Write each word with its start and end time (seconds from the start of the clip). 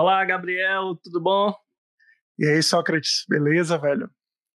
Olá, 0.00 0.24
Gabriel, 0.24 0.94
tudo 1.02 1.20
bom? 1.20 1.52
E 2.38 2.46
aí, 2.46 2.62
Sócrates, 2.62 3.24
beleza, 3.28 3.76
velho? 3.76 4.08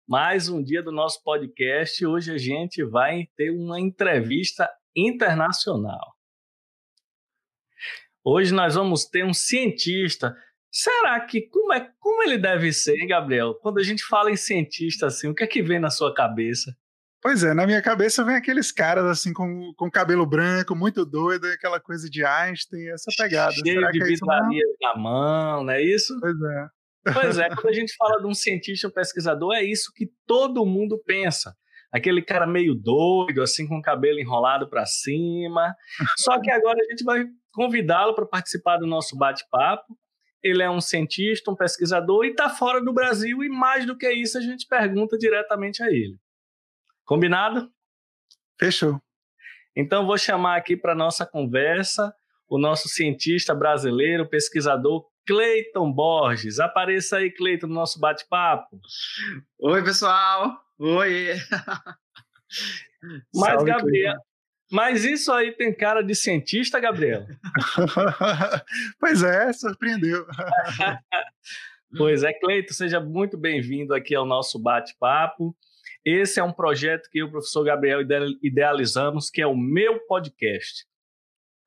Mais 0.08 0.48
um 0.48 0.62
dia 0.62 0.84
do 0.84 0.92
nosso 0.92 1.20
podcast. 1.24 2.06
Hoje 2.06 2.32
a 2.32 2.38
gente 2.38 2.84
vai 2.84 3.28
ter 3.36 3.50
uma 3.50 3.80
entrevista 3.80 4.70
internacional. 4.96 6.14
Hoje 8.24 8.54
nós 8.54 8.76
vamos 8.76 9.06
ter 9.06 9.26
um 9.26 9.34
cientista. 9.34 10.38
Será 10.72 11.20
que 11.22 11.42
como 11.50 11.74
é 11.74 11.92
como 12.00 12.22
ele 12.22 12.38
deve 12.38 12.72
ser, 12.72 13.00
hein, 13.00 13.08
Gabriel? 13.08 13.56
Quando 13.56 13.80
a 13.80 13.84
gente 13.84 14.04
fala 14.04 14.30
em 14.30 14.38
cientista 14.38 15.08
assim, 15.08 15.28
o 15.28 15.34
que 15.34 15.44
é 15.44 15.48
que 15.48 15.64
vem 15.64 15.80
na 15.80 15.90
sua 15.90 16.14
cabeça? 16.14 16.78
Pois 17.22 17.44
é, 17.44 17.54
na 17.54 17.68
minha 17.68 17.82
cabeça 17.82 18.24
vem 18.24 18.36
aqueles 18.36 18.72
caras 18.72 19.06
assim 19.06 19.32
com, 19.32 19.72
com 19.78 19.92
cabelo 19.92 20.26
branco, 20.26 20.76
muito 20.76 21.06
doido, 21.06 21.46
aquela 21.46 21.80
coisa 21.80 22.10
de 22.10 22.26
Einstein, 22.26 22.90
essa 22.90 23.12
pegada. 23.16 23.52
Cheio 23.52 23.80
Será 23.80 23.92
de 23.92 24.00
que 24.00 24.14
é 24.14 24.88
na 24.88 24.98
mão, 24.98 25.64
não 25.64 25.72
é 25.72 25.84
isso? 25.84 26.18
Pois 26.20 26.42
é. 26.42 26.68
Pois 27.14 27.38
é, 27.38 27.50
quando 27.56 27.68
a 27.68 27.74
gente 27.74 27.96
fala 27.96 28.20
de 28.20 28.26
um 28.26 28.34
cientista, 28.34 28.88
um 28.88 28.92
pesquisador, 28.92 29.54
é 29.54 29.64
isso 29.64 29.92
que 29.96 30.10
todo 30.26 30.66
mundo 30.66 31.00
pensa. 31.06 31.56
Aquele 31.92 32.24
cara 32.24 32.48
meio 32.48 32.74
doido, 32.74 33.42
assim, 33.42 33.68
com 33.68 33.78
o 33.78 33.82
cabelo 33.82 34.18
enrolado 34.18 34.68
para 34.68 34.86
cima. 34.86 35.76
Só 36.18 36.40
que 36.40 36.50
agora 36.50 36.80
a 36.80 36.90
gente 36.90 37.04
vai 37.04 37.26
convidá-lo 37.52 38.16
para 38.16 38.26
participar 38.26 38.78
do 38.78 38.88
nosso 38.88 39.18
bate-papo. 39.18 39.96
Ele 40.42 40.64
é 40.64 40.70
um 40.70 40.82
cientista, 40.82 41.52
um 41.52 41.56
pesquisador 41.56 42.26
e 42.26 42.30
está 42.30 42.50
fora 42.50 42.82
do 42.82 42.94
Brasil, 42.94 43.44
e 43.44 43.50
mais 43.50 43.86
do 43.86 43.96
que 43.96 44.10
isso, 44.10 44.38
a 44.38 44.42
gente 44.42 44.66
pergunta 44.68 45.18
diretamente 45.18 45.84
a 45.84 45.88
ele. 45.88 46.18
Combinado? 47.12 47.70
Fechou. 48.58 48.98
Então, 49.76 50.08
vou 50.08 50.18
chamar 50.18 50.56
aqui 50.56 50.78
para 50.78 50.96
nossa 50.96 51.26
conversa 51.26 52.16
o 52.48 52.58
nosso 52.58 52.88
cientista 52.88 53.54
brasileiro, 53.54 54.30
pesquisador 54.30 55.06
Cleiton 55.28 55.92
Borges. 55.92 56.58
Apareça 56.58 57.18
aí, 57.18 57.30
Cleiton, 57.30 57.68
no 57.68 57.74
nosso 57.74 58.00
bate-papo. 58.00 58.80
Oi, 59.60 59.84
pessoal. 59.84 60.58
Oi. 60.80 61.36
Mas, 63.36 63.56
Salve, 63.56 63.66
Gabriel, 63.66 64.14
Cleiton. 64.14 64.26
mas 64.72 65.04
isso 65.04 65.34
aí 65.34 65.52
tem 65.52 65.76
cara 65.76 66.02
de 66.02 66.16
cientista, 66.16 66.80
Gabriel? 66.80 67.26
pois 69.02 69.22
é, 69.22 69.52
surpreendeu. 69.52 70.26
pois 71.98 72.24
é, 72.24 72.32
Cleiton, 72.32 72.74
seja 72.74 73.02
muito 73.02 73.38
bem-vindo 73.38 73.94
aqui 73.94 74.16
ao 74.16 74.26
nosso 74.26 74.58
bate-papo. 74.58 75.54
Esse 76.06 76.40
é 76.40 76.44
um 76.44 76.52
projeto 76.52 77.08
que 77.12 77.20
eu 77.20 77.30
professor 77.30 77.64
Gabriel 77.64 78.02
idealizamos, 78.42 79.30
que 79.30 79.42
é 79.42 79.48
o 79.48 79.56
meu 79.56 80.00
podcast. 80.08 80.86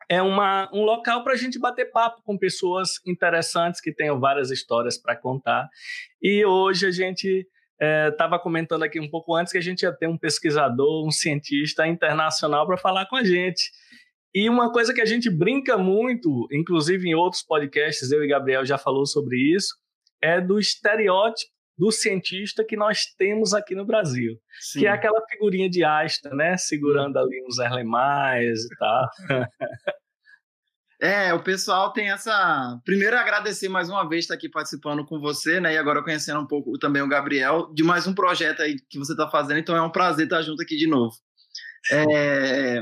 É 0.09 0.21
uma, 0.21 0.69
um 0.73 0.83
local 0.83 1.23
para 1.23 1.35
a 1.35 1.37
gente 1.37 1.59
bater 1.59 1.91
papo 1.91 2.21
com 2.25 2.37
pessoas 2.37 3.01
interessantes 3.07 3.81
que 3.81 3.93
tenham 3.93 4.21
várias 4.21 4.51
histórias 4.51 4.99
para 4.99 5.17
contar. 5.17 5.69
E 6.21 6.45
hoje 6.45 6.87
a 6.87 6.91
gente 6.91 7.47
estava 8.11 8.37
é, 8.37 8.39
comentando 8.39 8.83
aqui 8.83 9.01
um 9.01 9.09
pouco 9.09 9.35
antes 9.35 9.53
que 9.53 9.59
a 9.59 9.62
gente 9.62 9.83
ia 9.83 9.93
ter 9.93 10.09
um 10.09 10.19
pesquisador, 10.19 11.07
um 11.07 11.11
cientista 11.11 11.87
internacional 11.87 12.67
para 12.67 12.77
falar 12.77 13.07
com 13.07 13.17
a 13.17 13.25
gente. 13.25 13.71
E 14.35 14.49
uma 14.49 14.73
coisa 14.73 14.93
que 14.93 15.01
a 15.01 15.07
gente 15.07 15.31
brinca 15.31 15.79
muito, 15.79 16.49
inclusive 16.53 17.09
em 17.09 17.15
outros 17.15 17.43
podcasts, 17.43 18.11
eu 18.11 18.23
e 18.25 18.29
Gabriel 18.29 18.67
já 18.67 18.77
falou 18.77 19.07
sobre 19.07 19.37
isso, 19.55 19.77
é 20.21 20.41
do 20.41 20.59
estereótipo 20.59 21.53
do 21.77 21.91
cientista 21.91 22.64
que 22.64 22.77
nós 22.77 23.05
temos 23.19 23.53
aqui 23.53 23.75
no 23.75 23.84
Brasil, 23.84 24.38
Sim. 24.60 24.81
que 24.81 24.87
é 24.87 24.91
aquela 24.91 25.21
figurinha 25.28 25.69
de 25.69 25.82
Asta, 25.84 26.31
né, 26.31 26.56
segurando 26.56 27.19
ali 27.19 27.44
uns 27.47 27.59
erlemais 27.59 28.65
e 28.65 28.76
tal. 28.78 29.10
É, 31.00 31.34
o 31.34 31.43
pessoal 31.43 31.93
tem 31.93 32.10
essa. 32.10 32.81
Primeiro, 32.84 33.16
agradecer 33.19 33.69
mais 33.69 33.91
uma 33.91 34.09
vez 34.09 34.25
estar 34.25 34.34
aqui 34.34 34.49
participando 34.49 35.04
com 35.04 35.21
você, 35.21 35.60
né? 35.60 35.75
E 35.75 35.76
agora 35.76 36.03
conhecendo 36.03 36.41
um 36.41 36.47
pouco 36.47 36.78
também 36.78 37.03
o 37.03 37.09
Gabriel, 37.09 37.71
de 37.75 37.82
mais 37.82 38.06
um 38.06 38.15
projeto 38.15 38.62
aí 38.62 38.76
que 38.88 38.99
você 38.99 39.12
está 39.12 39.28
fazendo, 39.28 39.59
então 39.59 39.76
é 39.76 39.82
um 39.82 39.91
prazer 39.91 40.25
estar 40.25 40.41
junto 40.41 40.62
aqui 40.62 40.76
de 40.76 40.87
novo. 40.87 41.15
É, 41.91 42.81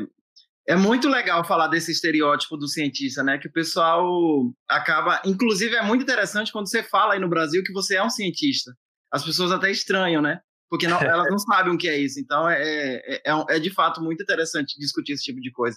é 0.67 0.77
muito 0.77 1.09
legal 1.09 1.45
falar 1.45 1.69
desse 1.69 1.91
estereótipo 1.91 2.56
do 2.56 2.69
cientista, 2.69 3.23
né? 3.23 3.39
Que 3.39 3.49
o 3.49 3.53
pessoal 3.53 4.53
acaba. 4.69 5.21
Inclusive, 5.25 5.75
é 5.75 5.83
muito 5.83 6.03
interessante 6.03 6.53
quando 6.53 6.69
você 6.69 6.83
fala 6.83 7.15
aí 7.15 7.21
no 7.21 7.28
Brasil 7.28 7.62
que 7.65 7.73
você 7.73 7.97
é 7.97 8.03
um 8.03 8.11
cientista. 8.11 8.73
As 9.11 9.25
pessoas 9.25 9.50
até 9.50 9.71
estranham, 9.71 10.23
né? 10.23 10.41
Porque 10.71 10.87
não, 10.87 11.00
elas 11.03 11.28
não 11.28 11.39
sabem 11.39 11.75
o 11.75 11.78
que 11.78 11.89
é 11.89 11.99
isso. 11.99 12.19
Então, 12.21 12.49
é, 12.49 12.62
é, 12.62 13.23
é, 13.27 13.56
é, 13.56 13.59
de 13.59 13.71
fato 13.71 14.00
muito 14.00 14.23
interessante 14.23 14.78
discutir 14.78 15.12
esse 15.12 15.25
tipo 15.25 15.41
de 15.41 15.50
coisa. 15.50 15.77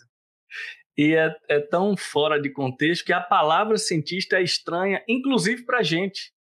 E 0.98 1.16
é, 1.16 1.36
é 1.50 1.60
tão 1.60 1.98
fora 1.98 2.40
de 2.42 2.50
contexto 2.50 3.04
que 3.04 3.12
a 3.12 3.20
palavra 3.20 3.78
cientista 3.78 4.38
é 4.38 4.44
estranha, 4.44 5.04
inclusive 5.10 5.66
para 5.66 5.84
gente 5.84 6.32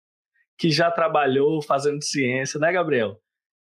que 0.57 0.71
já 0.71 0.89
trabalhou 0.89 1.61
fazendo 1.61 2.01
ciência, 2.01 2.61
né, 2.61 2.71
Gabriel? 2.71 3.21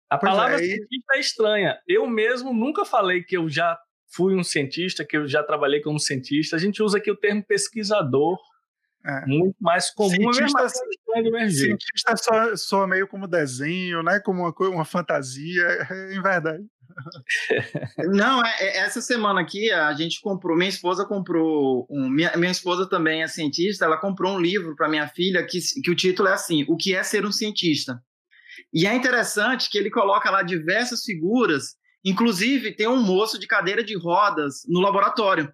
A 0.08 0.16
palavra 0.16 0.54
é, 0.54 0.58
cientista 0.58 1.16
é 1.16 1.20
estranha. 1.20 1.78
Eu 1.86 2.06
mesmo 2.06 2.54
nunca 2.54 2.86
falei 2.86 3.22
que 3.22 3.36
eu 3.36 3.46
já 3.46 3.78
fui 4.08 4.34
um 4.34 4.42
cientista, 4.42 5.04
que 5.04 5.16
eu 5.16 5.26
já 5.26 5.42
trabalhei 5.42 5.80
como 5.80 5.98
cientista. 5.98 6.56
A 6.56 6.58
gente 6.58 6.82
usa 6.82 6.98
aqui 6.98 7.10
o 7.10 7.16
termo 7.16 7.44
pesquisador, 7.44 8.38
é. 9.04 9.26
muito 9.26 9.56
mais 9.60 9.90
comum. 9.90 10.32
Cientista, 10.32 10.62
é 10.62 11.48
cientista 11.48 12.16
só, 12.16 12.56
só 12.56 12.86
meio 12.86 13.06
como 13.06 13.26
desenho, 13.26 14.02
né? 14.02 14.20
como 14.20 14.42
uma, 14.42 14.68
uma 14.68 14.84
fantasia, 14.84 15.62
é, 15.62 16.14
em 16.14 16.22
verdade. 16.22 16.64
Não, 18.12 18.44
é, 18.44 18.56
é, 18.60 18.76
essa 18.78 19.00
semana 19.00 19.40
aqui 19.40 19.70
a 19.70 19.92
gente 19.94 20.20
comprou, 20.20 20.56
minha 20.56 20.68
esposa 20.68 21.04
comprou, 21.04 21.86
um, 21.88 22.08
minha, 22.08 22.36
minha 22.36 22.50
esposa 22.50 22.88
também 22.88 23.22
é 23.22 23.28
cientista, 23.28 23.84
ela 23.84 23.96
comprou 23.96 24.34
um 24.34 24.40
livro 24.40 24.74
para 24.74 24.88
minha 24.88 25.06
filha 25.06 25.44
que, 25.46 25.58
que 25.82 25.90
o 25.90 25.96
título 25.96 26.28
é 26.28 26.32
assim, 26.32 26.64
O 26.68 26.76
que 26.76 26.94
é 26.94 27.02
ser 27.02 27.24
um 27.24 27.32
cientista? 27.32 28.02
E 28.72 28.86
é 28.86 28.94
interessante 28.94 29.70
que 29.70 29.78
ele 29.78 29.90
coloca 29.90 30.30
lá 30.30 30.42
diversas 30.42 31.02
figuras 31.04 31.76
Inclusive, 32.04 32.74
tem 32.74 32.88
um 32.88 33.02
moço 33.02 33.38
de 33.38 33.46
cadeira 33.46 33.82
de 33.82 33.96
rodas 33.96 34.62
no 34.66 34.80
laboratório. 34.80 35.52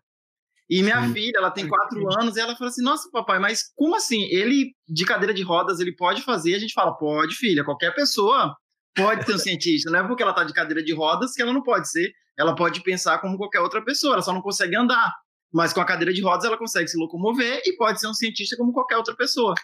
E 0.69 0.83
minha 0.83 1.07
Sim. 1.07 1.13
filha, 1.13 1.37
ela 1.37 1.51
tem 1.51 1.69
quatro 1.69 2.11
anos, 2.19 2.37
e 2.37 2.41
ela 2.41 2.57
fala 2.57 2.71
assim: 2.71 2.83
Nossa, 2.83 3.11
papai, 3.11 3.39
mas 3.39 3.71
como 3.75 3.97
assim? 3.97 4.23
Ele, 4.25 4.75
de 4.89 5.05
cadeira 5.05 5.35
de 5.35 5.43
rodas, 5.43 5.79
ele 5.79 5.95
pode 5.95 6.23
fazer? 6.23 6.55
A 6.55 6.59
gente 6.59 6.73
fala: 6.73 6.95
Pode, 6.97 7.35
filha, 7.35 7.65
qualquer 7.65 7.95
pessoa 7.95 8.57
pode 8.95 9.27
ser 9.27 9.35
um 9.35 9.39
cientista. 9.39 9.91
Não 9.91 10.01
é 10.01 10.07
porque 10.07 10.23
ela 10.23 10.33
está 10.33 10.45
de 10.45 10.55
cadeira 10.55 10.83
de 10.83 10.95
rodas 10.95 11.33
que 11.33 11.43
ela 11.43 11.53
não 11.53 11.63
pode 11.63 11.91
ser. 11.91 12.13
Ela 12.37 12.55
pode 12.55 12.83
pensar 12.83 13.19
como 13.19 13.37
qualquer 13.37 13.61
outra 13.61 13.85
pessoa, 13.85 14.15
ela 14.15 14.23
só 14.23 14.33
não 14.33 14.41
consegue 14.43 14.75
andar. 14.75 15.13
Mas 15.53 15.73
com 15.73 15.81
a 15.81 15.85
cadeira 15.85 16.13
de 16.13 16.21
rodas, 16.21 16.45
ela 16.45 16.59
consegue 16.59 16.89
se 16.89 16.99
locomover 16.99 17.63
e 17.65 17.77
pode 17.77 18.01
ser 18.01 18.09
um 18.09 18.15
cientista 18.15 18.57
como 18.57 18.73
qualquer 18.73 18.97
outra 18.97 19.15
pessoa. 19.15 19.55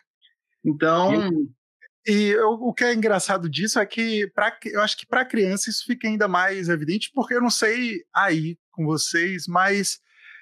Então, 0.64 1.30
e 2.06 2.28
eu, 2.30 2.50
o 2.52 2.72
que 2.72 2.84
é 2.84 2.94
engraçado 2.94 3.48
disso 3.48 3.78
é 3.78 3.86
que 3.86 4.26
pra, 4.34 4.56
eu 4.66 4.80
acho 4.80 4.96
que 4.96 5.06
para 5.06 5.24
criança 5.24 5.68
isso 5.68 5.84
fica 5.86 6.08
ainda 6.08 6.26
mais 6.26 6.68
evidente, 6.68 7.10
porque 7.14 7.34
eu 7.34 7.40
não 7.40 7.50
sei 7.50 8.02
aí 8.14 8.56
com 8.72 8.84
vocês, 8.84 9.46
mas 9.46 9.98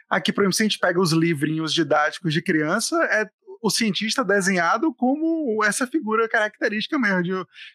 aqui, 0.09 0.33
por 0.33 0.43
exemplo, 0.43 0.55
se 0.55 0.63
a 0.63 0.67
gente 0.67 0.79
pega 0.79 1.01
os 1.01 1.13
livrinhos 1.13 1.75
didáticos 1.75 2.33
de 2.33 2.43
criança, 2.43 2.97
é 3.05 3.29
o 3.61 3.71
cientista 3.71 4.25
desenhado 4.25 4.95
como 4.95 5.65
essa 5.65 5.87
figura 5.87 6.29
característica 6.29 6.97
mesmo, 6.99 7.23
de, 7.23 7.33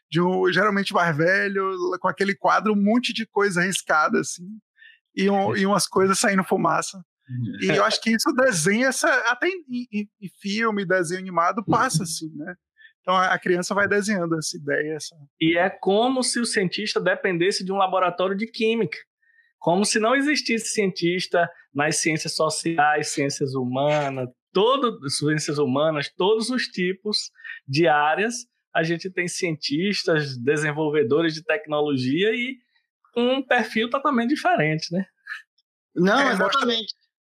de 0.09 0.21
um, 0.21 0.51
geralmente 0.51 0.93
mais 0.93 1.15
velho, 1.15 1.71
com 1.99 2.07
aquele 2.07 2.35
quadro, 2.35 2.73
um 2.73 2.81
monte 2.81 3.13
de 3.13 3.25
coisa 3.25 3.61
arriscada, 3.61 4.21
assim, 4.21 4.47
e, 5.15 5.29
um, 5.29 5.55
e 5.55 5.65
umas 5.65 5.85
coisas 5.85 6.17
saindo 6.17 6.43
fumaça. 6.43 7.03
E 7.61 7.67
eu 7.67 7.83
acho 7.85 8.01
que 8.01 8.11
isso 8.11 8.31
desenha 8.33 8.87
essa. 8.87 9.09
Até 9.29 9.47
em, 9.47 9.87
em, 9.91 10.09
em 10.21 10.29
filme, 10.41 10.85
desenho 10.85 11.21
animado, 11.21 11.63
passa 11.65 12.03
assim, 12.03 12.29
né? 12.35 12.53
Então 13.03 13.15
a 13.15 13.37
criança 13.37 13.75
vai 13.75 13.87
desenhando 13.87 14.37
essa 14.37 14.57
ideia. 14.57 14.95
Essa... 14.95 15.15
E 15.39 15.57
é 15.57 15.69
como 15.69 16.23
se 16.23 16.39
o 16.39 16.45
cientista 16.45 17.01
dependesse 17.01 17.63
de 17.63 17.71
um 17.71 17.77
laboratório 17.77 18.35
de 18.35 18.47
química. 18.47 18.97
Como 19.59 19.85
se 19.85 19.99
não 19.99 20.15
existisse 20.15 20.69
cientista 20.69 21.49
nas 21.73 21.97
ciências 21.97 22.33
sociais, 22.33 23.09
ciências 23.09 23.53
humanas, 23.53 24.29
todo, 24.53 24.97
ciências 25.09 25.57
humanas, 25.57 26.09
todos 26.15 26.49
os 26.49 26.63
tipos 26.63 27.29
de 27.67 27.87
áreas. 27.87 28.45
A 28.73 28.83
gente 28.83 29.09
tem 29.09 29.27
cientistas, 29.27 30.37
desenvolvedores 30.37 31.33
de 31.33 31.43
tecnologia 31.43 32.31
e 32.33 32.57
um 33.15 33.45
perfil 33.45 33.89
totalmente 33.89 34.29
diferente, 34.29 34.91
né? 34.91 35.05
Não, 35.93 36.19
é, 36.19 36.33
exatamente. 36.33 36.93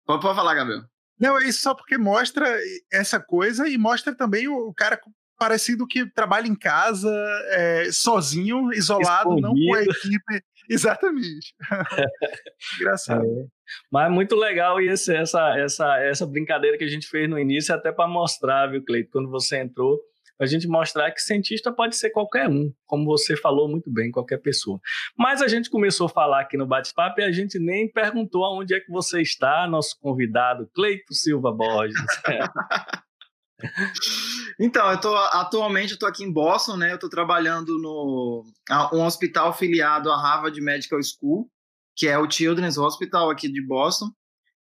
Mostra... 0.09 0.23
Pode 0.23 0.37
falar, 0.37 0.55
Gabriel. 0.55 0.83
Não, 1.19 1.41
é 1.41 1.45
isso 1.45 1.61
só 1.61 1.75
porque 1.75 1.99
mostra 1.99 2.47
essa 2.93 3.19
coisa 3.19 3.69
e 3.69 3.77
mostra 3.77 4.15
também 4.15 4.49
o 4.49 4.73
cara 4.75 5.01
parecido 5.38 5.87
que 5.87 6.11
trabalha 6.12 6.47
em 6.47 6.55
casa, 6.55 7.11
é, 7.50 7.91
sozinho, 7.93 8.73
isolado, 8.73 9.35
Escondido. 9.35 9.49
não 9.49 9.55
com 9.55 9.75
a 9.75 9.83
equipe. 9.83 10.44
Exatamente. 10.69 11.55
Engraçado. 12.81 13.25
É. 13.25 13.47
Mas 13.91 14.11
muito 14.11 14.35
legal 14.35 14.81
esse, 14.81 15.15
essa, 15.15 15.56
essa, 15.59 15.99
essa 16.00 16.27
brincadeira 16.27 16.77
que 16.77 16.85
a 16.85 16.88
gente 16.88 17.06
fez 17.06 17.29
no 17.29 17.38
início, 17.38 17.75
até 17.75 17.93
para 17.93 18.09
mostrar, 18.09 18.69
viu, 18.69 18.85
Cleito, 18.85 19.11
quando 19.12 19.31
você 19.31 19.59
entrou, 19.59 20.00
a 20.38 20.47
gente 20.47 20.69
mostrar 20.69 21.11
que 21.12 21.21
cientista 21.21 21.73
pode 21.73 21.97
ser 21.97 22.11
qualquer 22.11 22.49
um, 22.49 22.73
como 22.85 23.06
você 23.06 23.37
falou 23.37 23.69
muito 23.69 23.91
bem, 23.91 24.11
qualquer 24.11 24.39
pessoa. 24.39 24.79
Mas 25.17 25.41
a 25.41 25.49
gente 25.49 25.71
começou 25.71 26.06
a 26.06 26.11
falar 26.11 26.41
aqui 26.41 26.56
no 26.56 26.67
bate-papo 26.67 27.21
e 27.21 27.25
a 27.25 27.32
gente 27.32 27.59
nem 27.59 27.91
perguntou 27.91 28.44
aonde 28.44 28.75
é 28.75 28.81
que 28.81 28.91
você 28.91 29.23
está, 29.23 29.67
nosso 29.67 29.97
convidado, 30.00 30.69
Cleito 30.75 31.15
Silva 31.15 31.53
Borges. 31.53 31.97
Então, 34.58 34.91
eu 34.91 34.99
tô, 34.99 35.14
atualmente 35.14 35.93
eu 35.93 35.99
tô 35.99 36.06
aqui 36.06 36.25
em 36.25 36.32
Boston, 36.32 36.76
né? 36.76 36.93
Eu 36.93 36.99
tô 36.99 37.08
trabalhando 37.08 37.79
no 37.79 38.44
um 38.93 39.05
hospital 39.05 39.53
filiado 39.53 40.11
à 40.11 40.17
Harvard 40.17 40.58
Medical 40.61 40.99
School, 41.03 41.50
que 41.94 42.08
é 42.08 42.19
o 42.19 42.31
Children's 42.31 42.79
Hospital 42.79 43.31
aqui 43.31 43.49
de 43.50 43.64
Boston. 43.64 44.11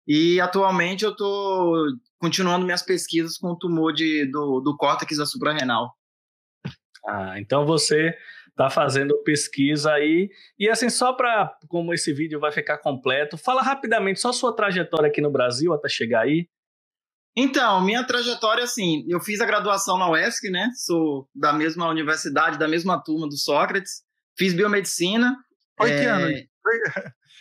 E 0.06 0.38
atualmente 0.40 1.04
eu 1.04 1.16
tô 1.16 1.86
continuando 2.18 2.64
minhas 2.64 2.82
pesquisas 2.82 3.38
com 3.38 3.48
o 3.48 3.58
tumor 3.58 3.92
de, 3.92 4.30
do, 4.30 4.60
do 4.60 4.76
córtex 4.76 5.16
da 5.16 5.26
suprarrenal. 5.26 5.92
Ah, 7.06 7.38
então 7.38 7.64
você 7.64 8.14
está 8.50 8.70
fazendo 8.70 9.16
pesquisa 9.22 9.92
aí. 9.92 10.28
E 10.58 10.68
assim, 10.68 10.88
só 10.88 11.12
para 11.12 11.54
como 11.68 11.92
esse 11.92 12.12
vídeo 12.12 12.40
vai 12.40 12.52
ficar 12.52 12.78
completo, 12.78 13.36
fala 13.36 13.62
rapidamente 13.62 14.20
só 14.20 14.32
sua 14.32 14.54
trajetória 14.54 15.08
aqui 15.08 15.20
no 15.20 15.30
Brasil 15.30 15.72
até 15.72 15.88
chegar 15.88 16.22
aí. 16.22 16.48
Então, 17.36 17.84
minha 17.84 18.02
trajetória, 18.02 18.64
assim, 18.64 19.04
eu 19.08 19.20
fiz 19.20 19.40
a 19.40 19.46
graduação 19.46 19.98
na 19.98 20.10
UESC, 20.10 20.48
né? 20.48 20.70
Sou 20.74 21.28
da 21.34 21.52
mesma 21.52 21.86
universidade, 21.88 22.58
da 22.58 22.66
mesma 22.66 23.02
turma 23.02 23.28
do 23.28 23.36
Sócrates. 23.36 24.02
Fiz 24.38 24.54
biomedicina. 24.54 25.36
Foi 25.76 25.90
é... 25.90 26.00
que 26.00 26.04
ano? 26.06 26.34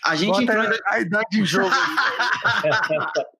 A 0.04 0.16
gente 0.16 0.32
Bota 0.32 0.44
entrou... 0.44 0.80
A 0.88 1.00
idade 1.00 1.40
em 1.40 1.46
jogo. 1.46 1.70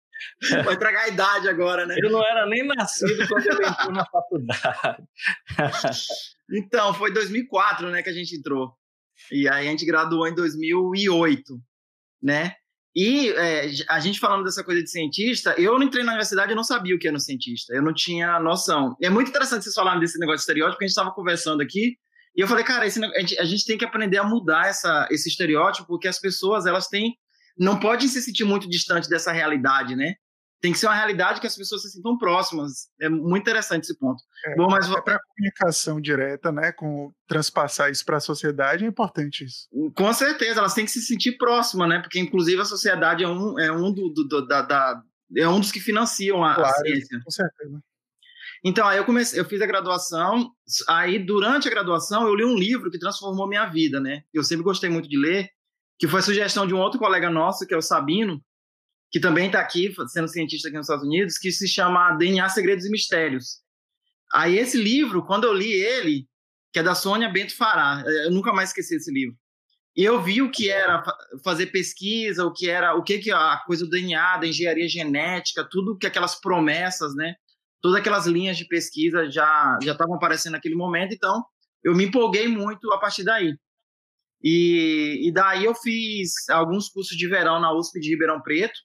Vou 0.64 0.74
entregar 0.74 1.02
a 1.02 1.08
idade 1.10 1.50
agora, 1.50 1.86
né? 1.86 1.96
Eu 2.02 2.10
não 2.10 2.24
era 2.24 2.46
nem 2.46 2.66
nascido 2.66 3.28
quando 3.28 3.46
ele 3.48 3.68
entrou 3.68 3.92
na 3.92 4.06
faculdade. 4.06 5.04
então, 6.52 6.94
foi 6.94 7.12
2004, 7.14 7.90
né, 7.90 8.02
que 8.02 8.10
a 8.10 8.14
gente 8.14 8.36
entrou. 8.36 8.74
E 9.32 9.48
aí 9.48 9.68
a 9.68 9.72
gente 9.72 9.86
graduou 9.86 10.28
em 10.28 10.34
2008, 10.34 11.62
né? 12.24 12.56
E 12.96 13.30
é, 13.30 13.72
a 13.90 14.00
gente 14.00 14.20
falando 14.20 14.46
dessa 14.46 14.64
coisa 14.64 14.82
de 14.82 14.90
cientista, 14.90 15.54
eu 15.58 15.78
não 15.78 15.84
entrei 15.86 16.04
na 16.04 16.12
universidade 16.12 16.54
e 16.54 16.56
não 16.56 16.64
sabia 16.64 16.96
o 16.96 17.00
que 17.00 17.08
era 17.08 17.18
um 17.18 17.20
cientista. 17.20 17.74
Eu 17.74 17.82
não 17.82 17.94
tinha 17.94 18.40
noção. 18.40 18.96
É 19.02 19.10
muito 19.10 19.30
interessante 19.30 19.64
vocês 19.64 19.76
falarem 19.76 20.00
desse 20.00 20.18
negócio 20.18 20.38
de 20.38 20.42
estereótipo, 20.42 20.76
porque 20.76 20.86
a 20.86 20.88
gente 20.88 20.98
estava 20.98 21.14
conversando 21.14 21.62
aqui, 21.62 21.98
e 22.36 22.42
eu 22.42 22.48
falei, 22.48 22.64
cara, 22.64 22.86
esse, 22.86 23.04
a, 23.04 23.20
gente, 23.20 23.40
a, 23.40 23.46
gente, 23.46 23.66
tem 23.66 23.78
que 23.78 23.86
aprender 23.86 24.18
a 24.18 24.24
mudar 24.24 24.68
essa, 24.68 25.08
esse 25.10 25.30
estereótipo, 25.30 25.88
porque 25.88 26.08
as 26.08 26.20
pessoas, 26.20 26.66
elas 26.66 26.88
têm 26.88 27.16
não 27.58 27.80
pode 27.80 28.10
se 28.10 28.22
sentir 28.22 28.44
muito 28.44 28.70
distante 28.70 29.10
dessa 29.10 29.32
realidade, 29.32 29.96
né? 29.96 30.16
Tem 30.66 30.72
que 30.72 30.80
ser 30.80 30.88
uma 30.88 30.96
realidade 30.96 31.40
que 31.40 31.46
as 31.46 31.56
pessoas 31.56 31.84
se 31.84 31.92
sintam 31.92 32.18
próximas. 32.18 32.90
É 33.00 33.08
muito 33.08 33.44
interessante 33.44 33.84
esse 33.84 33.96
ponto. 34.00 34.24
É, 34.48 34.56
Bom, 34.56 34.68
mas 34.68 34.88
para 34.88 35.20
comunicação 35.20 36.02
direta, 36.02 36.52
né, 36.52 36.72
com 36.72 37.14
transpassar 37.28 37.92
isso 37.92 38.04
para 38.04 38.18
a 38.18 38.20
sociedade 38.20 38.84
é 38.84 38.88
importante 38.88 39.46
isso. 39.46 39.68
Com 39.96 40.12
certeza, 40.12 40.62
elas 40.62 40.74
têm 40.74 40.84
que 40.84 40.90
se 40.90 41.04
sentir 41.04 41.38
próximas, 41.38 41.88
né? 41.88 42.00
Porque 42.00 42.20
inclusive 42.20 42.60
a 42.60 42.66
sociedade 42.66 43.24
é 43.24 43.28
um 43.28 43.60
é 43.60 43.72
um 43.72 43.94
do, 43.94 44.10
do 44.10 44.48
da, 44.48 44.64
da, 44.64 45.04
é 45.38 45.48
um 45.48 45.60
dos 45.60 45.72
que 45.72 45.80
financiam 45.80 46.44
a, 46.44 46.56
claro, 46.56 46.72
a 46.72 46.80
ciência. 46.80 47.22
Com 47.24 47.30
certeza. 47.30 47.80
Então, 48.64 48.88
aí 48.88 48.98
eu 48.98 49.06
comecei, 49.06 49.40
eu 49.40 49.46
fiz 49.46 49.62
a 49.62 49.68
graduação, 49.68 50.50
aí 50.90 51.20
durante 51.20 51.68
a 51.68 51.72
graduação 51.72 52.26
eu 52.26 52.34
li 52.34 52.44
um 52.44 52.56
livro 52.56 52.90
que 52.90 52.98
transformou 52.98 53.48
minha 53.48 53.68
vida, 53.68 54.00
né? 54.00 54.24
Eu 54.34 54.44
sempre 54.44 54.64
gostei 54.64 54.90
muito 54.90 55.08
de 55.08 55.16
ler, 55.16 55.52
que 56.00 56.08
foi 56.08 56.22
a 56.22 56.24
sugestão 56.24 56.66
de 56.66 56.74
um 56.74 56.80
outro 56.80 56.98
colega 56.98 57.30
nosso, 57.30 57.68
que 57.68 57.74
é 57.76 57.78
o 57.78 57.84
Sabino, 57.84 58.42
que 59.16 59.20
também 59.22 59.46
está 59.46 59.62
aqui, 59.62 59.96
sendo 60.10 60.28
cientista 60.28 60.68
aqui 60.68 60.76
nos 60.76 60.88
Estados 60.88 61.06
Unidos, 61.06 61.38
que 61.38 61.50
se 61.50 61.70
chama 61.70 62.18
DNA 62.18 62.50
Segredos 62.50 62.86
e 62.86 62.92
Mistérios. 62.92 63.62
Aí 64.34 64.58
esse 64.58 64.78
livro, 64.78 65.26
quando 65.26 65.46
eu 65.46 65.54
li 65.54 65.72
ele, 65.72 66.28
que 66.74 66.80
é 66.80 66.84
da 66.84 66.94
Sônia 66.94 67.30
Bento 67.30 67.56
Fará, 67.56 68.04
eu 68.06 68.32
nunca 68.32 68.52
mais 68.52 68.72
esqueci 68.72 68.98
esse 68.98 69.10
livro. 69.10 69.34
E 69.96 70.04
eu 70.04 70.22
vi 70.22 70.42
o 70.42 70.52
que 70.52 70.70
era 70.70 71.02
fazer 71.46 71.68
pesquisa, 71.68 72.44
o 72.44 72.52
que 72.52 72.70
era, 72.70 72.94
o 72.96 73.04
que 73.04 73.20
que 73.20 73.32
a 73.32 73.56
coisa 73.66 73.86
do 73.86 73.90
DNA, 73.90 74.36
da 74.36 74.48
engenharia 74.48 74.90
genética, 74.90 75.66
tudo 75.72 75.98
que 75.98 76.06
aquelas 76.06 76.36
promessas, 76.42 77.16
né? 77.16 77.36
Todas 77.82 78.02
aquelas 78.02 78.26
linhas 78.26 78.58
de 78.58 78.68
pesquisa 78.68 79.32
já 79.32 79.80
já 79.82 79.94
estavam 79.94 80.16
aparecendo 80.16 80.54
naquele 80.54 80.76
momento, 80.76 81.14
então 81.14 81.42
eu 81.82 81.96
me 81.96 82.04
empolguei 82.04 82.50
muito 82.50 82.92
a 82.92 83.00
partir 83.00 83.24
daí. 83.24 83.58
E, 84.44 85.30
e 85.30 85.32
daí 85.32 85.64
eu 85.64 85.74
fiz 85.74 86.50
alguns 86.50 86.90
cursos 86.90 87.16
de 87.16 87.30
verão 87.30 87.62
na 87.62 87.72
USP 87.74 88.02
de 88.02 88.10
Ribeirão 88.10 88.42
Preto. 88.42 88.78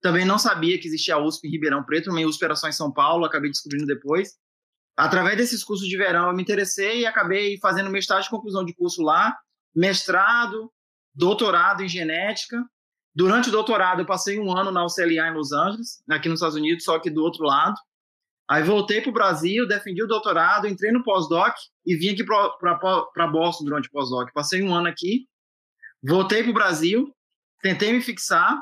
Também 0.00 0.24
não 0.24 0.38
sabia 0.38 0.78
que 0.78 0.86
existia 0.86 1.14
a 1.14 1.18
USP 1.18 1.48
em 1.48 1.50
Ribeirão 1.50 1.84
Preto, 1.84 2.06
também 2.06 2.26
USP 2.26 2.44
era 2.44 2.54
só 2.54 2.68
em 2.68 2.72
São 2.72 2.92
Paulo, 2.92 3.24
acabei 3.24 3.50
descobrindo 3.50 3.86
depois. 3.86 4.36
Através 4.96 5.36
desses 5.36 5.62
cursos 5.62 5.86
de 5.86 5.96
verão 5.96 6.28
eu 6.28 6.34
me 6.34 6.42
interessei 6.42 7.00
e 7.00 7.06
acabei 7.06 7.58
fazendo 7.58 7.90
meu 7.90 7.98
estágio 7.98 8.24
de 8.24 8.30
conclusão 8.30 8.64
de 8.64 8.74
curso 8.74 9.02
lá, 9.02 9.36
mestrado, 9.74 10.72
doutorado 11.14 11.82
em 11.82 11.88
genética. 11.88 12.64
Durante 13.14 13.50
o 13.50 13.52
doutorado 13.52 14.00
eu 14.00 14.06
passei 14.06 14.38
um 14.38 14.56
ano 14.56 14.70
na 14.70 14.84
UCLA 14.86 15.28
em 15.28 15.34
Los 15.34 15.52
Angeles, 15.52 16.02
aqui 16.08 16.28
nos 16.28 16.38
Estados 16.38 16.56
Unidos, 16.56 16.84
só 16.84 16.98
que 16.98 17.10
do 17.10 17.22
outro 17.22 17.44
lado. 17.44 17.76
Aí 18.48 18.62
voltei 18.62 19.00
para 19.00 19.10
o 19.10 19.12
Brasil, 19.12 19.66
defendi 19.66 20.02
o 20.02 20.06
doutorado, 20.06 20.66
entrei 20.66 20.92
no 20.92 21.02
pós-doc 21.02 21.54
e 21.84 21.96
vim 21.96 22.10
aqui 22.10 22.24
para 22.24 23.26
Boston 23.26 23.64
durante 23.64 23.88
o 23.88 23.90
pós-doc. 23.90 24.30
Passei 24.32 24.62
um 24.62 24.74
ano 24.74 24.86
aqui, 24.86 25.26
voltei 26.02 26.42
para 26.42 26.50
o 26.52 26.54
Brasil, 26.54 27.14
tentei 27.60 27.92
me 27.92 28.00
fixar 28.00 28.56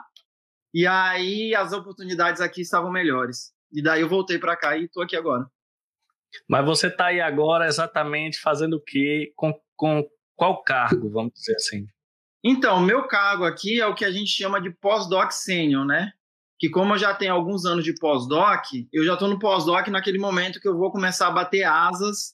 e 0.75 0.87
aí 0.87 1.55
as 1.55 1.73
oportunidades 1.73 2.41
aqui 2.41 2.61
estavam 2.61 2.91
melhores. 2.91 3.53
E 3.73 3.81
daí 3.81 4.00
eu 4.00 4.09
voltei 4.09 4.38
para 4.38 4.56
cá 4.56 4.76
e 4.76 4.85
estou 4.85 5.03
aqui 5.03 5.17
agora. 5.17 5.47
Mas 6.49 6.65
você 6.65 6.88
está 6.88 7.06
aí 7.06 7.21
agora 7.21 7.67
exatamente 7.67 8.41
fazendo 8.41 8.75
o 8.75 8.81
quê? 8.81 9.32
Com, 9.37 9.55
com 9.76 10.05
qual 10.35 10.62
cargo, 10.62 11.09
vamos 11.09 11.32
dizer 11.32 11.55
assim? 11.55 11.87
Então, 12.43 12.81
meu 12.81 13.06
cargo 13.06 13.44
aqui 13.44 13.81
é 13.81 13.87
o 13.87 13.94
que 13.94 14.05
a 14.05 14.11
gente 14.11 14.29
chama 14.29 14.61
de 14.61 14.71
pós-doc 14.71 15.31
sênior, 15.31 15.87
né? 15.87 16.12
que 16.59 16.69
como 16.71 16.94
eu 16.94 16.99
já 16.99 17.15
tenho 17.15 17.35
alguns 17.35 17.65
anos 17.65 17.85
de 17.85 17.94
pós-doc, 17.94 18.65
eu 18.93 19.05
já 19.05 19.15
estou 19.15 19.29
no 19.29 19.38
pós-doc 19.38 19.88
naquele 19.88 20.19
momento 20.19 20.61
que 20.61 20.69
eu 20.69 20.76
vou 20.76 20.91
começar 20.91 21.29
a 21.29 21.31
bater 21.31 21.65
asas 21.65 22.34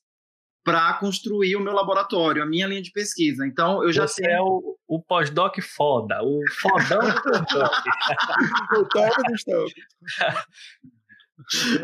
para 0.65 0.93
construir 0.95 1.57
o 1.57 1.61
meu 1.61 1.73
laboratório, 1.73 2.43
a 2.43 2.47
minha 2.47 2.67
linha 2.67 2.83
de 2.83 2.93
pesquisa. 2.93 3.47
Então, 3.47 3.83
eu 3.83 3.93
já 3.93 4.07
Você 4.07 4.23
tenho... 4.23 4.37
é 4.37 4.43
o, 4.43 4.77
o 4.87 5.03
pós-doc 5.03 5.57
foda, 5.63 6.23
o 6.23 6.41
fodão 6.61 7.01
do 7.01 7.23
pós-doc. 7.23 7.73
o 8.79 8.85
top 8.89 9.23
dos 9.31 9.45
top. 9.45 9.73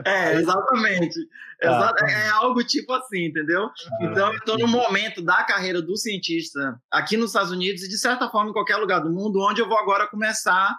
É, 0.05 0.35
exatamente. 0.35 1.19
Exa 1.63 1.91
ah, 1.91 2.11
é 2.11 2.29
algo 2.29 2.63
tipo 2.63 2.93
assim, 2.93 3.25
entendeu? 3.25 3.65
Ah, 3.65 4.05
então, 4.05 4.31
eu 4.31 4.39
estou 4.39 4.59
no 4.59 4.69
momento 4.69 5.23
da 5.23 5.43
carreira 5.45 5.81
do 5.81 5.97
cientista 5.97 6.79
aqui 6.93 7.17
nos 7.17 7.31
Estados 7.31 7.51
Unidos 7.51 7.83
e, 7.83 7.89
de 7.89 7.99
certa 7.99 8.29
forma, 8.29 8.51
em 8.51 8.53
qualquer 8.53 8.77
lugar 8.77 9.01
do 9.01 9.11
mundo, 9.11 9.41
onde 9.41 9.63
eu 9.63 9.69
vou 9.69 9.79
agora 9.79 10.07
começar 10.09 10.77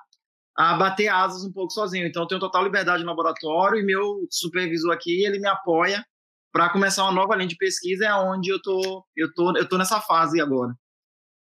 a 0.56 0.76
bater 0.76 1.08
asas 1.08 1.44
um 1.44 1.52
pouco 1.52 1.74
sozinho. 1.74 2.06
Então, 2.06 2.22
eu 2.24 2.28
tenho 2.28 2.40
total 2.40 2.64
liberdade 2.64 3.04
no 3.04 3.10
laboratório 3.10 3.80
e 3.80 3.86
meu 3.86 4.28
supervisor 4.30 4.94
aqui, 4.94 5.26
ele 5.26 5.40
me 5.40 5.48
apoia 5.48 6.06
para 6.52 6.70
começar 6.70 7.04
uma 7.04 7.12
nova 7.12 7.36
linha 7.36 7.48
de 7.48 7.58
pesquisa, 7.58 8.06
é 8.06 8.14
onde 8.14 8.50
eu 8.50 8.62
tô, 8.62 9.06
eu 9.16 9.34
tô, 9.34 9.56
eu 9.58 9.68
tô 9.68 9.78
nessa 9.78 10.02
fase 10.02 10.42
agora. 10.42 10.74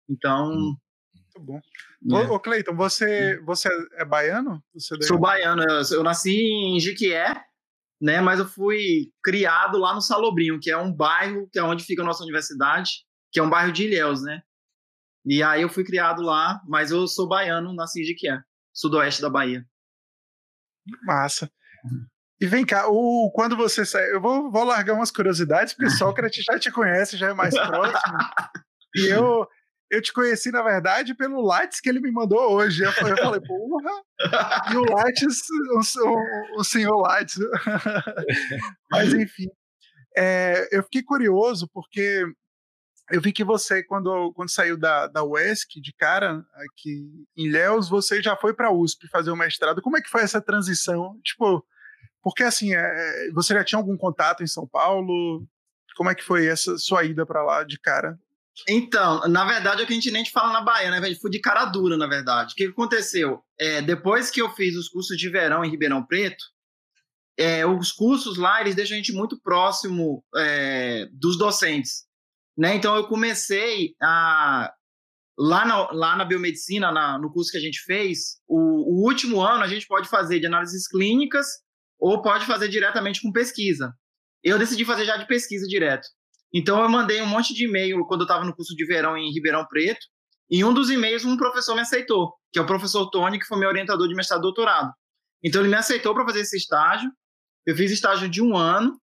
Então, 0.09 0.51
hum, 0.51 0.75
muito 1.13 1.39
bom. 1.39 1.59
É. 2.17 2.31
Ô, 2.31 2.39
Cleiton, 2.39 2.75
você, 2.75 3.39
você 3.41 3.69
é 3.93 4.05
baiano? 4.05 4.63
Você 4.73 5.01
Sou 5.01 5.19
baiano. 5.19 5.63
Eu, 5.63 5.97
eu, 5.97 6.03
nasci 6.03 6.35
em 6.35 6.79
Jiquié, 6.79 7.41
né? 8.01 8.21
Mas 8.21 8.39
eu 8.39 8.47
fui 8.47 9.11
criado 9.23 9.77
lá 9.77 9.93
no 9.93 10.01
Salobrinho, 10.01 10.59
que 10.59 10.71
é 10.71 10.77
um 10.77 10.91
bairro 10.91 11.49
que 11.51 11.59
é 11.59 11.63
onde 11.63 11.83
fica 11.83 12.01
a 12.01 12.05
nossa 12.05 12.23
universidade, 12.23 13.05
que 13.31 13.39
é 13.39 13.43
um 13.43 13.49
bairro 13.49 13.71
de 13.71 13.85
Ilhéus, 13.85 14.21
né? 14.21 14.41
E 15.25 15.43
aí 15.43 15.61
eu 15.61 15.69
fui 15.69 15.83
criado 15.83 16.21
lá, 16.21 16.61
mas 16.67 16.91
eu 16.91 17.07
sou 17.07 17.27
baiano, 17.27 17.73
nasci 17.73 18.01
em 18.01 18.05
Jiquié 18.05 18.41
sudoeste 18.79 19.21
da 19.21 19.29
Bahia. 19.29 19.65
Massa. 21.03 21.51
E 22.41 22.47
vem 22.47 22.65
cá, 22.65 22.87
o, 22.87 23.29
quando 23.33 23.57
você 23.57 23.85
sai, 23.85 24.13
eu 24.13 24.21
vou, 24.21 24.49
vou 24.49 24.63
largar 24.63 24.93
umas 24.93 25.11
curiosidades, 25.11 25.73
porque 25.73 25.89
Sócrates 25.91 26.43
já 26.43 26.57
te 26.57 26.71
conhece, 26.71 27.17
já 27.17 27.29
é 27.29 27.33
mais 27.33 27.53
próximo. 27.53 28.17
e 28.95 29.07
eu, 29.07 29.45
eu 29.91 30.01
te 30.01 30.13
conheci, 30.13 30.49
na 30.49 30.61
verdade, 30.61 31.13
pelo 31.15 31.41
Lattes 31.41 31.81
que 31.81 31.89
ele 31.89 31.99
me 31.99 32.11
mandou 32.11 32.53
hoje. 32.53 32.83
Eu 32.83 32.91
falei, 32.93 33.13
eu 33.13 33.17
falei 33.17 33.41
porra! 33.41 33.91
E 34.71 34.77
o 34.77 34.85
Lattes, 34.89 35.37
o, 35.97 36.59
o, 36.59 36.63
senhor 36.63 36.95
Lattes. 36.95 37.37
Mas, 38.89 39.13
enfim. 39.13 39.47
É, 40.17 40.67
eu 40.71 40.83
fiquei 40.83 41.03
curioso, 41.03 41.69
porque 41.73 42.23
eu 43.11 43.19
vi 43.19 43.33
que 43.33 43.43
você, 43.43 43.83
quando, 43.83 44.31
quando 44.33 44.49
saiu 44.49 44.77
da, 44.77 45.07
da 45.07 45.23
UESC, 45.23 45.81
de 45.81 45.93
cara, 45.93 46.45
aqui 46.55 47.25
em 47.35 47.51
Léus, 47.51 47.89
você 47.89 48.21
já 48.21 48.35
foi 48.37 48.53
para 48.53 48.67
a 48.67 48.73
USP 48.73 49.09
fazer 49.09 49.31
o 49.31 49.35
mestrado. 49.35 49.81
Como 49.81 49.97
é 49.97 50.01
que 50.01 50.09
foi 50.09 50.21
essa 50.21 50.41
transição? 50.41 51.19
Tipo, 51.23 51.65
porque 52.21 52.43
assim, 52.43 52.73
é, 52.73 53.31
você 53.33 53.53
já 53.53 53.63
tinha 53.63 53.79
algum 53.79 53.97
contato 53.97 54.43
em 54.43 54.47
São 54.47 54.67
Paulo? 54.67 55.45
Como 55.95 56.09
é 56.09 56.15
que 56.15 56.23
foi 56.23 56.47
essa 56.47 56.77
sua 56.77 57.03
ida 57.03 57.25
para 57.25 57.43
lá 57.43 57.63
de 57.63 57.79
cara? 57.79 58.17
Então, 58.67 59.21
na 59.27 59.45
verdade, 59.45 59.81
é 59.81 59.83
o 59.83 59.87
que 59.87 59.93
a 59.93 59.95
gente 59.95 60.11
nem 60.11 60.23
te 60.23 60.31
fala 60.31 60.51
na 60.51 60.61
Bahia, 60.61 60.91
né? 60.91 61.15
Fui 61.15 61.29
de 61.29 61.39
cara 61.39 61.65
dura, 61.65 61.95
na 61.95 62.07
verdade. 62.07 62.53
O 62.53 62.55
que 62.55 62.65
aconteceu? 62.65 63.41
É, 63.57 63.81
depois 63.81 64.29
que 64.29 64.41
eu 64.41 64.49
fiz 64.51 64.75
os 64.75 64.89
cursos 64.89 65.17
de 65.17 65.29
verão 65.29 65.63
em 65.63 65.69
Ribeirão 65.69 66.05
Preto, 66.05 66.43
é, 67.37 67.65
os 67.65 67.91
cursos 67.91 68.37
lá, 68.37 68.59
eles 68.59 68.75
deixam 68.75 68.95
a 68.95 68.97
gente 68.97 69.13
muito 69.13 69.39
próximo 69.41 70.23
é, 70.35 71.07
dos 71.13 71.37
docentes. 71.37 72.03
Né? 72.57 72.75
Então 72.75 72.95
eu 72.97 73.07
comecei 73.07 73.95
a 74.01 74.73
lá 75.37 75.65
na, 75.65 75.91
lá 75.91 76.15
na 76.17 76.25
biomedicina, 76.25 76.91
na, 76.91 77.17
no 77.17 77.31
curso 77.31 77.49
que 77.49 77.57
a 77.57 77.61
gente 77.61 77.79
fez, 77.83 78.41
o, 78.45 78.57
o, 78.57 79.05
último 79.05 79.39
ano 79.39 79.63
a 79.63 79.69
gente 79.69 79.87
pode 79.87 80.09
fazer 80.09 80.41
de 80.41 80.47
análises 80.47 80.85
clínicas 80.85 81.47
ou 81.99 82.21
pode 82.21 82.45
fazer 82.45 82.69
diretamente 82.69 83.21
com 83.21 83.31
pesquisa. 83.31 83.93
Eu 84.43 84.57
decidi 84.57 84.85
fazer 84.85 85.05
já 85.05 85.17
de 85.17 85.27
pesquisa 85.27 85.67
direto. 85.67 86.07
Então 86.53 86.81
eu 86.81 86.89
mandei 86.89 87.21
um 87.21 87.27
monte 87.27 87.53
de 87.53 87.65
e-mail 87.65 88.05
quando 88.05 88.21
eu 88.21 88.25
estava 88.25 88.45
no 88.45 88.55
curso 88.55 88.75
de 88.75 88.85
verão 88.85 89.17
em 89.17 89.31
Ribeirão 89.31 89.65
Preto. 89.67 89.99
E 90.49 90.63
um 90.63 90.73
dos 90.73 90.89
e-mails 90.89 91.25
um 91.25 91.37
professor 91.37 91.75
me 91.75 91.81
aceitou, 91.81 92.33
que 92.51 92.57
é 92.57 92.61
o 92.61 92.65
professor 92.65 93.07
Tony, 93.11 93.37
que 93.37 93.45
foi 93.45 93.59
meu 93.59 93.69
orientador 93.69 94.07
de 94.07 94.15
mestrado 94.15 94.39
e 94.39 94.43
doutorado. 94.43 94.91
Então 95.43 95.61
ele 95.61 95.69
me 95.69 95.75
aceitou 95.75 96.13
para 96.13 96.25
fazer 96.25 96.41
esse 96.41 96.57
estágio. 96.57 97.11
Eu 97.65 97.75
fiz 97.75 97.91
estágio 97.91 98.27
de 98.27 98.41
um 98.41 98.57
ano 98.57 98.99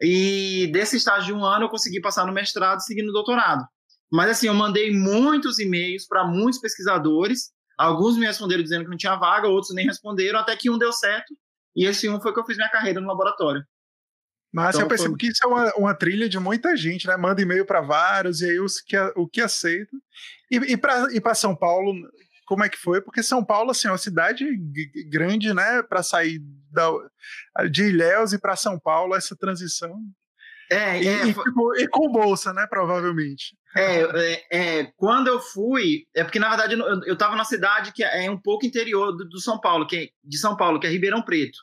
e 0.00 0.68
desse 0.72 0.96
estágio 0.96 1.26
de 1.26 1.32
um 1.32 1.44
ano 1.44 1.64
eu 1.64 1.68
consegui 1.68 2.00
passar 2.00 2.26
no 2.26 2.32
mestrado 2.32 2.80
seguindo 2.80 3.08
o 3.08 3.12
doutorado. 3.12 3.64
Mas 4.12 4.30
assim, 4.30 4.48
eu 4.48 4.54
mandei 4.54 4.92
muitos 4.92 5.58
e-mails 5.58 6.06
para 6.06 6.26
muitos 6.26 6.60
pesquisadores. 6.60 7.50
Alguns 7.78 8.18
me 8.18 8.26
responderam 8.26 8.62
dizendo 8.62 8.84
que 8.84 8.90
não 8.90 8.96
tinha 8.96 9.16
vaga, 9.16 9.48
outros 9.48 9.74
nem 9.74 9.86
responderam, 9.86 10.38
até 10.38 10.54
que 10.54 10.68
um 10.68 10.76
deu 10.76 10.92
certo. 10.92 11.34
E 11.74 11.86
esse 11.86 12.08
um 12.08 12.20
foi 12.20 12.32
que 12.32 12.40
eu 12.40 12.44
fiz 12.44 12.56
minha 12.56 12.70
carreira 12.70 13.00
no 13.00 13.08
laboratório. 13.08 13.64
Mas 14.52 14.74
então, 14.74 14.82
eu 14.82 14.88
percebo 14.88 15.10
foi... 15.10 15.18
que 15.18 15.26
isso 15.28 15.42
é 15.42 15.46
uma, 15.46 15.72
uma, 15.76 15.94
trilha 15.94 16.28
de 16.28 16.38
muita 16.38 16.76
gente, 16.76 17.06
né? 17.06 17.16
Manda 17.16 17.40
e-mail 17.40 17.64
para 17.64 17.80
vários, 17.80 18.42
e 18.42 18.50
aí 18.50 18.60
os 18.60 18.80
que, 18.80 18.96
o 19.16 19.26
que 19.26 19.40
aceita. 19.40 19.96
E, 20.50 20.56
e 20.56 21.20
para 21.20 21.34
São 21.34 21.56
Paulo, 21.56 21.94
como 22.44 22.62
é 22.62 22.68
que 22.68 22.76
foi? 22.76 23.00
Porque 23.00 23.22
São 23.22 23.42
Paulo, 23.42 23.70
assim, 23.70 23.88
é 23.88 23.90
uma 23.90 23.96
cidade 23.96 24.44
grande, 25.08 25.54
né? 25.54 25.82
Para 25.82 26.02
sair 26.02 26.38
da, 26.70 26.90
de 27.70 27.84
Ilhéus 27.84 28.34
e 28.34 28.38
para 28.38 28.54
São 28.54 28.78
Paulo, 28.78 29.14
essa 29.14 29.34
transição. 29.34 29.98
É, 30.70 31.02
e, 31.02 31.08
é, 31.08 31.26
e, 31.26 31.34
tipo, 31.34 31.76
e, 31.78 31.88
com 31.88 32.12
bolsa, 32.12 32.52
né? 32.52 32.66
Provavelmente. 32.68 33.56
É, 33.74 34.02
é, 34.02 34.46
é, 34.50 34.92
quando 34.96 35.28
eu 35.28 35.40
fui, 35.40 36.06
é 36.14 36.22
porque 36.22 36.38
na 36.38 36.50
verdade 36.50 36.74
eu, 37.06 37.14
estava 37.14 37.34
na 37.34 37.44
cidade 37.44 37.92
que 37.92 38.04
é 38.04 38.30
um 38.30 38.38
pouco 38.38 38.66
interior 38.66 39.12
do, 39.12 39.26
do 39.26 39.40
São 39.40 39.58
Paulo, 39.58 39.86
que 39.86 39.96
é, 39.96 40.08
de 40.22 40.36
São 40.38 40.56
Paulo, 40.56 40.78
que 40.78 40.86
é 40.86 40.90
Ribeirão 40.90 41.22
Preto. 41.22 41.58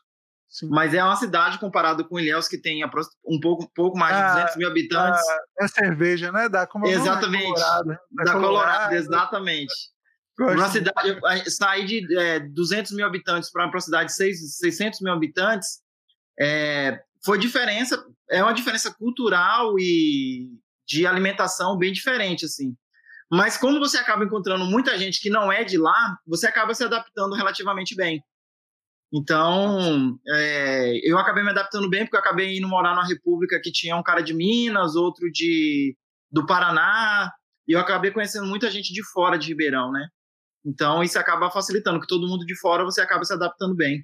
Sim. 0.49 0.67
Mas 0.71 0.95
é 0.95 1.03
uma 1.03 1.15
cidade 1.15 1.59
comparado 1.59 2.03
com 2.03 2.19
Ilhéus 2.19 2.47
que 2.47 2.57
tem 2.57 2.83
um 2.83 3.39
pouco, 3.39 3.63
um 3.63 3.67
pouco 3.67 3.97
mais 3.97 4.17
de 4.17 4.23
200 4.23 4.53
ah, 4.53 4.57
mil 4.57 4.67
habitantes. 4.67 5.21
Ah, 5.29 5.41
é 5.59 5.67
cerveja, 5.67 6.31
né? 6.31 6.49
Da 6.49 6.65
como 6.65 6.87
Exatamente. 6.87 7.45
Colorado, 7.45 7.87
da, 7.87 8.23
da 8.23 8.33
Colorado, 8.33 8.41
Colorado, 8.41 8.93
exatamente. 8.93 9.73
Uma 10.39 10.69
cidade, 10.69 11.51
sair 11.51 11.85
de 11.85 12.17
é, 12.17 12.39
200 12.39 12.93
mil 12.93 13.05
habitantes 13.05 13.51
para 13.51 13.67
uma 13.67 13.79
cidade 13.79 14.09
de 14.09 14.15
600 14.15 15.01
mil 15.01 15.13
habitantes 15.13 15.81
é, 16.39 16.99
foi 17.23 17.37
diferença, 17.37 18.01
é 18.29 18.41
uma 18.41 18.53
diferença 18.53 18.91
cultural 18.91 19.77
e 19.77 20.47
de 20.89 21.05
alimentação 21.05 21.77
bem 21.77 21.93
diferente, 21.93 22.45
assim. 22.45 22.75
Mas 23.31 23.57
como 23.57 23.79
você 23.79 23.97
acaba 23.97 24.25
encontrando 24.25 24.65
muita 24.65 24.97
gente 24.97 25.21
que 25.21 25.29
não 25.29 25.51
é 25.51 25.63
de 25.63 25.77
lá, 25.77 26.17
você 26.25 26.47
acaba 26.47 26.73
se 26.73 26.83
adaptando 26.83 27.35
relativamente 27.35 27.95
bem. 27.95 28.23
Então, 29.13 30.19
é, 30.27 30.99
eu 31.03 31.17
acabei 31.17 31.43
me 31.43 31.51
adaptando 31.51 31.89
bem, 31.89 32.05
porque 32.05 32.15
eu 32.15 32.19
acabei 32.19 32.57
indo 32.57 32.67
morar 32.67 32.95
numa 32.95 33.07
república 33.07 33.59
que 33.61 33.71
tinha 33.71 33.95
um 33.95 34.03
cara 34.03 34.21
de 34.21 34.33
Minas, 34.33 34.95
outro 34.95 35.31
de 35.31 35.95
do 36.31 36.45
Paraná, 36.45 37.31
e 37.67 37.73
eu 37.73 37.79
acabei 37.79 38.11
conhecendo 38.11 38.45
muita 38.47 38.69
gente 38.69 38.93
de 38.93 39.03
fora 39.11 39.37
de 39.37 39.47
Ribeirão, 39.47 39.91
né? 39.91 40.07
Então, 40.65 41.03
isso 41.03 41.17
acaba 41.17 41.49
facilitando, 41.49 41.99
que 41.99 42.07
todo 42.07 42.27
mundo 42.27 42.45
de 42.45 42.55
fora 42.59 42.83
você 42.83 43.01
acaba 43.01 43.23
se 43.23 43.33
adaptando 43.33 43.75
bem. 43.75 44.03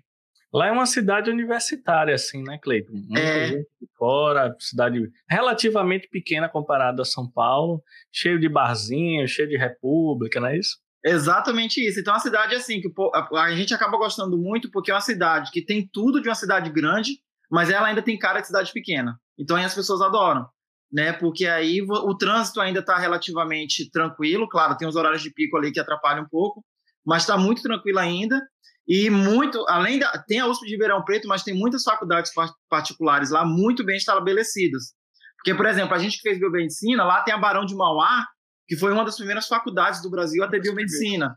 Lá 0.56 0.68
é 0.68 0.72
uma 0.72 0.86
cidade 0.86 1.30
universitária, 1.30 2.16
assim, 2.16 2.42
né, 2.42 2.58
Cleiton? 2.58 2.94
Muita 2.94 3.20
é. 3.20 3.48
gente 3.48 3.68
de 3.82 3.88
fora, 3.98 4.56
cidade 4.58 5.02
relativamente 5.30 6.08
pequena 6.08 6.48
comparada 6.48 7.02
a 7.02 7.06
São 7.06 7.30
Paulo, 7.30 7.84
cheio 8.10 8.40
de 8.40 8.48
barzinhos, 8.48 9.32
cheio 9.32 9.50
de 9.50 9.58
república, 9.58 10.40
não 10.40 10.48
é 10.48 10.58
isso? 10.58 10.78
Exatamente 11.04 11.86
isso. 11.86 12.00
Então, 12.00 12.14
é 12.14 12.16
uma 12.16 12.22
cidade 12.22 12.56
assim, 12.56 12.80
que 12.80 12.88
a 13.36 13.54
gente 13.54 13.74
acaba 13.74 13.98
gostando 13.98 14.38
muito 14.38 14.72
porque 14.72 14.92
é 14.92 14.94
uma 14.94 15.02
cidade 15.02 15.52
que 15.52 15.62
tem 15.62 15.90
tudo 15.92 16.22
de 16.22 16.30
uma 16.30 16.36
cidade 16.36 16.70
grande, 16.70 17.20
mas 17.52 17.70
ela 17.70 17.88
ainda 17.88 18.02
tem 18.02 18.18
cara 18.18 18.40
de 18.40 18.48
cidade 18.48 18.72
pequena. 18.72 19.20
Então, 19.38 19.58
aí 19.58 19.66
as 19.66 19.76
pessoas 19.76 20.00
adoram, 20.00 20.48
né? 20.90 21.12
Porque 21.12 21.46
aí 21.48 21.82
o 21.82 22.16
trânsito 22.16 22.62
ainda 22.62 22.80
está 22.80 22.98
relativamente 22.98 23.92
tranquilo. 23.92 24.48
Claro, 24.48 24.78
tem 24.78 24.88
os 24.88 24.96
horários 24.96 25.22
de 25.22 25.34
pico 25.34 25.58
ali 25.58 25.74
que 25.74 25.82
atrapalham 25.82 26.24
um 26.24 26.30
pouco, 26.30 26.64
mas 27.06 27.24
está 27.24 27.38
muito 27.38 27.62
tranquilo 27.62 28.00
ainda. 28.00 28.42
E 28.88 29.10
muito, 29.10 29.66
além 29.68 29.98
da. 30.00 30.12
Tem 30.28 30.40
a 30.40 30.48
USP 30.48 30.66
de 30.66 30.74
Ribeirão 30.74 31.04
Preto, 31.04 31.28
mas 31.28 31.44
tem 31.44 31.54
muitas 31.54 31.84
faculdades 31.84 32.32
particulares 32.70 33.32
lá 33.32 33.44
muito 33.44 33.84
bem 33.84 33.98
estabelecidas. 33.98 34.94
Porque, 35.38 35.56
por 35.56 35.66
exemplo, 35.66 35.96
a 35.96 35.98
gente 35.98 36.18
que 36.18 36.24
fez 36.24 36.40
biomedicina, 36.40 37.04
lá 37.04 37.22
tem 37.22 37.34
a 37.34 37.38
Barão 37.38 37.66
de 37.66 37.76
Mauá, 37.76 38.26
que 38.68 38.76
foi 38.76 38.92
uma 38.92 39.06
das 39.06 39.16
primeiras 39.16 39.48
faculdades 39.48 40.02
do 40.02 40.10
Brasil 40.10 40.44
a 40.44 40.48
ter 40.48 40.62
biomedicina. 40.62 41.36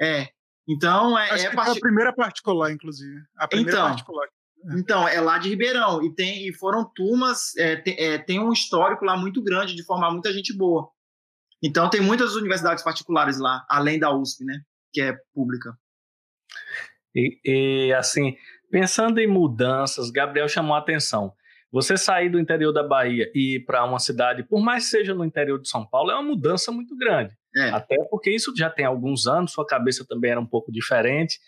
É. 0.00 0.28
Então, 0.68 1.18
é. 1.18 1.30
Acho 1.30 1.46
é 1.46 1.54
part... 1.54 1.70
a 1.70 1.80
primeira 1.80 2.12
particular, 2.12 2.70
inclusive. 2.70 3.20
A 3.36 3.48
primeira 3.48 3.72
então, 3.72 3.88
particular. 3.88 4.26
É. 4.26 4.78
Então, 4.78 5.08
é 5.08 5.20
lá 5.20 5.38
de 5.38 5.48
Ribeirão. 5.48 6.02
E, 6.02 6.14
tem, 6.14 6.48
e 6.48 6.54
foram 6.54 6.84
turmas. 6.94 7.56
É, 7.56 7.76
tem, 7.76 7.96
é, 7.98 8.18
tem 8.18 8.40
um 8.40 8.52
histórico 8.52 9.04
lá 9.04 9.16
muito 9.16 9.42
grande 9.42 9.74
de 9.74 9.84
formar 9.84 10.10
muita 10.10 10.32
gente 10.32 10.56
boa. 10.56 10.88
Então, 11.62 11.90
tem 11.90 12.00
muitas 12.00 12.34
universidades 12.34 12.84
particulares 12.84 13.38
lá, 13.38 13.64
além 13.68 13.98
da 13.98 14.14
USP, 14.14 14.44
né? 14.44 14.60
Que 14.92 15.00
é 15.00 15.16
pública. 15.34 15.76
E, 17.14 17.38
e, 17.44 17.92
assim, 17.94 18.36
pensando 18.70 19.18
em 19.18 19.26
mudanças, 19.26 20.10
Gabriel 20.10 20.48
chamou 20.48 20.74
a 20.74 20.78
atenção. 20.78 21.32
Você 21.70 21.96
sair 21.98 22.30
do 22.30 22.40
interior 22.40 22.72
da 22.72 22.82
Bahia 22.82 23.30
e 23.34 23.56
ir 23.56 23.64
para 23.66 23.84
uma 23.84 23.98
cidade, 23.98 24.42
por 24.42 24.60
mais 24.60 24.84
que 24.84 24.90
seja 24.90 25.14
no 25.14 25.24
interior 25.24 25.60
de 25.60 25.68
São 25.68 25.86
Paulo, 25.86 26.10
é 26.10 26.14
uma 26.14 26.22
mudança 26.22 26.72
muito 26.72 26.96
grande. 26.96 27.34
É. 27.56 27.70
Até 27.70 27.96
porque 28.10 28.30
isso 28.30 28.54
já 28.56 28.70
tem 28.70 28.86
alguns 28.86 29.26
anos, 29.26 29.52
sua 29.52 29.66
cabeça 29.66 30.04
também 30.08 30.30
era 30.30 30.40
um 30.40 30.46
pouco 30.46 30.72
diferente. 30.72 31.38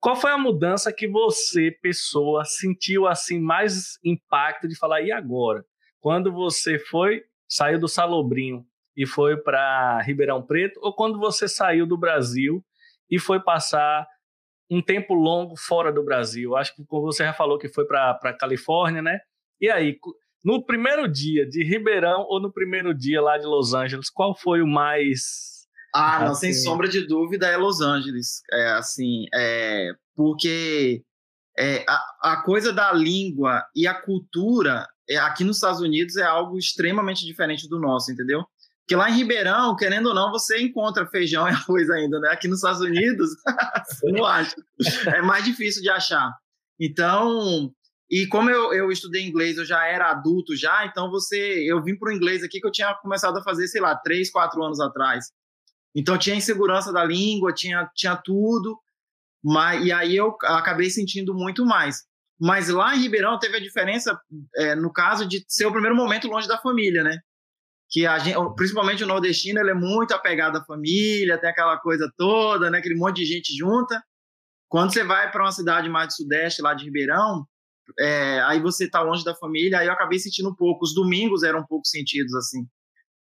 Qual 0.00 0.14
foi 0.14 0.30
a 0.30 0.38
mudança 0.38 0.92
que 0.92 1.08
você, 1.08 1.72
pessoa, 1.82 2.44
sentiu 2.44 3.06
assim 3.06 3.40
mais 3.40 3.98
impacto 4.04 4.68
de 4.68 4.78
falar 4.78 5.00
e 5.02 5.10
agora? 5.10 5.64
Quando 6.00 6.32
você 6.32 6.78
foi, 6.78 7.22
saiu 7.48 7.80
do 7.80 7.88
Salobrinho 7.88 8.64
e 8.96 9.04
foi 9.06 9.36
para 9.36 10.00
Ribeirão 10.02 10.40
Preto, 10.40 10.78
ou 10.82 10.94
quando 10.94 11.18
você 11.18 11.48
saiu 11.48 11.84
do 11.84 11.96
Brasil 11.96 12.64
e 13.10 13.18
foi 13.18 13.40
passar 13.40 14.06
um 14.70 14.82
tempo 14.82 15.14
longo 15.14 15.56
fora 15.56 15.92
do 15.92 16.04
Brasil. 16.04 16.56
Acho 16.56 16.74
que 16.74 16.84
como 16.84 17.02
você 17.02 17.24
já 17.24 17.32
falou 17.32 17.58
que 17.58 17.68
foi 17.68 17.86
para 17.86 18.18
a 18.22 18.32
Califórnia, 18.32 19.02
né? 19.02 19.18
E 19.60 19.70
aí, 19.70 19.98
no 20.44 20.64
primeiro 20.64 21.08
dia 21.08 21.48
de 21.48 21.64
Ribeirão 21.64 22.26
ou 22.28 22.40
no 22.40 22.52
primeiro 22.52 22.94
dia 22.94 23.20
lá 23.20 23.38
de 23.38 23.46
Los 23.46 23.74
Angeles, 23.74 24.10
qual 24.10 24.36
foi 24.36 24.62
o 24.62 24.66
mais. 24.66 25.66
Ah, 25.94 26.20
não, 26.20 26.32
assim... 26.32 26.52
sem 26.52 26.64
sombra 26.64 26.88
de 26.88 27.06
dúvida, 27.06 27.46
é 27.46 27.56
Los 27.56 27.80
Angeles. 27.80 28.42
É 28.52 28.70
assim, 28.72 29.26
é, 29.34 29.90
porque 30.14 31.02
é, 31.58 31.84
a, 31.88 32.32
a 32.32 32.42
coisa 32.42 32.72
da 32.72 32.92
língua 32.92 33.64
e 33.74 33.86
a 33.86 33.94
cultura 33.94 34.86
é, 35.08 35.16
aqui 35.16 35.42
nos 35.42 35.56
Estados 35.56 35.80
Unidos 35.80 36.16
é 36.16 36.22
algo 36.22 36.58
extremamente 36.58 37.24
diferente 37.24 37.68
do 37.68 37.80
nosso, 37.80 38.12
entendeu? 38.12 38.44
Porque 38.88 38.96
lá 38.96 39.10
em 39.10 39.16
Ribeirão, 39.16 39.76
querendo 39.76 40.06
ou 40.06 40.14
não, 40.14 40.32
você 40.32 40.62
encontra 40.62 41.06
feijão 41.06 41.46
e 41.46 41.50
arroz 41.52 41.90
ainda, 41.90 42.18
né? 42.20 42.30
Aqui 42.30 42.48
nos 42.48 42.60
Estados 42.60 42.80
Unidos, 42.80 43.28
você 43.86 44.10
não 44.10 44.24
acha. 44.24 44.56
É 45.14 45.20
mais 45.20 45.44
difícil 45.44 45.82
de 45.82 45.90
achar. 45.90 46.32
Então, 46.80 47.70
e 48.10 48.26
como 48.28 48.48
eu, 48.48 48.72
eu 48.72 48.90
estudei 48.90 49.28
inglês, 49.28 49.58
eu 49.58 49.66
já 49.66 49.84
era 49.84 50.10
adulto 50.10 50.56
já, 50.56 50.86
então 50.86 51.10
você, 51.10 51.36
eu 51.70 51.82
vim 51.82 51.98
para 51.98 52.08
o 52.08 52.12
inglês 52.16 52.42
aqui 52.42 52.62
que 52.62 52.66
eu 52.66 52.72
tinha 52.72 52.94
começado 52.94 53.36
a 53.36 53.42
fazer, 53.42 53.68
sei 53.68 53.82
lá, 53.82 53.94
três, 53.94 54.30
quatro 54.30 54.62
anos 54.62 54.80
atrás. 54.80 55.26
Então 55.94 56.16
tinha 56.16 56.34
insegurança 56.34 56.90
da 56.90 57.04
língua, 57.04 57.52
tinha, 57.52 57.90
tinha 57.94 58.16
tudo, 58.16 58.74
mas, 59.44 59.84
e 59.84 59.92
aí 59.92 60.16
eu 60.16 60.34
acabei 60.44 60.88
sentindo 60.88 61.34
muito 61.34 61.62
mais. 61.66 62.04
Mas 62.40 62.70
lá 62.70 62.96
em 62.96 63.00
Ribeirão 63.00 63.38
teve 63.38 63.58
a 63.58 63.60
diferença, 63.60 64.18
é, 64.56 64.74
no 64.74 64.90
caso 64.90 65.26
de 65.26 65.44
ser 65.46 65.66
o 65.66 65.72
primeiro 65.72 65.94
momento 65.94 66.26
longe 66.26 66.48
da 66.48 66.56
família, 66.56 67.04
né? 67.04 67.20
Que 67.90 68.06
a 68.06 68.18
gente, 68.18 68.36
principalmente 68.54 69.02
o 69.02 69.06
nordestino, 69.06 69.60
ele 69.60 69.70
é 69.70 69.74
muito 69.74 70.12
apegado 70.12 70.56
à 70.56 70.64
família, 70.64 71.38
tem 71.38 71.48
aquela 71.48 71.78
coisa 71.78 72.10
toda, 72.16 72.70
né, 72.70 72.78
aquele 72.78 72.96
monte 72.96 73.16
de 73.16 73.24
gente 73.24 73.56
junta. 73.56 74.02
Quando 74.68 74.92
você 74.92 75.02
vai 75.02 75.30
para 75.30 75.42
uma 75.42 75.52
cidade 75.52 75.88
mais 75.88 76.08
do 76.08 76.12
sudeste, 76.12 76.60
lá 76.60 76.74
de 76.74 76.84
Ribeirão, 76.84 77.46
é, 77.98 78.40
aí 78.42 78.60
você 78.60 78.84
está 78.84 79.00
longe 79.00 79.24
da 79.24 79.34
família, 79.34 79.78
aí 79.78 79.86
eu 79.86 79.92
acabei 79.92 80.18
sentindo 80.18 80.50
um 80.50 80.54
pouco. 80.54 80.84
Os 80.84 80.94
domingos 80.94 81.42
eram 81.42 81.60
um 81.60 81.66
pouco 81.66 81.86
sentidos 81.86 82.34
assim, 82.34 82.66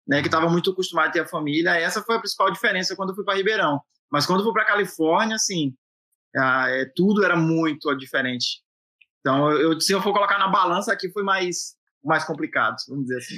né, 0.06 0.20
que 0.20 0.28
estava 0.28 0.48
muito 0.48 0.70
acostumado 0.70 1.08
a 1.08 1.12
ter 1.12 1.20
a 1.20 1.26
família. 1.26 1.70
Essa 1.76 2.02
foi 2.02 2.16
a 2.16 2.20
principal 2.20 2.52
diferença 2.52 2.94
quando 2.94 3.10
eu 3.10 3.16
fui 3.16 3.24
para 3.24 3.34
Ribeirão. 3.34 3.80
Mas 4.10 4.26
quando 4.26 4.40
eu 4.40 4.44
fui 4.44 4.52
para 4.52 4.64
Califórnia, 4.64 5.34
assim, 5.34 5.74
é, 6.36 6.84
tudo 6.94 7.24
era 7.24 7.36
muito 7.36 7.92
diferente. 7.96 8.62
Então, 9.18 9.50
eu, 9.50 9.80
se 9.80 9.92
eu 9.92 10.00
for 10.00 10.12
colocar 10.12 10.38
na 10.38 10.46
balança 10.46 10.92
aqui, 10.92 11.10
foi 11.10 11.24
mais 11.24 11.74
mais 12.04 12.22
complicado, 12.24 12.76
vamos 12.86 13.06
dizer 13.06 13.16
assim. 13.16 13.36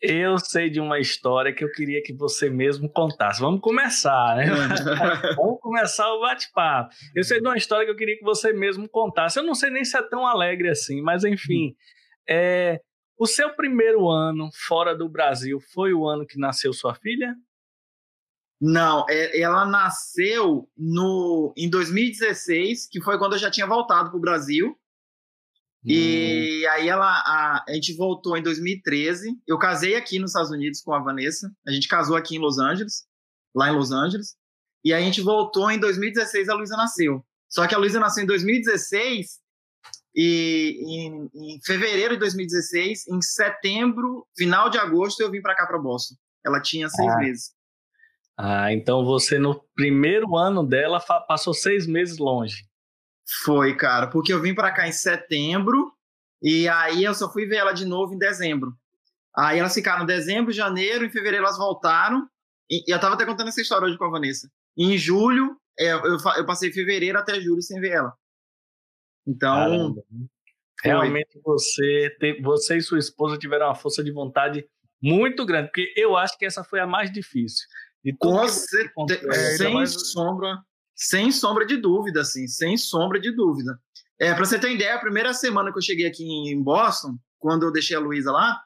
Eu 0.00 0.38
sei 0.38 0.68
de 0.68 0.78
uma 0.78 0.98
história 0.98 1.54
que 1.54 1.64
eu 1.64 1.72
queria 1.72 2.02
que 2.02 2.12
você 2.12 2.50
mesmo 2.50 2.88
contasse. 2.88 3.40
Vamos 3.40 3.60
começar, 3.60 4.36
né? 4.36 4.44
Vamos 5.36 5.58
começar 5.60 6.12
o 6.12 6.20
bate-papo. 6.20 6.94
Eu 7.14 7.24
sei 7.24 7.40
de 7.40 7.46
uma 7.46 7.56
história 7.56 7.86
que 7.86 7.92
eu 7.92 7.96
queria 7.96 8.18
que 8.18 8.24
você 8.24 8.52
mesmo 8.52 8.88
contasse. 8.88 9.38
Eu 9.38 9.42
não 9.42 9.54
sei 9.54 9.70
nem 9.70 9.84
se 9.84 9.96
é 9.96 10.02
tão 10.02 10.26
alegre 10.26 10.68
assim, 10.68 11.00
mas 11.00 11.24
enfim. 11.24 11.74
É, 12.28 12.78
o 13.18 13.26
seu 13.26 13.54
primeiro 13.54 14.08
ano 14.08 14.50
fora 14.52 14.94
do 14.94 15.08
Brasil 15.08 15.58
foi 15.72 15.94
o 15.94 16.06
ano 16.06 16.26
que 16.26 16.38
nasceu 16.38 16.72
sua 16.74 16.94
filha? 16.94 17.34
Não, 18.60 19.04
é, 19.08 19.40
ela 19.40 19.64
nasceu 19.64 20.68
no, 20.76 21.52
em 21.56 21.68
2016, 21.68 22.88
que 22.90 23.02
foi 23.02 23.18
quando 23.18 23.34
eu 23.34 23.38
já 23.38 23.50
tinha 23.50 23.66
voltado 23.66 24.10
para 24.10 24.18
o 24.18 24.20
Brasil. 24.20 24.78
E 25.86 26.64
hum. 26.66 26.70
aí 26.72 26.88
ela, 26.88 27.06
a, 27.06 27.64
a, 27.68 27.72
gente 27.74 27.96
voltou 27.96 28.36
em 28.36 28.42
2013. 28.42 29.38
Eu 29.46 29.56
casei 29.56 29.94
aqui 29.94 30.18
nos 30.18 30.30
Estados 30.30 30.50
Unidos 30.50 30.80
com 30.80 30.92
a 30.92 30.98
Vanessa. 30.98 31.48
A 31.66 31.70
gente 31.70 31.86
casou 31.86 32.16
aqui 32.16 32.34
em 32.34 32.40
Los 32.40 32.58
Angeles, 32.58 33.04
lá 33.54 33.68
em 33.68 33.76
Los 33.76 33.92
Angeles. 33.92 34.36
E 34.84 34.92
a 34.92 35.00
gente 35.00 35.20
voltou 35.20 35.70
em 35.70 35.78
2016, 35.78 36.48
a 36.48 36.54
Luísa 36.54 36.76
nasceu. 36.76 37.24
Só 37.48 37.66
que 37.68 37.74
a 37.74 37.78
Luísa 37.78 38.00
nasceu 38.00 38.24
em 38.24 38.26
2016 38.26 39.38
e 40.14 40.78
em, 40.80 41.30
em, 41.34 41.60
fevereiro 41.64 42.14
de 42.14 42.20
2016, 42.20 43.06
em 43.06 43.20
setembro, 43.20 44.26
final 44.36 44.68
de 44.68 44.78
agosto, 44.78 45.20
eu 45.20 45.30
vim 45.30 45.42
para 45.42 45.54
cá 45.54 45.66
para 45.66 45.78
Boston. 45.78 46.14
Ela 46.44 46.60
tinha 46.60 46.88
seis 46.88 47.12
ah. 47.12 47.18
meses. 47.18 47.56
Ah, 48.38 48.72
então 48.72 49.04
você 49.04 49.38
no 49.38 49.62
primeiro 49.74 50.36
ano 50.36 50.66
dela 50.66 51.00
passou 51.00 51.54
seis 51.54 51.86
meses 51.86 52.18
longe. 52.18 52.64
Foi, 53.44 53.76
cara, 53.76 54.06
porque 54.06 54.32
eu 54.32 54.40
vim 54.40 54.54
para 54.54 54.72
cá 54.72 54.86
em 54.86 54.92
setembro 54.92 55.92
e 56.42 56.68
aí 56.68 57.02
eu 57.02 57.14
só 57.14 57.32
fui 57.32 57.46
ver 57.46 57.56
ela 57.56 57.72
de 57.72 57.84
novo 57.84 58.14
em 58.14 58.18
dezembro. 58.18 58.72
Aí 59.36 59.58
elas 59.58 59.74
ficaram 59.74 60.04
em 60.04 60.06
dezembro, 60.06 60.52
janeiro, 60.52 61.04
em 61.04 61.10
fevereiro 61.10 61.44
elas 61.44 61.58
voltaram. 61.58 62.28
E 62.70 62.92
eu 62.92 63.00
tava 63.00 63.14
até 63.14 63.26
contando 63.26 63.48
essa 63.48 63.60
história 63.60 63.86
hoje 63.86 63.98
com 63.98 64.04
a 64.04 64.10
Vanessa. 64.10 64.50
em 64.76 64.96
julho, 64.96 65.56
é, 65.78 65.92
eu, 65.92 66.18
eu 66.36 66.46
passei 66.46 66.72
fevereiro 66.72 67.18
até 67.18 67.40
julho 67.40 67.62
sem 67.62 67.80
ver 67.80 67.92
ela. 67.92 68.12
Então. 69.26 69.94
Realmente 70.82 71.40
você, 71.42 72.16
você 72.42 72.76
e 72.76 72.82
sua 72.82 72.98
esposa 72.98 73.38
tiveram 73.38 73.66
uma 73.66 73.74
força 73.74 74.04
de 74.04 74.12
vontade 74.12 74.66
muito 75.02 75.44
grande, 75.44 75.68
porque 75.68 75.92
eu 75.96 76.16
acho 76.16 76.38
que 76.38 76.44
essa 76.44 76.62
foi 76.62 76.80
a 76.80 76.86
mais 76.86 77.10
difícil. 77.10 77.66
Com 78.18 78.46
certeza, 78.46 79.56
sem 79.56 79.74
mais... 79.74 80.12
sombra, 80.12 80.62
sem 80.96 81.30
sombra 81.30 81.66
de 81.66 81.76
dúvida, 81.76 82.22
assim, 82.22 82.48
sem 82.48 82.76
sombra 82.76 83.20
de 83.20 83.30
dúvida. 83.30 83.78
É, 84.18 84.32
para 84.32 84.44
você 84.44 84.58
ter 84.58 84.72
ideia, 84.72 84.94
a 84.94 85.00
primeira 85.00 85.34
semana 85.34 85.70
que 85.70 85.76
eu 85.76 85.82
cheguei 85.82 86.06
aqui 86.06 86.24
em 86.24 86.62
Boston, 86.62 87.18
quando 87.38 87.64
eu 87.64 87.70
deixei 87.70 87.94
a 87.94 88.00
Luísa 88.00 88.32
lá, 88.32 88.58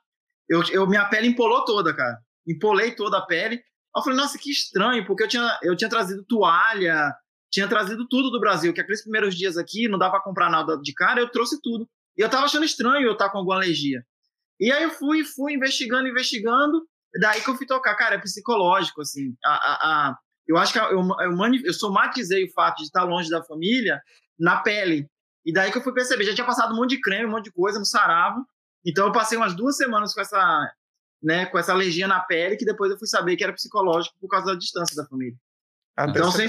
eu, 0.49 0.62
eu, 0.70 0.87
minha 0.87 1.04
pele 1.06 1.26
empolou 1.26 1.64
toda, 1.64 1.92
cara. 1.92 2.18
Empolei 2.46 2.94
toda 2.94 3.18
a 3.18 3.26
pele. 3.26 3.60
Eu 3.94 4.02
falei, 4.02 4.16
nossa, 4.16 4.38
que 4.38 4.50
estranho, 4.50 5.04
porque 5.04 5.25
eu 5.25 5.28
tinha, 5.28 5.58
eu 5.62 5.76
tinha 5.76 5.90
trazido 5.90 6.25
toalha, 6.25 7.12
tinha 7.50 7.66
trazido 7.66 8.06
tudo 8.08 8.30
do 8.30 8.38
Brasil, 8.38 8.72
que 8.72 8.80
aqueles 8.80 9.02
primeiros 9.02 9.34
dias 9.34 9.56
aqui 9.56 9.88
não 9.88 9.99
dá 9.99 10.08
para 10.08 10.22
comprar 10.22 10.49
nada 10.49 10.76
de 10.80 10.94
cara, 10.94 11.20
eu 11.20 11.28
trouxe 11.28 11.60
tudo. 11.60 11.88
E 12.16 12.22
eu 12.22 12.28
tava 12.28 12.44
achando 12.44 12.64
estranho 12.64 13.06
eu 13.06 13.12
estar 13.12 13.26
tá 13.26 13.32
com 13.32 13.38
alguma 13.38 13.56
alergia. 13.56 14.04
E 14.60 14.70
aí 14.70 14.84
eu 14.84 14.90
fui, 14.90 15.25
fui 15.25 15.54
investigando, 15.54 16.06
investigando, 16.06 16.87
daí 17.20 17.40
que 17.40 17.50
eu 17.50 17.56
fui 17.56 17.66
tocar, 17.66 17.94
cara, 17.96 18.14
é 18.14 18.18
psicológico, 18.18 19.00
assim. 19.00 19.34
A, 19.44 19.54
a, 19.54 19.75
a 20.10 20.18
eu 20.50 20.57
acho 20.57 20.73
que 20.73 20.78
eu, 20.78 20.90
eu, 20.90 21.54
eu 21.64 21.73
somatizei 21.73 22.45
o 22.45 22.52
fato 22.52 22.78
de 22.78 22.85
estar 22.85 23.04
longe 23.04 23.30
da 23.30 23.42
família 23.45 24.00
na 24.38 24.61
pele. 24.61 25.09
E 25.45 25.52
daí 25.52 25.71
que 25.71 25.78
eu 25.78 25.83
fui 25.83 25.95
perceber, 25.95 26.25
já 26.25 26.35
tinha 26.35 26.47
passado 26.47 26.75
um 26.75 26.76
monte 26.76 26.90
de 26.90 27.00
creme, 27.00 27.26
um 27.26 27.30
monte 27.30 27.45
de 27.45 27.52
coisa, 27.52 27.78
no 27.78 27.85
saravo. 27.85 28.45
Então 28.85 29.07
eu 29.07 29.12
passei 29.12 29.38
umas 29.38 29.54
duas 29.54 29.76
semanas 29.76 30.12
com 30.12 30.21
essa, 30.21 30.75
né, 31.23 31.47
com 31.47 31.59
essa 31.59 31.73
alergia 31.73 32.09
na 32.09 32.21
pele, 32.21 32.57
que 32.57 32.64
depois 32.64 32.90
eu 32.90 32.99
fui 32.99 33.07
saber 33.07 33.37
que 33.37 33.45
era 33.45 33.52
psicológico 33.52 34.16
por 34.21 34.28
causa 34.28 34.47
da 34.47 34.54
distância 34.57 34.97
da 34.97 35.07
família. 35.09 35.37
Até 35.97 36.19
então, 36.19 36.33
sem... 36.33 36.49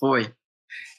Foi. 0.00 0.34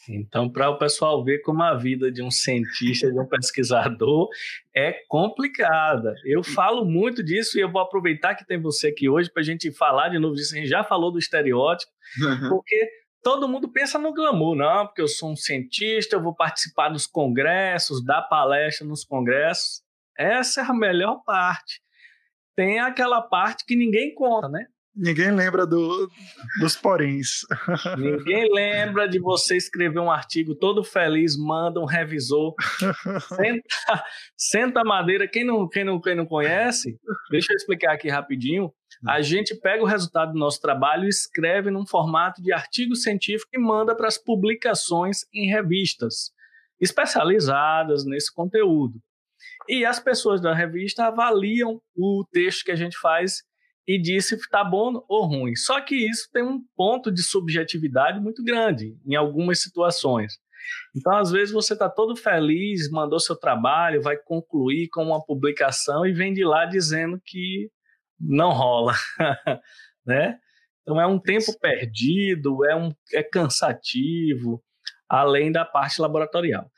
Então, 0.10 0.50
para 0.50 0.70
o 0.70 0.78
pessoal 0.78 1.24
ver 1.24 1.40
como 1.40 1.62
a 1.64 1.76
vida 1.76 2.12
de 2.12 2.22
um 2.22 2.32
cientista, 2.32 3.12
de 3.12 3.20
um 3.20 3.26
pesquisador 3.26 4.30
é 4.76 4.94
complicada. 5.08 6.16
Eu 6.26 6.44
falo 6.44 6.86
muito 6.86 7.24
disso 7.24 7.58
e 7.58 7.62
eu 7.62 7.72
vou 7.72 7.82
aproveitar 7.82 8.36
que 8.36 8.46
tem 8.46 8.60
você 8.60 8.88
aqui 8.88 9.10
hoje 9.10 9.32
para 9.32 9.42
a 9.42 9.46
gente 9.46 9.72
falar 9.72 10.10
de 10.10 10.20
novo 10.20 10.36
disso. 10.36 10.54
A 10.56 10.58
gente 10.58 10.70
já 10.70 10.84
falou 10.84 11.12
do 11.12 11.20
estereótipo, 11.20 11.92
uhum. 12.22 12.50
porque 12.50 12.90
todo 13.24 13.48
mundo 13.48 13.70
pensa 13.70 14.00
no 14.00 14.14
glamour, 14.14 14.56
não, 14.56 14.88
porque 14.88 15.02
eu 15.02 15.08
sou 15.08 15.32
um 15.32 15.36
cientista, 15.36 16.16
eu 16.16 16.24
vou 16.24 16.34
participar 16.34 16.90
dos 16.90 17.06
congressos, 17.06 18.04
dar 18.04 18.22
palestra 18.24 18.88
nos 18.88 19.04
congressos. 19.04 19.82
Essa 20.18 20.62
é 20.62 20.64
a 20.64 20.74
melhor 20.74 21.22
parte. 21.26 21.82
Tem 22.56 22.80
aquela 22.80 23.22
parte 23.22 23.66
que 23.66 23.76
ninguém 23.76 24.16
conta, 24.16 24.48
né? 24.50 24.66
Ninguém 24.98 25.32
lembra 25.32 25.68
do, 25.68 26.10
dos 26.60 26.76
poréns. 26.76 27.42
Ninguém 27.98 28.52
lembra 28.52 29.08
de 29.08 29.20
você 29.20 29.56
escrever 29.56 30.00
um 30.00 30.10
artigo 30.10 30.56
todo 30.56 30.84
feliz, 30.84 31.38
manda 31.38 31.80
um 31.80 31.86
revisor, 31.86 32.56
senta, 33.36 34.04
senta 34.36 34.82
a 34.82 34.84
madeira. 34.84 35.28
Quem 35.28 35.44
não, 35.44 35.70
quem, 35.70 35.84
não, 35.84 36.02
quem 36.02 36.16
não 36.16 36.26
conhece, 36.26 36.98
deixa 37.30 37.54
eu 37.54 37.56
explicar 37.56 37.94
aqui 37.94 38.10
rapidinho. 38.10 38.74
A 39.08 39.22
gente 39.22 39.54
pega 39.56 39.84
o 39.84 39.88
resultado 39.88 40.34
do 40.34 40.40
nosso 40.40 40.60
trabalho 40.60 41.06
e 41.06 41.10
escreve 41.10 41.70
num 41.70 41.86
formato 41.86 42.42
de 42.42 42.52
artigo 42.52 42.96
científico 42.96 43.52
e 43.54 43.60
manda 43.60 43.96
para 43.96 44.08
as 44.08 44.18
publicações 44.18 45.20
em 45.32 45.48
revistas 45.48 46.32
especializadas 46.82 48.04
nesse 48.04 48.34
conteúdo. 48.34 49.00
E 49.70 49.86
as 49.86 50.00
pessoas 50.00 50.42
da 50.42 50.56
revista 50.56 51.06
avaliam 51.06 51.80
o 51.96 52.26
texto 52.32 52.64
que 52.64 52.72
a 52.72 52.76
gente 52.76 52.98
faz 52.98 53.44
e 53.88 53.98
disse 54.00 54.30
se 54.30 54.36
está 54.36 54.64
bom 54.64 55.02
ou 55.08 55.26
ruim. 55.26 55.56
Só 55.56 55.80
que 55.80 55.96
isso 55.96 56.30
tem 56.32 56.44
um 56.44 56.62
ponto 56.76 57.10
de 57.10 57.24
subjetividade 57.24 58.20
muito 58.20 58.44
grande 58.44 58.98
em 59.06 59.16
algumas 59.16 59.62
situações. 59.62 60.38
Então, 60.94 61.16
às 61.16 61.32
vezes, 61.32 61.54
você 61.54 61.74
está 61.74 61.90
todo 61.90 62.16
feliz, 62.16 62.90
mandou 62.92 63.20
seu 63.20 63.36
trabalho, 63.38 64.02
vai 64.02 64.18
concluir 64.18 64.90
com 64.90 65.06
uma 65.06 65.24
publicação 65.24 66.06
e 66.06 66.12
vem 66.12 66.34
de 66.34 66.44
lá 66.44 66.66
dizendo 66.66 67.22
que 67.24 67.72
não 68.20 68.52
rola, 68.52 68.94
né? 70.06 70.38
Então, 70.82 71.00
é 71.00 71.08
um 71.08 71.20
tempo 71.20 71.58
perdido, 71.60 72.66
é, 72.66 72.76
um, 72.76 72.94
é 73.14 73.24
cansativo, 73.24 74.62
além 75.08 75.52
da 75.52 75.64
parte 75.64 76.02
laboratorial. 76.02 76.70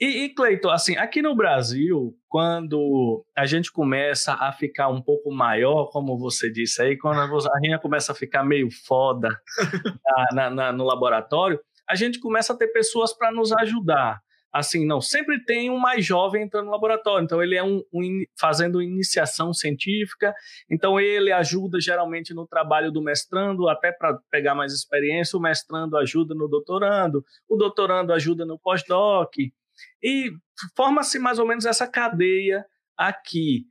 E, 0.00 0.24
e 0.24 0.34
Cleiton, 0.34 0.70
assim, 0.70 0.96
aqui 0.96 1.22
no 1.22 1.36
Brasil, 1.36 2.16
quando 2.28 3.24
a 3.36 3.46
gente 3.46 3.70
começa 3.70 4.34
a 4.34 4.52
ficar 4.52 4.88
um 4.88 5.00
pouco 5.00 5.32
maior, 5.32 5.86
como 5.90 6.18
você 6.18 6.50
disse 6.50 6.82
aí, 6.82 6.98
quando 6.98 7.20
a 7.20 7.60
gente 7.62 7.80
começa 7.80 8.10
a 8.10 8.14
ficar 8.14 8.42
meio 8.42 8.68
foda 8.86 9.28
na, 10.32 10.50
na, 10.50 10.72
no 10.72 10.84
laboratório, 10.84 11.60
a 11.88 11.94
gente 11.94 12.18
começa 12.18 12.52
a 12.52 12.56
ter 12.56 12.68
pessoas 12.68 13.16
para 13.16 13.30
nos 13.30 13.52
ajudar. 13.52 14.20
Assim, 14.52 14.86
não, 14.86 15.00
sempre 15.00 15.44
tem 15.44 15.68
um 15.68 15.78
mais 15.78 16.04
jovem 16.04 16.44
entrando 16.44 16.66
no 16.66 16.70
laboratório, 16.70 17.24
então 17.24 17.42
ele 17.42 17.56
é 17.56 17.62
um, 17.62 17.82
um 17.92 18.22
fazendo 18.38 18.80
iniciação 18.80 19.52
científica, 19.52 20.32
então 20.70 21.00
ele 21.00 21.32
ajuda 21.32 21.80
geralmente 21.80 22.32
no 22.32 22.46
trabalho 22.46 22.92
do 22.92 23.02
mestrando, 23.02 23.68
até 23.68 23.90
para 23.90 24.16
pegar 24.30 24.54
mais 24.54 24.72
experiência, 24.72 25.36
o 25.36 25.42
mestrando 25.42 25.96
ajuda 25.96 26.36
no 26.36 26.46
doutorando, 26.46 27.24
o 27.48 27.56
doutorando 27.56 28.12
ajuda 28.12 28.46
no 28.46 28.56
pós-doc, 28.56 29.32
e 30.02 30.30
forma-se 30.76 31.18
mais 31.18 31.38
ou 31.38 31.46
menos 31.46 31.64
essa 31.64 31.86
cadeia 31.86 32.64
aqui. 32.96 33.66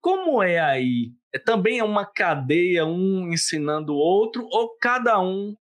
Como 0.00 0.42
é 0.42 0.58
aí? 0.58 1.12
É, 1.34 1.38
também 1.38 1.78
é 1.78 1.84
uma 1.84 2.06
cadeia, 2.06 2.86
um 2.86 3.32
ensinando 3.32 3.92
o 3.92 3.98
outro, 3.98 4.46
ou 4.50 4.76
cada 4.80 5.20
um 5.20 5.56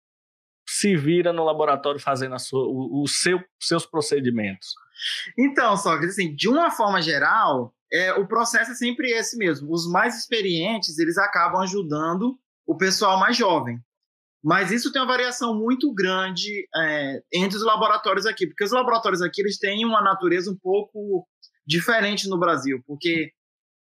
se 0.67 0.95
vira 0.95 1.31
no 1.31 1.43
laboratório 1.43 1.99
fazendo 1.99 2.37
sua, 2.39 2.67
o, 2.67 3.03
o 3.03 3.07
seu, 3.07 3.39
seus 3.61 3.85
procedimentos? 3.85 4.69
Então, 5.37 5.77
só 5.77 5.97
que 5.99 6.05
assim, 6.05 6.35
de 6.35 6.49
uma 6.49 6.71
forma 6.71 7.01
geral, 7.01 7.73
é, 7.91 8.13
o 8.13 8.27
processo 8.27 8.71
é 8.71 8.75
sempre 8.75 9.11
esse 9.11 9.37
mesmo. 9.37 9.71
Os 9.71 9.89
mais 9.89 10.17
experientes, 10.17 10.97
eles 10.99 11.17
acabam 11.17 11.61
ajudando 11.61 12.37
o 12.65 12.75
pessoal 12.75 13.19
mais 13.19 13.37
jovem. 13.37 13.79
Mas 14.43 14.71
isso 14.71 14.91
tem 14.91 15.01
uma 15.01 15.07
variação 15.07 15.55
muito 15.55 15.93
grande 15.93 16.67
é, 16.75 17.21
entre 17.33 17.57
os 17.57 17.63
laboratórios 17.63 18.25
aqui, 18.25 18.47
porque 18.47 18.63
os 18.63 18.71
laboratórios 18.71 19.21
aqui 19.21 19.41
eles 19.41 19.57
têm 19.57 19.83
uma 19.85 20.01
natureza 20.01 20.51
um 20.51 20.57
pouco 20.57 21.27
diferente 21.65 22.29
no 22.29 22.39
Brasil, 22.39 22.81
porque 22.85 23.31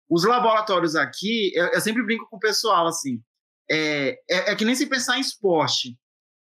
os 0.10 0.24
laboratórios 0.24 0.96
aqui, 0.96 1.52
eu, 1.54 1.68
eu 1.68 1.82
sempre 1.82 2.04
brinco 2.04 2.28
com 2.30 2.38
o 2.38 2.39
pessoal 2.39 2.88
assim, 2.88 3.22
é, 3.70 4.18
é, 4.30 4.52
é 4.52 4.56
que 4.56 4.65
nem 4.65 4.76
se 4.76 4.88
pensar 4.88 5.18
em 5.18 5.22
esporte. 5.22 5.98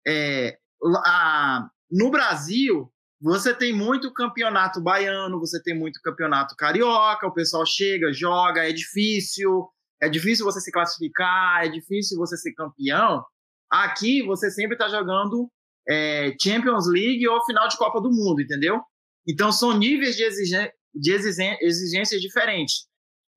É, 0.07 0.57
a, 1.05 1.69
no 1.91 2.11
Brasil, 2.11 2.93
você 3.21 3.53
tem 3.53 3.73
muito 3.73 4.13
campeonato 4.13 4.81
baiano, 4.81 5.41
você 5.41 5.61
tem 5.63 5.77
muito 5.77 6.01
campeonato 6.03 6.55
carioca, 6.57 7.27
o 7.27 7.35
pessoal 7.35 7.67
chega, 7.67 8.13
joga, 8.13 8.69
é 8.69 8.73
difícil, 8.73 9.69
é 10.01 10.09
difícil 10.09 10.45
você 10.45 10.61
se 10.61 10.71
classificar, 10.71 11.65
é 11.65 11.69
difícil 11.69 12.17
você 12.17 12.37
ser 12.37 12.53
campeão. 12.53 13.25
Aqui 13.71 14.23
você 14.23 14.51
sempre 14.51 14.75
está 14.75 14.89
jogando 14.89 15.51
é, 15.89 16.35
Champions 16.41 16.87
League 16.89 17.27
ou 17.29 17.45
final 17.45 17.69
de 17.69 17.77
Copa 17.77 18.01
do 18.01 18.11
Mundo, 18.11 18.41
entendeu? 18.41 18.81
Então 19.27 19.53
são 19.53 19.77
níveis 19.77 20.17
de, 20.17 20.25
exigen 20.25 20.71
de 20.95 21.13
exigências 21.13 22.21
diferentes. 22.21 22.87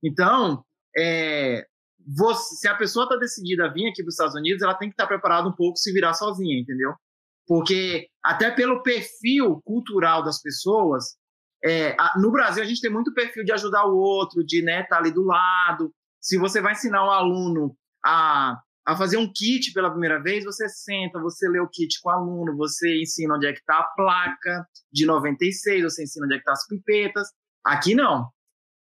Então, 0.03 0.63
é, 0.97 1.65
você, 2.15 2.55
se 2.55 2.67
a 2.67 2.75
pessoa 2.75 3.03
está 3.03 3.15
decidida 3.15 3.65
a 3.65 3.71
vir 3.71 3.87
aqui 3.87 4.01
para 4.01 4.09
os 4.09 4.15
Estados 4.15 4.35
Unidos, 4.35 4.61
ela 4.61 4.73
tem 4.73 4.89
que 4.89 4.93
estar 4.93 5.03
tá 5.03 5.09
preparada 5.09 5.47
um 5.47 5.55
pouco 5.55 5.77
se 5.77 5.91
virar 5.91 6.13
sozinha, 6.13 6.59
entendeu? 6.59 6.93
Porque 7.47 8.07
até 8.23 8.51
pelo 8.51 8.81
perfil 8.81 9.61
cultural 9.63 10.23
das 10.23 10.41
pessoas, 10.41 11.15
é, 11.63 11.95
a, 11.99 12.19
no 12.19 12.31
Brasil 12.31 12.63
a 12.63 12.65
gente 12.65 12.81
tem 12.81 12.91
muito 12.91 13.13
perfil 13.13 13.43
de 13.43 13.51
ajudar 13.51 13.85
o 13.85 13.97
outro, 13.97 14.43
de 14.43 14.59
estar 14.59 14.71
né, 14.71 14.83
tá 14.83 14.97
ali 14.97 15.11
do 15.11 15.23
lado. 15.23 15.93
Se 16.19 16.37
você 16.37 16.61
vai 16.61 16.73
ensinar 16.73 17.05
um 17.05 17.11
aluno 17.11 17.75
a 18.03 18.59
a 18.85 18.95
fazer 18.95 19.17
um 19.17 19.31
kit 19.31 19.73
pela 19.73 19.91
primeira 19.91 20.21
vez, 20.21 20.43
você 20.43 20.67
senta, 20.67 21.19
você 21.19 21.47
lê 21.47 21.59
o 21.59 21.67
kit 21.67 21.99
com 22.01 22.09
o 22.09 22.11
aluno, 22.11 22.57
você 22.57 23.01
ensina 23.01 23.35
onde 23.35 23.45
é 23.45 23.53
que 23.53 23.59
está 23.59 23.77
a 23.77 23.87
placa 23.95 24.67
de 24.91 25.05
96, 25.05 25.83
você 25.83 26.03
ensina 26.03 26.25
onde 26.25 26.35
é 26.35 26.37
que 26.37 26.41
estão 26.41 26.53
tá 26.53 26.59
as 26.59 26.67
pipetas. 26.67 27.27
Aqui 27.63 27.93
não. 27.93 28.29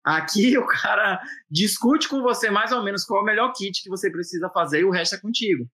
Aqui 0.04 0.56
o 0.58 0.66
cara 0.66 1.20
discute 1.50 2.08
com 2.08 2.20
você 2.20 2.50
mais 2.50 2.72
ou 2.72 2.82
menos 2.82 3.04
qual 3.04 3.20
é 3.20 3.22
o 3.22 3.26
melhor 3.26 3.52
kit 3.52 3.82
que 3.82 3.88
você 3.88 4.10
precisa 4.10 4.50
fazer 4.50 4.80
e 4.80 4.84
o 4.84 4.90
resto 4.90 5.14
é 5.14 5.20
contigo. 5.20 5.68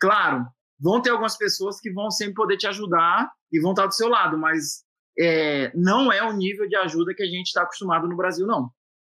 Claro, 0.00 0.46
vão 0.80 1.02
ter 1.02 1.10
algumas 1.10 1.36
pessoas 1.36 1.78
que 1.80 1.92
vão 1.92 2.10
sempre 2.10 2.34
poder 2.34 2.56
te 2.56 2.66
ajudar 2.66 3.30
e 3.52 3.60
vão 3.60 3.72
estar 3.72 3.86
do 3.86 3.94
seu 3.94 4.08
lado, 4.08 4.38
mas 4.38 4.84
é, 5.18 5.72
não 5.74 6.12
é 6.12 6.22
o 6.22 6.32
nível 6.32 6.68
de 6.68 6.76
ajuda 6.76 7.14
que 7.14 7.22
a 7.22 7.26
gente 7.26 7.46
está 7.46 7.62
acostumado 7.62 8.08
no 8.08 8.16
Brasil, 8.16 8.46
não. 8.46 8.70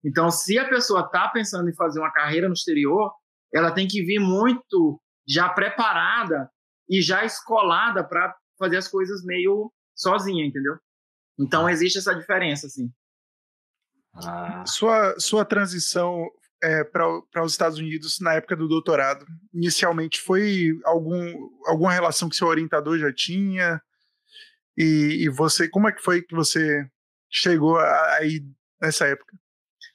Então, 0.03 0.31
se 0.31 0.57
a 0.57 0.67
pessoa 0.67 1.01
está 1.01 1.27
pensando 1.27 1.69
em 1.69 1.75
fazer 1.75 1.99
uma 1.99 2.11
carreira 2.11 2.47
no 2.47 2.53
exterior, 2.53 3.11
ela 3.53 3.71
tem 3.71 3.87
que 3.87 4.03
vir 4.03 4.19
muito 4.19 5.01
já 5.27 5.49
preparada 5.49 6.49
e 6.89 7.01
já 7.01 7.23
escolada 7.23 8.03
para 8.03 8.35
fazer 8.57 8.77
as 8.77 8.87
coisas 8.87 9.23
meio 9.23 9.71
sozinha, 9.95 10.45
entendeu? 10.45 10.75
Então, 11.39 11.69
existe 11.69 11.97
essa 11.97 12.13
diferença, 12.13 12.67
assim. 12.67 12.91
Ah. 14.13 14.63
Sua, 14.65 15.17
sua 15.19 15.45
transição 15.45 16.27
é, 16.61 16.83
para 16.83 17.43
os 17.43 17.51
Estados 17.51 17.77
Unidos 17.77 18.19
na 18.19 18.33
época 18.33 18.55
do 18.55 18.67
doutorado, 18.67 19.25
inicialmente 19.53 20.19
foi 20.19 20.77
algum, 20.83 21.49
alguma 21.65 21.93
relação 21.93 22.27
que 22.27 22.35
seu 22.35 22.47
orientador 22.47 22.97
já 22.97 23.13
tinha? 23.13 23.81
E, 24.77 25.23
e 25.23 25.29
você, 25.29 25.69
como 25.69 25.87
é 25.87 25.91
que 25.91 26.01
foi 26.01 26.21
que 26.21 26.35
você 26.35 26.85
chegou 27.29 27.77
aí 27.79 28.43
nessa 28.81 29.05
época? 29.05 29.37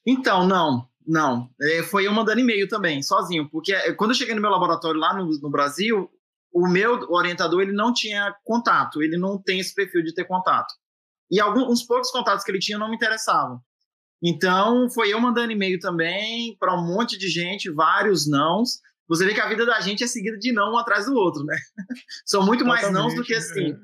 Então, 0.07 0.47
não, 0.47 0.89
não. 1.07 1.51
É, 1.61 1.83
foi 1.83 2.07
eu 2.07 2.13
mandando 2.13 2.41
e-mail 2.41 2.69
também, 2.69 3.03
sozinho, 3.03 3.49
porque 3.51 3.73
é, 3.73 3.93
quando 3.93 4.11
eu 4.11 4.17
cheguei 4.17 4.35
no 4.35 4.41
meu 4.41 4.51
laboratório 4.51 4.99
lá 4.99 5.15
no, 5.15 5.27
no 5.27 5.51
Brasil, 5.51 6.11
o 6.53 6.69
meu 6.69 7.01
orientador 7.11 7.63
ele 7.63 7.73
não 7.73 7.93
tinha 7.93 8.35
contato, 8.45 9.03
ele 9.03 9.17
não 9.19 9.41
tem 9.41 9.59
esse 9.59 9.75
perfil 9.75 10.03
de 10.03 10.15
ter 10.15 10.25
contato. 10.25 10.73
E 11.31 11.41
alguns 11.41 11.83
poucos 11.83 12.11
contatos 12.11 12.45
que 12.45 12.51
ele 12.51 12.61
tinha 12.61 12.79
não 12.79 12.89
me 12.89 12.97
interessavam. 12.97 13.61
Então, 14.23 14.89
foi 14.89 15.13
eu 15.13 15.21
mandando 15.21 15.53
e-mail 15.53 15.79
também 15.79 16.57
para 16.59 16.75
um 16.75 16.87
monte 16.87 17.19
de 17.19 17.29
gente, 17.29 17.71
vários 17.71 18.29
nãos. 18.29 18.79
Você 19.09 19.27
vê 19.27 19.35
que 19.35 19.41
a 19.41 19.49
vida 19.49 19.67
da 19.67 19.81
gente 19.81 20.03
é 20.03 20.07
seguida 20.07 20.39
de 20.39 20.53
não 20.53 20.73
um 20.73 20.79
atrás 20.79 21.07
do 21.07 21.15
outro, 21.15 21.45
né? 21.45 21.57
São 22.25 22.45
muito 22.45 22.65
mais 22.65 22.91
nãos 22.91 23.15
do 23.15 23.23
que 23.23 23.35
assim. 23.35 23.77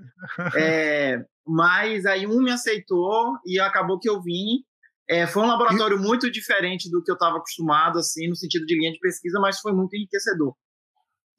É, 0.57 1.23
mas 1.47 2.07
aí 2.07 2.27
um 2.27 2.41
me 2.41 2.51
aceitou 2.51 3.37
e 3.45 3.61
acabou 3.61 3.99
que 3.99 4.09
eu 4.09 4.23
vim. 4.23 4.65
É, 5.11 5.27
foi 5.27 5.43
um 5.43 5.47
laboratório 5.47 5.97
e... 5.97 6.01
muito 6.01 6.31
diferente 6.31 6.89
do 6.89 7.03
que 7.03 7.11
eu 7.11 7.15
estava 7.15 7.39
acostumado, 7.39 7.99
assim, 7.99 8.29
no 8.29 8.37
sentido 8.37 8.65
de 8.65 8.79
linha 8.79 8.93
de 8.93 9.01
pesquisa, 9.01 9.41
mas 9.41 9.59
foi 9.59 9.73
muito 9.73 9.95
enriquecedor. 9.97 10.55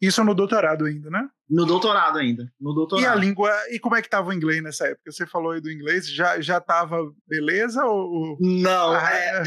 Isso 0.02 0.24
no 0.26 0.34
doutorado 0.34 0.86
ainda, 0.86 1.10
né? 1.10 1.30
No 1.50 1.64
doutorado 1.64 2.18
ainda. 2.18 2.52
No 2.60 2.74
doutorado. 2.74 3.06
E 3.06 3.08
a 3.08 3.16
língua, 3.16 3.50
e 3.70 3.80
como 3.80 3.96
é 3.96 4.02
que 4.02 4.08
estava 4.08 4.30
o 4.30 4.34
inglês 4.34 4.62
nessa 4.62 4.88
época? 4.88 5.12
Você 5.12 5.26
falou 5.28 5.52
aí 5.52 5.62
do 5.62 5.72
inglês, 5.72 6.12
já 6.12 6.42
já 6.42 6.58
estava 6.58 6.98
beleza 7.28 7.86
ou 7.86 8.36
Não, 8.42 8.94
ah, 8.94 9.14
é... 9.14 9.44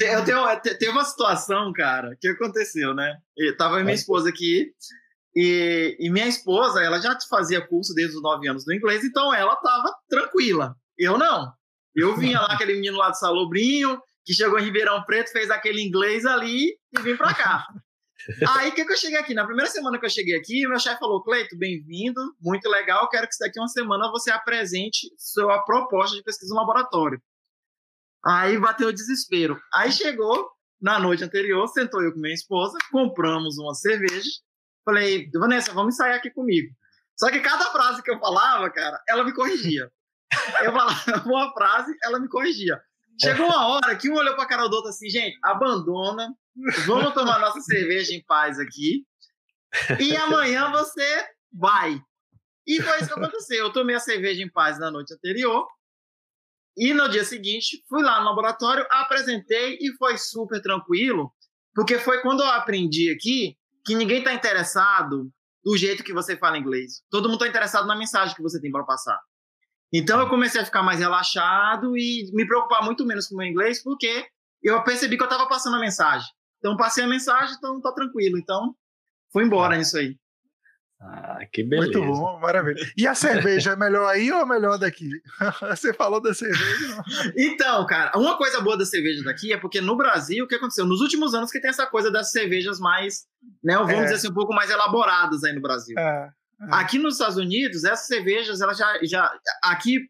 é. 0.00 0.16
eu 0.16 0.24
tenho 0.24 0.60
teve 0.60 0.88
uma 0.88 1.04
situação, 1.04 1.72
cara, 1.72 2.16
que 2.18 2.28
aconteceu, 2.28 2.94
né? 2.94 3.16
Eu 3.36 3.56
tava 3.56 3.80
minha 3.80 3.94
esposa 3.94 4.30
aqui 4.30 4.72
e, 5.36 5.96
e 6.00 6.10
minha 6.10 6.26
esposa, 6.26 6.82
ela 6.82 6.98
já 7.00 7.16
fazia 7.28 7.66
curso 7.66 7.92
desde 7.94 8.16
os 8.16 8.22
nove 8.22 8.48
anos 8.48 8.64
no 8.66 8.72
inglês, 8.72 9.04
então 9.04 9.32
ela 9.32 9.54
tava 9.56 9.94
tranquila. 10.08 10.74
Eu 10.96 11.18
não. 11.18 11.52
Eu 11.94 12.16
vinha 12.16 12.40
lá 12.40 12.52
aquele 12.52 12.74
menino 12.74 12.96
lá 12.96 13.10
do 13.10 13.16
Salobrinho, 13.16 14.00
que 14.24 14.34
chegou 14.34 14.58
em 14.58 14.64
Ribeirão 14.64 15.04
Preto, 15.04 15.30
fez 15.30 15.50
aquele 15.50 15.82
inglês 15.82 16.26
ali 16.26 16.76
e 16.92 17.00
vim 17.02 17.16
para 17.16 17.34
cá. 17.34 17.66
Aí 18.56 18.72
que, 18.72 18.84
que 18.84 18.92
eu 18.92 18.96
cheguei 18.96 19.18
aqui? 19.18 19.34
Na 19.34 19.44
primeira 19.44 19.70
semana 19.70 19.98
que 19.98 20.06
eu 20.06 20.10
cheguei 20.10 20.34
aqui, 20.36 20.66
meu 20.66 20.78
chefe 20.78 20.98
falou: 20.98 21.22
Cleito, 21.22 21.56
bem-vindo, 21.58 22.20
muito 22.40 22.68
legal. 22.68 23.08
Quero 23.10 23.28
que 23.28 23.36
daqui 23.38 23.60
uma 23.60 23.68
semana 23.68 24.10
você 24.10 24.30
apresente 24.30 25.10
sua 25.18 25.62
proposta 25.64 26.16
de 26.16 26.22
pesquisa 26.22 26.54
no 26.54 26.60
laboratório. 26.60 27.20
Aí 28.24 28.58
bateu 28.58 28.88
o 28.88 28.92
desespero. 28.92 29.60
Aí 29.72 29.92
chegou 29.92 30.50
na 30.80 30.98
noite 30.98 31.22
anterior, 31.22 31.66
sentou 31.68 32.02
eu 32.02 32.12
com 32.12 32.20
minha 32.20 32.34
esposa, 32.34 32.78
compramos 32.90 33.58
uma 33.58 33.74
cerveja. 33.74 34.30
Falei, 34.84 35.30
Vanessa, 35.34 35.72
vamos 35.72 35.94
ensaiar 35.94 36.16
aqui 36.16 36.30
comigo. 36.30 36.74
Só 37.18 37.30
que 37.30 37.40
cada 37.40 37.66
frase 37.66 38.02
que 38.02 38.10
eu 38.10 38.18
falava, 38.18 38.70
cara, 38.70 39.02
ela 39.08 39.24
me 39.24 39.34
corrigia. 39.34 39.90
Eu 40.62 40.72
falava 40.72 40.94
uma 41.26 41.52
frase, 41.52 41.92
ela 42.02 42.20
me 42.20 42.28
corrigia. 42.28 42.80
Chegou 43.20 43.46
uma 43.46 43.68
hora 43.68 43.96
que 43.96 44.10
um 44.10 44.14
olhou 44.14 44.34
pra 44.34 44.46
cara 44.46 44.66
do 44.66 44.74
outro 44.74 44.90
assim, 44.90 45.08
gente, 45.08 45.38
abandona, 45.42 46.34
Vamos 46.86 47.14
tomar 47.14 47.40
nossa 47.40 47.60
cerveja 47.60 48.14
em 48.14 48.22
paz 48.24 48.58
aqui. 48.58 49.04
E 49.98 50.16
amanhã 50.16 50.70
você 50.70 51.26
vai. 51.52 52.00
E 52.66 52.80
foi 52.80 52.98
isso 52.98 53.08
que 53.08 53.18
aconteceu. 53.18 53.58
Eu 53.58 53.72
tomei 53.72 53.96
a 53.96 54.00
cerveja 54.00 54.42
em 54.42 54.50
paz 54.50 54.78
na 54.78 54.90
noite 54.90 55.12
anterior. 55.12 55.66
E 56.76 56.94
no 56.94 57.08
dia 57.08 57.24
seguinte, 57.24 57.82
fui 57.88 58.02
lá 58.02 58.20
no 58.20 58.26
laboratório, 58.26 58.86
apresentei 58.90 59.78
e 59.80 59.92
foi 59.96 60.18
super 60.18 60.60
tranquilo, 60.60 61.32
porque 61.72 62.00
foi 62.00 62.20
quando 62.20 62.42
eu 62.42 62.48
aprendi 62.48 63.12
aqui 63.12 63.56
que 63.84 63.94
ninguém 63.94 64.18
está 64.18 64.32
interessado 64.32 65.30
do 65.62 65.76
jeito 65.76 66.02
que 66.02 66.12
você 66.12 66.36
fala 66.36 66.58
inglês. 66.58 67.02
Todo 67.10 67.28
mundo 67.28 67.44
está 67.44 67.48
interessado 67.48 67.86
na 67.86 67.94
mensagem 67.94 68.34
que 68.34 68.42
você 68.42 68.60
tem 68.60 68.72
para 68.72 68.82
passar. 68.82 69.20
Então 69.96 70.18
eu 70.18 70.28
comecei 70.28 70.60
a 70.60 70.64
ficar 70.64 70.82
mais 70.82 70.98
relaxado 70.98 71.96
e 71.96 72.28
me 72.32 72.44
preocupar 72.44 72.82
muito 72.84 73.06
menos 73.06 73.28
com 73.28 73.36
o 73.36 73.38
meu 73.38 73.46
inglês, 73.46 73.80
porque 73.80 74.26
eu 74.60 74.82
percebi 74.82 75.16
que 75.16 75.22
eu 75.22 75.28
estava 75.28 75.48
passando 75.48 75.76
a 75.76 75.80
mensagem. 75.80 76.26
Então 76.58 76.76
passei 76.76 77.04
a 77.04 77.06
mensagem, 77.06 77.54
então 77.56 77.80
tá 77.80 77.92
tranquilo. 77.92 78.36
Então 78.36 78.74
foi 79.32 79.44
embora 79.44 79.76
nisso 79.76 79.96
aí. 79.96 80.16
Ah, 81.00 81.40
que 81.52 81.62
beleza. 81.62 81.96
Muito 81.96 82.12
bom, 82.12 82.40
maravilha. 82.40 82.82
E 82.96 83.06
a 83.06 83.14
cerveja 83.14 83.72
é 83.72 83.76
melhor 83.76 84.08
aí 84.08 84.32
ou 84.32 84.40
é 84.40 84.46
melhor 84.46 84.78
daqui? 84.78 85.10
Você 85.70 85.94
falou 85.94 86.20
da 86.20 86.34
cerveja. 86.34 87.04
Então, 87.36 87.86
cara, 87.86 88.18
uma 88.18 88.36
coisa 88.36 88.60
boa 88.60 88.76
da 88.76 88.86
cerveja 88.86 89.22
daqui 89.22 89.52
é 89.52 89.56
porque 89.58 89.80
no 89.80 89.96
Brasil, 89.96 90.44
o 90.44 90.48
que 90.48 90.56
aconteceu? 90.56 90.86
Nos 90.86 91.00
últimos 91.00 91.34
anos 91.34 91.52
que 91.52 91.60
tem 91.60 91.70
essa 91.70 91.86
coisa 91.86 92.10
das 92.10 92.32
cervejas 92.32 92.80
mais, 92.80 93.26
né, 93.62 93.76
vamos 93.76 93.92
é. 93.92 94.02
dizer 94.04 94.14
assim, 94.14 94.28
um 94.28 94.34
pouco 94.34 94.52
mais 94.54 94.70
elaboradas 94.70 95.44
aí 95.44 95.52
no 95.52 95.60
Brasil. 95.60 95.96
É. 95.96 96.30
É. 96.68 96.74
Aqui 96.74 96.98
nos 96.98 97.14
Estados 97.14 97.36
Unidos, 97.36 97.84
essas 97.84 98.06
cervejas, 98.06 98.60
elas 98.60 98.78
já, 98.78 98.98
já 99.02 99.32
aqui 99.62 100.00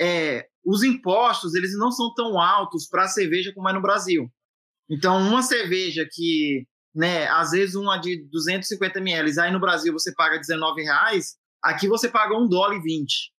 é, 0.00 0.46
os 0.64 0.82
impostos, 0.82 1.54
eles 1.54 1.76
não 1.76 1.90
são 1.90 2.12
tão 2.14 2.40
altos 2.40 2.86
para 2.88 3.04
a 3.04 3.08
cerveja 3.08 3.52
como 3.52 3.68
é 3.68 3.72
no 3.72 3.82
Brasil. 3.82 4.30
Então, 4.88 5.18
uma 5.18 5.42
cerveja 5.42 6.06
que, 6.10 6.66
né, 6.94 7.28
às 7.28 7.52
vezes 7.52 7.74
uma 7.74 7.96
de 7.96 8.24
250 8.30 8.98
ml, 8.98 9.40
aí 9.40 9.52
no 9.52 9.60
Brasil 9.60 9.92
você 9.92 10.12
paga 10.14 10.38
19 10.38 10.82
reais, 10.82 11.36
aqui 11.62 11.86
você 11.86 12.08
paga 12.08 12.36
um 12.36 12.48
dólar 12.48 12.76
e 12.76 12.82
20. 12.82 13.32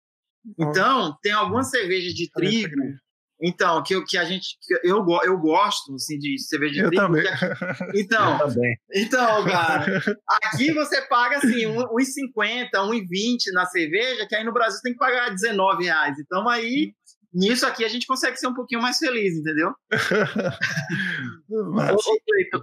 Então, 0.59 1.17
tem 1.23 1.33
algumas 1.33 1.71
cervejas 1.71 2.15
de 2.15 2.31
trigo, 2.31 2.77
então, 3.43 3.83
que, 3.83 4.01
que 4.05 4.19
a 4.19 4.25
gente. 4.25 4.59
Que 4.61 4.75
eu, 4.89 5.05
eu 5.25 5.39
gosto 5.39 5.95
assim, 5.95 6.19
de 6.19 6.39
cerveja 6.39 6.75
de 6.75 6.81
eu 6.81 6.89
trigo. 6.89 7.03
Também. 7.03 7.25
então, 7.95 8.33
eu 8.33 8.49
também. 8.49 8.77
então, 8.95 9.45
cara, 9.45 9.85
aqui 10.45 10.73
você 10.73 11.01
paga 11.03 11.39
assim, 11.39 11.67
R$1,50, 11.67 12.69
R$1,20 12.73 13.53
na 13.55 13.65
cerveja, 13.67 14.27
que 14.29 14.35
aí 14.35 14.45
no 14.45 14.53
Brasil 14.53 14.77
você 14.77 14.83
tem 14.83 14.93
que 14.93 14.99
pagar 14.99 15.31
19 15.31 15.85
reais. 15.85 16.19
Então 16.19 16.49
aí 16.49 16.93
nisso 17.33 17.65
aqui 17.65 17.85
a 17.85 17.89
gente 17.89 18.07
consegue 18.07 18.37
ser 18.37 18.49
um 18.49 18.55
pouquinho 18.55 18.83
mais 18.83 18.99
feliz, 18.99 19.37
entendeu? 19.37 19.73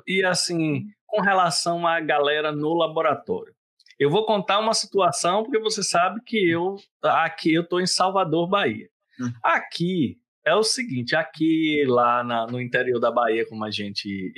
e 0.06 0.24
assim, 0.26 0.86
com 1.08 1.22
relação 1.22 1.88
à 1.88 2.00
galera 2.00 2.52
no 2.52 2.74
laboratório. 2.74 3.54
Eu 3.98 4.12
vou 4.12 4.28
contar 4.28 4.60
uma 4.60 4.76
situação 4.76 5.44
porque 5.44 5.58
você 5.60 5.82
sabe 5.82 6.22
que 6.24 6.52
eu 6.52 6.76
aqui 7.02 7.54
eu 7.54 7.64
estou 7.64 7.82
em 7.82 7.88
Salvador, 7.88 8.48
Bahia. 8.48 8.88
Hum. 9.20 9.32
Aqui 9.44 10.20
é 10.48 10.56
o 10.56 10.64
seguinte, 10.64 11.16
aqui 11.16 11.84
lá 11.88 12.24
na, 12.24 12.48
no 12.48 12.62
interior 12.62 13.00
da 13.00 13.12
Bahia, 13.12 13.46
como 13.48 13.66
a 13.66 13.72
gente, 13.72 14.32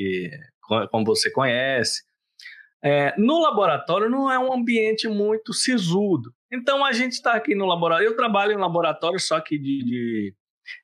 como 0.91 1.05
você 1.05 1.31
conhece, 1.31 2.01
é, 2.83 3.13
no 3.17 3.41
laboratório 3.41 4.09
não 4.09 4.31
é 4.31 4.39
um 4.39 4.53
ambiente 4.53 5.07
muito 5.07 5.53
sisudo. 5.53 6.33
Então 6.51 6.83
a 6.83 6.91
gente 6.91 7.13
está 7.13 7.33
aqui 7.33 7.53
no 7.53 7.65
laboratório. 7.65 8.09
Eu 8.09 8.15
trabalho 8.15 8.53
em 8.53 8.57
laboratório 8.57 9.19
só 9.19 9.39
que 9.39 9.57
de, 9.57 9.83
de, 9.83 10.35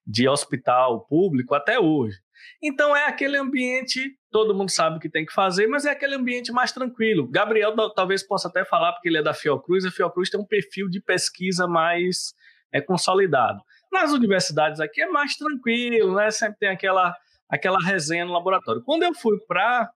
de, 0.06 0.28
hospital 0.28 1.06
público 1.08 1.56
até 1.56 1.80
hoje. 1.80 2.18
Então 2.62 2.96
é 2.96 3.08
aquele 3.08 3.38
ambiente, 3.38 4.18
todo 4.30 4.54
mundo 4.54 4.70
sabe 4.70 4.98
o 4.98 5.00
que 5.00 5.10
tem 5.10 5.26
que 5.26 5.34
fazer, 5.34 5.68
mas 5.68 5.86
é 5.86 5.92
aquele 5.92 6.16
ambiente 6.16 6.52
mais 6.52 6.72
tranquilo. 6.72 7.28
Gabriel 7.28 7.74
talvez 7.96 8.22
possa 8.22 8.48
até 8.50 8.66
falar, 8.66 8.94
porque 8.94 9.08
ele 9.08 9.18
é 9.18 9.24
da 9.24 9.34
Fiocruz, 9.34 9.86
a 9.86 9.92
Fiocruz 9.92 10.30
tem 10.30 10.40
um 10.40 10.46
perfil 10.46 10.90
de 10.90 11.02
pesquisa 11.02 11.68
mais 11.68 12.34
é, 12.72 12.82
consolidado. 12.82 13.62
Nas 13.96 14.12
universidades 14.12 14.82
aqui 14.82 15.02
é 15.02 15.08
mais 15.08 15.38
tranquilo, 15.38 16.16
né? 16.16 16.30
Sempre 16.30 16.58
tem 16.60 16.70
aquela, 16.70 17.16
aquela 17.50 17.80
resenha 17.80 18.26
no 18.26 18.34
laboratório. 18.34 18.84
Quando 18.84 19.04
eu 19.04 19.14
fui 19.16 19.40
para 19.48 19.90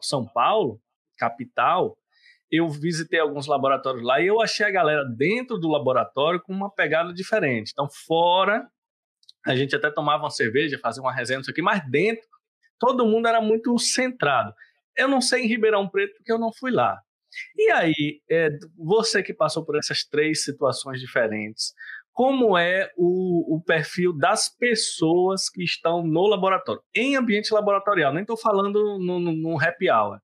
São 0.00 0.26
Paulo, 0.26 0.80
capital, 1.18 1.94
eu 2.50 2.66
visitei 2.70 3.20
alguns 3.20 3.46
laboratórios 3.46 4.02
lá 4.02 4.18
e 4.18 4.26
eu 4.26 4.40
achei 4.40 4.64
a 4.64 4.70
galera 4.70 5.04
dentro 5.04 5.58
do 5.58 5.68
laboratório 5.68 6.40
com 6.40 6.54
uma 6.54 6.70
pegada 6.70 7.12
diferente. 7.12 7.70
Então, 7.70 7.86
fora, 8.06 8.66
a 9.46 9.54
gente 9.54 9.76
até 9.76 9.90
tomava 9.90 10.22
uma 10.22 10.30
cerveja, 10.30 10.78
fazia 10.78 11.02
uma 11.02 11.12
resenha, 11.12 11.40
isso 11.40 11.50
aqui, 11.50 11.60
mas 11.60 11.82
dentro, 11.90 12.26
todo 12.78 13.06
mundo 13.06 13.28
era 13.28 13.42
muito 13.42 13.78
centrado. 13.78 14.54
Eu 14.96 15.06
não 15.06 15.20
sei 15.20 15.44
em 15.44 15.48
Ribeirão 15.48 15.86
Preto 15.86 16.16
porque 16.16 16.32
eu 16.32 16.38
não 16.38 16.50
fui 16.50 16.70
lá. 16.70 16.98
E 17.54 17.70
aí, 17.72 18.22
é, 18.30 18.48
você 18.74 19.22
que 19.22 19.34
passou 19.34 19.66
por 19.66 19.76
essas 19.76 20.02
três 20.02 20.42
situações 20.44 20.98
diferentes, 20.98 21.74
como 22.18 22.58
é 22.58 22.90
o, 22.96 23.54
o, 23.54 23.62
perfil 23.62 24.12
das 24.12 24.48
pessoas 24.48 25.48
que 25.48 25.62
estão 25.62 26.04
no 26.04 26.26
laboratório, 26.26 26.82
em 26.92 27.14
ambiente 27.14 27.54
laboratorial. 27.54 28.12
Nem 28.12 28.22
estou 28.22 28.36
falando 28.36 28.98
no 28.98 29.56
happy 29.56 29.88
hour. 29.88 30.18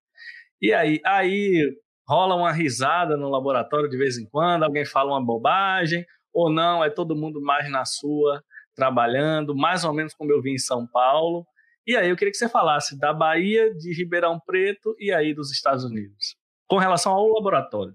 E 0.61 0.73
aí, 0.73 1.01
aí 1.07 1.63
rola 2.05 2.35
uma 2.35 2.51
risada 2.51 3.17
no 3.17 3.31
laboratório 3.31 3.89
de 3.89 3.97
vez 3.97 4.19
em 4.19 4.29
quando, 4.29 4.65
alguém 4.65 4.85
fala 4.85 5.13
uma 5.13 5.25
bobagem, 5.25 6.05
ou 6.33 6.51
não, 6.51 6.83
é 6.83 6.91
todo 6.91 7.15
mundo 7.15 7.41
mais 7.41 7.71
na 7.71 7.85
sua, 7.85 8.43
trabalhando, 8.75 9.55
mais 9.55 9.85
ou 9.85 9.95
menos 9.95 10.15
como 10.15 10.33
eu 10.33 10.43
vi 10.43 10.53
em 10.53 10.59
São 10.59 10.89
Paulo. 10.89 11.47
E 11.87 11.97
aí 11.97 12.11
eu 12.11 12.17
queria 12.17 12.33
que 12.33 12.39
você 12.39 12.49
falasse 12.49 12.99
da 12.99 13.13
Bahia, 13.13 13.73
de 13.73 13.95
Ribeirão 13.97 14.41
Preto 14.45 14.97
e 14.99 15.13
aí 15.13 15.33
dos 15.33 15.53
Estados 15.53 15.85
Unidos, 15.85 16.35
com 16.67 16.79
relação 16.79 17.13
ao 17.13 17.29
laboratório. 17.29 17.95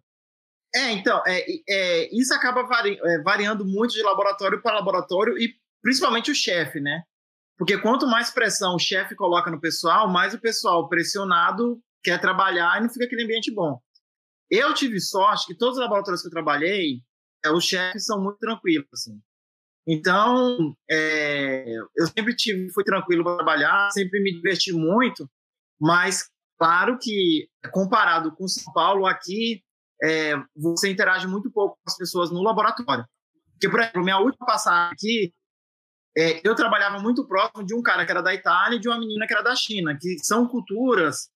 É, 0.73 0.91
então, 0.91 1.21
é, 1.25 1.43
é 1.67 2.15
isso 2.15 2.33
acaba 2.33 2.63
vari, 2.63 2.99
é, 3.03 3.21
variando 3.23 3.65
muito 3.65 3.93
de 3.93 4.03
laboratório 4.03 4.61
para 4.61 4.75
laboratório 4.75 5.37
e 5.37 5.55
principalmente 5.81 6.29
o 6.29 6.35
chefe, 6.35 6.79
né? 6.79 7.03
Porque 7.57 7.77
quanto 7.77 8.07
mais 8.07 8.29
pressão 8.29 8.75
o 8.75 8.79
chefe 8.79 9.15
coloca 9.15 9.49
no 9.49 9.59
pessoal, 9.59 10.07
mais 10.07 10.33
o 10.33 10.39
pessoal 10.39 10.87
pressionado 10.87 11.81
quer 12.03 12.19
trabalhar 12.21 12.77
e 12.77 12.83
não 12.83 12.89
fica 12.89 13.05
aquele 13.05 13.23
ambiente 13.23 13.53
bom. 13.53 13.79
Eu 14.49 14.73
tive 14.73 14.99
sorte 14.99 15.47
que 15.47 15.57
todos 15.57 15.77
os 15.77 15.83
laboratórios 15.83 16.21
que 16.21 16.27
eu 16.27 16.31
trabalhei, 16.31 17.01
é, 17.43 17.51
os 17.51 17.65
chefes 17.65 18.05
são 18.05 18.21
muito 18.21 18.37
tranquilos, 18.39 18.87
assim. 18.93 19.19
Então, 19.87 20.75
é, 20.89 21.65
eu 21.97 22.07
sempre 22.15 22.35
tive, 22.35 22.71
fui 22.71 22.83
tranquilo 22.83 23.23
para 23.23 23.37
trabalhar, 23.37 23.89
sempre 23.91 24.21
me 24.21 24.33
diverti 24.33 24.71
muito, 24.71 25.29
mas 25.79 26.29
claro 26.59 26.97
que 27.01 27.49
comparado 27.71 28.31
com 28.35 28.47
São 28.47 28.71
Paulo, 28.71 29.05
aqui 29.05 29.63
é, 30.03 30.33
você 30.55 30.89
interage 30.89 31.27
muito 31.27 31.51
pouco 31.51 31.75
com 31.75 31.89
as 31.89 31.97
pessoas 31.97 32.31
no 32.31 32.41
laboratório. 32.41 33.05
Porque, 33.53 33.69
por 33.69 33.79
exemplo, 33.79 34.03
minha 34.03 34.19
última 34.19 34.45
passagem 34.45 34.93
aqui, 34.93 35.33
é, 36.17 36.41
eu 36.47 36.55
trabalhava 36.55 36.99
muito 36.99 37.27
próximo 37.27 37.65
de 37.65 37.75
um 37.75 37.81
cara 37.81 38.05
que 38.05 38.11
era 38.11 38.21
da 38.21 38.33
Itália 38.33 38.77
e 38.77 38.79
de 38.79 38.87
uma 38.87 38.99
menina 38.99 39.27
que 39.27 39.33
era 39.33 39.43
da 39.43 39.55
China, 39.55 39.97
que 39.99 40.17
são 40.23 40.47
culturas 40.47 41.29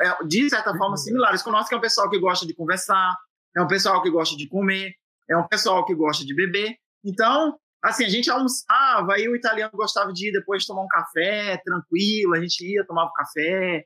é, 0.00 0.24
de 0.24 0.48
certa 0.48 0.76
forma, 0.76 0.96
similares 0.96 1.42
com 1.42 1.50
nós, 1.50 1.68
que 1.68 1.74
é 1.74 1.78
um 1.78 1.80
pessoal 1.80 2.08
que 2.08 2.18
gosta 2.18 2.46
de 2.46 2.54
conversar, 2.54 3.14
é 3.56 3.60
um 3.60 3.66
pessoal 3.66 4.00
que 4.02 4.10
gosta 4.10 4.36
de 4.36 4.48
comer, 4.48 4.94
é 5.28 5.36
um 5.36 5.48
pessoal 5.48 5.84
que 5.84 5.94
gosta 5.94 6.24
de 6.24 6.34
beber. 6.34 6.76
Então, 7.04 7.58
assim, 7.82 8.04
a 8.04 8.08
gente 8.08 8.30
almoçava, 8.30 9.14
aí 9.14 9.28
o 9.28 9.34
italiano 9.34 9.72
gostava 9.74 10.12
de 10.12 10.28
ir 10.28 10.32
depois 10.32 10.64
tomar 10.64 10.82
um 10.82 10.88
café, 10.88 11.60
tranquilo, 11.64 12.34
a 12.34 12.40
gente 12.40 12.64
ia, 12.64 12.86
tomava 12.86 13.10
um 13.10 13.14
café. 13.14 13.84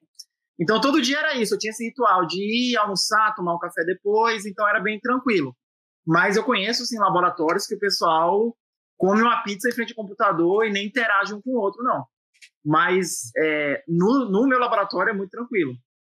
Então, 0.60 0.80
todo 0.80 1.00
dia 1.00 1.18
era 1.18 1.36
isso, 1.36 1.54
eu 1.54 1.58
tinha 1.58 1.70
esse 1.70 1.84
ritual 1.84 2.26
de 2.26 2.72
ir 2.72 2.76
almoçar, 2.76 3.34
tomar 3.34 3.54
um 3.54 3.58
café 3.58 3.84
depois, 3.84 4.44
então 4.44 4.68
era 4.68 4.80
bem 4.80 4.98
tranquilo. 4.98 5.56
Mas 6.06 6.36
eu 6.36 6.44
conheço, 6.44 6.82
assim, 6.82 6.98
laboratórios 6.98 7.66
que 7.66 7.74
o 7.74 7.78
pessoal 7.78 8.56
come 8.96 9.22
uma 9.22 9.42
pizza 9.42 9.68
em 9.68 9.72
frente 9.72 9.92
ao 9.92 10.02
computador 10.02 10.66
e 10.66 10.72
nem 10.72 10.86
interage 10.86 11.32
um 11.32 11.40
com 11.40 11.50
o 11.50 11.60
outro, 11.60 11.82
não 11.84 12.04
mas 12.64 13.30
é, 13.36 13.82
no, 13.88 14.28
no 14.30 14.46
meu 14.46 14.58
laboratório 14.58 15.10
é 15.10 15.14
muito 15.14 15.30
tranquilo. 15.30 15.74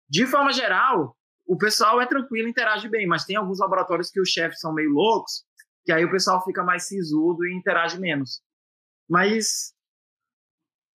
De 0.09 0.27
forma 0.27 0.53
geral, 0.53 1.17
o 1.47 1.57
pessoal 1.57 2.01
é 2.01 2.07
tranquilo, 2.07 2.49
interage 2.49 2.89
bem, 2.89 3.07
mas 3.07 3.25
tem 3.25 3.37
alguns 3.37 3.59
laboratórios 3.59 4.11
que 4.11 4.21
os 4.21 4.31
chefes 4.31 4.61
são 4.61 4.73
meio 4.73 4.91
loucos, 4.91 5.45
que 5.85 5.93
aí 5.93 6.05
o 6.05 6.11
pessoal 6.11 6.43
fica 6.45 6.63
mais 6.63 6.87
sisudo 6.87 7.45
e 7.45 7.55
interage 7.55 7.99
menos. 8.01 8.41
Mas 9.09 9.75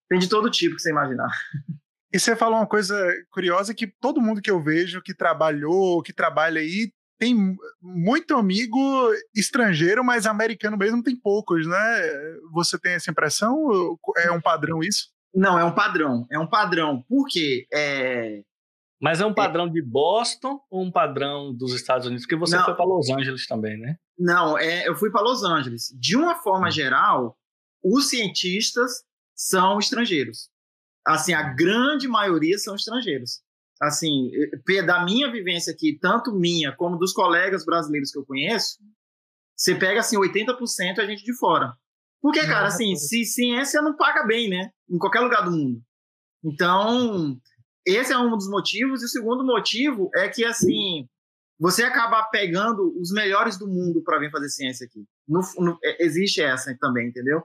tem 0.08 0.18
de 0.18 0.28
todo 0.28 0.50
tipo 0.50 0.76
que 0.76 0.82
você 0.82 0.90
imaginar. 0.90 1.30
E 2.14 2.20
você 2.20 2.36
falou 2.36 2.58
uma 2.58 2.66
coisa 2.66 2.96
curiosa 3.28 3.74
que 3.74 3.88
todo 3.88 4.20
mundo 4.20 4.40
que 4.40 4.50
eu 4.50 4.62
vejo 4.62 5.02
que 5.02 5.12
trabalhou, 5.12 6.00
que 6.00 6.12
trabalha 6.12 6.60
aí, 6.60 6.92
tem 7.18 7.34
muito 7.82 8.36
amigo 8.36 8.78
estrangeiro, 9.34 10.04
mas 10.04 10.24
americano 10.24 10.76
mesmo 10.76 11.02
tem 11.02 11.16
poucos, 11.16 11.66
né? 11.66 12.02
Você 12.52 12.78
tem 12.78 12.92
essa 12.92 13.10
impressão? 13.10 13.68
É 14.18 14.30
um 14.30 14.40
padrão 14.40 14.78
isso? 14.80 15.08
Não, 15.34 15.58
é 15.58 15.64
um 15.64 15.74
padrão. 15.74 16.24
É 16.30 16.38
um 16.38 16.46
padrão. 16.46 17.02
Por 17.02 17.26
quê? 17.26 17.66
É... 17.72 18.42
Mas 19.02 19.20
é 19.20 19.26
um 19.26 19.32
é 19.32 19.34
padrão 19.34 19.66
é... 19.66 19.70
de 19.70 19.82
Boston 19.82 20.60
ou 20.70 20.84
um 20.84 20.92
padrão 20.92 21.52
dos 21.52 21.74
Estados 21.74 22.06
Unidos? 22.06 22.24
Porque 22.24 22.36
você 22.36 22.56
não, 22.56 22.64
foi 22.64 22.76
para 22.76 22.84
Los 22.84 23.10
Angeles 23.10 23.44
também, 23.48 23.76
né? 23.76 23.96
Não, 24.16 24.56
é, 24.56 24.86
eu 24.86 24.94
fui 24.94 25.10
para 25.10 25.20
Los 25.20 25.42
Angeles. 25.42 25.92
De 25.98 26.16
uma 26.16 26.36
forma 26.36 26.68
hum. 26.68 26.70
geral, 26.70 27.36
os 27.82 28.08
cientistas 28.08 29.02
são 29.34 29.80
estrangeiros. 29.80 30.53
Assim, 31.06 31.34
a 31.34 31.42
grande 31.42 32.08
maioria 32.08 32.58
são 32.58 32.74
estrangeiros. 32.74 33.42
Assim, 33.80 34.30
da 34.86 35.04
minha 35.04 35.30
vivência 35.30 35.72
aqui, 35.72 35.98
tanto 36.00 36.34
minha 36.34 36.72
como 36.72 36.96
dos 36.96 37.12
colegas 37.12 37.64
brasileiros 37.64 38.10
que 38.10 38.18
eu 38.18 38.24
conheço, 38.24 38.78
você 39.56 39.74
pega 39.74 40.00
assim 40.00 40.16
80% 40.16 40.98
é 40.98 41.06
gente 41.06 41.24
de 41.24 41.36
fora. 41.36 41.72
Porque, 42.20 42.40
cara, 42.46 42.68
assim, 42.68 42.96
se 42.96 43.24
ciência 43.24 43.82
não 43.82 43.96
paga 43.96 44.24
bem, 44.24 44.48
né? 44.48 44.70
Em 44.88 44.96
qualquer 44.96 45.20
lugar 45.20 45.44
do 45.44 45.50
mundo. 45.50 45.82
Então, 46.42 47.38
esse 47.86 48.12
é 48.12 48.18
um 48.18 48.30
dos 48.30 48.48
motivos. 48.48 49.02
E 49.02 49.04
o 49.04 49.08
segundo 49.08 49.44
motivo 49.44 50.10
é 50.14 50.26
que, 50.28 50.42
assim, 50.42 51.06
você 51.58 51.84
acaba 51.84 52.22
pegando 52.24 52.98
os 52.98 53.12
melhores 53.12 53.58
do 53.58 53.68
mundo 53.68 54.02
para 54.02 54.18
vir 54.18 54.30
fazer 54.30 54.48
ciência 54.48 54.86
aqui. 54.86 55.04
No, 55.28 55.40
no, 55.58 55.78
é, 55.84 56.02
existe 56.02 56.40
essa 56.40 56.74
também, 56.80 57.08
entendeu? 57.08 57.42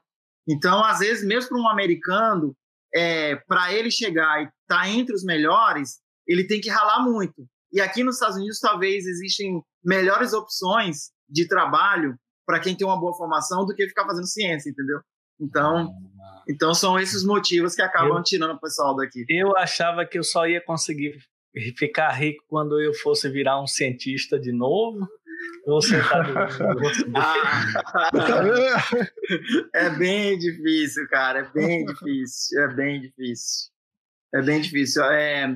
Então, 0.48 0.84
às 0.84 1.00
vezes, 1.00 1.26
mesmo 1.26 1.50
para 1.50 1.60
um 1.60 1.68
americano, 1.68 2.56
é, 2.96 3.36
para 3.48 3.74
ele 3.74 3.92
chegar 3.92 4.42
e 4.42 4.44
estar 4.44 4.54
tá 4.68 4.90
entre 4.90 5.14
os 5.14 5.24
melhores, 5.24 6.00
ele 6.28 6.46
tem 6.46 6.62
que 6.62 6.70
ralar 6.70 7.04
muito. 7.04 7.48
E 7.72 7.80
aqui 7.80 8.04
nos 8.04 8.16
Estados 8.16 8.38
Unidos, 8.38 8.60
talvez 8.60 9.06
existem 9.06 9.62
melhores 9.84 10.34
opções 10.34 11.12
de 11.30 11.48
trabalho 11.48 12.16
para 12.46 12.60
quem 12.60 12.76
tem 12.76 12.86
uma 12.86 13.00
boa 13.00 13.16
formação 13.16 13.66
do 13.66 13.76
que 13.76 13.88
ficar 13.88 14.06
fazendo 14.06 14.26
ciência, 14.26 14.70
entendeu? 14.70 15.00
Então, 15.40 15.94
então 16.48 16.74
são 16.74 17.00
esses 17.00 17.24
motivos 17.24 17.76
que 17.76 17.82
acabam 17.82 18.18
eu, 18.18 18.24
tirando 18.24 18.56
o 18.56 18.60
pessoal 18.60 18.96
daqui. 18.96 19.24
Eu 19.30 19.56
achava 19.56 20.06
que 20.06 20.18
eu 20.18 20.24
só 20.24 20.48
ia 20.48 20.60
conseguir 20.60 21.20
ficar 21.78 22.10
rico 22.12 22.44
quando 22.48 22.80
eu 22.82 22.94
fosse 22.94 23.30
virar 23.30 23.62
um 23.62 23.68
cientista 23.68 24.40
de 24.40 24.52
novo. 24.52 25.08
Ah, 27.16 28.84
é 29.76 29.90
bem 29.92 30.38
difícil, 30.38 31.08
cara. 31.10 31.40
É 31.40 31.52
bem 31.52 31.86
difícil. 31.86 32.62
É 32.62 32.68
bem 32.68 33.02
difícil. 33.02 33.70
É 34.34 34.42
bem 34.42 34.62
difícil. 34.62 35.04
É, 35.06 35.56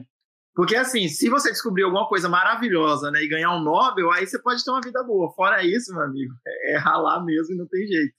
porque, 0.55 0.75
assim, 0.75 1.07
se 1.07 1.29
você 1.29 1.49
descobrir 1.49 1.83
alguma 1.83 2.07
coisa 2.07 2.29
maravilhosa 2.29 3.09
né, 3.09 3.23
e 3.23 3.27
ganhar 3.27 3.51
um 3.55 3.63
Nobel, 3.63 4.11
aí 4.11 4.25
você 4.25 4.39
pode 4.39 4.63
ter 4.63 4.69
uma 4.69 4.81
vida 4.81 5.03
boa. 5.03 5.33
Fora 5.33 5.63
isso, 5.63 5.91
meu 5.93 6.03
amigo, 6.03 6.33
é, 6.45 6.73
é 6.73 6.77
ralar 6.77 7.23
mesmo 7.25 7.55
e 7.55 7.57
não 7.57 7.67
tem 7.67 7.87
jeito. 7.87 8.13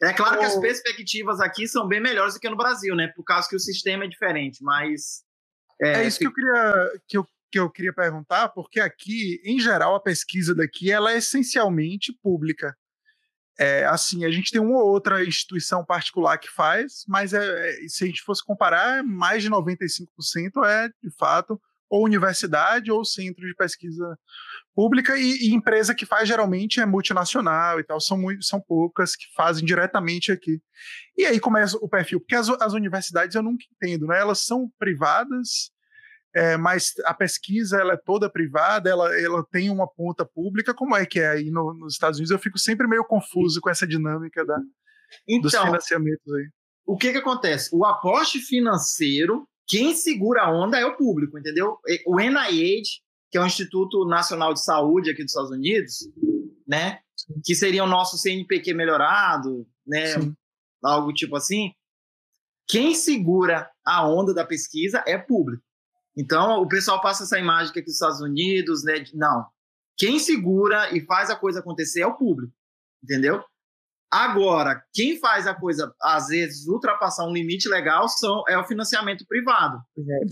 É 0.00 0.12
claro 0.12 0.38
que 0.38 0.44
as 0.44 0.56
perspectivas 0.60 1.40
aqui 1.40 1.66
são 1.66 1.86
bem 1.88 2.00
melhores 2.00 2.34
do 2.34 2.40
que 2.40 2.48
no 2.48 2.56
Brasil, 2.56 2.94
né? 2.94 3.08
Por 3.08 3.24
causa 3.24 3.48
que 3.48 3.56
o 3.56 3.60
sistema 3.60 4.04
é 4.04 4.08
diferente, 4.08 4.62
mas. 4.62 5.24
É, 5.80 6.02
é 6.02 6.06
isso 6.06 6.18
que 6.18 6.26
eu, 6.26 6.32
queria, 6.32 6.92
que, 7.08 7.16
eu, 7.18 7.26
que 7.52 7.58
eu 7.58 7.70
queria 7.70 7.92
perguntar, 7.92 8.48
porque 8.48 8.80
aqui, 8.80 9.40
em 9.44 9.60
geral, 9.60 9.94
a 9.94 10.00
pesquisa 10.00 10.54
daqui 10.54 10.90
ela 10.90 11.12
é 11.12 11.18
essencialmente 11.18 12.12
pública. 12.22 12.74
É, 13.58 13.84
assim, 13.84 14.24
a 14.24 14.30
gente 14.30 14.50
tem 14.50 14.60
uma 14.60 14.78
ou 14.78 14.90
outra 14.90 15.22
instituição 15.22 15.84
particular 15.84 16.38
que 16.38 16.48
faz, 16.48 17.04
mas 17.06 17.34
é, 17.34 17.68
é, 17.68 17.88
se 17.88 18.04
a 18.04 18.06
gente 18.06 18.22
fosse 18.22 18.42
comparar, 18.42 19.04
mais 19.04 19.42
de 19.42 19.50
95% 19.50 20.64
é, 20.66 20.88
de 20.88 21.14
fato, 21.18 21.60
ou 21.90 22.06
universidade 22.06 22.90
ou 22.90 23.04
centro 23.04 23.46
de 23.46 23.54
pesquisa 23.54 24.18
pública 24.74 25.18
e, 25.18 25.48
e, 25.48 25.54
empresa 25.54 25.94
que 25.94 26.06
faz 26.06 26.26
geralmente 26.26 26.80
é 26.80 26.86
multinacional 26.86 27.78
e 27.78 27.84
tal, 27.84 28.00
são, 28.00 28.16
muito, 28.16 28.42
são 28.42 28.58
poucas 28.58 29.14
que 29.14 29.26
fazem 29.36 29.62
diretamente 29.62 30.32
aqui. 30.32 30.58
E 31.18 31.26
aí 31.26 31.38
começa 31.38 31.76
o 31.76 31.88
perfil, 31.90 32.18
porque 32.18 32.34
as, 32.34 32.48
as 32.48 32.72
universidades 32.72 33.36
eu 33.36 33.42
nunca 33.42 33.66
entendo, 33.74 34.06
né? 34.06 34.18
Elas 34.18 34.38
são 34.46 34.72
privadas, 34.78 35.70
é, 36.34 36.56
mas 36.56 36.94
a 37.04 37.12
pesquisa 37.12 37.78
ela 37.78 37.94
é 37.94 37.96
toda 37.96 38.30
privada, 38.30 38.88
ela, 38.88 39.14
ela 39.18 39.44
tem 39.50 39.68
uma 39.70 39.86
ponta 39.86 40.24
pública, 40.24 40.72
como 40.72 40.96
é 40.96 41.04
que 41.04 41.20
é 41.20 41.28
aí 41.28 41.50
no, 41.50 41.74
nos 41.74 41.94
Estados 41.94 42.18
Unidos? 42.18 42.30
Eu 42.30 42.38
fico 42.38 42.58
sempre 42.58 42.86
meio 42.86 43.04
confuso 43.04 43.60
com 43.60 43.68
essa 43.68 43.86
dinâmica 43.86 44.44
da, 44.44 44.58
então, 45.28 45.42
dos 45.42 45.54
financiamentos 45.54 46.32
aí. 46.32 46.48
O 46.86 46.96
que 46.96 47.12
que 47.12 47.18
acontece? 47.18 47.70
O 47.72 47.84
aporte 47.84 48.38
financeiro, 48.40 49.46
quem 49.66 49.94
segura 49.94 50.42
a 50.42 50.50
onda 50.50 50.78
é 50.78 50.86
o 50.86 50.96
público, 50.96 51.38
entendeu? 51.38 51.78
O 52.06 52.18
NIH, 52.18 52.82
que 53.30 53.38
é 53.38 53.40
o 53.40 53.46
Instituto 53.46 54.04
Nacional 54.06 54.52
de 54.54 54.64
Saúde 54.64 55.10
aqui 55.10 55.22
dos 55.22 55.32
Estados 55.32 55.50
Unidos, 55.50 56.08
né? 56.66 56.98
Que 57.44 57.54
seria 57.54 57.84
o 57.84 57.88
nosso 57.88 58.16
CNPq 58.18 58.74
melhorado, 58.74 59.66
né? 59.86 60.18
Sim. 60.18 60.34
Algo 60.82 61.12
tipo 61.12 61.36
assim. 61.36 61.72
Quem 62.66 62.94
segura 62.94 63.70
a 63.84 64.08
onda 64.08 64.32
da 64.32 64.46
pesquisa 64.46 65.04
é 65.06 65.18
público. 65.18 65.62
Então, 66.16 66.60
o 66.60 66.68
pessoal 66.68 67.00
passa 67.00 67.24
essa 67.24 67.38
imagem 67.38 67.72
que 67.72 67.78
aqui 67.78 67.88
nos 67.88 67.96
Estados 67.96 68.20
Unidos, 68.20 68.84
né? 68.84 69.04
Não. 69.14 69.46
Quem 69.96 70.18
segura 70.18 70.94
e 70.94 71.00
faz 71.04 71.30
a 71.30 71.36
coisa 71.36 71.60
acontecer 71.60 72.00
é 72.00 72.06
o 72.06 72.16
público, 72.16 72.52
entendeu? 73.02 73.42
Agora, 74.10 74.84
quem 74.92 75.18
faz 75.18 75.46
a 75.46 75.54
coisa, 75.54 75.90
às 76.02 76.26
vezes, 76.26 76.66
ultrapassar 76.66 77.24
um 77.24 77.32
limite 77.32 77.66
legal 77.66 78.06
são, 78.08 78.42
é 78.46 78.58
o 78.58 78.64
financiamento 78.64 79.24
privado. 79.26 79.78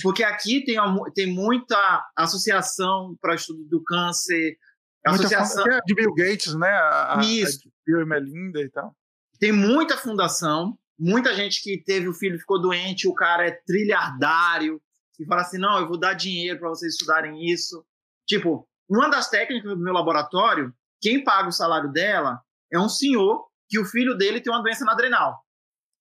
Porque 0.03 0.23
aqui 0.23 0.63
tem, 0.67 0.77
tem 1.15 1.27
muita 1.27 2.07
associação 2.15 3.17
para 3.23 3.35
estudo 3.35 3.65
do 3.65 3.83
câncer, 3.83 4.59
A 5.07 5.13
associação 5.13 5.65
é 5.67 5.81
de 5.87 5.95
Bill 5.95 6.13
Gates, 6.15 6.55
né? 6.55 6.69
A, 6.69 7.21
Isso. 7.23 7.67
A 7.67 7.71
Bill 7.87 8.03
e 8.03 8.05
Melinda 8.05 8.61
e 8.61 8.69
tal. 8.69 8.95
Tem 9.39 9.51
muita 9.51 9.97
fundação, 9.97 10.79
muita 10.99 11.35
gente 11.35 11.63
que 11.63 11.83
teve 11.83 12.07
o 12.07 12.13
filho 12.13 12.39
ficou 12.39 12.61
doente, 12.61 13.09
o 13.09 13.15
cara 13.15 13.47
é 13.47 13.53
trilhardário 13.67 14.79
e 15.21 15.27
fala 15.27 15.43
assim: 15.43 15.59
"Não, 15.59 15.79
eu 15.79 15.87
vou 15.87 15.99
dar 15.99 16.15
dinheiro 16.15 16.59
para 16.59 16.69
vocês 16.69 16.95
estudarem 16.95 17.45
isso". 17.51 17.85
Tipo, 18.27 18.67
uma 18.89 19.09
das 19.09 19.29
técnicas 19.29 19.71
do 19.71 19.79
meu 19.79 19.93
laboratório, 19.93 20.73
quem 21.01 21.23
paga 21.23 21.49
o 21.49 21.53
salário 21.53 21.93
dela 21.93 22.41
é 22.73 22.79
um 22.79 22.89
senhor 22.89 23.47
que 23.69 23.79
o 23.79 23.85
filho 23.85 24.17
dele 24.17 24.41
tem 24.41 24.53
uma 24.53 24.63
doença 24.63 24.85
na 24.85 24.93
adrenal. 24.93 25.39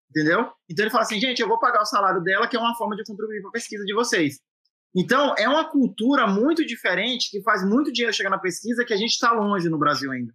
Entendeu? 0.10 0.51
Então 0.67 0.84
ele 0.84 0.91
fala 0.91 1.03
assim: 1.03 1.19
"Gente, 1.19 1.41
eu 1.41 1.47
vou 1.47 1.60
pagar 1.60 1.82
o 1.82 1.86
salário 1.86 2.21
dela, 2.21 2.47
que 2.47 2.55
é 2.55 2.60
uma 2.60 2.75
forma 2.75 2.95
de 2.95 3.03
contribuir 3.03 3.41
para 3.41 3.49
a 3.49 3.53
pesquisa 3.53 3.84
de 3.86 3.93
vocês". 3.93 4.39
Então, 4.95 5.36
é 5.38 5.47
uma 5.47 5.69
cultura 5.69 6.25
muito 6.25 6.65
diferente 6.65 7.29
que 7.29 7.43
faz 7.43 7.63
muito 7.63 7.91
dinheiro 7.91 8.15
chegar 8.15 8.29
na 8.29 8.39
pesquisa 8.39 8.84
que 8.84 8.93
a 8.93 8.97
gente 8.97 9.12
está 9.12 9.32
longe 9.32 9.69
no 9.69 9.77
Brasil 9.77 10.12
ainda. 10.12 10.34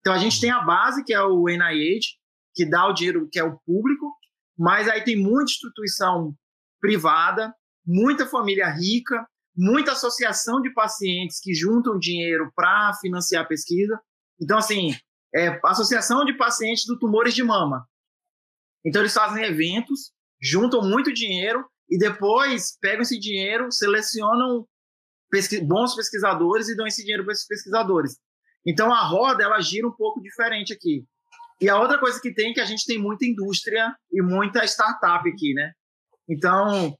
Então, 0.00 0.12
a 0.12 0.18
gente 0.18 0.40
tem 0.40 0.50
a 0.50 0.60
base, 0.60 1.02
que 1.04 1.14
é 1.14 1.22
o 1.22 1.48
NIH, 1.48 2.18
que 2.54 2.68
dá 2.68 2.86
o 2.86 2.92
dinheiro, 2.92 3.28
que 3.30 3.38
é 3.38 3.44
o 3.44 3.58
público, 3.60 4.14
mas 4.58 4.88
aí 4.88 5.02
tem 5.02 5.16
muita 5.16 5.50
instituição 5.50 6.34
privada, 6.80 7.54
muita 7.86 8.26
família 8.26 8.68
rica, 8.70 9.26
muita 9.56 9.92
associação 9.92 10.60
de 10.60 10.72
pacientes 10.72 11.40
que 11.40 11.54
juntam 11.54 11.98
dinheiro 11.98 12.50
para 12.54 12.92
financiar 13.00 13.44
a 13.44 13.48
pesquisa. 13.48 14.00
Então, 14.40 14.58
assim, 14.58 14.94
é 15.34 15.58
associação 15.64 16.24
de 16.24 16.36
pacientes 16.36 16.84
do 16.86 16.98
tumores 16.98 17.34
de 17.34 17.42
mama. 17.42 17.86
Então, 18.84 19.02
eles 19.02 19.14
fazem 19.14 19.44
eventos, 19.44 20.12
juntam 20.40 20.82
muito 20.82 21.12
dinheiro 21.12 21.64
e 21.88 21.98
depois 21.98 22.76
pegam 22.80 23.02
esse 23.02 23.18
dinheiro, 23.18 23.70
selecionam 23.70 24.66
pesqui 25.30 25.60
bons 25.60 25.94
pesquisadores 25.94 26.68
e 26.68 26.76
dão 26.76 26.86
esse 26.86 27.02
dinheiro 27.02 27.24
para 27.24 27.32
esses 27.32 27.46
pesquisadores. 27.46 28.16
Então 28.64 28.92
a 28.92 29.02
roda 29.02 29.42
ela 29.42 29.60
gira 29.60 29.86
um 29.86 29.92
pouco 29.92 30.20
diferente 30.20 30.72
aqui. 30.72 31.04
E 31.60 31.68
a 31.68 31.78
outra 31.78 31.98
coisa 31.98 32.20
que 32.20 32.32
tem 32.32 32.50
é 32.50 32.54
que 32.54 32.60
a 32.60 32.64
gente 32.64 32.86
tem 32.86 32.98
muita 32.98 33.24
indústria 33.26 33.94
e 34.12 34.22
muita 34.22 34.64
startup 34.64 35.28
aqui, 35.28 35.52
né? 35.54 35.72
Então, 36.28 36.96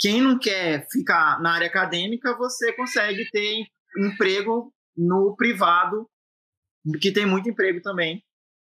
quem 0.00 0.20
não 0.20 0.38
quer 0.38 0.86
ficar 0.90 1.40
na 1.40 1.52
área 1.52 1.66
acadêmica, 1.66 2.36
você 2.36 2.72
consegue 2.72 3.30
ter 3.30 3.66
emprego 3.98 4.72
no 4.96 5.36
privado, 5.36 6.08
que 7.00 7.12
tem 7.12 7.26
muito 7.26 7.48
emprego 7.48 7.80
também 7.82 8.22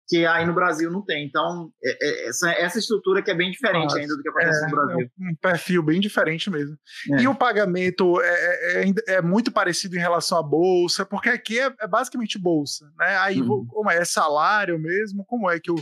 que 0.07 0.25
aí 0.25 0.45
no 0.45 0.53
Brasil 0.53 0.91
não 0.91 1.01
tem. 1.01 1.25
Então, 1.25 1.71
é, 1.83 1.97
é, 2.01 2.27
essa, 2.27 2.51
essa 2.51 2.79
estrutura 2.79 3.21
que 3.21 3.31
é 3.31 3.35
bem 3.35 3.51
diferente 3.51 3.83
Nossa, 3.83 3.99
ainda 3.99 4.15
do 4.15 4.21
que 4.21 4.29
acontece 4.29 4.59
é, 4.59 4.69
no 4.69 4.75
Brasil. 4.75 5.11
É 5.19 5.31
um 5.31 5.35
perfil 5.35 5.83
bem 5.83 5.99
diferente 5.99 6.49
mesmo. 6.49 6.77
É. 7.13 7.21
E 7.21 7.27
o 7.27 7.35
pagamento 7.35 8.19
é, 8.21 8.83
é, 8.83 8.93
é, 9.15 9.21
muito 9.21 9.51
parecido 9.51 9.95
em 9.95 9.99
relação 9.99 10.37
à 10.37 10.43
bolsa, 10.43 11.05
porque 11.05 11.29
aqui 11.29 11.59
é, 11.59 11.87
basicamente 11.87 12.37
bolsa, 12.37 12.85
né? 12.97 13.17
Aí, 13.17 13.41
uhum. 13.41 13.65
como 13.65 13.89
é 13.89 14.03
salário 14.03 14.77
mesmo? 14.79 15.25
Como 15.25 15.49
é 15.49 15.59
que 15.59 15.71
o. 15.71 15.75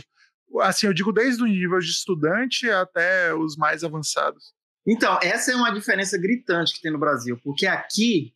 Assim, 0.60 0.86
eu 0.86 0.92
digo 0.92 1.12
desde 1.12 1.42
o 1.42 1.46
nível 1.46 1.78
de 1.78 1.90
estudante 1.90 2.70
até 2.70 3.34
os 3.34 3.56
mais 3.56 3.82
avançados. 3.82 4.52
Então, 4.86 5.18
essa 5.22 5.52
é 5.52 5.56
uma 5.56 5.72
diferença 5.72 6.18
gritante 6.18 6.74
que 6.74 6.80
tem 6.80 6.90
no 6.90 6.98
Brasil, 6.98 7.38
porque 7.42 7.66
aqui, 7.66 8.34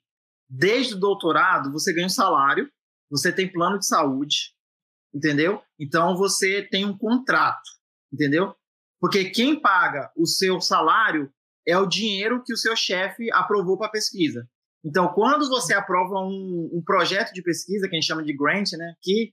desde 0.49 0.95
o 0.95 0.99
doutorado, 0.99 1.73
você 1.73 1.93
ganha 1.93 2.07
um 2.07 2.11
salário, 2.11 2.71
você 3.11 3.33
tem 3.33 3.51
plano 3.51 3.79
de 3.79 3.87
saúde, 3.87 4.55
entendeu? 5.13 5.63
Então 5.79 6.17
você 6.17 6.63
tem 6.63 6.85
um 6.85 6.97
contrato, 6.97 7.69
entendeu? 8.13 8.55
Porque 9.01 9.31
quem 9.31 9.61
paga 9.61 10.11
o 10.17 10.27
seu 10.27 10.61
salário 10.61 11.33
é 11.67 11.77
o 11.77 11.87
dinheiro 11.87 12.43
que 12.45 12.53
o 12.53 12.57
seu 12.57 12.77
chefe 12.77 13.31
aprovou 13.33 13.77
para 13.77 13.89
a 13.89 13.91
pesquisa. 13.91 14.49
Então, 14.85 15.09
quando 15.09 15.49
você 15.49 15.75
aprova 15.75 16.21
um, 16.21 16.71
um, 16.73 16.83
projeto 16.85 17.33
de 17.33 17.43
pesquisa, 17.43 17.89
que 17.89 17.97
a 17.97 17.99
gente 17.99 18.07
chama 18.07 18.23
de 18.23 18.33
grant, 18.33 18.71
né, 18.73 18.95
que 19.03 19.33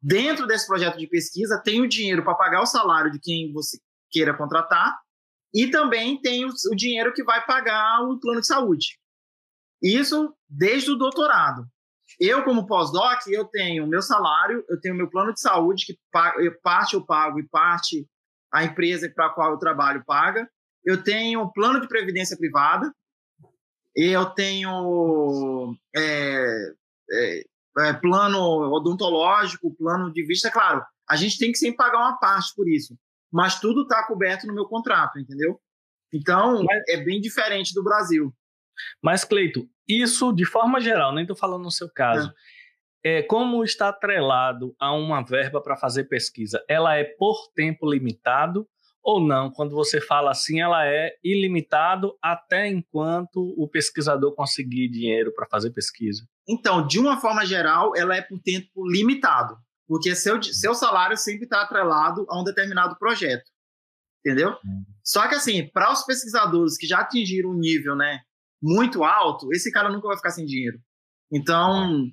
dentro 0.00 0.46
desse 0.46 0.66
projeto 0.66 0.98
de 0.98 1.06
pesquisa 1.06 1.58
tem 1.64 1.80
o 1.80 1.88
dinheiro 1.88 2.22
para 2.22 2.34
pagar 2.34 2.60
o 2.60 2.66
salário 2.66 3.10
de 3.10 3.18
quem 3.18 3.50
você 3.50 3.78
queira 4.10 4.36
contratar 4.36 4.94
e 5.54 5.70
também 5.70 6.20
tem 6.20 6.44
o, 6.44 6.50
dinheiro 6.74 7.12
que 7.14 7.22
vai 7.22 7.44
pagar 7.46 8.02
o 8.02 8.18
plano 8.18 8.40
de 8.40 8.46
saúde. 8.46 8.98
Isso 9.80 10.34
desde 10.48 10.90
o 10.90 10.96
doutorado. 10.96 11.64
Eu, 12.18 12.44
como 12.44 12.66
pós-doc, 12.66 13.20
eu 13.28 13.44
tenho 13.44 13.86
meu 13.86 14.02
salário, 14.02 14.64
eu 14.68 14.80
tenho 14.80 14.94
meu 14.94 15.08
plano 15.08 15.32
de 15.32 15.40
saúde, 15.40 15.86
que 15.86 15.98
parte 16.62 16.94
eu 16.94 17.04
pago 17.04 17.38
e 17.38 17.48
parte 17.48 18.06
a 18.52 18.64
empresa 18.64 19.10
para 19.14 19.26
a 19.26 19.30
qual 19.30 19.52
eu 19.52 19.58
trabalho 19.58 20.04
paga. 20.04 20.48
Eu 20.84 21.02
tenho 21.02 21.50
plano 21.52 21.80
de 21.80 21.88
previdência 21.88 22.36
privada. 22.36 22.92
Eu 23.96 24.26
tenho 24.26 25.76
é, 25.94 26.72
é, 27.10 27.44
é, 27.78 27.92
plano 27.94 28.72
odontológico, 28.72 29.74
plano 29.74 30.12
de 30.12 30.24
vista. 30.26 30.50
Claro, 30.50 30.84
a 31.08 31.16
gente 31.16 31.38
tem 31.38 31.52
que 31.52 31.58
sempre 31.58 31.76
pagar 31.76 31.98
uma 31.98 32.18
parte 32.18 32.52
por 32.56 32.68
isso, 32.68 32.96
mas 33.34 33.58
tudo 33.58 33.82
está 33.82 34.06
coberto 34.06 34.46
no 34.46 34.54
meu 34.54 34.64
contrato, 34.64 35.18
entendeu? 35.18 35.60
Então, 36.12 36.62
mas, 36.62 36.82
é 36.88 36.98
bem 36.98 37.20
diferente 37.20 37.74
do 37.74 37.82
Brasil. 37.82 38.32
Mas, 39.02 39.24
Cleito, 39.24 39.68
isso, 39.88 40.32
de 40.32 40.44
forma 40.44 40.80
geral, 40.80 41.12
nem 41.12 41.24
estou 41.24 41.36
falando 41.36 41.64
no 41.64 41.70
seu 41.70 41.90
caso, 41.90 42.32
é. 43.04 43.18
é. 43.18 43.22
como 43.24 43.64
está 43.64 43.88
atrelado 43.88 44.76
a 44.78 44.92
uma 44.94 45.20
verba 45.20 45.60
para 45.60 45.76
fazer 45.76 46.04
pesquisa? 46.04 46.64
Ela 46.68 46.94
é 46.94 47.02
por 47.02 47.50
tempo 47.56 47.90
limitado 47.90 48.68
ou 49.02 49.20
não? 49.20 49.50
Quando 49.50 49.74
você 49.74 50.00
fala 50.00 50.30
assim, 50.30 50.60
ela 50.60 50.86
é 50.86 51.16
ilimitado 51.22 52.16
até 52.22 52.68
enquanto 52.68 53.52
o 53.58 53.68
pesquisador 53.68 54.32
conseguir 54.36 54.88
dinheiro 54.88 55.34
para 55.34 55.48
fazer 55.48 55.70
pesquisa? 55.70 56.24
Então, 56.48 56.86
de 56.86 57.00
uma 57.00 57.20
forma 57.20 57.44
geral, 57.44 57.96
ela 57.96 58.16
é 58.16 58.22
por 58.22 58.38
tempo 58.38 58.88
limitado, 58.88 59.58
porque 59.86 60.14
seu, 60.14 60.42
seu 60.42 60.74
salário 60.74 61.16
sempre 61.16 61.44
está 61.44 61.62
atrelado 61.62 62.26
a 62.28 62.40
um 62.40 62.44
determinado 62.44 62.96
projeto, 62.98 63.44
entendeu? 64.24 64.56
Só 65.02 65.28
que 65.28 65.34
assim, 65.34 65.68
para 65.68 65.92
os 65.92 66.04
pesquisadores 66.04 66.76
que 66.76 66.86
já 66.86 67.00
atingiram 67.00 67.50
um 67.50 67.58
nível, 67.58 67.94
né, 67.94 68.20
muito 68.62 69.04
alto, 69.04 69.52
esse 69.52 69.70
cara 69.70 69.90
nunca 69.90 70.08
vai 70.08 70.16
ficar 70.16 70.30
sem 70.30 70.46
dinheiro. 70.46 70.78
Então, 71.30 72.06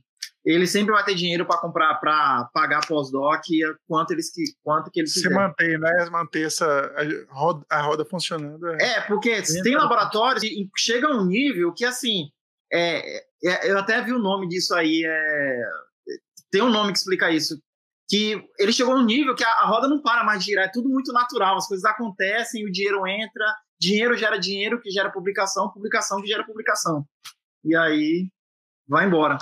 ele 0.43 0.65
sempre 0.65 0.91
vai 0.91 1.03
ter 1.03 1.15
dinheiro 1.15 1.45
para 1.45 1.59
comprar, 1.59 1.95
para 1.95 2.49
pagar 2.53 2.85
pós-doc 2.87 3.41
quanto 3.87 4.11
eles 4.11 4.31
que 4.33 4.43
quanto 4.63 4.89
que 4.89 4.99
eles 4.99 5.13
Se 5.13 5.29
manter, 5.29 5.79
né? 5.79 6.09
Manter 6.09 6.47
essa 6.47 6.65
a 6.67 7.33
roda, 7.33 7.65
a 7.69 7.81
roda 7.81 8.03
funcionando. 8.03 8.67
É, 8.67 8.97
é 8.97 9.01
porque 9.01 9.41
tem 9.63 9.75
laboratórios 9.75 10.43
e 10.43 10.69
chega 10.75 11.07
a 11.07 11.15
um 11.15 11.25
nível 11.25 11.71
que 11.73 11.85
assim, 11.85 12.31
é, 12.73 13.17
é, 13.43 13.71
eu 13.71 13.77
até 13.77 14.01
vi 14.01 14.13
o 14.13 14.19
nome 14.19 14.47
disso 14.47 14.73
aí, 14.73 15.03
é, 15.05 15.61
tem 16.51 16.61
um 16.61 16.69
nome 16.69 16.91
que 16.91 16.99
explica 16.99 17.31
isso, 17.31 17.59
que 18.09 18.43
ele 18.59 18.73
chegou 18.73 18.93
a 18.93 18.97
um 18.97 19.05
nível 19.05 19.35
que 19.35 19.43
a, 19.43 19.49
a 19.49 19.65
roda 19.65 19.87
não 19.87 20.01
para 20.01 20.23
mais 20.23 20.39
de 20.39 20.51
girar, 20.51 20.65
é 20.65 20.71
tudo 20.71 20.89
muito 20.89 21.13
natural, 21.13 21.57
as 21.57 21.67
coisas 21.67 21.85
acontecem, 21.85 22.65
o 22.65 22.71
dinheiro 22.71 23.07
entra 23.07 23.45
dinheiro 23.81 24.15
gera 24.15 24.37
dinheiro, 24.37 24.79
que 24.79 24.91
gera 24.91 25.11
publicação, 25.11 25.71
publicação 25.71 26.21
que 26.21 26.27
gera 26.27 26.45
publicação. 26.45 27.03
E 27.65 27.75
aí 27.75 28.29
vai 28.87 29.07
embora. 29.07 29.39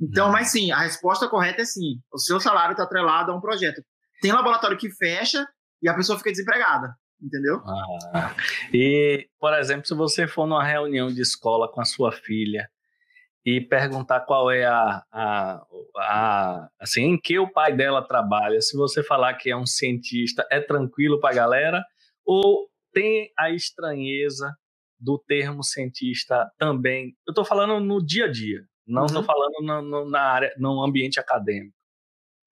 Então, 0.00 0.26
uhum. 0.26 0.32
mas 0.32 0.48
sim, 0.48 0.70
a 0.70 0.80
resposta 0.80 1.26
correta 1.26 1.62
é 1.62 1.64
sim. 1.64 1.98
O 2.12 2.18
seu 2.18 2.38
salário 2.38 2.72
está 2.72 2.84
atrelado 2.84 3.32
a 3.32 3.34
um 3.34 3.40
projeto. 3.40 3.82
Tem 4.20 4.30
laboratório 4.30 4.76
que 4.76 4.90
fecha 4.90 5.46
e 5.82 5.88
a 5.88 5.94
pessoa 5.94 6.18
fica 6.18 6.30
desempregada, 6.30 6.94
entendeu? 7.20 7.62
Ah, 7.64 8.34
e, 8.72 9.26
por 9.40 9.54
exemplo, 9.54 9.86
se 9.86 9.94
você 9.94 10.28
for 10.28 10.46
numa 10.46 10.64
reunião 10.64 11.08
de 11.08 11.22
escola 11.22 11.70
com 11.72 11.80
a 11.80 11.84
sua 11.84 12.12
filha 12.12 12.68
e 13.48 13.62
perguntar 13.62 14.20
qual 14.20 14.50
é 14.50 14.66
a, 14.66 15.02
a, 15.10 15.66
a 15.96 16.68
assim, 16.78 17.02
em 17.02 17.18
que 17.18 17.38
o 17.38 17.50
pai 17.50 17.74
dela 17.74 18.06
trabalha, 18.06 18.60
se 18.60 18.76
você 18.76 19.02
falar 19.02 19.32
que 19.34 19.50
é 19.50 19.56
um 19.56 19.64
cientista, 19.64 20.46
é 20.50 20.60
tranquilo 20.60 21.18
para 21.18 21.30
a 21.30 21.34
galera? 21.34 21.84
Ou 22.26 22.68
tem 22.92 23.32
a 23.38 23.50
estranheza 23.50 24.54
do 25.00 25.18
termo 25.18 25.64
cientista 25.64 26.50
também. 26.58 27.16
Eu 27.26 27.30
estou 27.30 27.42
falando 27.42 27.80
no 27.80 28.04
dia 28.04 28.26
a 28.26 28.30
dia, 28.30 28.60
não 28.86 29.06
estou 29.06 29.22
uhum. 29.22 29.26
falando 29.26 29.62
no, 29.62 29.82
no, 29.82 30.10
na 30.10 30.20
área, 30.20 30.52
no 30.58 30.84
ambiente 30.84 31.18
acadêmico. 31.18 31.74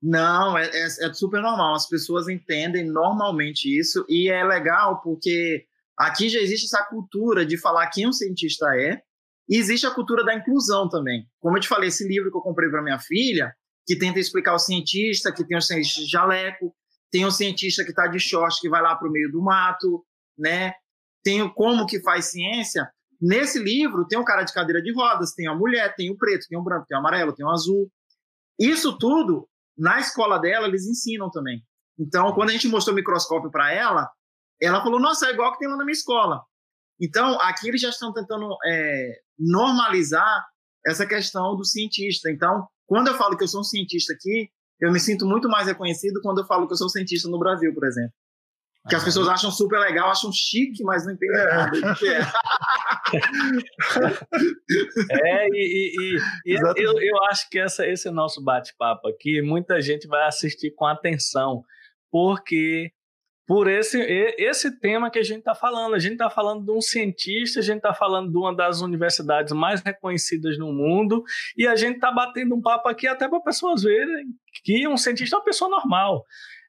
Não, 0.03 0.57
é, 0.57 0.65
é, 0.65 0.85
é, 0.85 1.13
super 1.13 1.43
normal. 1.43 1.75
As 1.75 1.87
pessoas 1.87 2.27
entendem 2.27 2.85
normalmente 2.85 3.67
isso 3.69 4.03
e 4.09 4.31
é 4.31 4.43
legal 4.43 5.03
porque 5.03 5.67
aqui 5.99 6.31
já 6.31 6.39
existe 6.39 6.65
essa 6.65 6.87
cultura 6.87 7.45
de 7.45 7.59
falar 7.59 7.89
quem 7.89 8.09
um 8.09 8.13
cientista 8.13 8.67
é 8.81 9.03
e 9.49 9.57
existe 9.57 9.87
a 9.87 9.91
cultura 9.91 10.25
da 10.25 10.35
inclusão 10.35 10.89
também. 10.89 11.27
Como 11.41 11.57
eu 11.57 11.61
te 11.61 11.69
falei, 11.69 11.89
esse 11.89 12.07
livro 12.07 12.31
que 12.31 12.37
eu 12.37 12.43
comprei 12.43 12.69
para 12.69 12.83
minha 12.83 12.99
filha, 12.99 13.55
que 13.87 13.97
tenta 13.97 14.19
explicar 14.19 14.55
o 14.55 14.59
cientista, 14.59 15.33
que 15.33 15.47
tem 15.47 15.57
o 15.57 15.63
cientista 15.63 16.01
de 16.01 16.11
jaleco, 16.11 16.75
tem 17.11 17.25
o 17.25 17.31
cientista 17.31 17.85
que 17.85 17.91
está 17.91 18.09
de 18.09 18.19
short, 18.19 18.61
que 18.61 18.69
vai 18.69 18.83
lá 18.83 18.97
para 18.97 19.09
o 19.09 19.13
meio 19.13 19.31
do 19.31 19.41
mato, 19.41 20.05
né? 20.37 20.75
Tem 21.23 21.43
o 21.43 21.53
como 21.55 21.87
que 21.87 22.01
faz 22.03 22.27
ciência. 22.27 22.91
Nesse 23.21 23.59
livro 23.59 24.07
tem 24.07 24.19
um 24.19 24.25
cara 24.25 24.43
de 24.43 24.53
cadeira 24.53 24.83
de 24.83 24.93
rodas, 24.93 25.33
tem 25.33 25.47
a 25.47 25.55
mulher, 25.55 25.95
tem 25.95 26.11
o 26.11 26.17
preto, 26.17 26.47
tem 26.49 26.59
o 26.59 26.63
branco, 26.63 26.87
tem 26.87 26.97
o 26.97 27.01
amarelo, 27.01 27.33
tem 27.33 27.47
o 27.47 27.51
azul. 27.51 27.91
Isso 28.59 28.99
tudo 28.99 29.49
na 29.79 30.01
escola 30.01 30.39
dela 30.39 30.67
eles 30.67 30.87
ensinam 30.87 31.31
também. 31.31 31.63
Então, 31.99 32.33
quando 32.35 32.51
a 32.51 32.53
gente 32.53 32.69
mostrou 32.69 32.93
o 32.93 32.97
microscópio 32.97 33.51
para 33.51 33.73
ela, 33.73 34.11
ela 34.61 34.83
falou: 34.83 35.01
Nossa, 35.01 35.29
é 35.29 35.33
igual 35.33 35.53
que 35.53 35.59
tem 35.59 35.69
lá 35.69 35.77
na 35.77 35.85
minha 35.85 35.93
escola. 35.93 36.43
Então, 37.01 37.39
aqui 37.41 37.69
eles 37.69 37.81
já 37.81 37.91
estão 37.91 38.13
tentando 38.13 38.57
é, 38.67 39.21
normalizar 39.39 40.47
essa 40.87 41.07
questão 41.07 41.57
do 41.57 41.65
cientista. 41.65 42.31
Então, 42.31 42.67
Quando 42.87 43.09
eu 43.09 43.15
falo 43.15 43.37
que 43.37 43.43
eu 43.43 43.49
sou 43.49 43.63
um 43.63 43.65
cientista 43.65 44.13
aqui, 44.13 44.49
eu 44.81 44.93
me 44.93 45.01
sinto 45.01 45.27
muito 45.27 45.49
mais 45.49 45.67
reconhecido 45.67 46.21
quando 46.23 46.41
eu 46.41 46.47
falo 46.47 46.69
que 46.69 46.73
eu 46.73 46.77
sou 46.77 46.87
um 46.87 46.91
cientista 46.91 47.29
no 47.29 47.39
Brasil, 47.39 47.75
por 47.75 47.85
exemplo. 47.85 48.13
Que 48.89 48.95
as 48.95 49.03
pessoas 49.03 49.27
acham 49.27 49.51
super 49.51 49.81
legal, 49.81 50.09
acham 50.09 50.31
chique, 50.33 50.85
mas 50.85 51.05
não 51.05 51.15
entendem 51.15 51.41
é. 51.41 51.45
nada 51.47 51.77
é. 51.77 52.21
é, 55.45 55.49
e, 55.49 55.93
e, 55.99 56.19
e 56.47 56.55
eu, 56.55 56.93
eu 57.01 57.25
acho 57.25 57.51
que 57.51 57.59
essa, 57.59 57.85
esse 57.85 58.09
nosso 58.11 58.41
bate-papo 58.41 59.09
aqui, 59.09 59.43
muita 59.43 59.81
gente 59.81 60.07
vai 60.07 60.29
assistir 60.29 60.73
com 60.77 60.87
atenção, 60.87 61.65
porque 62.13 62.93
por 63.47 63.69
esse, 63.69 64.01
esse 64.39 64.79
tema 64.81 65.11
que 65.11 65.21
a 65.21 65.23
gente 65.23 65.39
está 65.39 65.55
falando. 65.55 65.95
A 65.95 65.99
gente 65.99 66.13
está 66.13 66.29
falando 66.29 66.65
de 66.65 66.73
um 66.73 66.81
cientista, 66.81 67.61
a 67.61 67.63
gente 67.63 67.77
está 67.77 67.95
falando 67.95 68.31
de 68.31 68.37
uma 68.37 68.55
das 68.55 68.81
universidades 68.81 69.53
mais 69.53 69.81
reconhecidas 69.81 70.59
no 70.59 70.73
mundo, 70.73 71.23
e 71.57 71.67
a 71.67 71.77
gente 71.77 71.95
está 71.97 72.11
batendo 72.11 72.55
um 72.55 72.61
papo 72.61 72.89
aqui 72.89 73.07
até 73.07 73.29
para 73.29 73.41
pessoas 73.41 73.85
verem 73.85 74.27
que 74.65 74.89
um 74.89 74.97
cientista 74.97 75.37
é 75.37 75.39
uma 75.39 75.45
pessoa 75.45 75.71
normal. 75.71 76.25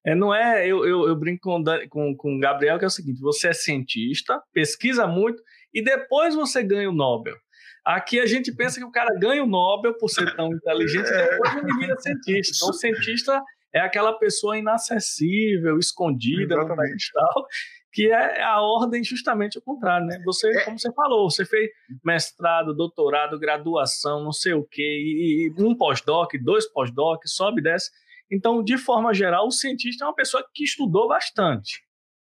É, 0.06 0.14
não 0.14 0.34
é, 0.34 0.66
eu, 0.68 0.86
eu, 0.86 1.08
eu 1.08 1.16
brinco 1.16 1.42
com, 1.42 1.64
com, 1.90 2.16
com 2.16 2.36
o 2.36 2.40
Gabriel, 2.40 2.78
que 2.78 2.86
é 2.86 2.88
o 2.88 2.92
seguinte: 2.92 3.20
você 3.20 3.50
é 3.50 3.54
cientista, 3.54 4.40
pesquisa 4.54 5.08
muito, 5.08 5.42
e 5.74 5.84
depois 5.84 6.36
você 6.36 6.64
ganha 6.64 6.90
o 6.90 6.94
Nobel. 6.94 7.36
Aqui 7.84 8.20
a 8.20 8.26
gente 8.26 8.54
pensa 8.54 8.80
que 8.80 8.86
o 8.86 8.92
cara 8.92 9.18
ganha 9.18 9.44
o 9.44 9.48
Nobel 9.48 9.98
por 9.98 10.10
ser 10.10 10.36
tão 10.36 10.52
inteligente, 10.54 11.08
e 11.08 11.30
depois 11.30 11.56
ele 11.56 11.74
vira 11.80 11.98
cientista. 11.98 12.56
Então, 12.56 12.70
o 12.70 12.74
cientista 12.74 13.42
é 13.78 13.82
aquela 13.82 14.18
pessoa 14.18 14.58
inacessível, 14.58 15.78
escondida 15.78 16.56
Exatamente. 16.56 16.70
no 16.70 16.76
pedestal, 16.76 17.48
que 17.92 18.12
é 18.12 18.44
a 18.44 18.62
ordem 18.62 19.04
justamente 19.04 19.58
o 19.58 19.62
contrário, 19.62 20.08
né? 20.08 20.20
Você, 20.26 20.50
é. 20.50 20.66
como 20.66 20.80
você 20.80 20.92
falou, 20.94 21.30
você 21.30 21.46
fez 21.46 21.70
mestrado, 22.04 22.74
doutorado, 22.74 23.40
graduação, 23.40 24.24
não 24.24 24.32
sei 24.32 24.54
o 24.54 24.64
quê, 24.64 24.82
e, 24.82 25.54
e 25.58 25.64
um 25.64 25.76
pós-doc, 25.76 26.32
dois 26.42 26.66
pós-doc, 26.72 27.22
sobe 27.26 27.62
e 27.62 27.64
desce. 27.64 27.92
Então, 28.32 28.64
de 28.64 28.78
forma 28.78 29.14
geral, 29.14 29.48
o 29.48 29.52
cientista 29.52 30.04
é 30.04 30.08
uma 30.08 30.16
pessoa 30.16 30.46
que 30.54 30.64
estudou 30.64 31.08
bastante, 31.08 31.82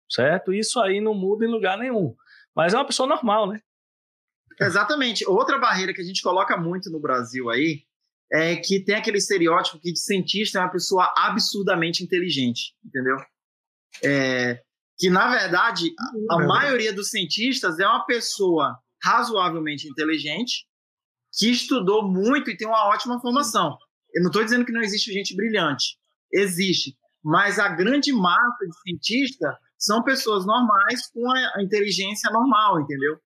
certo? 0.09 0.53
Isso 0.53 0.79
aí 0.79 1.01
não 1.01 1.13
muda 1.13 1.45
em 1.45 1.49
lugar 1.49 1.77
nenhum. 1.77 2.13
Mas 2.55 2.73
é 2.73 2.77
uma 2.77 2.85
pessoa 2.85 3.07
normal, 3.07 3.49
né? 3.49 3.59
Exatamente. 4.61 5.27
Outra 5.27 5.57
barreira 5.57 5.93
que 5.93 6.01
a 6.01 6.05
gente 6.05 6.21
coloca 6.21 6.55
muito 6.55 6.89
no 6.89 6.99
Brasil 6.99 7.49
aí 7.49 7.83
é 8.31 8.55
que 8.55 8.83
tem 8.83 8.95
aquele 8.95 9.17
estereótipo 9.17 9.79
que 9.79 9.91
de 9.91 9.99
cientista 9.99 10.59
é 10.59 10.61
uma 10.61 10.71
pessoa 10.71 11.13
absurdamente 11.17 12.03
inteligente, 12.03 12.73
entendeu? 12.83 13.17
É, 14.03 14.61
que, 14.97 15.09
na 15.09 15.29
verdade, 15.29 15.93
a, 15.99 16.33
a 16.33 16.37
uhum. 16.37 16.47
maioria 16.47 16.93
dos 16.93 17.09
cientistas 17.09 17.79
é 17.79 17.87
uma 17.87 18.05
pessoa 18.05 18.77
razoavelmente 19.03 19.87
inteligente 19.87 20.65
que 21.37 21.51
estudou 21.51 22.09
muito 22.09 22.49
e 22.49 22.57
tem 22.57 22.67
uma 22.67 22.87
ótima 22.87 23.19
formação. 23.19 23.77
Eu 24.13 24.21
não 24.21 24.29
estou 24.29 24.43
dizendo 24.43 24.65
que 24.65 24.71
não 24.71 24.81
existe 24.81 25.11
gente 25.11 25.35
brilhante. 25.35 25.97
Existe. 26.31 26.97
Mas 27.23 27.59
a 27.59 27.67
grande 27.67 28.13
massa 28.13 28.65
de 28.65 28.79
cientistas 28.81 29.53
são 29.77 30.03
pessoas 30.03 30.45
normais 30.45 31.07
com 31.11 31.29
a 31.29 31.61
inteligência 31.61 32.31
normal, 32.31 32.79
entendeu? 32.79 33.17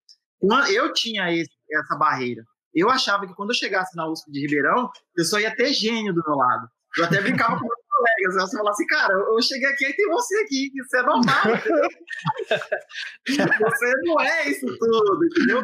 Eu 0.71 0.91
tinha 0.93 1.31
esse, 1.31 1.51
essa 1.71 1.95
barreira. 1.95 2.43
Eu 2.79 2.89
achava 2.89 3.27
que 3.27 3.33
quando 3.33 3.49
eu 3.49 3.55
chegasse 3.55 3.95
na 3.95 4.07
USP 4.07 4.31
de 4.31 4.41
Ribeirão, 4.41 4.89
eu 5.17 5.25
só 5.25 5.39
ia 5.39 5.55
ter 5.55 5.73
gênio 5.73 6.13
do 6.13 6.23
meu 6.25 6.35
lado. 6.35 6.67
Eu 6.97 7.05
até 7.05 7.21
brincava 7.21 7.57
com 7.59 7.65
meus 7.65 7.79
colegas. 7.89 8.35
Eu 8.35 8.57
falava 8.57 8.69
assim, 8.71 8.85
cara, 8.87 9.13
eu 9.13 9.41
cheguei 9.41 9.69
aqui 9.69 9.85
e 9.85 9.95
tem 9.95 10.09
você 10.09 10.37
aqui, 10.39 10.71
isso 10.73 10.95
é 10.95 11.03
normal. 11.03 11.43
você 13.27 13.93
não 14.03 14.19
é 14.21 14.49
isso 14.49 14.65
tudo, 14.65 15.25
entendeu? 15.25 15.63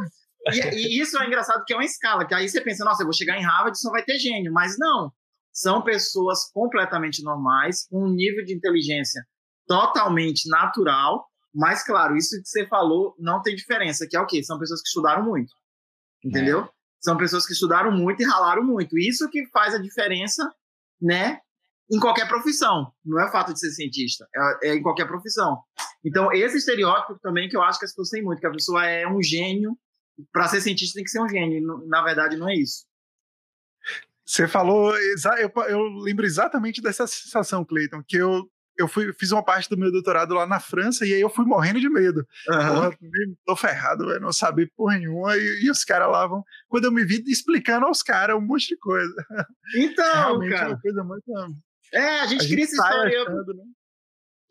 E, 0.52 0.60
e, 0.76 1.02
isso 1.02 1.18
é 1.18 1.26
engraçado, 1.26 1.64
que 1.66 1.74
é 1.74 1.76
uma 1.76 1.86
escala, 1.86 2.26
que 2.26 2.36
aí 2.36 2.48
você 2.48 2.62
pensa, 2.62 2.86
nossa, 2.86 3.02
eu 3.02 3.08
vou 3.08 3.14
chegar 3.14 3.38
em 3.38 3.44
Harvard 3.44 3.76
e 3.76 3.82
só 3.82 3.90
vai 3.90 4.04
ter 4.04 4.20
gênio. 4.20 4.54
Mas 4.54 4.78
não, 4.78 5.12
são 5.52 5.82
pessoas 5.82 6.52
completamente 6.54 7.24
normais, 7.24 7.88
com 7.88 8.06
um 8.06 8.14
nível 8.14 8.46
de 8.46 8.54
inteligência 8.54 9.26
totalmente 9.68 10.48
natural, 10.48 11.26
mas, 11.56 11.84
claro, 11.86 12.18
isso 12.18 12.36
que 12.42 12.48
você 12.48 12.68
falou 12.68 13.16
não 13.18 13.42
tem 13.42 13.56
diferença, 13.56 14.06
que 14.08 14.18
é 14.18 14.20
o 14.20 14.28
quê? 14.28 14.44
São 14.44 14.60
pessoas 14.60 14.82
que 14.82 14.90
estudaram 14.90 15.24
muito, 15.24 15.54
entendeu? 16.24 16.64
É 16.64 16.75
são 17.06 17.16
pessoas 17.16 17.46
que 17.46 17.54
estudaram 17.54 17.92
muito 17.92 18.22
e 18.22 18.26
ralaram 18.26 18.64
muito. 18.64 18.98
Isso 18.98 19.30
que 19.30 19.48
faz 19.50 19.76
a 19.76 19.78
diferença, 19.78 20.52
né? 21.00 21.40
Em 21.92 22.00
qualquer 22.00 22.28
profissão. 22.28 22.92
Não 23.06 23.20
é 23.22 23.28
o 23.28 23.32
fato 23.32 23.54
de 23.54 23.60
ser 23.60 23.70
cientista, 23.72 24.28
é, 24.36 24.70
é 24.70 24.76
em 24.76 24.82
qualquer 24.82 25.08
profissão. 25.08 25.60
Então, 26.04 26.34
esse 26.34 26.58
estereótipo 26.58 27.20
também 27.22 27.48
que 27.48 27.56
eu 27.56 27.62
acho 27.62 27.78
que 27.78 27.86
as 27.86 27.92
pessoas 27.92 28.10
têm 28.10 28.24
muito, 28.24 28.40
que 28.40 28.48
a 28.48 28.52
pessoa 28.52 28.86
é 28.86 29.08
um 29.08 29.22
gênio. 29.22 29.78
Para 30.32 30.48
ser 30.48 30.62
cientista 30.62 30.96
tem 30.96 31.04
que 31.04 31.12
ser 31.12 31.22
um 31.22 31.30
gênio. 31.30 31.62
Na 31.88 32.04
verdade, 32.04 32.38
não 32.38 32.50
é 32.50 32.56
isso. 32.56 32.86
Você 34.26 34.48
falou, 34.48 34.96
eu, 34.98 35.52
eu 35.70 35.82
lembro 36.00 36.26
exatamente 36.26 36.82
dessa 36.82 37.06
sensação, 37.06 37.64
Cleiton, 37.64 38.02
que 38.08 38.18
eu 38.18 38.50
eu 38.78 38.88
fui, 38.88 39.14
fiz 39.14 39.32
uma 39.32 39.44
parte 39.44 39.70
do 39.70 39.78
meu 39.78 39.92
doutorado 39.92 40.34
lá 40.34 40.46
na 40.46 40.60
França 40.60 41.06
e 41.06 41.14
aí 41.14 41.22
eu 41.22 41.30
fui 41.30 41.46
morrendo 41.46 41.80
de 41.80 41.90
medo. 41.90 42.26
Uhum. 42.48 42.58
Porra, 42.58 42.98
tô 43.46 43.56
ferrado, 43.56 44.12
eu 44.12 44.20
não 44.20 44.34
sabia 44.34 44.70
porra 44.76 44.98
nenhuma. 44.98 45.38
E, 45.38 45.66
e 45.66 45.72
os 45.72 45.84
caras 45.84 46.10
lá 46.10 46.28
vão. 46.28 46.44
Quando 46.68 46.86
eu 46.86 46.92
me 46.92 47.06
vi 47.06 47.24
explicando 47.28 47.86
aos 47.86 48.02
caras 48.02 48.36
um 48.36 48.42
monte 48.42 48.68
de 48.70 48.78
coisa. 48.78 49.14
Então, 49.76 50.06
Realmente 50.06 50.52
cara. 50.52 50.66
É 50.66 50.68
uma 50.68 50.82
coisa 50.82 51.04
muito. 51.04 51.24
É, 51.92 52.20
a 52.20 52.28
gente 52.28 52.46
a 52.46 52.48
cria 52.48 52.64
essa 52.64 52.76
história. 52.76 53.22
Achando, 53.22 53.54
né? 53.54 53.64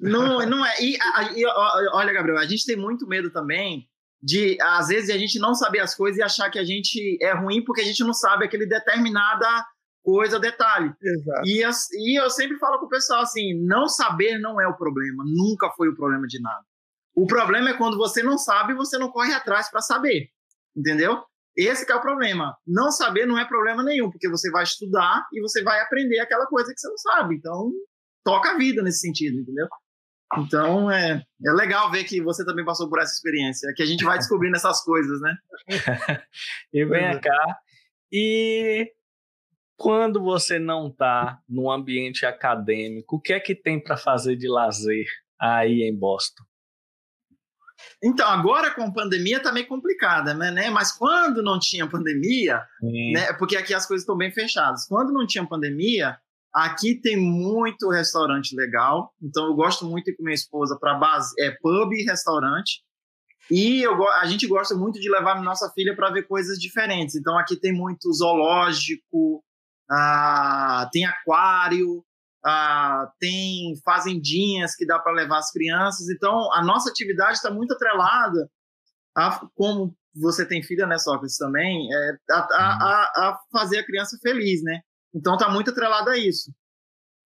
Não, 0.01 0.39
não 0.47 0.66
é. 0.66 0.75
E, 0.81 0.97
e, 1.37 1.47
olha, 1.93 2.12
Gabriel, 2.12 2.39
a 2.39 2.47
gente 2.47 2.66
tem 2.66 2.77
muito 2.77 3.07
medo 3.07 3.31
também 3.31 3.89
de, 4.22 4.57
às 4.61 4.89
vezes, 4.89 5.11
a 5.11 5.18
gente 5.18 5.39
não 5.39 5.55
saber 5.55 5.81
as 5.81 5.95
coisas 5.95 6.18
e 6.18 6.22
achar 6.22 6.51
que 6.51 6.59
a 6.59 6.64
gente 6.64 7.18
é 7.20 7.33
ruim 7.33 7.62
porque 7.62 7.83
a 7.83 7.85
gente 7.85 8.03
não 8.03 8.14
sabe 8.14 8.45
aquele 8.45 8.66
determinada 8.66 9.47
coisa, 10.05 10.39
detalhe. 10.39 10.93
Exato. 11.03 11.43
E, 11.47 11.65
e 11.95 12.21
eu 12.21 12.31
sempre 12.31 12.59
falo 12.59 12.79
com 12.79 12.87
o 12.87 12.91
pessoal 12.91 13.23
assim: 13.23 13.55
não 13.65 13.89
saber 13.89 14.39
não 14.39 14.61
é 14.61 14.69
o 14.69 14.77
problema, 14.77 15.25
nunca 15.27 15.71
foi 15.71 15.89
o 15.89 15.97
problema 15.97 16.27
de 16.27 16.41
nada. 16.41 16.65
O 17.17 17.27
problema 17.27 17.71
é 17.71 17.75
quando 17.75 17.97
você 17.97 18.23
não 18.23 18.37
sabe 18.37 18.73
e 18.73 18.77
você 18.77 18.99
não 18.99 19.11
corre 19.11 19.33
atrás 19.33 19.71
para 19.71 19.81
saber, 19.81 20.29
entendeu? 20.77 21.23
Esse 21.57 21.91
é 21.91 21.95
o 21.95 22.01
problema. 22.01 22.57
Não 22.67 22.91
saber 22.91 23.27
não 23.27 23.39
é 23.39 23.45
problema 23.45 23.83
nenhum, 23.83 24.11
porque 24.11 24.29
você 24.29 24.51
vai 24.51 24.65
estudar 24.65 25.25
e 25.33 25.41
você 25.41 25.63
vai 25.63 25.81
aprender 25.81 26.19
aquela 26.19 26.47
coisa 26.47 26.73
que 26.75 26.81
você 26.81 26.89
não 26.89 26.99
sabe. 26.99 27.37
Então, 27.37 27.71
toca 28.25 28.51
a 28.51 28.59
vida 28.59 28.83
nesse 28.83 28.99
sentido, 28.99 29.39
entendeu? 29.39 29.69
Então, 30.37 30.91
é, 30.91 31.23
é 31.47 31.53
legal 31.53 31.93
ver 31.93 32.03
que 32.03 32.21
você 32.21 32.45
também 32.45 32.65
passou 32.65 32.89
por 32.89 32.99
essa 32.99 33.13
experiência, 33.13 33.73
que 33.77 33.85
a 33.85 33.87
gente 33.87 34.05
vai 34.05 34.19
descobrindo 34.19 34.57
essas 34.57 34.83
coisas, 34.83 35.21
né? 35.21 35.37
e 36.73 36.85
vem 36.85 37.21
cá. 37.21 37.57
E 38.11 38.91
quando 39.85 40.22
você 40.22 40.59
não 40.59 40.89
está 40.89 41.39
no 41.47 41.70
ambiente 41.70 42.24
acadêmico, 42.24 43.16
o 43.16 43.20
que 43.20 43.35
é 43.35 43.39
que 43.39 43.55
tem 43.55 43.78
para 43.78 43.99
fazer 43.99 44.35
de 44.35 44.49
lazer 44.49 45.05
aí 45.39 45.82
em 45.82 45.95
Boston? 45.95 46.43
Então, 48.03 48.26
agora 48.26 48.74
com 48.74 48.82
a 48.82 48.91
pandemia 48.91 49.43
tá 49.43 49.53
meio 49.53 49.66
complicada, 49.66 50.32
né, 50.32 50.51
né? 50.51 50.70
Mas 50.70 50.91
quando 50.91 51.43
não 51.43 51.59
tinha 51.59 51.87
pandemia, 51.87 52.62
né? 53.12 53.35
Porque 53.35 53.59
aqui 53.59 53.74
as 53.74 53.85
coisas 53.85 54.05
estão 54.05 54.16
bem 54.16 54.32
fechadas. 54.32 54.87
Quando 54.87 55.12
não 55.12 55.26
tinha 55.26 55.47
pandemia, 55.47 56.16
aqui 56.51 56.99
tem 56.99 57.18
muito 57.18 57.91
restaurante 57.91 58.57
legal. 58.57 59.12
Então, 59.22 59.49
eu 59.49 59.55
gosto 59.55 59.85
muito 59.85 60.07
de 60.07 60.12
ir 60.12 60.16
com 60.16 60.22
minha 60.22 60.35
esposa 60.35 60.78
para 60.80 60.95
base, 60.95 61.35
é 61.39 61.51
pub 61.61 61.93
e 61.93 62.05
restaurante. 62.05 62.82
E 63.51 63.82
eu, 63.82 64.03
a 64.14 64.24
gente 64.24 64.47
gosta 64.47 64.74
muito 64.74 64.99
de 64.99 65.11
levar 65.11 65.43
nossa 65.43 65.70
filha 65.74 65.95
para 65.95 66.11
ver 66.11 66.26
coisas 66.26 66.59
diferentes. 66.59 67.14
Então, 67.16 67.39
aqui 67.39 67.55
tem 67.55 67.70
muito 67.70 68.11
zoológico, 68.14 69.43
ah, 69.91 70.89
tem 70.93 71.05
aquário, 71.05 72.05
ah, 72.45 73.11
tem 73.18 73.74
fazendinhas 73.85 74.74
que 74.74 74.87
dá 74.87 74.99
para 74.99 75.12
levar 75.12 75.39
as 75.39 75.51
crianças. 75.51 76.09
Então, 76.09 76.53
a 76.53 76.64
nossa 76.64 76.91
atividade 76.91 77.37
está 77.37 77.51
muito 77.51 77.74
atrelada 77.74 78.49
a 79.16 79.47
como 79.55 79.97
você 80.14 80.47
tem 80.47 80.62
filha, 80.62 80.87
né, 80.87 80.99
Sócrates, 80.99 81.37
também, 81.37 81.89
é, 81.93 82.16
a, 82.30 82.39
a, 82.39 83.12
a, 83.16 83.41
fazer 83.51 83.78
a 83.78 83.87
criança 83.87 84.16
feliz, 84.22 84.62
né? 84.62 84.80
Então, 85.12 85.35
está 85.35 85.49
muito 85.49 85.70
atrelado 85.70 86.11
a 86.11 86.16
isso. 86.16 86.53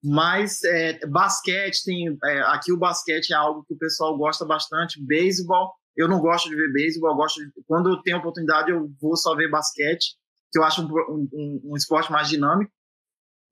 Mas 0.03 0.63
é, 0.63 0.99
basquete, 1.07 1.83
tem, 1.83 2.17
é, 2.23 2.41
aqui 2.43 2.71
o 2.71 2.77
basquete 2.77 3.31
é 3.31 3.35
algo 3.35 3.63
que 3.65 3.73
o 3.73 3.77
pessoal 3.77 4.17
gosta 4.17 4.45
bastante, 4.45 5.03
beisebol, 5.05 5.71
eu 5.95 6.07
não 6.07 6.19
gosto 6.19 6.47
de 6.47 6.55
ver 6.55 6.71
beisebol, 6.71 7.15
gosto 7.15 7.41
de, 7.41 7.51
quando 7.67 7.89
eu 7.89 8.01
tenho 8.01 8.17
oportunidade 8.17 8.71
eu 8.71 8.89
vou 9.01 9.17
só 9.17 9.35
ver 9.35 9.49
basquete, 9.51 10.15
que 10.51 10.59
eu 10.59 10.63
acho 10.63 10.81
um, 10.81 11.29
um, 11.33 11.61
um, 11.71 11.75
esporte 11.75 12.11
mais 12.11 12.27
dinâmico. 12.27 12.71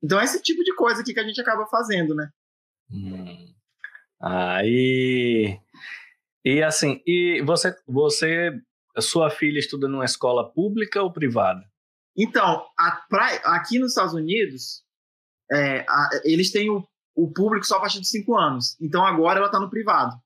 Então 0.02 0.20
é 0.20 0.24
esse 0.24 0.42
tipo 0.42 0.62
de 0.62 0.74
coisa 0.74 1.00
aqui 1.02 1.12
que 1.12 1.20
a 1.20 1.26
gente 1.26 1.40
acaba 1.40 1.66
fazendo, 1.66 2.14
né? 2.14 2.28
Hum. 2.90 3.54
Aí 4.20 5.60
e 6.44 6.62
assim, 6.62 7.02
e 7.06 7.42
você, 7.42 7.76
você, 7.86 8.58
sua 9.00 9.28
filha 9.28 9.58
estuda 9.58 9.86
numa 9.86 10.04
escola 10.04 10.50
pública 10.50 11.02
ou 11.02 11.12
privada? 11.12 11.62
Então, 12.16 12.66
a, 12.78 13.02
pra, 13.08 13.26
aqui 13.56 13.78
nos 13.78 13.90
Estados 13.90 14.14
Unidos, 14.14 14.82
é, 15.52 15.80
a, 15.80 16.08
eles 16.24 16.50
têm 16.50 16.70
o, 16.70 16.82
o, 17.14 17.30
público 17.32 17.66
só 17.66 17.76
a 17.76 17.80
partir 17.80 18.00
de 18.00 18.08
cinco 18.08 18.36
anos. 18.36 18.76
Então 18.80 19.04
agora 19.04 19.38
ela 19.38 19.48
está 19.48 19.60
no 19.60 19.70
privado, 19.70 20.16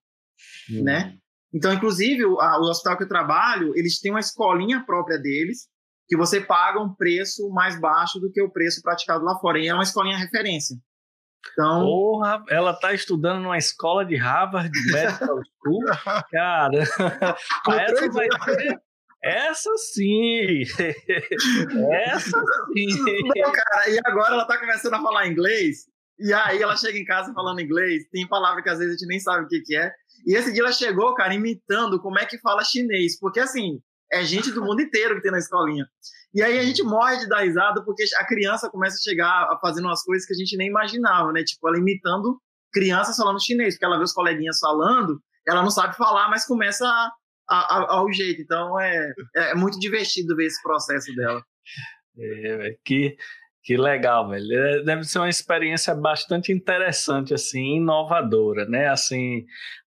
hum. 0.70 0.84
né? 0.84 1.18
Então, 1.52 1.72
inclusive, 1.72 2.24
o, 2.24 2.40
a, 2.40 2.58
o 2.60 2.70
hospital 2.70 2.96
que 2.96 3.02
eu 3.02 3.08
trabalho, 3.08 3.76
eles 3.76 3.98
têm 3.98 4.12
uma 4.12 4.20
escolinha 4.20 4.84
própria 4.84 5.18
deles 5.18 5.68
que 6.08 6.16
você 6.16 6.40
paga 6.40 6.80
um 6.80 6.94
preço 6.94 7.48
mais 7.50 7.80
baixo 7.80 8.18
do 8.20 8.30
que 8.30 8.42
o 8.42 8.50
preço 8.50 8.82
praticado 8.82 9.24
lá 9.24 9.38
fora. 9.38 9.58
E 9.58 9.68
é 9.68 9.74
uma 9.74 9.82
escolinha 9.82 10.16
referência. 10.16 10.76
Então, 11.52 11.80
Porra, 11.80 12.44
ela 12.48 12.70
está 12.70 12.92
estudando 12.92 13.42
numa 13.42 13.58
escola 13.58 14.04
de 14.04 14.16
Harvard 14.16 14.70
Medical 14.86 15.40
School. 15.58 15.84
Cara, 16.30 16.78
essa 16.78 18.10
vai 18.10 18.28
ser 18.54 18.80
essa 19.22 19.70
sim! 19.76 20.62
Essa 21.92 22.42
sim! 22.74 23.22
Não, 23.36 23.52
cara, 23.52 23.88
e 23.88 24.00
agora 24.04 24.34
ela 24.34 24.44
tá 24.46 24.58
começando 24.58 24.94
a 24.94 25.00
falar 25.00 25.28
inglês, 25.28 25.86
e 26.18 26.32
aí 26.32 26.60
ela 26.60 26.76
chega 26.76 26.98
em 26.98 27.04
casa 27.04 27.32
falando 27.32 27.60
inglês, 27.60 28.02
tem 28.10 28.26
palavra 28.26 28.62
que 28.62 28.68
às 28.68 28.78
vezes 28.78 28.94
a 28.94 28.98
gente 28.98 29.08
nem 29.08 29.20
sabe 29.20 29.44
o 29.44 29.48
que, 29.48 29.60
que 29.60 29.76
é. 29.76 29.92
E 30.26 30.34
esse 30.34 30.52
dia 30.52 30.62
ela 30.62 30.72
chegou, 30.72 31.14
cara, 31.14 31.34
imitando 31.34 32.00
como 32.00 32.18
é 32.18 32.26
que 32.26 32.38
fala 32.38 32.64
chinês, 32.64 33.16
porque 33.18 33.38
assim, 33.38 33.80
é 34.12 34.24
gente 34.24 34.50
do 34.52 34.62
mundo 34.62 34.82
inteiro 34.82 35.16
que 35.16 35.22
tem 35.22 35.32
na 35.32 35.38
escolinha. 35.38 35.86
E 36.34 36.42
aí 36.42 36.58
a 36.58 36.62
gente 36.62 36.82
morre 36.82 37.18
de 37.18 37.28
dar 37.28 37.40
risada 37.40 37.84
porque 37.84 38.04
a 38.16 38.26
criança 38.26 38.70
começa 38.70 38.96
a 38.96 39.10
chegar 39.10 39.58
fazendo 39.60 39.86
umas 39.86 40.02
coisas 40.02 40.26
que 40.26 40.34
a 40.34 40.36
gente 40.36 40.56
nem 40.56 40.68
imaginava, 40.68 41.32
né? 41.32 41.42
Tipo, 41.42 41.68
ela 41.68 41.78
imitando 41.78 42.40
crianças 42.72 43.16
falando 43.16 43.42
chinês, 43.42 43.74
porque 43.74 43.84
ela 43.84 43.98
vê 43.98 44.04
os 44.04 44.12
coleguinhas 44.12 44.58
falando, 44.58 45.20
ela 45.46 45.62
não 45.62 45.70
sabe 45.70 45.94
falar, 45.96 46.28
mas 46.30 46.46
começa 46.46 46.86
a 46.86 47.10
a, 47.48 47.94
ao 47.96 48.12
jeito. 48.12 48.40
Então 48.40 48.80
é, 48.80 49.12
é 49.36 49.54
muito 49.54 49.78
divertido 49.78 50.34
ver 50.36 50.46
esse 50.46 50.62
processo 50.62 51.14
dela. 51.14 51.42
É, 52.18 52.76
que, 52.84 53.16
que 53.62 53.76
legal, 53.76 54.28
velho. 54.28 54.52
É, 54.52 54.82
deve 54.84 55.04
ser 55.04 55.18
uma 55.18 55.28
experiência 55.28 55.94
bastante 55.94 56.52
interessante, 56.52 57.34
assim, 57.34 57.76
inovadora, 57.76 58.66
né? 58.66 58.88
Assim, 58.88 59.44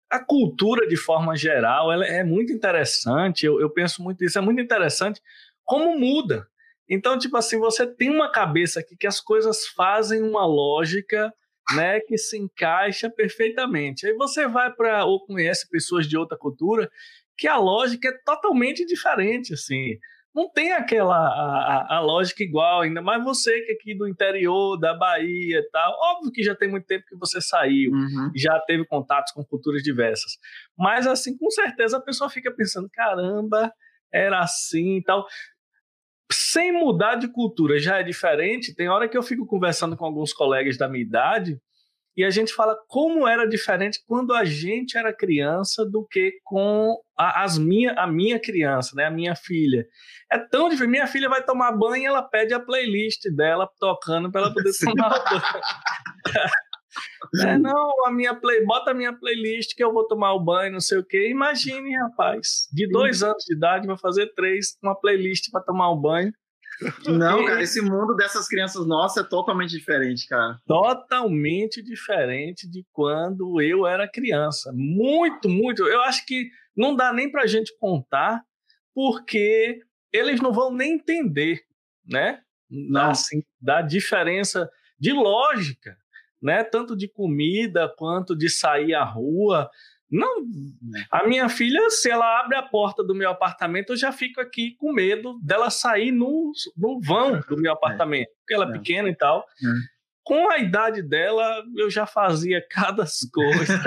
a 0.09 0.23
cultura 0.23 0.87
de 0.87 0.95
forma 0.95 1.35
geral 1.35 1.91
ela 1.91 2.05
é 2.05 2.23
muito 2.23 2.53
interessante. 2.53 3.45
Eu, 3.45 3.59
eu 3.59 3.69
penso 3.69 4.01
muito 4.01 4.23
isso, 4.23 4.37
é 4.37 4.41
muito 4.41 4.61
interessante 4.61 5.21
como 5.63 5.97
muda. 5.97 6.47
Então, 6.87 7.17
tipo 7.17 7.35
assim, 7.35 7.59
você 7.59 7.87
tem 7.87 8.09
uma 8.09 8.31
cabeça 8.31 8.79
aqui 8.79 8.95
que 8.95 9.07
as 9.07 9.19
coisas 9.19 9.65
fazem 9.75 10.21
uma 10.21 10.45
lógica, 10.45 11.33
né, 11.75 11.99
que 11.99 12.17
se 12.17 12.37
encaixa 12.37 13.09
perfeitamente. 13.09 14.05
Aí 14.05 14.13
você 14.13 14.47
vai 14.47 14.71
para 14.71 15.03
ou 15.05 15.25
conhece 15.25 15.67
pessoas 15.67 16.07
de 16.07 16.15
outra 16.15 16.37
cultura 16.37 16.89
que 17.37 17.47
a 17.47 17.57
lógica 17.57 18.09
é 18.09 18.17
totalmente 18.23 18.85
diferente, 18.85 19.53
assim. 19.53 19.97
Não 20.35 20.49
tem 20.51 20.73
aquela 20.73 21.15
a, 21.15 21.95
a, 21.95 21.99
lógica 22.01 22.43
igual, 22.43 22.81
ainda 22.81 23.01
mais 23.01 23.23
você 23.23 23.61
que 23.61 23.71
é 23.71 23.75
aqui 23.75 23.97
do 23.97 24.07
interior, 24.07 24.77
da 24.77 24.93
Bahia 24.93 25.59
e 25.59 25.69
tal. 25.71 25.97
Óbvio 26.11 26.31
que 26.31 26.43
já 26.43 26.53
tem 26.53 26.69
muito 26.69 26.85
tempo 26.85 27.05
que 27.07 27.15
você 27.15 27.39
saiu, 27.39 27.91
uhum. 27.93 28.31
já 28.35 28.59
teve 28.67 28.85
contatos 28.85 29.31
com 29.31 29.45
culturas 29.45 29.81
diversas. 29.81 30.33
Mas, 30.77 31.07
assim, 31.07 31.37
com 31.37 31.49
certeza 31.49 31.97
a 31.97 32.01
pessoa 32.01 32.29
fica 32.29 32.51
pensando: 32.51 32.89
caramba, 32.91 33.71
era 34.11 34.39
assim 34.39 34.97
e 34.97 35.03
tal 35.03 35.25
sem 36.31 36.71
mudar 36.71 37.15
de 37.15 37.27
cultura 37.27 37.77
já 37.77 37.99
é 37.99 38.03
diferente. 38.03 38.73
Tem 38.73 38.89
hora 38.89 39.07
que 39.07 39.17
eu 39.17 39.21
fico 39.21 39.45
conversando 39.45 39.95
com 39.95 40.05
alguns 40.05 40.33
colegas 40.33 40.77
da 40.77 40.89
minha 40.89 41.03
idade 41.03 41.59
e 42.17 42.23
a 42.23 42.29
gente 42.29 42.53
fala 42.53 42.77
como 42.87 43.27
era 43.27 43.47
diferente 43.47 43.99
quando 44.07 44.33
a 44.33 44.45
gente 44.45 44.97
era 44.97 45.13
criança 45.13 45.85
do 45.85 46.05
que 46.05 46.39
com 46.43 46.97
a, 47.17 47.43
as 47.43 47.57
minha, 47.57 47.93
a 47.93 48.07
minha 48.07 48.39
criança, 48.39 48.95
né, 48.95 49.05
a 49.05 49.11
minha 49.11 49.35
filha. 49.35 49.85
É 50.31 50.37
tão 50.37 50.69
diferente. 50.69 50.91
Minha 50.91 51.07
filha 51.07 51.27
vai 51.27 51.43
tomar 51.43 51.73
banho 51.73 52.03
e 52.03 52.05
ela 52.05 52.21
pede 52.21 52.53
a 52.53 52.59
playlist 52.59 53.23
dela 53.35 53.69
tocando 53.79 54.31
para 54.31 54.41
ela 54.41 54.53
poder 54.53 54.71
tomar 54.79 55.09
banho. 55.29 55.41
É, 57.41 57.57
não, 57.57 58.05
a 58.05 58.11
minha 58.11 58.33
play, 58.33 58.63
bota 58.65 58.91
a 58.91 58.93
minha 58.93 59.11
playlist 59.11 59.75
que 59.75 59.83
eu 59.83 59.91
vou 59.91 60.07
tomar 60.07 60.33
o 60.33 60.39
banho, 60.39 60.71
não 60.71 60.79
sei 60.79 60.97
o 60.97 61.03
quê. 61.03 61.29
Imagine, 61.29 61.93
rapaz, 61.97 62.69
de 62.71 62.87
dois 62.89 63.21
anos 63.21 63.43
de 63.43 63.53
idade, 63.53 63.87
vai 63.87 63.97
fazer 63.97 64.33
três, 64.33 64.77
uma 64.81 64.95
playlist 64.95 65.51
para 65.51 65.61
tomar 65.61 65.89
o 65.89 65.99
banho. 65.99 66.31
Não, 67.07 67.45
cara, 67.45 67.61
esse 67.61 67.81
mundo 67.81 68.15
dessas 68.15 68.47
crianças 68.47 68.85
nossas 68.85 69.25
é 69.25 69.27
totalmente 69.27 69.71
diferente, 69.71 70.27
cara. 70.27 70.59
Totalmente 70.67 71.81
diferente 71.81 72.69
de 72.69 72.85
quando 72.91 73.61
eu 73.61 73.85
era 73.87 74.07
criança. 74.07 74.71
Muito, 74.73 75.49
muito. 75.49 75.83
Eu 75.87 76.01
acho 76.01 76.25
que 76.25 76.49
não 76.75 76.95
dá 76.95 77.13
nem 77.13 77.31
pra 77.31 77.47
gente 77.47 77.73
contar, 77.79 78.43
porque 78.93 79.81
eles 80.11 80.41
não 80.41 80.51
vão 80.51 80.73
nem 80.73 80.93
entender, 80.93 81.61
né? 82.05 82.41
Não. 82.69 83.11
Assim, 83.11 83.43
da 83.61 83.81
diferença 83.81 84.69
de 84.99 85.11
lógica, 85.13 85.97
né? 86.41 86.63
Tanto 86.63 86.95
de 86.95 87.07
comida 87.07 87.93
quanto 87.97 88.35
de 88.35 88.49
sair 88.49 88.93
à 88.93 89.03
rua. 89.03 89.69
Não, 90.15 90.45
a 91.11 91.27
minha 91.27 91.49
filha, 91.49 91.89
se 91.89 92.09
ela 92.09 92.39
abre 92.39 92.55
a 92.55 92.63
porta 92.63 93.03
do 93.03 93.13
meu 93.13 93.29
apartamento, 93.29 93.91
eu 93.91 93.97
já 93.97 94.13
fico 94.13 94.39
aqui 94.39 94.73
com 94.77 94.93
medo 94.93 95.37
dela 95.43 95.69
sair 95.69 96.09
no, 96.09 96.53
no 96.77 97.01
vão 97.01 97.41
do 97.41 97.57
meu 97.57 97.73
apartamento, 97.73 98.29
porque 98.37 98.53
ela 98.53 98.65
é, 98.65 98.69
é. 98.69 98.71
pequena 98.71 99.09
e 99.09 99.15
tal. 99.15 99.41
É. 99.41 99.95
Com 100.23 100.49
a 100.49 100.57
idade 100.57 101.03
dela, 101.03 101.61
eu 101.75 101.89
já 101.91 102.05
fazia 102.05 102.65
cada 102.71 103.03
coisa. 103.33 103.83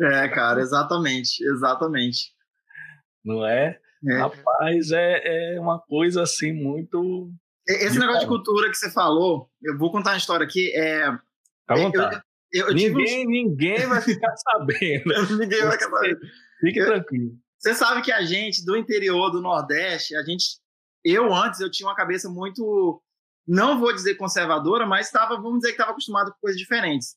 é, 0.00 0.28
cara, 0.28 0.60
exatamente, 0.60 1.40
exatamente. 1.44 2.32
Não 3.24 3.46
é? 3.46 3.78
é. 4.08 4.18
Rapaz, 4.18 4.90
é, 4.90 5.54
é 5.54 5.60
uma 5.60 5.78
coisa 5.78 6.22
assim 6.22 6.52
muito. 6.52 7.30
Esse 7.66 7.98
negócio 7.98 8.22
de 8.22 8.26
cultura 8.26 8.68
que 8.70 8.76
você 8.76 8.90
falou, 8.90 9.48
eu 9.62 9.78
vou 9.78 9.92
contar 9.92 10.10
uma 10.10 10.16
história 10.16 10.44
aqui. 10.44 10.72
É, 10.74 11.10
vontade. 11.68 12.16
Eu, 12.16 12.27
eu 12.52 12.72
ninguém, 12.72 13.26
um... 13.26 13.30
ninguém 13.30 13.86
vai 13.86 14.00
ficar 14.00 14.34
sabendo. 14.36 15.36
ninguém 15.38 15.62
vai 15.62 15.72
ficar 15.72 15.90
sabendo. 15.90 16.20
Fique 16.60 16.84
tranquilo. 16.84 17.32
Você 17.58 17.74
sabe 17.74 18.02
que 18.02 18.12
a 18.12 18.24
gente 18.24 18.64
do 18.64 18.76
interior 18.76 19.30
do 19.30 19.40
Nordeste, 19.40 20.14
a 20.14 20.22
gente, 20.22 20.58
eu 21.04 21.34
antes 21.34 21.60
eu 21.60 21.70
tinha 21.70 21.88
uma 21.88 21.96
cabeça 21.96 22.28
muito, 22.28 23.02
não 23.46 23.80
vou 23.80 23.92
dizer 23.92 24.14
conservadora, 24.14 24.86
mas 24.86 25.06
estava, 25.06 25.36
vamos 25.36 25.58
dizer 25.58 25.68
que 25.68 25.74
estava 25.74 25.90
acostumado 25.90 26.30
com 26.32 26.38
coisas 26.40 26.58
diferentes. 26.58 27.16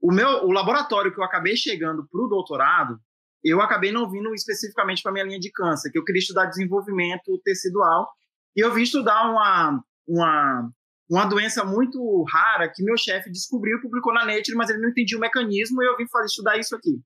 O 0.00 0.10
meu, 0.10 0.46
o 0.46 0.50
laboratório 0.50 1.12
que 1.12 1.20
eu 1.20 1.24
acabei 1.24 1.56
chegando 1.56 2.06
para 2.10 2.20
o 2.20 2.28
doutorado, 2.28 2.98
eu 3.44 3.60
acabei 3.60 3.92
não 3.92 4.10
vindo 4.10 4.34
especificamente 4.34 5.02
para 5.02 5.12
minha 5.12 5.24
linha 5.24 5.38
de 5.38 5.50
câncer, 5.50 5.90
que 5.90 5.98
eu 5.98 6.04
queria 6.04 6.20
estudar 6.20 6.46
desenvolvimento 6.46 7.38
tecidual 7.44 8.08
e 8.56 8.60
eu 8.60 8.72
vim 8.72 8.82
estudar 8.82 9.30
uma 9.30 9.82
uma 10.06 10.70
uma 11.14 11.26
doença 11.26 11.62
muito 11.62 12.24
rara 12.24 12.72
que 12.72 12.82
meu 12.82 12.96
chefe 12.96 13.30
descobriu 13.30 13.76
e 13.76 13.82
publicou 13.82 14.14
na 14.14 14.24
Nature, 14.24 14.56
mas 14.56 14.70
ele 14.70 14.80
não 14.80 14.88
entendia 14.88 15.18
o 15.18 15.20
mecanismo 15.20 15.82
e 15.82 15.86
eu 15.86 15.96
vim 15.96 16.08
fazer, 16.08 16.26
estudar 16.26 16.56
isso 16.58 16.74
aqui. 16.74 17.02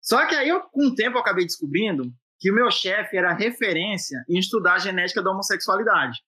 Só 0.00 0.26
que 0.26 0.34
aí, 0.34 0.48
eu, 0.48 0.62
com 0.62 0.86
o 0.86 0.94
tempo, 0.94 1.18
eu 1.18 1.20
acabei 1.20 1.44
descobrindo 1.44 2.10
que 2.40 2.50
o 2.50 2.54
meu 2.54 2.70
chefe 2.70 3.16
era 3.16 3.34
referência 3.34 4.24
em 4.28 4.38
estudar 4.38 4.74
a 4.74 4.78
genética 4.78 5.22
da 5.22 5.30
homossexualidade. 5.30 6.18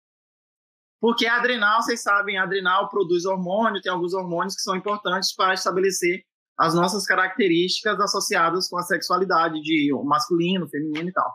Porque 1.01 1.27
adrenal, 1.27 1.83
vocês 1.83 2.03
sabem, 2.03 2.39
adrenal 2.39 2.89
produz 2.89 3.25
hormônio, 3.25 3.81
tem 3.81 3.91
alguns 3.91 4.13
hormônios 4.13 4.55
que 4.55 4.63
são 4.63 4.77
importantes 4.77 5.35
para 5.35 5.55
estabelecer 5.55 6.23
as 6.59 6.75
nossas 6.75 7.05
características 7.07 7.99
associadas 7.99 8.69
com 8.69 8.79
a 8.79 8.83
sexualidade 8.83 9.61
de 9.61 9.91
masculino, 10.05 10.69
feminino 10.69 11.09
e 11.09 11.13
tal. 11.13 11.35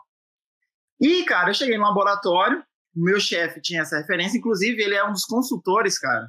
E, 1.00 1.24
cara, 1.24 1.50
eu 1.50 1.54
cheguei 1.54 1.76
no 1.76 1.84
laboratório, 1.84 2.64
meu 2.94 3.20
chefe 3.20 3.60
tinha 3.60 3.82
essa 3.82 3.98
referência, 3.98 4.38
inclusive 4.38 4.82
ele 4.82 4.94
é 4.94 5.04
um 5.04 5.12
dos 5.12 5.24
consultores, 5.24 5.98
cara, 5.98 6.28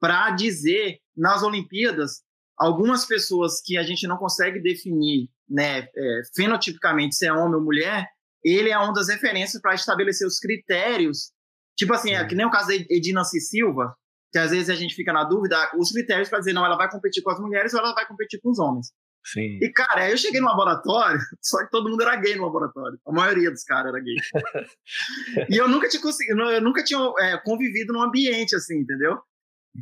para 0.00 0.30
dizer 0.30 0.98
nas 1.16 1.42
Olimpíadas 1.42 2.22
algumas 2.58 3.06
pessoas 3.06 3.60
que 3.64 3.76
a 3.76 3.82
gente 3.82 4.06
não 4.06 4.16
consegue 4.16 4.60
definir, 4.60 5.28
né, 5.48 5.80
é, 5.80 6.20
fenotipicamente 6.34 7.14
se 7.14 7.26
é 7.26 7.32
homem 7.32 7.54
ou 7.54 7.62
mulher, 7.62 8.06
ele 8.44 8.70
é 8.70 8.78
uma 8.78 8.92
das 8.92 9.08
referências 9.08 9.60
para 9.60 9.74
estabelecer 9.74 10.26
os 10.26 10.38
critérios, 10.38 11.32
tipo 11.76 11.94
assim, 11.94 12.14
é, 12.14 12.24
que 12.26 12.34
nem 12.34 12.46
o 12.46 12.50
caso 12.50 12.68
da 12.68 12.74
Edina 12.74 13.24
C. 13.24 13.40
Silva, 13.40 13.94
que 14.32 14.38
às 14.38 14.50
vezes 14.50 14.70
a 14.70 14.74
gente 14.74 14.94
fica 14.94 15.12
na 15.12 15.24
dúvida, 15.24 15.70
os 15.78 15.92
critérios 15.92 16.28
para 16.28 16.38
dizer 16.38 16.52
não, 16.52 16.64
ela 16.64 16.76
vai 16.76 16.90
competir 16.90 17.22
com 17.22 17.30
as 17.30 17.38
mulheres 17.38 17.74
ou 17.74 17.80
ela 17.80 17.94
vai 17.94 18.06
competir 18.06 18.40
com 18.40 18.50
os 18.50 18.58
homens. 18.58 18.92
Sim. 19.24 19.58
E, 19.62 19.72
cara, 19.72 20.10
eu 20.10 20.16
cheguei 20.16 20.40
no 20.40 20.48
laboratório, 20.48 21.20
só 21.40 21.64
que 21.64 21.70
todo 21.70 21.88
mundo 21.88 22.02
era 22.02 22.16
gay 22.16 22.34
no 22.34 22.44
laboratório. 22.44 22.98
A 23.06 23.12
maioria 23.12 23.50
dos 23.50 23.62
caras 23.64 23.92
era 23.92 24.02
gay. 24.02 24.16
e 25.48 25.56
eu 25.56 25.68
nunca 25.68 25.88
tinha 25.88 26.02
conseguido, 26.02 26.40
eu 26.42 26.60
nunca 26.60 26.82
tinha 26.82 26.98
é, 27.20 27.38
convivido 27.38 27.92
num 27.92 28.02
ambiente 28.02 28.56
assim, 28.56 28.78
entendeu? 28.78 29.18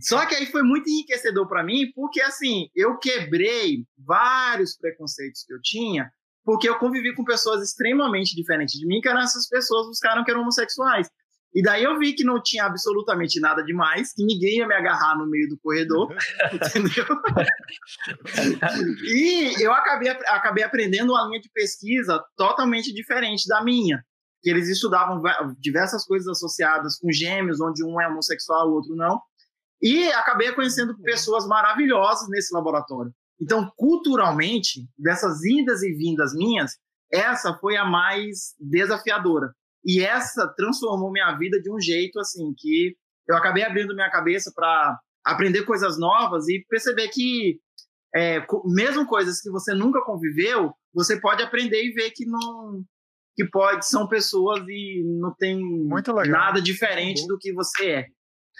Só 0.01 0.24
que 0.26 0.34
aí 0.34 0.47
foi 0.47 0.62
muito 0.62 0.88
enriquecedor 0.88 1.49
para 1.49 1.64
mim, 1.64 1.91
porque 1.95 2.20
assim, 2.20 2.68
eu 2.76 2.97
quebrei 2.99 3.84
vários 3.99 4.76
preconceitos 4.76 5.43
que 5.45 5.53
eu 5.53 5.61
tinha, 5.61 6.11
porque 6.45 6.68
eu 6.68 6.78
convivi 6.78 7.14
com 7.14 7.24
pessoas 7.24 7.62
extremamente 7.62 8.36
diferentes 8.36 8.78
de 8.78 8.86
mim, 8.86 9.01
que 9.01 9.09
eram 9.09 9.20
essas 9.20 9.49
pessoas 9.49 9.88
buscaram 9.88 10.24
que 10.24 10.30
eram 10.30 10.43
homossexuais. 10.43 11.09
E 11.53 11.62
daí 11.62 11.82
eu 11.82 11.98
vi 11.98 12.12
que 12.12 12.22
não 12.22 12.40
tinha 12.40 12.64
absolutamente 12.64 13.40
nada 13.40 13.62
demais, 13.62 14.12
que 14.12 14.24
ninguém 14.24 14.59
ia 14.59 14.68
me 14.68 14.74
agarrar 14.74 15.18
no 15.18 15.28
meio 15.28 15.48
do 15.48 15.59
corredor, 15.59 16.09
entendeu? 16.53 17.05
e 19.03 19.61
eu 19.61 19.72
acabei, 19.72 20.11
acabei 20.11 20.62
aprendendo 20.62 21.12
uma 21.12 21.26
linha 21.26 21.40
de 21.40 21.51
pesquisa 21.53 22.22
totalmente 22.36 22.94
diferente 22.94 23.48
da 23.48 23.64
minha, 23.64 24.01
que 24.40 24.48
eles 24.48 24.68
estudavam 24.68 25.20
diversas 25.59 26.05
coisas 26.05 26.28
associadas 26.28 26.96
com 26.96 27.11
gêmeos, 27.11 27.61
onde 27.61 27.84
um 27.84 28.01
é 28.01 28.07
homossexual, 28.07 28.68
o 28.68 28.74
outro 28.74 28.94
não, 28.94 29.20
e 29.82 30.07
acabei 30.12 30.53
conhecendo 30.53 30.96
pessoas 31.03 31.46
maravilhosas 31.48 32.28
nesse 32.28 32.55
laboratório. 32.55 33.12
Então, 33.40 33.72
culturalmente, 33.76 34.86
dessas 34.96 35.42
indas 35.44 35.82
e 35.82 35.92
vindas 35.94 36.32
minhas, 36.32 36.76
essa 37.11 37.55
foi 37.55 37.76
a 37.76 37.84
mais 37.84 38.55
desafiadora 38.61 39.53
E 39.85 40.01
essa 40.03 40.47
transformou 40.57 41.11
minha 41.11 41.33
vida 41.37 41.61
de 41.61 41.72
um 41.72 41.81
jeito 41.81 42.18
assim 42.18 42.53
que 42.57 42.95
eu 43.28 43.37
acabei 43.37 43.62
abrindo 43.62 43.95
minha 43.95 44.11
cabeça 44.11 44.53
para 44.55 44.99
aprender 45.24 45.62
coisas 45.62 45.99
novas 45.99 46.49
e 46.49 46.64
perceber 46.68 47.09
que 47.09 47.59
é, 48.14 48.45
mesmo 48.64 49.07
coisas 49.07 49.41
que 49.41 49.51
você 49.51 49.72
nunca 49.72 50.03
conviveu, 50.05 50.72
você 50.93 51.20
pode 51.20 51.43
aprender 51.43 51.85
e 51.85 51.93
ver 51.93 52.11
que 52.11 52.26
não 52.26 52.85
que 53.37 53.45
pode 53.49 53.87
são 53.87 54.09
pessoas 54.09 54.62
e 54.68 55.03
não 55.05 55.33
tem 55.35 55.61
nada 56.26 56.61
diferente 56.61 57.26
do 57.26 57.39
que 57.39 57.53
você 57.53 57.91
é. 57.91 58.07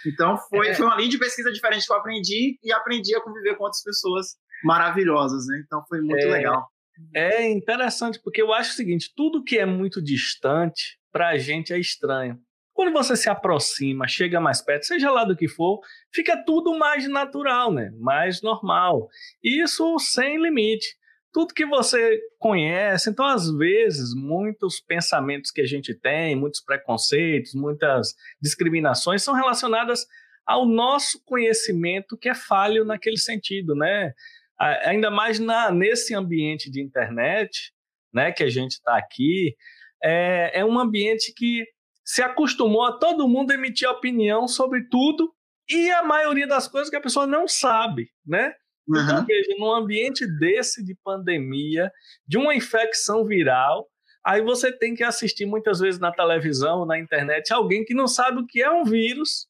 Então 0.07 0.37
foi, 0.49 0.69
é. 0.69 0.73
foi 0.73 0.85
uma 0.85 0.95
linha 0.95 1.09
de 1.09 1.19
pesquisa 1.19 1.51
diferente 1.51 1.85
que 1.85 1.91
eu 1.91 1.97
aprendi 1.97 2.57
e 2.63 2.71
aprendi 2.71 3.15
a 3.15 3.21
conviver 3.21 3.55
com 3.55 3.65
outras 3.65 3.83
pessoas 3.83 4.37
maravilhosas, 4.63 5.45
né? 5.45 5.61
Então 5.65 5.83
foi 5.87 6.01
muito 6.01 6.25
é, 6.25 6.31
legal. 6.31 6.67
É 7.13 7.49
interessante 7.49 8.19
porque 8.23 8.41
eu 8.41 8.53
acho 8.53 8.71
o 8.71 8.75
seguinte, 8.75 9.11
tudo 9.15 9.43
que 9.43 9.57
é 9.57 9.65
muito 9.65 10.01
distante 10.01 10.97
para 11.11 11.29
a 11.29 11.37
gente 11.37 11.73
é 11.73 11.79
estranho. 11.79 12.39
Quando 12.73 12.93
você 12.93 13.15
se 13.15 13.29
aproxima, 13.29 14.07
chega 14.07 14.39
mais 14.39 14.61
perto, 14.61 14.85
seja 14.85 15.11
lá 15.11 15.25
do 15.25 15.35
que 15.35 15.47
for, 15.47 15.81
fica 16.13 16.41
tudo 16.45 16.77
mais 16.77 17.07
natural, 17.07 17.71
né? 17.71 17.91
Mais 17.99 18.41
normal. 18.41 19.09
Isso 19.43 19.99
sem 19.99 20.41
limite. 20.41 20.95
Tudo 21.33 21.53
que 21.53 21.65
você 21.65 22.19
conhece, 22.39 23.09
então 23.09 23.25
às 23.25 23.49
vezes 23.55 24.13
muitos 24.13 24.81
pensamentos 24.81 25.51
que 25.51 25.61
a 25.61 25.65
gente 25.65 25.93
tem, 25.93 26.35
muitos 26.35 26.61
preconceitos, 26.61 27.53
muitas 27.53 28.13
discriminações 28.41 29.23
são 29.23 29.33
relacionadas 29.33 30.05
ao 30.45 30.65
nosso 30.65 31.23
conhecimento 31.23 32.17
que 32.17 32.27
é 32.27 32.35
falho 32.35 32.83
naquele 32.83 33.17
sentido, 33.17 33.75
né? 33.75 34.13
Ainda 34.59 35.09
mais 35.09 35.39
na, 35.39 35.71
nesse 35.71 36.13
ambiente 36.13 36.69
de 36.69 36.81
internet, 36.81 37.73
né, 38.13 38.31
que 38.31 38.43
a 38.43 38.49
gente 38.49 38.71
está 38.71 38.97
aqui, 38.97 39.55
é, 40.03 40.59
é 40.59 40.65
um 40.65 40.79
ambiente 40.79 41.33
que 41.35 41.65
se 42.03 42.21
acostumou 42.21 42.83
a 42.83 42.97
todo 42.97 43.27
mundo 43.27 43.51
emitir 43.51 43.87
opinião 43.87 44.47
sobre 44.47 44.87
tudo 44.89 45.33
e 45.69 45.89
a 45.91 46.03
maioria 46.03 46.47
das 46.47 46.67
coisas 46.67 46.89
que 46.89 46.95
a 46.95 47.01
pessoa 47.01 47.25
não 47.25 47.47
sabe, 47.47 48.09
né? 48.25 48.53
Uhum. 48.87 49.01
Então, 49.01 49.25
veja, 49.25 49.55
num 49.57 49.71
ambiente 49.71 50.25
desse 50.39 50.83
de 50.83 50.95
pandemia, 51.03 51.91
de 52.27 52.37
uma 52.37 52.53
infecção 52.53 53.25
viral, 53.25 53.87
aí 54.25 54.41
você 54.41 54.71
tem 54.71 54.93
que 54.93 55.03
assistir 55.03 55.45
muitas 55.45 55.79
vezes 55.79 55.99
na 55.99 56.11
televisão, 56.11 56.85
na 56.85 56.99
internet, 56.99 57.53
alguém 57.53 57.85
que 57.85 57.93
não 57.93 58.07
sabe 58.07 58.41
o 58.41 58.47
que 58.47 58.61
é 58.61 58.69
um 58.69 58.83
vírus, 58.83 59.47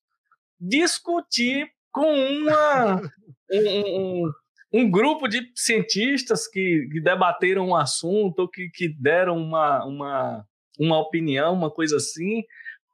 discutir 0.60 1.68
com 1.91 2.14
uma, 2.14 3.02
um, 3.52 4.26
um, 4.26 4.32
um 4.74 4.90
grupo 4.90 5.28
de 5.28 5.42
cientistas 5.56 6.48
que, 6.48 6.88
que 6.92 7.02
debateram 7.02 7.68
um 7.68 7.76
assunto 7.76 8.40
ou 8.40 8.50
que, 8.50 8.70
que 8.70 8.88
deram 8.88 9.38
uma, 9.38 9.86
uma, 9.86 10.46
uma 10.80 11.00
opinião, 11.00 11.54
uma 11.54 11.70
coisa 11.70 11.98
assim, 11.98 12.44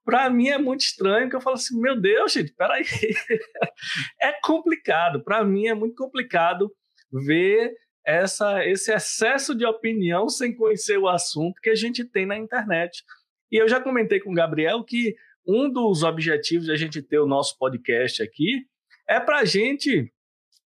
para 0.03 0.29
mim 0.29 0.47
é 0.47 0.57
muito 0.57 0.81
estranho, 0.81 1.29
que 1.29 1.35
eu 1.35 1.41
falo 1.41 1.55
assim, 1.55 1.79
meu 1.79 1.99
Deus, 1.99 2.31
gente, 2.31 2.53
peraí. 2.53 2.83
é 4.21 4.31
complicado, 4.41 5.23
para 5.23 5.43
mim 5.43 5.67
é 5.67 5.73
muito 5.73 5.95
complicado 5.95 6.71
ver 7.11 7.73
essa, 8.05 8.65
esse 8.65 8.93
excesso 8.93 9.53
de 9.53 9.65
opinião 9.65 10.29
sem 10.29 10.55
conhecer 10.55 10.97
o 10.97 11.09
assunto 11.09 11.59
que 11.61 11.69
a 11.69 11.75
gente 11.75 12.05
tem 12.05 12.25
na 12.25 12.37
internet. 12.37 13.03
E 13.51 13.57
eu 13.57 13.67
já 13.67 13.81
comentei 13.81 14.19
com 14.19 14.31
o 14.31 14.35
Gabriel 14.35 14.83
que 14.83 15.13
um 15.45 15.69
dos 15.69 16.03
objetivos 16.03 16.65
de 16.65 16.71
a 16.71 16.77
gente 16.77 17.01
ter 17.01 17.19
o 17.19 17.27
nosso 17.27 17.57
podcast 17.57 18.23
aqui 18.23 18.65
é 19.07 19.19
para 19.19 19.39
a 19.39 19.45
gente, 19.45 20.11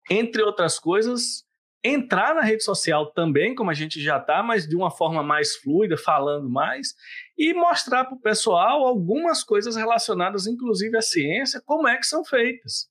entre 0.09 0.41
outras 0.41 0.79
coisas, 0.79 1.43
entrar 1.83 2.35
na 2.35 2.41
rede 2.41 2.63
social 2.63 3.11
também, 3.11 3.55
como 3.55 3.71
a 3.71 3.73
gente 3.73 4.01
já 4.01 4.17
está, 4.17 4.43
mas 4.43 4.67
de 4.67 4.75
uma 4.75 4.91
forma 4.91 5.23
mais 5.23 5.55
fluida, 5.55 5.97
falando 5.97 6.49
mais, 6.49 6.93
e 7.37 7.53
mostrar 7.53 8.05
para 8.05 8.15
o 8.15 8.21
pessoal 8.21 8.85
algumas 8.85 9.43
coisas 9.43 9.75
relacionadas, 9.75 10.45
inclusive 10.45 10.95
à 10.97 11.01
ciência, 11.01 11.61
como 11.65 11.87
é 11.87 11.97
que 11.97 12.05
são 12.05 12.23
feitas, 12.23 12.87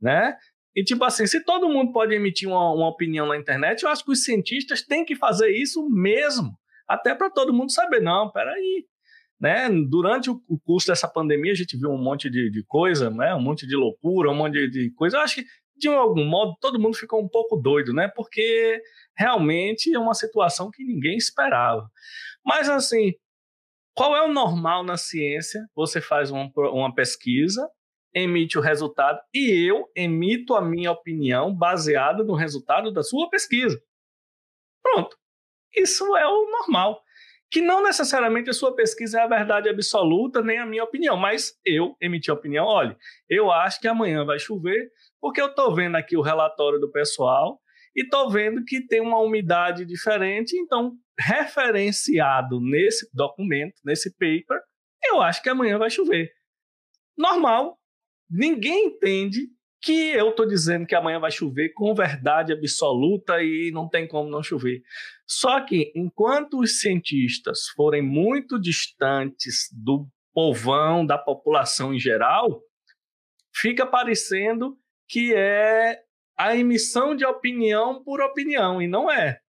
né? 0.00 0.36
E 0.74 0.84
tipo 0.84 1.04
assim, 1.04 1.26
se 1.26 1.42
todo 1.44 1.68
mundo 1.68 1.92
pode 1.92 2.14
emitir 2.14 2.48
uma, 2.48 2.72
uma 2.72 2.88
opinião 2.88 3.26
na 3.26 3.36
internet, 3.36 3.82
eu 3.82 3.90
acho 3.90 4.04
que 4.04 4.12
os 4.12 4.22
cientistas 4.22 4.82
têm 4.82 5.04
que 5.04 5.16
fazer 5.16 5.50
isso 5.50 5.88
mesmo, 5.90 6.52
até 6.86 7.14
para 7.14 7.30
todo 7.30 7.52
mundo 7.52 7.72
saber, 7.72 8.00
não, 8.00 8.30
peraí, 8.30 8.86
né? 9.40 9.68
Durante 9.88 10.30
o, 10.30 10.40
curso 10.64 10.88
dessa 10.88 11.08
pandemia, 11.08 11.52
a 11.52 11.54
gente 11.54 11.76
viu 11.76 11.90
um 11.90 12.02
monte 12.02 12.28
de, 12.28 12.50
de 12.50 12.64
coisa, 12.64 13.08
né? 13.08 13.34
um 13.34 13.40
monte 13.40 13.66
de 13.66 13.76
loucura, 13.76 14.30
um 14.30 14.34
monte 14.34 14.54
de, 14.54 14.70
de 14.70 14.90
coisa. 14.94 15.16
Eu 15.16 15.20
acho 15.20 15.36
que 15.36 15.44
de 15.78 15.88
algum 15.88 16.24
modo, 16.24 16.56
todo 16.60 16.80
mundo 16.80 16.96
ficou 16.96 17.22
um 17.22 17.28
pouco 17.28 17.56
doido, 17.56 17.92
né? 17.92 18.08
Porque 18.08 18.82
realmente 19.16 19.94
é 19.94 19.98
uma 19.98 20.14
situação 20.14 20.70
que 20.70 20.84
ninguém 20.84 21.16
esperava. 21.16 21.90
Mas, 22.44 22.68
assim, 22.68 23.14
qual 23.94 24.16
é 24.16 24.22
o 24.22 24.32
normal 24.32 24.84
na 24.84 24.96
ciência? 24.96 25.60
Você 25.74 26.00
faz 26.00 26.30
uma, 26.30 26.50
uma 26.56 26.94
pesquisa, 26.94 27.68
emite 28.14 28.56
o 28.56 28.60
resultado 28.60 29.20
e 29.34 29.68
eu 29.68 29.90
emito 29.94 30.54
a 30.54 30.62
minha 30.62 30.92
opinião 30.92 31.54
baseada 31.54 32.22
no 32.22 32.34
resultado 32.34 32.92
da 32.92 33.02
sua 33.02 33.28
pesquisa. 33.28 33.80
Pronto. 34.82 35.16
Isso 35.76 36.16
é 36.16 36.26
o 36.26 36.50
normal. 36.50 37.02
Que 37.50 37.60
não 37.60 37.82
necessariamente 37.82 38.50
a 38.50 38.52
sua 38.52 38.74
pesquisa 38.74 39.20
é 39.20 39.22
a 39.22 39.26
verdade 39.26 39.68
absoluta, 39.68 40.42
nem 40.42 40.58
a 40.58 40.66
minha 40.66 40.84
opinião, 40.84 41.16
mas 41.16 41.58
eu 41.64 41.96
emiti 42.00 42.30
a 42.30 42.34
opinião. 42.34 42.66
Olha, 42.66 42.96
eu 43.28 43.50
acho 43.50 43.80
que 43.80 43.88
amanhã 43.88 44.24
vai 44.24 44.38
chover, 44.38 44.90
porque 45.20 45.40
eu 45.40 45.48
estou 45.48 45.74
vendo 45.74 45.96
aqui 45.96 46.16
o 46.16 46.22
relatório 46.22 46.78
do 46.78 46.90
pessoal 46.90 47.60
e 47.94 48.02
estou 48.02 48.30
vendo 48.30 48.64
que 48.64 48.86
tem 48.86 49.00
uma 49.00 49.20
umidade 49.20 49.84
diferente, 49.84 50.56
então, 50.56 50.92
referenciado 51.18 52.60
nesse 52.60 53.08
documento, 53.12 53.74
nesse 53.84 54.12
paper, 54.12 54.60
eu 55.04 55.20
acho 55.20 55.42
que 55.42 55.48
amanhã 55.48 55.78
vai 55.78 55.90
chover. 55.90 56.30
Normal. 57.16 57.76
Ninguém 58.30 58.86
entende 58.86 59.48
que 59.80 60.10
eu 60.10 60.30
estou 60.30 60.46
dizendo 60.46 60.86
que 60.86 60.94
amanhã 60.94 61.18
vai 61.18 61.30
chover 61.30 61.72
com 61.72 61.94
verdade 61.94 62.52
absoluta 62.52 63.42
e 63.42 63.70
não 63.72 63.88
tem 63.88 64.06
como 64.06 64.28
não 64.28 64.42
chover. 64.42 64.82
Só 65.26 65.60
que, 65.64 65.92
enquanto 65.94 66.60
os 66.60 66.80
cientistas 66.80 67.68
forem 67.74 68.02
muito 68.02 68.60
distantes 68.60 69.68
do 69.72 70.06
povão, 70.32 71.06
da 71.06 71.16
população 71.16 71.94
em 71.94 71.98
geral, 71.98 72.62
fica 73.54 73.86
parecendo 73.86 74.76
que 75.08 75.34
é 75.34 75.98
a 76.36 76.56
emissão 76.56 77.16
de 77.16 77.24
opinião 77.24 78.02
por 78.02 78.20
opinião, 78.20 78.80
e 78.80 78.86
não 78.86 79.10
é. 79.10 79.40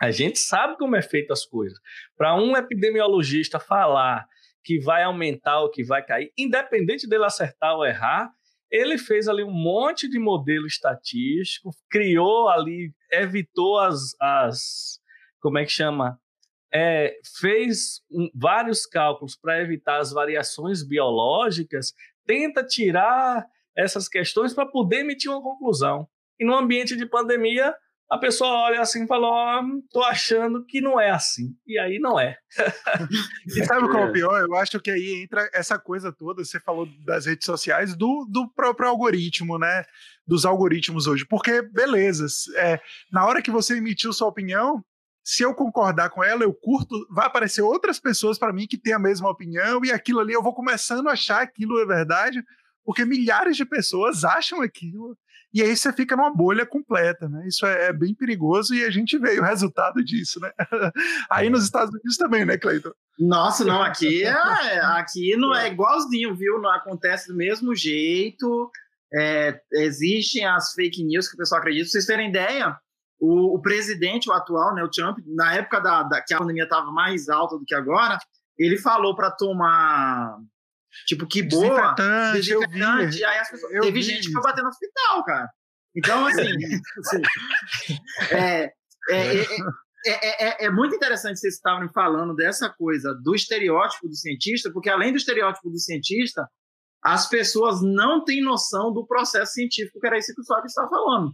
A 0.00 0.10
gente 0.10 0.38
sabe 0.38 0.76
como 0.76 0.96
é 0.96 1.02
feita 1.02 1.32
as 1.32 1.44
coisas. 1.44 1.78
Para 2.16 2.34
um 2.34 2.56
epidemiologista 2.56 3.60
falar 3.60 4.26
que 4.62 4.78
vai 4.80 5.02
aumentar 5.02 5.60
ou 5.60 5.70
que 5.70 5.84
vai 5.84 6.04
cair, 6.04 6.32
independente 6.36 7.06
dele 7.06 7.24
acertar 7.24 7.76
ou 7.76 7.84
errar, 7.84 8.30
ele 8.70 8.98
fez 8.98 9.28
ali 9.28 9.44
um 9.44 9.52
monte 9.52 10.08
de 10.08 10.18
modelo 10.18 10.66
estatístico, 10.66 11.70
criou 11.88 12.48
ali, 12.48 12.92
evitou 13.12 13.78
as, 13.78 14.16
as 14.20 14.98
como 15.40 15.58
é 15.58 15.64
que 15.64 15.70
chama? 15.70 16.18
É, 16.72 17.16
fez 17.38 18.00
um, 18.10 18.28
vários 18.34 18.84
cálculos 18.84 19.36
para 19.36 19.60
evitar 19.60 19.98
as 19.98 20.10
variações 20.10 20.82
biológicas, 20.82 21.92
tenta 22.26 22.64
tirar 22.64 23.46
essas 23.76 24.08
questões 24.08 24.52
para 24.52 24.66
poder 24.66 25.00
emitir 25.00 25.30
uma 25.30 25.42
conclusão. 25.42 26.08
E 26.38 26.44
no 26.44 26.54
ambiente 26.54 26.96
de 26.96 27.06
pandemia, 27.06 27.74
a 28.10 28.18
pessoa 28.18 28.50
olha 28.50 28.80
assim 28.80 29.04
e 29.04 29.06
fala: 29.06 29.26
Ó, 29.26 29.62
oh, 29.94 30.02
achando 30.04 30.64
que 30.64 30.80
não 30.80 31.00
é 31.00 31.10
assim. 31.10 31.54
E 31.66 31.78
aí 31.78 31.98
não 31.98 32.18
é. 32.18 32.36
e 33.46 33.64
sabe 33.64 33.88
qual 33.88 34.04
é 34.04 34.10
o 34.10 34.12
pior? 34.12 34.40
Eu 34.40 34.54
acho 34.56 34.78
que 34.80 34.90
aí 34.90 35.22
entra 35.22 35.48
essa 35.52 35.78
coisa 35.78 36.12
toda, 36.12 36.44
você 36.44 36.60
falou 36.60 36.86
das 37.04 37.26
redes 37.26 37.46
sociais, 37.46 37.96
do, 37.96 38.26
do 38.30 38.48
próprio 38.52 38.88
algoritmo, 38.88 39.58
né? 39.58 39.84
Dos 40.26 40.44
algoritmos 40.44 41.06
hoje. 41.06 41.26
Porque, 41.26 41.62
beleza, 41.62 42.26
é, 42.56 42.80
na 43.10 43.26
hora 43.26 43.42
que 43.42 43.50
você 43.50 43.76
emitiu 43.76 44.12
sua 44.12 44.28
opinião, 44.28 44.84
se 45.24 45.42
eu 45.42 45.54
concordar 45.54 46.10
com 46.10 46.22
ela, 46.22 46.42
eu 46.42 46.52
curto, 46.52 46.94
vai 47.10 47.26
aparecer 47.26 47.62
outras 47.62 47.98
pessoas 47.98 48.38
para 48.38 48.52
mim 48.52 48.66
que 48.66 48.76
têm 48.76 48.92
a 48.92 48.98
mesma 48.98 49.30
opinião, 49.30 49.82
e 49.82 49.90
aquilo 49.90 50.20
ali 50.20 50.34
eu 50.34 50.42
vou 50.42 50.54
começando 50.54 51.08
a 51.08 51.12
achar 51.12 51.42
aquilo 51.42 51.80
é 51.80 51.86
verdade 51.86 52.44
porque 52.84 53.04
milhares 53.04 53.56
de 53.56 53.64
pessoas 53.64 54.24
acham 54.24 54.60
aquilo 54.60 55.16
e 55.54 55.62
aí 55.62 55.76
você 55.76 55.92
fica 55.92 56.16
numa 56.16 56.34
bolha 56.34 56.66
completa, 56.66 57.28
né? 57.28 57.46
Isso 57.46 57.64
é, 57.64 57.86
é 57.86 57.92
bem 57.92 58.12
perigoso 58.12 58.74
e 58.74 58.84
a 58.84 58.90
gente 58.90 59.16
vê 59.16 59.38
o 59.38 59.44
resultado 59.44 60.04
disso, 60.04 60.40
né? 60.40 60.50
Aí 61.30 61.48
nos 61.48 61.62
Estados 61.62 61.94
Unidos 61.94 62.16
também, 62.16 62.44
né, 62.44 62.58
Cleiton? 62.58 62.90
Nossa, 63.16 63.64
não, 63.64 63.80
aqui 63.80 64.24
é, 64.26 64.80
aqui 64.80 65.36
não 65.36 65.54
é 65.54 65.68
igualzinho, 65.68 66.34
viu? 66.34 66.60
Não 66.60 66.72
acontece 66.72 67.28
do 67.28 67.36
mesmo 67.36 67.72
jeito. 67.72 68.68
É, 69.14 69.60
existem 69.74 70.44
as 70.44 70.72
fake 70.72 71.04
news 71.04 71.28
que 71.28 71.36
o 71.36 71.38
pessoal 71.38 71.60
acredita. 71.60 71.84
Pra 71.84 71.92
vocês 71.92 72.06
terem 72.06 72.30
ideia, 72.30 72.76
o, 73.20 73.54
o 73.54 73.62
presidente, 73.62 74.28
o 74.28 74.32
atual, 74.32 74.74
né, 74.74 74.82
o 74.82 74.90
Trump, 74.90 75.18
na 75.24 75.54
época 75.54 75.78
da, 75.78 76.02
da 76.02 76.20
que 76.20 76.34
a 76.34 76.38
pandemia 76.38 76.64
estava 76.64 76.90
mais 76.90 77.28
alta 77.28 77.56
do 77.56 77.64
que 77.64 77.76
agora, 77.76 78.18
ele 78.58 78.76
falou 78.76 79.14
para 79.14 79.30
tomar 79.30 80.36
Tipo, 81.06 81.26
que 81.26 81.42
boa. 81.42 81.94
Desinfetante. 82.32 82.50
Eu 82.50 83.10
vi, 83.10 83.24
aí 83.24 83.38
as 83.38 83.50
pessoas, 83.50 83.72
teve 83.80 84.02
gente 84.02 84.20
isso. 84.20 84.28
que 84.28 84.34
foi 84.34 84.42
bater 84.42 84.62
no 84.62 84.68
hospital, 84.68 85.24
cara. 85.24 85.48
Então, 85.96 86.26
assim. 86.26 86.42
assim 86.42 87.22
é, 88.34 88.72
é, 89.10 89.40
é, 89.40 89.46
é, 90.06 90.64
é, 90.64 90.64
é, 90.66 90.70
muito 90.70 90.94
interessante 90.94 91.38
vocês 91.38 91.54
estavam 91.54 91.88
falando 91.92 92.34
dessa 92.34 92.68
coisa 92.70 93.14
do 93.22 93.34
estereótipo 93.34 94.08
do 94.08 94.14
cientista, 94.14 94.70
porque 94.72 94.90
além 94.90 95.12
do 95.12 95.18
estereótipo 95.18 95.70
do 95.70 95.78
cientista, 95.78 96.46
as 97.02 97.28
pessoas 97.28 97.82
não 97.82 98.24
têm 98.24 98.42
noção 98.42 98.92
do 98.92 99.06
processo 99.06 99.52
científico, 99.52 100.00
que 100.00 100.06
era 100.06 100.18
isso 100.18 100.34
que 100.34 100.40
o 100.40 100.46
Fábio 100.46 100.66
estava 100.66 100.88
falando. 100.88 101.32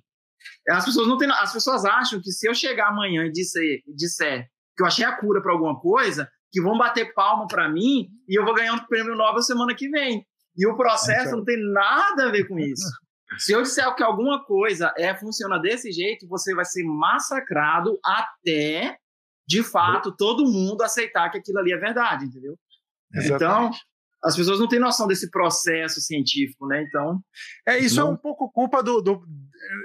As 0.69 0.85
pessoas 0.85 1.07
não 1.07 1.17
têm, 1.17 1.31
as 1.31 1.53
pessoas 1.53 1.85
acham 1.85 2.21
que 2.21 2.31
se 2.33 2.49
eu 2.49 2.55
chegar 2.55 2.89
amanhã 2.89 3.25
e 3.25 3.33
disser, 3.33 3.81
disser 3.87 4.47
que 4.77 4.83
eu 4.83 4.87
achei 4.87 5.05
a 5.05 5.17
cura 5.17 5.43
para 5.43 5.53
alguma 5.53 5.79
coisa, 5.79 6.29
que 6.51 6.61
vão 6.61 6.77
bater 6.77 7.13
palma 7.15 7.47
para 7.47 7.69
mim 7.69 8.09
e 8.29 8.39
eu 8.39 8.45
vou 8.45 8.55
ganhar 8.55 8.75
um 8.75 8.87
prêmio 8.87 9.17
Nobel 9.17 9.43
semana 9.43 9.75
que 9.75 9.89
vem. 9.89 10.27
E 10.57 10.67
o 10.67 10.77
processo 10.77 11.37
não 11.37 11.45
tem 11.45 11.57
nada 11.73 12.29
a 12.29 12.31
ver 12.31 12.47
com 12.49 12.59
isso. 12.59 12.83
Se 13.39 13.53
eu 13.53 13.63
disser 13.63 13.95
que 13.95 14.03
alguma 14.03 14.45
coisa 14.45 14.93
é 14.99 15.15
funciona 15.15 15.59
desse 15.59 15.93
jeito, 15.93 16.27
você 16.27 16.53
vai 16.53 16.65
ser 16.65 16.83
massacrado 16.83 17.97
até, 18.05 18.97
de 19.47 19.63
fato, 19.63 20.15
todo 20.17 20.51
mundo 20.51 20.83
aceitar 20.83 21.31
que 21.31 21.39
aquilo 21.39 21.61
ali 21.61 21.73
é 21.73 21.77
verdade, 21.77 22.25
entendeu? 22.25 22.59
Exatamente. 23.15 23.35
Então, 23.35 23.71
as 24.25 24.37
pessoas 24.37 24.59
não 24.59 24.69
têm 24.69 24.81
noção 24.81 25.07
desse 25.07 25.31
processo 25.31 26.01
científico, 26.01 26.67
né? 26.67 26.83
Então. 26.83 27.21
É, 27.67 27.79
isso 27.79 28.01
é 28.01 28.03
não... 28.03 28.11
é 28.11 28.13
um 28.15 28.17
pouco 28.17 28.51
culpa 28.51 28.83
do, 28.83 29.01
do, 29.01 29.25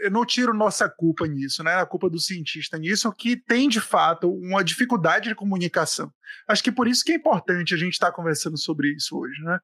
Eu 0.01 0.11
não 0.11 0.25
tiro 0.25 0.53
nossa 0.53 0.89
culpa 0.89 1.27
nisso, 1.27 1.63
né? 1.63 1.75
A 1.75 1.85
culpa 1.85 2.09
do 2.09 2.19
cientista 2.19 2.77
nisso, 2.77 3.11
que 3.11 3.37
tem, 3.37 3.69
de 3.69 3.81
fato, 3.81 4.31
uma 4.31 4.63
dificuldade 4.63 5.29
de 5.29 5.35
comunicação. 5.35 6.11
Acho 6.47 6.63
que 6.63 6.71
por 6.71 6.87
isso 6.87 7.03
que 7.03 7.11
é 7.11 7.15
importante 7.15 7.73
a 7.73 7.77
gente 7.77 7.93
estar 7.93 8.07
tá 8.07 8.13
conversando 8.13 8.57
sobre 8.57 8.93
isso 8.93 9.17
hoje, 9.17 9.41
né? 9.43 9.59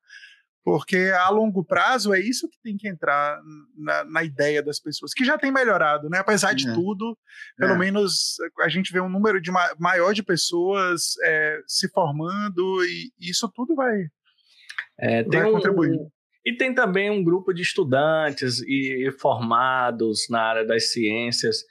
Porque 0.63 1.11
a 1.17 1.29
longo 1.29 1.63
prazo 1.63 2.13
é 2.13 2.19
isso 2.19 2.47
que 2.47 2.57
tem 2.63 2.77
que 2.77 2.87
entrar 2.87 3.41
na, 3.75 4.03
na 4.03 4.23
ideia 4.23 4.61
das 4.61 4.79
pessoas, 4.79 5.11
que 5.11 5.25
já 5.25 5.35
tem 5.37 5.51
melhorado, 5.51 6.07
né? 6.07 6.19
Apesar 6.19 6.53
de 6.53 6.69
é. 6.69 6.73
tudo, 6.73 7.17
pelo 7.57 7.73
é. 7.73 7.77
menos 7.77 8.35
a 8.59 8.69
gente 8.69 8.93
vê 8.93 9.01
um 9.01 9.09
número 9.09 9.41
de 9.41 9.49
ma 9.49 9.73
maior 9.79 10.13
de 10.13 10.21
pessoas 10.21 11.15
é, 11.23 11.59
se 11.65 11.89
formando 11.89 12.85
e 12.85 13.11
isso 13.19 13.51
tudo 13.55 13.73
vai, 13.73 14.05
é, 14.99 15.23
vai 15.23 15.49
um, 15.49 15.53
contribuir. 15.53 15.97
E 16.45 16.55
tem 16.55 16.73
também 16.73 17.09
um 17.09 17.23
grupo 17.23 17.53
de 17.53 17.61
estudantes 17.61 18.61
e, 18.61 19.11
formados 19.19 20.27
na 20.29 20.41
área 20.41 20.65
das 20.65 20.91
ciências 20.91 21.63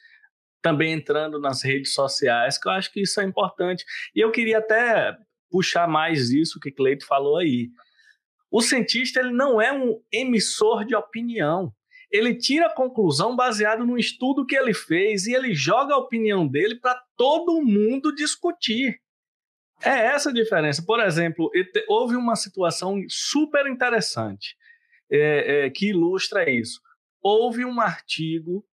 também 0.62 0.92
entrando 0.92 1.40
nas 1.40 1.62
redes 1.62 1.94
sociais, 1.94 2.58
que 2.58 2.68
eu 2.68 2.72
acho 2.72 2.92
que 2.92 3.00
isso 3.00 3.20
é 3.20 3.24
importante. 3.24 3.84
E 4.14 4.20
eu 4.20 4.30
queria 4.30 4.58
até 4.58 5.16
puxar 5.50 5.88
mais 5.88 6.30
isso 6.30 6.60
que 6.60 6.70
Cleito 6.70 7.06
falou 7.06 7.38
aí. 7.38 7.70
O 8.50 8.60
cientista 8.60 9.20
ele 9.20 9.32
não 9.32 9.60
é 9.60 9.72
um 9.72 10.00
emissor 10.12 10.84
de 10.84 10.94
opinião. 10.94 11.72
Ele 12.10 12.34
tira 12.34 12.66
a 12.66 12.74
conclusão 12.74 13.36
baseado 13.36 13.86
no 13.86 13.96
estudo 13.96 14.44
que 14.44 14.56
ele 14.56 14.74
fez 14.74 15.26
e 15.26 15.32
ele 15.32 15.54
joga 15.54 15.94
a 15.94 15.98
opinião 15.98 16.46
dele 16.46 16.74
para 16.74 17.00
todo 17.16 17.62
mundo 17.62 18.14
discutir. 18.14 19.00
É 19.82 20.06
essa 20.06 20.30
a 20.30 20.32
diferença. 20.32 20.84
Por 20.84 21.00
exemplo, 21.00 21.50
houve 21.88 22.16
uma 22.16 22.36
situação 22.36 23.00
super 23.08 23.66
interessante 23.66 24.56
é, 25.10 25.66
é, 25.66 25.70
que 25.70 25.90
ilustra 25.90 26.48
isso. 26.48 26.80
Houve 27.22 27.64
um 27.64 27.80
artigo 27.80 28.64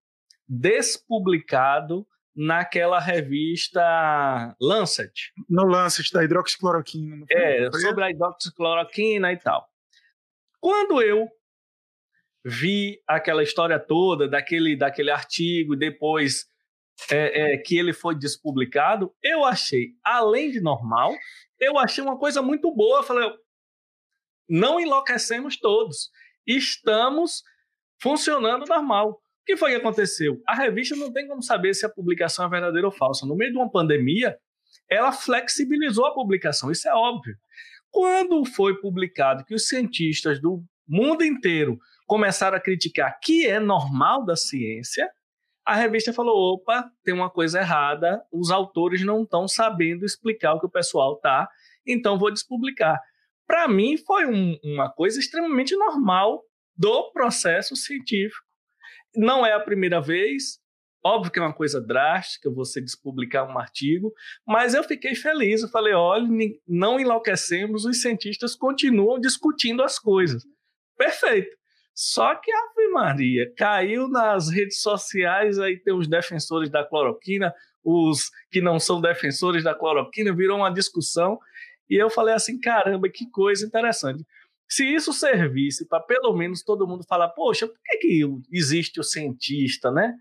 despublicado 0.47 2.07
naquela 2.35 2.99
revista 2.99 4.55
Lancet. 4.61 5.33
No 5.49 5.65
Lancet, 5.65 6.13
da 6.13 6.23
hidroxicloroquina. 6.23 7.25
É, 7.31 7.69
sobre 7.71 8.03
a 8.03 8.11
hidroxicloroquina 8.11 9.33
e 9.33 9.37
tal. 9.37 9.67
Quando 10.59 11.01
eu 11.01 11.27
vi 12.45 13.01
aquela 13.07 13.43
história 13.43 13.79
toda 13.79 14.27
daquele, 14.27 14.77
daquele 14.77 15.11
artigo, 15.11 15.75
depois 15.75 16.45
é, 17.11 17.53
é, 17.53 17.57
que 17.57 17.77
ele 17.77 17.91
foi 17.91 18.15
despublicado, 18.15 19.13
eu 19.21 19.43
achei, 19.43 19.93
além 20.03 20.51
de 20.51 20.61
normal, 20.61 21.13
eu 21.59 21.77
achei 21.77 22.03
uma 22.03 22.17
coisa 22.17 22.41
muito 22.41 22.73
boa. 22.73 22.99
Eu 22.99 23.03
falei, 23.03 23.29
não 24.47 24.79
enlouquecemos 24.79 25.57
todos. 25.57 26.09
Estamos 26.47 27.43
funcionando 28.01 28.65
normal 28.65 29.21
que 29.47 29.55
foi 29.55 29.71
que 29.71 29.77
aconteceu? 29.77 30.41
A 30.45 30.53
revista 30.53 30.93
não 30.97 31.11
tem 31.11 31.25
como 31.25 31.41
saber 31.41 31.73
se 31.73 31.85
a 31.85 31.89
publicação 31.89 32.45
é 32.45 32.49
verdadeira 32.49 32.85
ou 32.85 32.91
falsa. 32.91 33.25
No 33.25 33.35
meio 33.35 33.53
de 33.53 33.57
uma 33.57 33.71
pandemia, 33.71 34.37
ela 34.89 35.13
flexibilizou 35.13 36.05
a 36.05 36.13
publicação, 36.13 36.69
isso 36.69 36.87
é 36.87 36.93
óbvio. 36.93 37.33
Quando 37.89 38.43
foi 38.43 38.77
publicado 38.81 39.45
que 39.45 39.55
os 39.55 39.69
cientistas 39.69 40.41
do 40.41 40.61
mundo 40.85 41.23
inteiro 41.23 41.79
começaram 42.05 42.57
a 42.57 42.59
criticar 42.59 43.17
que 43.23 43.47
é 43.47 43.57
normal 43.57 44.25
da 44.25 44.35
ciência, 44.35 45.09
a 45.65 45.75
revista 45.75 46.11
falou: 46.11 46.55
opa, 46.55 46.91
tem 47.01 47.13
uma 47.13 47.29
coisa 47.29 47.59
errada, 47.59 48.21
os 48.29 48.51
autores 48.51 49.01
não 49.05 49.23
estão 49.23 49.47
sabendo 49.47 50.05
explicar 50.05 50.55
o 50.55 50.59
que 50.59 50.65
o 50.65 50.71
pessoal 50.71 51.15
tá, 51.21 51.47
então 51.85 52.19
vou 52.19 52.31
despublicar. 52.33 52.99
Para 53.47 53.67
mim, 53.67 53.97
foi 53.97 54.25
um, 54.25 54.59
uma 54.63 54.91
coisa 54.91 55.19
extremamente 55.19 55.75
normal 55.75 56.43
do 56.75 57.11
processo 57.11 57.75
científico 57.75 58.47
não 59.17 59.45
é 59.45 59.53
a 59.53 59.59
primeira 59.59 59.99
vez, 59.99 60.59
óbvio 61.03 61.31
que 61.31 61.39
é 61.39 61.41
uma 61.41 61.53
coisa 61.53 61.81
drástica 61.81 62.51
você 62.51 62.79
despublicar 62.79 63.49
um 63.49 63.57
artigo, 63.57 64.13
mas 64.45 64.73
eu 64.73 64.83
fiquei 64.83 65.15
feliz. 65.15 65.63
Eu 65.63 65.69
falei: 65.69 65.93
olha, 65.93 66.27
não 66.67 66.99
enlouquecemos, 66.99 67.85
os 67.85 68.01
cientistas 68.01 68.55
continuam 68.55 69.19
discutindo 69.19 69.83
as 69.83 69.97
coisas. 69.97 70.43
Perfeito. 70.97 71.55
Só 71.93 72.35
que 72.35 72.51
a 72.51 72.91
Maria 72.93 73.51
caiu 73.57 74.07
nas 74.07 74.51
redes 74.51 74.81
sociais, 74.81 75.57
aí 75.57 75.77
tem 75.77 75.93
os 75.93 76.07
defensores 76.07 76.69
da 76.69 76.85
cloroquina, 76.85 77.51
os 77.83 78.29
que 78.51 78.61
não 78.61 78.79
são 78.79 79.01
defensores 79.01 79.63
da 79.63 79.73
cloroquina, 79.73 80.35
virou 80.35 80.57
uma 80.57 80.69
discussão. 80.69 81.39
E 81.89 81.95
eu 81.95 82.09
falei 82.09 82.33
assim: 82.33 82.59
caramba, 82.59 83.09
que 83.09 83.29
coisa 83.29 83.65
interessante. 83.65 84.25
Se 84.69 84.85
isso 84.85 85.13
servisse 85.13 85.87
para 85.87 86.01
pelo 86.01 86.35
menos 86.35 86.61
todo 86.61 86.87
mundo 86.87 87.05
falar, 87.07 87.29
poxa, 87.29 87.67
por 87.67 87.77
que, 87.85 87.97
que 87.97 88.21
existe 88.51 88.99
o 88.99 89.03
cientista, 89.03 89.89
né? 89.91 90.13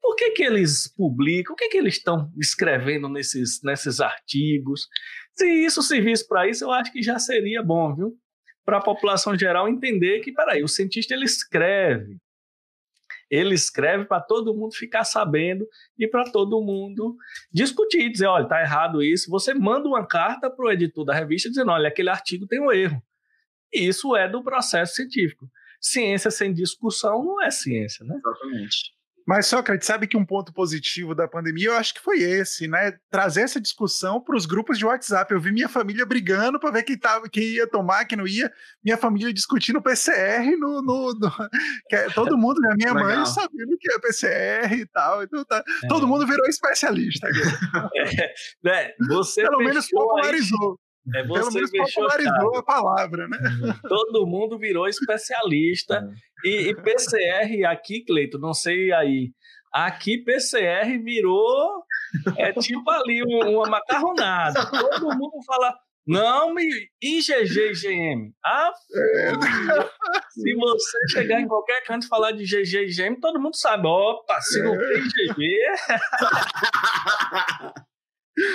Por 0.00 0.16
que, 0.16 0.30
que 0.30 0.42
eles 0.42 0.92
publicam? 0.96 1.54
O 1.54 1.56
que, 1.56 1.68
que 1.68 1.78
eles 1.78 1.94
estão 1.94 2.28
escrevendo 2.36 3.08
nesses, 3.08 3.60
nesses 3.62 4.00
artigos? 4.00 4.88
Se 5.36 5.46
isso 5.46 5.80
servisse 5.80 6.26
para 6.26 6.48
isso, 6.48 6.64
eu 6.64 6.72
acho 6.72 6.92
que 6.92 7.00
já 7.00 7.20
seria 7.20 7.62
bom, 7.62 7.94
viu? 7.94 8.12
Para 8.64 8.78
a 8.78 8.82
população 8.82 9.38
geral 9.38 9.68
entender 9.68 10.20
que, 10.20 10.32
peraí, 10.32 10.64
o 10.64 10.68
cientista 10.68 11.14
ele 11.14 11.24
escreve. 11.24 12.16
Ele 13.32 13.54
escreve 13.54 14.04
para 14.04 14.20
todo 14.20 14.54
mundo 14.54 14.74
ficar 14.74 15.04
sabendo 15.04 15.66
e 15.98 16.06
para 16.06 16.30
todo 16.30 16.62
mundo 16.62 17.16
discutir, 17.50 18.10
dizer, 18.10 18.26
olha, 18.26 18.42
está 18.42 18.60
errado 18.60 19.02
isso. 19.02 19.30
Você 19.30 19.54
manda 19.54 19.88
uma 19.88 20.06
carta 20.06 20.50
para 20.50 20.66
o 20.66 20.70
editor 20.70 21.06
da 21.06 21.14
revista 21.14 21.48
dizendo, 21.48 21.70
olha, 21.70 21.88
aquele 21.88 22.10
artigo 22.10 22.46
tem 22.46 22.60
um 22.60 22.70
erro. 22.70 23.02
Isso 23.72 24.14
é 24.14 24.28
do 24.28 24.44
processo 24.44 24.96
científico. 24.96 25.50
Ciência 25.80 26.30
sem 26.30 26.52
discussão 26.52 27.24
não 27.24 27.42
é 27.42 27.50
ciência, 27.50 28.04
né? 28.04 28.14
Exatamente. 28.18 28.92
Mas, 29.26 29.46
Sócrates, 29.46 29.86
sabe 29.86 30.06
que 30.06 30.16
um 30.16 30.24
ponto 30.24 30.52
positivo 30.52 31.14
da 31.14 31.28
pandemia, 31.28 31.68
eu 31.68 31.76
acho 31.76 31.94
que 31.94 32.00
foi 32.00 32.20
esse, 32.20 32.66
né? 32.66 32.96
Trazer 33.10 33.42
essa 33.42 33.60
discussão 33.60 34.20
para 34.20 34.36
os 34.36 34.46
grupos 34.46 34.78
de 34.78 34.84
WhatsApp. 34.84 35.32
Eu 35.32 35.40
vi 35.40 35.52
minha 35.52 35.68
família 35.68 36.04
brigando 36.04 36.58
para 36.58 36.70
ver 36.70 36.82
quem, 36.82 36.98
tava, 36.98 37.28
quem 37.28 37.44
ia 37.44 37.66
tomar, 37.66 38.04
quem 38.04 38.18
não 38.18 38.26
ia. 38.26 38.52
Minha 38.82 38.96
família 38.96 39.32
discutindo 39.32 39.82
PCR 39.82 40.56
no. 40.56 40.82
no, 40.82 41.14
no 41.14 41.32
é, 41.90 42.08
todo 42.10 42.36
mundo, 42.36 42.60
né? 42.60 42.74
minha 42.76 42.92
Legal. 42.92 43.16
mãe 43.16 43.26
sabendo 43.26 43.76
que 43.78 43.92
é 43.92 43.98
PCR 43.98 44.74
e 44.74 44.86
tal. 44.86 45.22
Então 45.22 45.44
tá, 45.44 45.62
é. 45.84 45.88
Todo 45.88 46.06
mundo 46.06 46.26
virou 46.26 46.46
especialista. 46.46 47.28
É, 48.14 48.34
né? 48.62 48.92
Você 49.08 49.42
Pelo 49.42 49.58
menos 49.58 49.88
popularizou. 49.88 50.78
É 51.14 51.26
você 51.26 51.40
Pelo 51.40 51.52
menos 51.52 51.70
popularizou 51.70 52.56
a 52.56 52.62
palavra, 52.62 53.26
né? 53.26 53.38
Uhum. 53.42 53.88
Todo 53.88 54.26
mundo 54.26 54.56
virou 54.56 54.86
especialista. 54.86 56.00
Uhum. 56.00 56.14
E, 56.44 56.70
e, 56.70 56.74
PCR 56.76 57.64
aqui, 57.66 58.04
Cleito, 58.04 58.38
não 58.38 58.54
sei 58.54 58.92
aí. 58.92 59.32
Aqui 59.72 60.18
PCR 60.18 60.98
virou 61.02 61.82
é 62.36 62.52
tipo 62.52 62.88
ali 62.90 63.22
uma 63.22 63.68
macarronada. 63.68 64.64
Todo 64.70 65.16
mundo 65.16 65.42
fala, 65.46 65.74
não, 66.06 66.54
IgG 66.58 66.90
e 67.00 67.72
GM. 67.72 68.32
Ah, 68.44 68.70
é. 68.94 69.32
se 70.30 70.54
você 70.54 70.98
chegar 71.10 71.40
em 71.40 71.48
qualquer 71.48 71.82
canto 71.84 72.04
e 72.04 72.08
falar 72.08 72.32
de 72.32 72.44
GG 72.44 72.76
e 72.76 72.86
GM, 72.86 73.18
todo 73.20 73.40
mundo 73.40 73.56
sabe. 73.56 73.86
Opa, 73.86 74.40
se 74.40 74.62
não 74.62 74.76
tem 74.76 75.02
GG. 75.02 75.42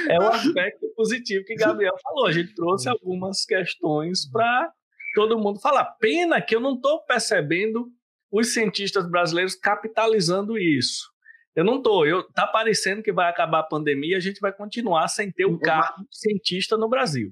é 0.10 0.20
um 0.20 0.28
aspecto 0.28 0.88
positivo 0.96 1.46
que 1.46 1.56
Gabriel 1.56 1.96
falou. 2.02 2.28
A 2.28 2.32
gente 2.32 2.54
trouxe 2.56 2.90
algumas 2.90 3.46
questões 3.46 4.30
para 4.30 4.72
todo 5.14 5.38
mundo 5.38 5.60
falar. 5.60 5.86
Pena 6.00 6.42
que 6.42 6.56
eu 6.56 6.60
não 6.60 6.76
estou 6.76 7.04
percebendo 7.06 7.88
os 8.32 8.54
cientistas 8.54 9.10
brasileiros 9.10 9.56
capitalizando 9.56 10.58
isso. 10.58 11.10
Eu 11.56 11.64
não 11.64 11.78
estou. 11.78 12.06
Está 12.06 12.46
parecendo 12.46 13.02
que 13.02 13.12
vai 13.12 13.30
acabar 13.30 13.60
a 13.60 13.64
pandemia 13.64 14.14
e 14.14 14.18
a 14.18 14.20
gente 14.20 14.40
vai 14.40 14.54
continuar 14.54 15.08
sem 15.08 15.32
ter 15.32 15.46
um 15.46 15.58
cargo 15.58 16.06
cientista 16.12 16.78
no 16.78 16.88
Brasil. 16.88 17.32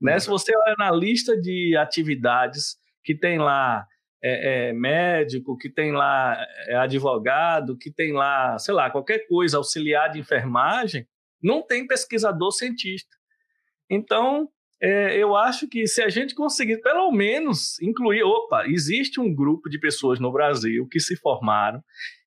Né? 0.00 0.18
Se 0.18 0.28
você 0.28 0.56
olha 0.56 0.76
na 0.78 0.90
lista 0.90 1.36
de 1.36 1.76
atividades 1.76 2.76
que 3.02 3.14
tem 3.14 3.38
lá 3.38 3.86
é, 4.22 4.68
é, 4.68 4.72
médico, 4.72 5.56
que 5.56 5.68
tem 5.68 5.92
lá 5.92 6.36
é, 6.66 6.76
advogado, 6.76 7.76
que 7.76 7.90
tem 7.90 8.12
lá, 8.12 8.58
sei 8.58 8.74
lá, 8.74 8.90
qualquer 8.90 9.26
coisa, 9.26 9.56
auxiliar 9.56 10.10
de 10.10 10.20
enfermagem, 10.20 11.06
não 11.42 11.62
tem 11.62 11.86
pesquisador 11.86 12.50
cientista. 12.52 13.16
Então, 13.90 14.48
é, 14.80 15.16
eu 15.16 15.34
acho 15.34 15.68
que 15.68 15.86
se 15.86 16.02
a 16.02 16.08
gente 16.08 16.34
conseguir, 16.34 16.80
pelo 16.82 17.10
menos, 17.10 17.80
incluir, 17.80 18.22
opa, 18.22 18.66
existe 18.66 19.20
um 19.20 19.34
grupo 19.34 19.68
de 19.68 19.78
pessoas 19.78 20.20
no 20.20 20.32
Brasil 20.32 20.86
que 20.90 21.00
se 21.00 21.16
formaram 21.16 21.82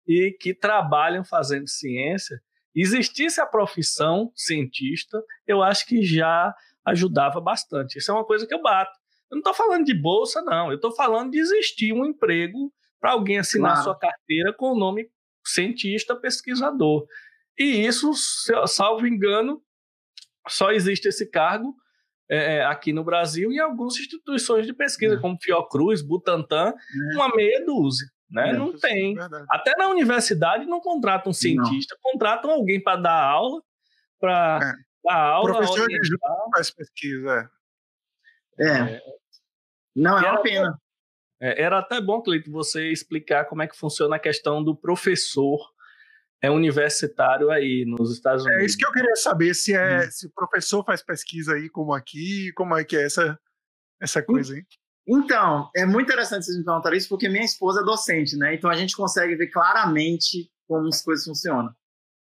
e 0.07 0.35
que 0.39 0.53
trabalham 0.53 1.23
fazendo 1.23 1.67
ciência, 1.67 2.41
existisse 2.75 3.39
a 3.39 3.45
profissão 3.45 4.31
cientista, 4.35 5.21
eu 5.45 5.61
acho 5.61 5.85
que 5.85 6.01
já 6.03 6.53
ajudava 6.85 7.39
bastante. 7.39 7.97
Isso 7.97 8.11
é 8.11 8.13
uma 8.13 8.25
coisa 8.25 8.47
que 8.47 8.53
eu 8.53 8.61
bato. 8.61 8.97
Eu 9.29 9.35
não 9.35 9.39
estou 9.39 9.53
falando 9.53 9.85
de 9.85 9.93
bolsa, 9.93 10.41
não. 10.41 10.69
Eu 10.69 10.75
estou 10.75 10.91
falando 10.91 11.31
de 11.31 11.39
existir 11.39 11.93
um 11.93 12.03
emprego 12.03 12.73
para 12.99 13.11
alguém 13.11 13.37
assinar 13.37 13.73
claro. 13.73 13.83
sua 13.83 13.99
carteira 13.99 14.53
com 14.53 14.71
o 14.71 14.77
nome 14.77 15.07
cientista 15.45 16.15
pesquisador. 16.15 17.05
E 17.59 17.85
isso, 17.85 18.13
salvo 18.65 19.05
engano, 19.05 19.61
só 20.47 20.71
existe 20.71 21.09
esse 21.09 21.29
cargo 21.29 21.75
é, 22.31 22.57
é, 22.57 22.65
aqui 22.65 22.93
no 22.93 23.03
Brasil 23.03 23.51
em 23.51 23.59
algumas 23.59 23.97
instituições 23.97 24.65
de 24.65 24.73
pesquisa, 24.73 25.15
é. 25.15 25.19
como 25.19 25.37
Fiocruz, 25.41 26.01
Butantan, 26.01 26.73
é. 26.73 27.15
uma 27.15 27.35
meia 27.35 27.65
dúzia. 27.65 28.07
Né? 28.29 28.51
É, 28.51 28.53
não 28.53 28.77
tem. 28.77 29.15
Até 29.49 29.75
na 29.75 29.89
universidade 29.89 30.65
não 30.65 30.79
contratam 30.79 31.31
um 31.31 31.33
cientista, 31.33 31.95
não. 31.95 32.11
contratam 32.11 32.51
alguém 32.51 32.81
para 32.81 33.01
dar 33.01 33.23
aula, 33.23 33.61
para 34.19 34.59
dar 35.03 35.17
aula. 35.17 35.53
Professor 35.53 35.87
de 35.87 36.17
faz 36.53 36.69
pesquisa. 36.71 37.49
É. 38.59 39.01
Não, 39.95 40.17
é 40.19 40.31
uma 40.31 40.41
pena. 40.41 40.79
Era 41.41 41.79
até 41.79 41.99
bom, 41.99 42.21
Cleito, 42.21 42.51
você 42.51 42.91
explicar 42.91 43.45
como 43.45 43.63
é 43.63 43.67
que 43.67 43.75
funciona 43.75 44.17
a 44.17 44.19
questão 44.19 44.63
do 44.63 44.75
professor 44.75 45.59
é 46.41 46.49
universitário 46.49 47.51
aí 47.51 47.83
nos 47.85 48.13
Estados 48.13 48.43
Unidos. 48.43 48.61
É 48.61 48.65
isso 48.65 48.77
que 48.77 48.85
eu 48.85 48.91
queria 48.91 49.15
saber, 49.15 49.53
se 49.53 49.73
é 49.73 50.05
hum. 50.05 50.11
se 50.11 50.27
o 50.27 50.31
professor 50.31 50.83
faz 50.85 51.03
pesquisa 51.03 51.53
aí 51.53 51.69
como 51.69 51.93
aqui, 51.93 52.51
como 52.53 52.77
é 52.77 52.83
que 52.83 52.95
é 52.95 53.05
essa, 53.05 53.39
essa 54.01 54.21
coisa 54.21 54.53
aí. 54.53 54.63
Então, 55.07 55.69
é 55.75 55.85
muito 55.85 56.07
interessante 56.07 56.45
vocês 56.45 56.57
me 56.57 56.63
perguntarem 56.63 56.97
isso, 56.97 57.09
porque 57.09 57.27
minha 57.27 57.43
esposa 57.43 57.81
é 57.81 57.83
docente, 57.83 58.37
né? 58.37 58.53
Então 58.53 58.69
a 58.69 58.75
gente 58.75 58.95
consegue 58.95 59.35
ver 59.35 59.47
claramente 59.47 60.51
como 60.67 60.87
as 60.87 61.01
coisas 61.01 61.25
funcionam. 61.25 61.73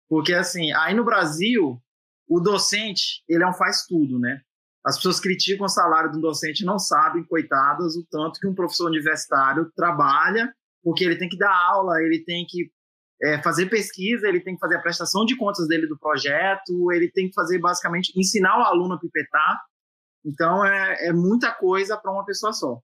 Porque, 0.08 0.32
assim, 0.32 0.72
aí 0.72 0.94
no 0.94 1.04
Brasil, 1.04 1.82
o 2.28 2.40
docente, 2.40 3.24
ele 3.28 3.42
é 3.42 3.48
um 3.48 3.52
faz-tudo, 3.52 4.20
né? 4.20 4.40
As 4.84 4.96
pessoas 4.96 5.18
criticam 5.18 5.66
o 5.66 5.68
salário 5.68 6.12
do 6.12 6.20
docente 6.20 6.64
não 6.64 6.78
sabem, 6.78 7.24
coitadas, 7.24 7.96
o 7.96 8.06
tanto 8.08 8.38
que 8.38 8.46
um 8.46 8.54
professor 8.54 8.86
universitário 8.86 9.68
trabalha, 9.74 10.54
porque 10.80 11.04
ele 11.04 11.16
tem 11.16 11.28
que 11.28 11.36
dar 11.36 11.52
aula, 11.52 12.00
ele 12.00 12.22
tem 12.24 12.46
que 12.48 12.70
é, 13.22 13.42
fazer 13.42 13.66
pesquisa, 13.66 14.28
ele 14.28 14.40
tem 14.40 14.54
que 14.54 14.60
fazer 14.60 14.76
a 14.76 14.80
prestação 14.80 15.24
de 15.24 15.36
contas 15.36 15.66
dele 15.66 15.86
do 15.86 15.98
projeto, 15.98 16.92
ele 16.92 17.10
tem 17.10 17.28
que 17.28 17.34
fazer 17.34 17.58
basicamente 17.58 18.12
ensinar 18.18 18.58
o 18.58 18.64
aluno 18.64 18.94
a 18.94 18.98
pipetar. 18.98 19.62
Então 20.24 20.64
é, 20.64 21.08
é 21.08 21.12
muita 21.12 21.52
coisa 21.52 21.96
para 21.96 22.12
uma 22.12 22.24
pessoa 22.24 22.52
só. 22.52 22.80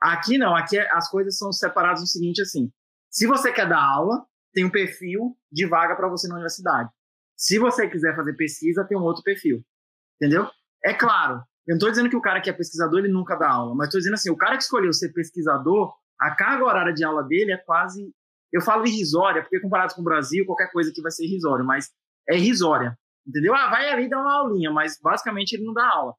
Aqui 0.00 0.38
não, 0.38 0.54
aqui 0.54 0.78
é, 0.78 0.88
as 0.92 1.08
coisas 1.10 1.36
são 1.36 1.52
separadas 1.52 2.00
no 2.00 2.06
seguinte 2.06 2.40
assim: 2.40 2.70
se 3.10 3.26
você 3.26 3.52
quer 3.52 3.68
dar 3.68 3.82
aula, 3.82 4.24
tem 4.52 4.64
um 4.64 4.70
perfil 4.70 5.36
de 5.50 5.66
vaga 5.66 5.96
para 5.96 6.08
você 6.08 6.28
na 6.28 6.34
universidade. 6.34 6.90
Se 7.36 7.58
você 7.58 7.88
quiser 7.88 8.14
fazer 8.14 8.34
pesquisa, 8.34 8.84
tem 8.84 8.96
um 8.96 9.02
outro 9.02 9.22
perfil. 9.22 9.62
Entendeu? 10.16 10.48
É 10.84 10.94
claro, 10.94 11.42
eu 11.66 11.72
não 11.72 11.76
estou 11.76 11.90
dizendo 11.90 12.08
que 12.08 12.16
o 12.16 12.20
cara 12.20 12.40
que 12.40 12.48
é 12.48 12.52
pesquisador 12.52 13.00
ele 13.00 13.12
nunca 13.12 13.34
dá 13.36 13.50
aula, 13.50 13.74
mas 13.74 13.88
estou 13.88 13.98
dizendo 13.98 14.14
assim, 14.14 14.30
o 14.30 14.36
cara 14.36 14.56
que 14.56 14.62
escolheu 14.62 14.92
ser 14.92 15.12
pesquisador, 15.12 15.92
a 16.20 16.34
carga 16.34 16.64
horária 16.64 16.94
de 16.94 17.02
aula 17.02 17.22
dele 17.24 17.52
é 17.52 17.56
quase 17.56 18.14
eu 18.54 18.60
falo 18.60 18.86
irrisória, 18.86 19.42
porque 19.42 19.58
comparado 19.58 19.94
com 19.96 20.00
o 20.00 20.04
Brasil, 20.04 20.46
qualquer 20.46 20.70
coisa 20.70 20.88
aqui 20.88 21.02
vai 21.02 21.10
ser 21.10 21.24
irrisória, 21.24 21.64
mas 21.64 21.90
é 22.28 22.36
irrisória. 22.36 22.96
Entendeu? 23.26 23.52
Ah, 23.52 23.68
vai 23.68 23.90
ali 23.90 24.08
dar 24.08 24.20
uma 24.20 24.32
aulinha, 24.32 24.70
mas 24.70 24.96
basicamente 25.02 25.54
ele 25.54 25.64
não 25.64 25.74
dá 25.74 25.84
aula. 25.88 26.14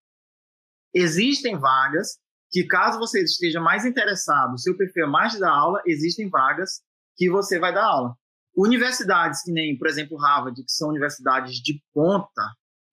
Existem 0.94 1.58
vagas 1.58 2.20
que, 2.52 2.66
caso 2.66 3.00
você 3.00 3.24
esteja 3.24 3.62
mais 3.62 3.86
interessado, 3.86 4.60
seu 4.60 4.76
perfil 4.76 5.06
é 5.06 5.08
mais 5.08 5.32
de 5.32 5.40
dar 5.40 5.52
aula, 5.52 5.82
existem 5.86 6.30
vagas 6.30 6.82
que 7.16 7.30
você 7.30 7.58
vai 7.58 7.74
dar 7.74 7.86
aula. 7.86 8.18
Universidades 8.54 9.42
que 9.44 9.52
nem, 9.54 9.78
por 9.78 9.88
exemplo, 9.88 10.18
Harvard, 10.18 10.62
que 10.62 10.72
são 10.72 10.90
universidades 10.90 11.56
de 11.62 11.82
ponta, 11.94 12.44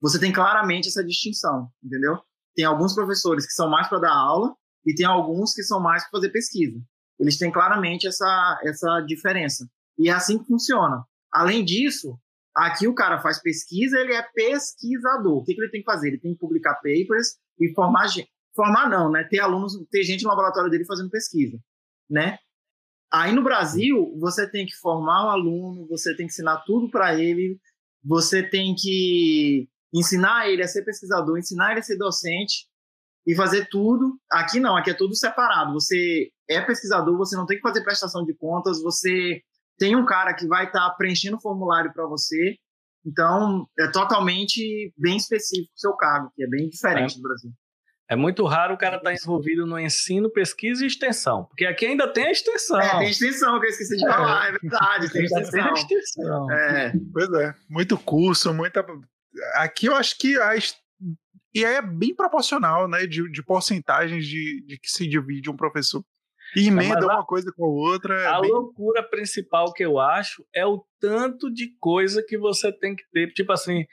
você 0.01 0.21
tem 0.21 0.33
claramente 0.33 0.87
essa 0.87 1.05
distinção, 1.05 1.69
entendeu? 1.83 2.17
Tem 2.55 2.65
alguns 2.65 2.95
professores 2.95 3.45
que 3.45 3.53
são 3.53 3.69
mais 3.69 3.89
para 3.89 3.99
dar 3.99 4.15
aula 4.15 4.55
e 4.87 4.95
tem 4.95 5.07
alguns 5.07 5.53
que 5.53 5.65
são 5.65 5.81
mais 5.81 6.05
para 6.05 6.21
fazer 6.21 6.31
pesquisa. 6.31 6.81
Eles 7.23 7.39
têm 7.39 7.53
claramente 7.53 8.09
essa, 8.09 8.61
essa 8.65 9.01
diferença. 9.01 9.71
E 9.97 10.09
é 10.09 10.13
assim 10.13 10.41
que 10.41 10.45
funciona. 10.45 11.05
Além 11.33 11.65
disso, 11.65 12.19
aqui 12.53 12.89
o 12.89 12.95
cara 12.95 13.21
faz 13.21 13.41
pesquisa, 13.41 13.97
ele 13.97 14.13
é 14.13 14.23
pesquisador. 14.35 15.39
O 15.39 15.45
que, 15.45 15.55
que 15.55 15.61
ele 15.61 15.71
tem 15.71 15.83
que 15.83 15.91
fazer? 15.91 16.09
Ele 16.09 16.19
tem 16.19 16.33
que 16.33 16.41
publicar 16.41 16.75
papers 16.75 17.39
e 17.61 17.73
formar 17.75 18.09
gente. 18.09 18.29
Formar 18.57 18.91
não, 18.91 19.09
né? 19.09 19.23
Ter 19.23 19.39
alunos, 19.39 19.73
ter 19.89 20.03
gente 20.03 20.25
no 20.25 20.31
laboratório 20.31 20.69
dele 20.69 20.85
fazendo 20.85 21.11
pesquisa, 21.11 21.57
né? 22.11 22.39
Aí 23.11 23.33
no 23.33 23.45
Brasil, 23.45 24.13
você 24.19 24.51
tem 24.51 24.67
que 24.67 24.75
formar 24.75 25.27
o 25.27 25.31
aluno, 25.31 25.87
você 25.87 26.17
tem 26.17 26.27
que 26.27 26.33
ensinar 26.33 26.65
tudo 26.67 26.91
para 26.91 27.15
ele, 27.15 27.61
você 28.05 28.43
tem 28.43 28.75
que 28.75 29.69
ensinar 29.95 30.49
ele 30.49 30.63
a 30.63 30.67
ser 30.67 30.83
pesquisador, 30.85 31.39
ensinar 31.39 31.71
ele 31.71 31.81
a 31.81 31.85
ser 31.85 31.97
docente, 31.97 32.67
e 33.27 33.35
fazer 33.35 33.69
tudo. 33.71 34.19
Aqui 34.31 34.61
não, 34.61 34.77
aqui 34.77 34.91
é 34.91 34.95
tudo 34.95 35.15
separado. 35.15 35.73
Você 35.75 36.29
é 36.49 36.61
pesquisador, 36.61 37.17
você 37.17 37.37
não 37.37 37.47
tem 37.47 37.57
que 37.57 37.63
fazer 37.63 37.83
prestação 37.83 38.25
de 38.25 38.35
contas, 38.35 38.83
você 38.83 39.41
tem 39.79 39.97
um 39.97 40.05
cara 40.05 40.35
que 40.35 40.47
vai 40.47 40.67
estar 40.67 40.91
tá 40.91 40.95
preenchendo 40.97 41.37
o 41.37 41.41
formulário 41.41 41.93
para 41.93 42.07
você. 42.07 42.57
Então, 43.05 43.67
é 43.79 43.89
totalmente 43.89 44.93
bem 44.97 45.17
específico 45.17 45.73
o 45.75 45.81
seu 45.81 45.93
cargo, 45.97 46.31
que 46.37 46.45
é 46.45 46.47
bem 46.47 46.69
diferente 46.69 47.15
é. 47.15 47.17
do 47.17 47.23
Brasil. 47.23 47.51
É 48.09 48.17
muito 48.17 48.45
raro 48.45 48.75
o 48.75 48.79
cara 48.79 48.97
estar 48.97 49.11
tá 49.11 49.17
envolvido 49.17 49.67
no 49.67 49.79
ensino, 49.79 50.31
pesquisa 50.31 50.85
e 50.85 50.87
extensão, 50.87 51.45
porque 51.45 51.65
aqui 51.65 51.87
ainda 51.87 52.07
tem 52.07 52.27
a 52.27 52.31
extensão. 52.31 52.79
É, 52.79 52.99
tem 52.99 53.11
extensão, 53.11 53.59
que 53.59 53.67
eu 53.67 53.71
esqueci 53.71 53.97
de 53.97 54.07
falar, 54.07 54.45
é, 54.45 54.49
é 54.49 54.53
verdade, 54.53 55.13
tem 55.13 55.25
extensão. 55.25 55.51
Tem 55.51 55.63
a 55.63 55.73
extensão. 55.73 56.51
É. 56.53 56.93
Pois 57.13 57.33
é, 57.33 57.55
muito 57.71 57.97
curso, 57.97 58.53
muita. 58.53 58.85
Aqui 59.55 59.87
eu 59.87 59.97
acho 59.97 60.19
que 60.19 60.39
a 60.39 60.55
e 61.55 61.65
é 61.65 61.83
bem 61.83 62.15
proporcional, 62.15 62.89
né, 62.89 63.07
de, 63.07 63.31
de 63.31 63.43
porcentagens 63.43 64.27
de, 64.27 64.65
de 64.67 64.79
que 64.79 64.91
se 64.91 65.07
divide 65.07 65.51
um 65.51 65.57
professor. 65.57 66.05
E 66.57 66.69
emenda 66.69 67.07
uma 67.07 67.25
coisa 67.25 67.51
com 67.57 67.65
a 67.65 67.69
outra. 67.69 68.15
É 68.21 68.27
a 68.27 68.41
bem... 68.41 68.51
loucura 68.51 69.03
principal 69.03 69.73
que 69.73 69.85
eu 69.85 69.99
acho 69.99 70.45
é 70.55 70.67
o 70.67 70.85
tanto 71.01 71.51
de 71.51 71.75
coisa 71.81 72.23
que 72.27 72.37
você 72.37 72.71
tem 72.71 72.95
que 72.95 73.05
ter. 73.13 73.33
Tipo 73.33 73.53
assim. 73.53 73.85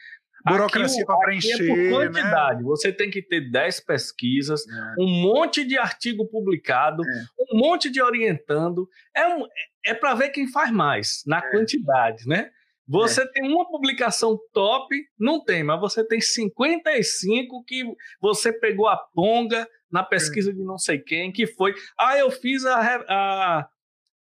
Burocracia 0.45 1.05
para 1.05 1.19
preencher. 1.19 1.63
É 1.63 1.67
por 1.67 1.77
né? 1.77 1.89
quantidade. 1.89 2.59
Né? 2.59 2.65
Você 2.65 2.93
tem 2.93 3.09
que 3.09 3.21
ter 3.21 3.51
10 3.51 3.81
pesquisas, 3.81 4.61
é. 4.67 4.95
um 4.97 5.21
monte 5.21 5.65
de 5.65 5.77
artigo 5.77 6.25
publicado, 6.29 7.03
é. 7.03 7.53
um 7.53 7.59
monte 7.59 7.89
de 7.89 8.01
orientando. 8.01 8.87
É, 9.15 9.27
um, 9.27 9.45
é 9.85 9.93
para 9.93 10.15
ver 10.15 10.29
quem 10.29 10.49
faz 10.49 10.71
mais, 10.71 11.23
na 11.27 11.39
é. 11.39 11.51
quantidade, 11.51 12.25
né? 12.25 12.51
Você 12.89 13.21
é. 13.21 13.27
tem 13.27 13.47
uma 13.47 13.67
publicação 13.67 14.35
top, 14.51 14.95
não 15.17 15.43
tem, 15.43 15.63
mas 15.63 15.79
você 15.79 16.03
tem 16.05 16.19
55 16.19 17.63
que 17.63 17.83
você 18.19 18.51
pegou 18.51 18.87
a 18.87 18.97
ponga 18.97 19.67
na 19.91 20.03
pesquisa 20.03 20.49
é. 20.49 20.53
de 20.53 20.63
não 20.63 20.77
sei 20.77 20.97
quem, 20.97 21.31
que 21.31 21.45
foi. 21.45 21.75
Ah, 21.97 22.17
eu 22.17 22.31
fiz 22.31 22.65
a, 22.65 22.79
a, 23.07 23.69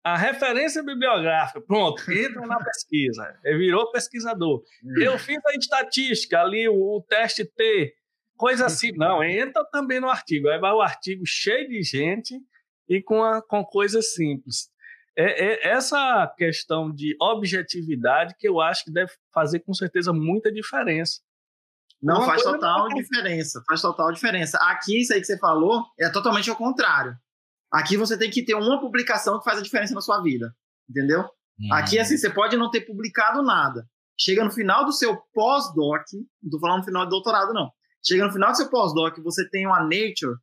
a 0.05 0.17
referência 0.19 0.83
bibliográfica. 0.83 1.63
Pronto, 1.63 2.03
entra 2.13 2.47
na 2.47 2.63
pesquisa. 2.63 3.35
Virou 3.43 3.91
pesquisador. 3.91 4.63
É. 4.99 5.07
Eu 5.07 5.19
fiz 5.19 5.39
a 5.47 5.55
estatística 5.55 6.39
ali, 6.39 6.69
o, 6.69 6.75
o 6.75 7.03
teste 7.09 7.47
T, 7.47 7.95
coisa 8.37 8.67
assim. 8.67 8.93
Não, 8.97 9.25
entra 9.25 9.65
também 9.73 9.99
no 9.99 10.11
artigo. 10.11 10.47
Aí 10.49 10.59
vai 10.59 10.73
o 10.73 10.83
artigo 10.83 11.25
cheio 11.25 11.67
de 11.69 11.83
gente 11.83 12.39
e 12.87 13.03
com, 13.03 13.25
a, 13.25 13.41
com 13.41 13.65
coisas 13.65 14.13
simples 14.13 14.69
é, 15.19 15.47
é, 15.47 15.69
essa 15.73 16.33
questão 16.39 16.93
de 16.93 17.17
objetividade 17.21 18.37
que 18.39 18.49
eu 18.49 18.61
acho 18.61 18.85
que 18.85 18.93
deve 18.93 19.11
fazer 19.35 19.59
com 19.61 19.75
certeza 19.75 20.13
muita 20.13 20.53
diferença. 20.53 21.21
Não, 22.01 22.25
faz 22.25 22.45
total 22.45 22.87
diferença, 22.91 23.61
faz 23.67 23.83
total 23.83 24.13
diferença. 24.13 24.57
Aqui, 24.59 25.01
isso 25.01 25.13
aí 25.13 25.21
que 25.21 25.27
você 25.27 25.37
falou, 25.37 25.85
é 25.99 26.09
totalmente 26.09 26.49
ao 26.49 26.55
contrário. 26.55 27.17
Aqui 27.73 27.97
você 27.97 28.17
tem 28.17 28.31
que 28.31 28.45
ter 28.45 28.55
uma 28.55 28.81
publicação 28.81 29.39
que 29.41 29.45
faz 29.45 29.59
a 29.59 29.63
diferença 29.63 29.93
na 29.93 30.01
sua 30.01 30.23
vida, 30.23 30.55
entendeu? 30.89 31.25
Hum. 31.59 31.73
Aqui, 31.73 31.99
assim, 31.99 32.17
você 32.17 32.31
pode 32.31 32.57
não 32.57 32.71
ter 32.71 32.83
publicado 32.83 33.43
nada. 33.43 33.85
Chega 34.17 34.45
no 34.45 34.53
final 34.53 34.85
do 34.85 34.93
seu 34.93 35.17
pós-doc, 35.35 36.03
não 36.13 36.23
estou 36.45 36.61
falando 36.61 36.79
no 36.79 36.85
final 36.85 37.05
do 37.05 37.11
doutorado, 37.11 37.53
não. 37.53 37.69
Chega 38.07 38.25
no 38.25 38.33
final 38.33 38.53
do 38.53 38.57
seu 38.57 38.71
pós-doc, 38.71 39.19
você 39.19 39.49
tem 39.51 39.67
uma 39.67 39.81
Nature 39.81 40.37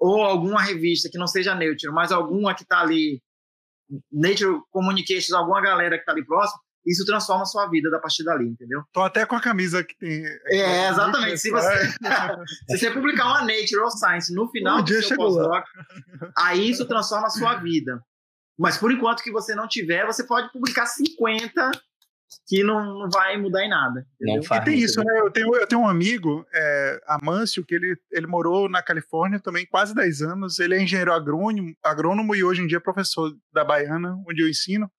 ou 0.00 0.22
alguma 0.22 0.60
revista 0.60 1.08
que 1.08 1.16
não 1.16 1.28
seja 1.28 1.54
Nature, 1.54 1.92
mas 1.92 2.10
alguma 2.10 2.54
que 2.54 2.64
está 2.64 2.80
ali 2.80 3.22
Nature 4.12 4.60
Communications, 4.70 5.32
alguma 5.32 5.60
galera 5.60 5.98
que 5.98 6.04
tá 6.04 6.12
ali 6.12 6.24
próximo, 6.24 6.60
isso 6.86 7.04
transforma 7.04 7.42
a 7.42 7.46
sua 7.46 7.68
vida 7.68 7.90
da 7.90 7.98
partir 7.98 8.22
dali, 8.22 8.46
entendeu? 8.46 8.82
Tô 8.92 9.00
até 9.00 9.26
com 9.26 9.34
a 9.34 9.40
camisa 9.40 9.82
que 9.82 9.96
tem. 9.98 10.24
É, 10.46 10.88
exatamente. 10.88 11.38
Se 11.38 11.50
você, 11.50 11.88
se 12.70 12.78
você 12.78 12.90
publicar 12.92 13.26
uma 13.26 13.40
Nature 13.40 13.80
ou 13.80 13.90
Science 13.90 14.32
no 14.32 14.48
final 14.48 14.78
um 14.78 14.84
do 14.84 15.02
seu 15.02 15.16
pós-doc, 15.16 15.64
aí 16.38 16.70
isso 16.70 16.86
transforma 16.86 17.26
a 17.26 17.30
sua 17.30 17.56
vida. 17.60 18.00
Mas 18.58 18.78
por 18.78 18.90
enquanto 18.92 19.22
que 19.22 19.32
você 19.32 19.54
não 19.54 19.68
tiver, 19.68 20.06
você 20.06 20.24
pode 20.24 20.50
publicar 20.52 20.86
50 20.86 21.70
que 22.46 22.62
não, 22.62 22.98
não 22.98 23.10
vai 23.10 23.36
mudar 23.36 23.64
em 23.64 23.68
nada. 23.68 24.06
Não 24.20 24.42
faz 24.42 24.62
e 24.62 24.64
tem 24.64 24.78
isso, 24.78 25.02
né? 25.02 25.20
Eu 25.20 25.30
tenho, 25.30 25.54
eu 25.54 25.66
tenho 25.66 25.80
um 25.80 25.88
amigo, 25.88 26.46
é, 26.52 27.00
Amâncio, 27.06 27.64
que 27.64 27.74
ele, 27.74 27.96
ele 28.10 28.26
morou 28.26 28.68
na 28.68 28.82
Califórnia 28.82 29.40
também 29.40 29.66
quase 29.66 29.94
10 29.94 30.22
anos. 30.22 30.58
Ele 30.58 30.74
é 30.74 30.82
engenheiro 30.82 31.12
agrônomo, 31.12 31.74
agrônomo 31.82 32.34
e 32.34 32.44
hoje 32.44 32.62
em 32.62 32.66
dia 32.66 32.78
é 32.78 32.80
professor 32.80 33.36
da 33.52 33.64
Baiana, 33.64 34.16
onde 34.28 34.42
eu 34.42 34.48
ensino. 34.48 34.90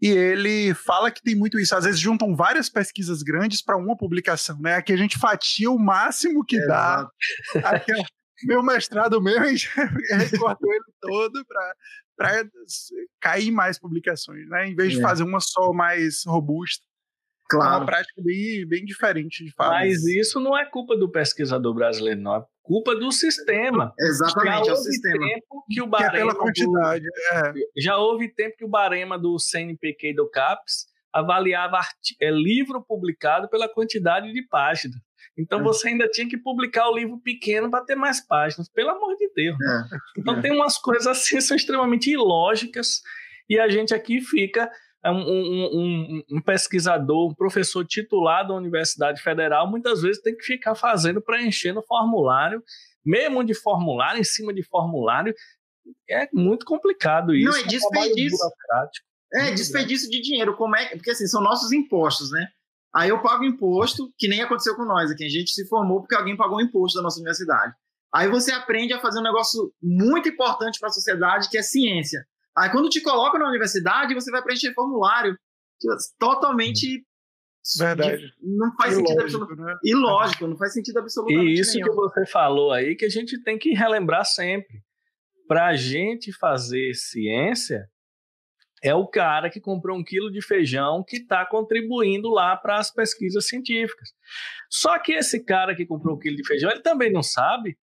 E 0.00 0.08
ele 0.08 0.74
fala 0.74 1.10
que 1.10 1.22
tem 1.22 1.34
muito 1.34 1.58
isso. 1.58 1.74
Às 1.74 1.84
vezes 1.84 2.00
juntam 2.00 2.34
várias 2.34 2.68
pesquisas 2.68 3.22
grandes 3.22 3.62
para 3.62 3.76
uma 3.76 3.96
publicação, 3.96 4.58
né? 4.60 4.74
Aqui 4.74 4.92
a 4.92 4.98
gente 4.98 5.18
fatia 5.18 5.70
o 5.70 5.78
máximo 5.78 6.44
que 6.44 6.56
é 6.56 6.66
dá. 6.66 7.08
Meu 8.44 8.62
mestrado 8.62 9.20
mesmo, 9.22 9.44
a 9.44 9.48
gente 9.48 9.68
recortou 10.30 10.70
ele 10.70 10.84
todo 11.00 11.44
para 11.46 11.74
para 12.16 12.44
cair 13.20 13.50
mais 13.50 13.78
publicações, 13.78 14.48
né? 14.48 14.68
Em 14.68 14.74
vez 14.74 14.92
de 14.92 14.98
é. 14.98 15.02
fazer 15.02 15.22
uma 15.22 15.40
só 15.40 15.72
mais 15.72 16.22
robusta. 16.26 16.84
Claro. 17.48 17.74
É 17.74 17.76
uma 17.78 17.86
prática 17.86 18.22
bem, 18.22 18.66
bem 18.66 18.84
diferente 18.84 19.44
de 19.44 19.52
fato. 19.52 19.70
Mas 19.70 20.04
isso 20.04 20.40
não 20.40 20.56
é 20.56 20.64
culpa 20.64 20.96
do 20.96 21.10
pesquisador 21.10 21.74
brasileiro, 21.74 22.20
não. 22.20 22.36
É 22.36 22.44
culpa 22.62 22.94
do 22.96 23.12
sistema. 23.12 23.94
Exatamente, 23.98 24.66
já 24.66 24.72
é 24.72 24.74
o 24.74 24.76
sistema. 24.76 25.26
Tempo 25.26 25.64
que 25.70 25.82
o 25.82 25.86
barema 25.86 26.10
que 26.10 26.16
é 26.16 26.20
pela 26.20 26.34
quantidade. 26.34 27.04
Do, 27.04 27.36
é. 27.36 27.52
Já 27.76 27.96
houve 27.96 28.28
tempo 28.34 28.56
que 28.56 28.64
o 28.64 28.68
barema 28.68 29.16
do 29.16 29.38
CNPq 29.38 30.10
e 30.10 30.14
do 30.14 30.28
CAPES 30.28 30.86
avaliava 31.12 31.80
é, 32.20 32.30
livro 32.30 32.84
publicado 32.84 33.48
pela 33.48 33.68
quantidade 33.68 34.32
de 34.32 34.42
páginas. 34.48 35.00
Então 35.38 35.60
é. 35.60 35.62
você 35.62 35.88
ainda 35.88 36.08
tinha 36.08 36.28
que 36.28 36.36
publicar 36.36 36.88
o 36.88 36.96
livro 36.96 37.18
pequeno 37.18 37.70
para 37.70 37.84
ter 37.84 37.94
mais 37.94 38.20
páginas, 38.20 38.68
pelo 38.68 38.90
amor 38.90 39.16
de 39.16 39.30
Deus. 39.34 39.56
É. 39.60 39.96
Então 40.18 40.38
é. 40.38 40.40
tem 40.40 40.52
umas 40.52 40.78
coisas 40.78 41.06
assim 41.06 41.40
são 41.40 41.56
extremamente 41.56 42.10
ilógicas 42.10 43.02
e 43.48 43.58
a 43.58 43.68
gente 43.68 43.94
aqui 43.94 44.20
fica 44.20 44.70
um, 45.04 45.18
um, 45.18 45.70
um, 45.72 46.22
um, 46.32 46.40
pesquisador, 46.40 47.30
um 47.30 47.34
professor 47.34 47.84
titular 47.84 48.46
da 48.46 48.54
Universidade 48.54 49.22
Federal, 49.22 49.70
muitas 49.70 50.02
vezes 50.02 50.20
tem 50.20 50.36
que 50.36 50.44
ficar 50.44 50.74
fazendo, 50.74 51.20
preenchendo 51.20 51.82
formulário, 51.82 52.62
mesmo 53.04 53.44
de 53.44 53.54
formulário, 53.54 54.20
em 54.20 54.24
cima 54.24 54.52
de 54.52 54.62
formulário. 54.64 55.34
É 56.10 56.28
muito 56.32 56.66
complicado 56.66 57.34
isso. 57.34 57.50
Não, 57.50 57.56
é 57.56 57.62
desperdício. 57.62 58.38
É, 59.32 59.50
desperdício 59.52 60.10
de 60.10 60.20
dinheiro. 60.20 60.56
Como 60.56 60.76
é? 60.76 60.88
Porque 60.96 61.10
assim, 61.10 61.26
são 61.26 61.40
nossos 61.40 61.70
impostos, 61.72 62.30
né? 62.32 62.48
Aí 62.96 63.10
eu 63.10 63.20
pago 63.20 63.44
imposto, 63.44 64.10
que 64.16 64.26
nem 64.26 64.40
aconteceu 64.40 64.74
com 64.74 64.86
nós 64.86 65.10
aqui. 65.10 65.22
A 65.22 65.28
gente 65.28 65.50
se 65.50 65.68
formou 65.68 66.00
porque 66.00 66.14
alguém 66.14 66.34
pagou 66.34 66.56
o 66.56 66.62
imposto 66.62 66.96
da 66.96 67.02
nossa 67.02 67.18
universidade. 67.18 67.74
Aí 68.14 68.26
você 68.26 68.52
aprende 68.52 68.94
a 68.94 69.00
fazer 69.00 69.18
um 69.18 69.22
negócio 69.22 69.70
muito 69.82 70.30
importante 70.30 70.78
para 70.78 70.88
a 70.88 70.92
sociedade, 70.92 71.50
que 71.50 71.58
é 71.58 71.62
ciência. 71.62 72.26
Aí 72.56 72.70
quando 72.70 72.88
te 72.88 73.02
coloca 73.02 73.38
na 73.38 73.48
universidade, 73.48 74.14
você 74.14 74.30
vai 74.30 74.42
preencher 74.42 74.72
formulário 74.72 75.36
totalmente 76.18 77.04
Verdade. 77.78 78.32
Não 78.40 78.72
faz 78.76 78.92
Ilógico, 78.92 79.08
sentido 79.08 79.22
absoluto. 79.22 79.56
Né? 79.56 79.76
Ilógico, 79.84 80.46
não 80.46 80.56
faz 80.56 80.72
sentido 80.72 80.98
absolutamente. 81.00 81.50
E 81.50 81.60
isso 81.60 81.74
nenhum. 81.74 81.88
que 81.88 81.94
você 81.96 82.24
falou 82.24 82.72
aí, 82.72 82.94
que 82.94 83.04
a 83.04 83.10
gente 83.10 83.42
tem 83.42 83.58
que 83.58 83.74
relembrar 83.74 84.24
sempre. 84.24 84.82
Para 85.48 85.66
a 85.66 85.76
gente 85.76 86.32
fazer 86.32 86.94
ciência, 86.94 87.88
é 88.86 88.94
o 88.94 89.06
cara 89.06 89.50
que 89.50 89.60
comprou 89.60 89.98
um 89.98 90.04
quilo 90.04 90.30
de 90.30 90.40
feijão 90.40 91.04
que 91.06 91.16
está 91.16 91.44
contribuindo 91.44 92.28
lá 92.28 92.56
para 92.56 92.78
as 92.78 92.92
pesquisas 92.92 93.46
científicas. 93.46 94.10
Só 94.70 94.98
que 94.98 95.12
esse 95.12 95.44
cara 95.44 95.74
que 95.74 95.84
comprou 95.84 96.16
um 96.16 96.18
quilo 96.18 96.36
de 96.36 96.46
feijão, 96.46 96.70
ele 96.70 96.82
também 96.82 97.12
não 97.12 97.22
sabe 97.22 97.76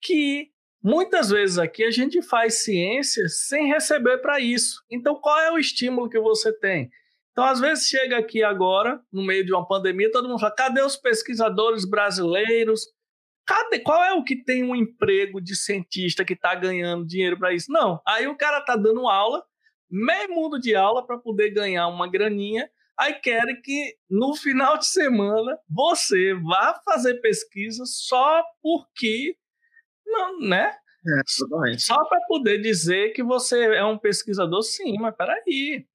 que 0.00 0.50
muitas 0.82 1.30
vezes 1.30 1.58
aqui 1.58 1.82
a 1.82 1.90
gente 1.90 2.22
faz 2.22 2.64
ciência 2.64 3.28
sem 3.28 3.66
receber 3.66 4.18
para 4.18 4.38
isso. 4.38 4.82
Então, 4.90 5.16
qual 5.16 5.38
é 5.40 5.50
o 5.50 5.58
estímulo 5.58 6.08
que 6.08 6.20
você 6.20 6.52
tem? 6.52 6.90
Então, 7.32 7.44
às 7.44 7.60
vezes 7.60 7.88
chega 7.88 8.16
aqui 8.16 8.42
agora, 8.42 9.00
no 9.12 9.22
meio 9.22 9.44
de 9.44 9.52
uma 9.52 9.66
pandemia, 9.66 10.10
todo 10.10 10.28
mundo 10.28 10.40
fala: 10.40 10.54
cadê 10.54 10.80
os 10.80 10.96
pesquisadores 10.96 11.84
brasileiros? 11.84 12.82
Cadê? 13.46 13.80
Qual 13.80 14.02
é 14.02 14.12
o 14.14 14.24
que 14.24 14.42
tem 14.42 14.64
um 14.64 14.74
emprego 14.74 15.40
de 15.40 15.54
cientista 15.54 16.24
que 16.24 16.32
está 16.32 16.54
ganhando 16.54 17.06
dinheiro 17.06 17.38
para 17.38 17.52
isso? 17.52 17.70
Não. 17.70 18.00
Aí 18.06 18.26
o 18.26 18.36
cara 18.36 18.58
está 18.58 18.74
dando 18.74 19.06
aula 19.06 19.44
meio 19.90 20.34
mundo 20.34 20.58
de 20.58 20.74
aula 20.74 21.06
para 21.06 21.18
poder 21.18 21.50
ganhar 21.50 21.88
uma 21.88 22.08
graninha. 22.08 22.70
Aí 22.98 23.14
querem 23.14 23.60
que 23.60 23.96
no 24.08 24.34
final 24.34 24.78
de 24.78 24.86
semana 24.86 25.58
você 25.68 26.34
vá 26.34 26.80
fazer 26.84 27.20
pesquisa 27.20 27.84
só 27.84 28.42
porque, 28.62 29.36
não, 30.06 30.40
né? 30.40 30.74
É, 31.08 31.78
só 31.78 32.04
para 32.04 32.20
poder 32.26 32.60
dizer 32.60 33.12
que 33.12 33.22
você 33.22 33.76
é 33.76 33.84
um 33.84 33.98
pesquisador, 33.98 34.62
sim, 34.62 34.96
mas 34.98 35.14
peraí. 35.14 35.86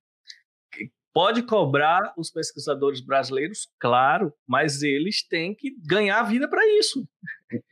Pode 1.14 1.44
cobrar 1.44 2.14
os 2.16 2.32
pesquisadores 2.32 3.02
brasileiros, 3.02 3.68
claro, 3.78 4.34
mas 4.48 4.82
eles 4.82 5.28
têm 5.28 5.54
que 5.54 5.76
ganhar 5.86 6.20
a 6.20 6.24
vida 6.24 6.48
para 6.48 6.66
isso. 6.78 7.06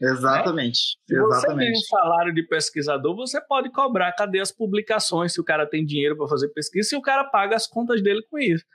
Exatamente. 0.01 0.97
Né? 1.09 1.15
Se 1.15 1.15
Exatamente. 1.15 1.43
você 1.43 1.57
tem 1.57 1.71
um 1.71 1.82
salário 1.82 2.34
de 2.34 2.43
pesquisador, 2.43 3.15
você 3.15 3.41
pode 3.41 3.71
cobrar 3.71 4.11
cadê 4.13 4.39
as 4.39 4.51
publicações, 4.51 5.34
se 5.34 5.41
o 5.41 5.43
cara 5.43 5.65
tem 5.65 5.86
dinheiro 5.86 6.17
para 6.17 6.27
fazer 6.27 6.49
pesquisa, 6.49 6.89
se 6.89 6.95
o 6.95 7.01
cara 7.01 7.23
paga 7.25 7.55
as 7.55 7.67
contas 7.67 8.01
dele 8.01 8.21
com 8.30 8.38
isso. 8.38 8.65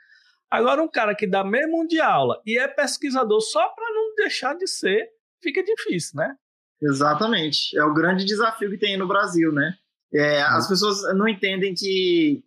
Agora, 0.49 0.81
um 0.81 0.87
cara 0.87 1.15
que 1.15 1.27
dá 1.27 1.43
mesmo 1.43 1.87
de 1.87 1.99
aula 1.99 2.41
e 2.45 2.57
é 2.57 2.67
pesquisador 2.67 3.41
só 3.41 3.67
para 3.69 3.93
não 3.93 4.15
deixar 4.15 4.55
de 4.55 4.67
ser, 4.67 5.09
fica 5.41 5.63
difícil, 5.63 6.13
né? 6.15 6.35
Exatamente. 6.81 7.77
É 7.77 7.83
o 7.83 7.93
grande 7.93 8.25
desafio 8.25 8.69
que 8.69 8.77
tem 8.77 8.97
no 8.97 9.07
Brasil, 9.07 9.51
né? 9.51 9.73
É, 10.13 10.41
as 10.41 10.67
pessoas 10.67 11.01
não 11.15 11.27
entendem 11.27 11.73
que 11.73 12.43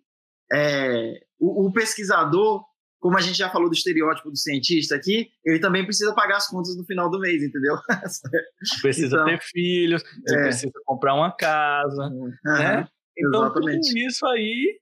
é, 0.53 1.21
o, 1.39 1.67
o, 1.67 1.73
pesquisador, 1.73 2.65
como 3.01 3.17
a 3.17 3.21
gente 3.21 3.39
já 3.39 3.49
falou 3.49 3.69
do 3.69 3.75
estereótipo 3.75 4.31
do 4.31 4.37
cientista 4.37 4.97
aqui, 4.97 5.29
ele 5.45 5.61
também 5.61 5.85
precisa 5.85 6.15
pagar 6.15 6.37
as 6.37 6.49
contas 6.49 6.77
no 6.77 6.85
final 6.85 7.11
do 7.11 7.21
mês, 7.21 7.43
entendeu? 7.43 7.77
Precisa 8.83 9.17
então, 9.17 9.25
ter 9.25 9.41
filhos, 9.41 10.03
é. 10.29 10.43
precisa 10.43 10.73
comprar 10.85 11.15
uma 11.15 11.31
casa, 11.35 12.05
uhum, 12.05 12.31
né? 12.45 12.89
Então, 13.17 13.45
exatamente. 13.45 13.89
tudo 13.89 13.99
isso 13.99 14.27
aí 14.27 14.81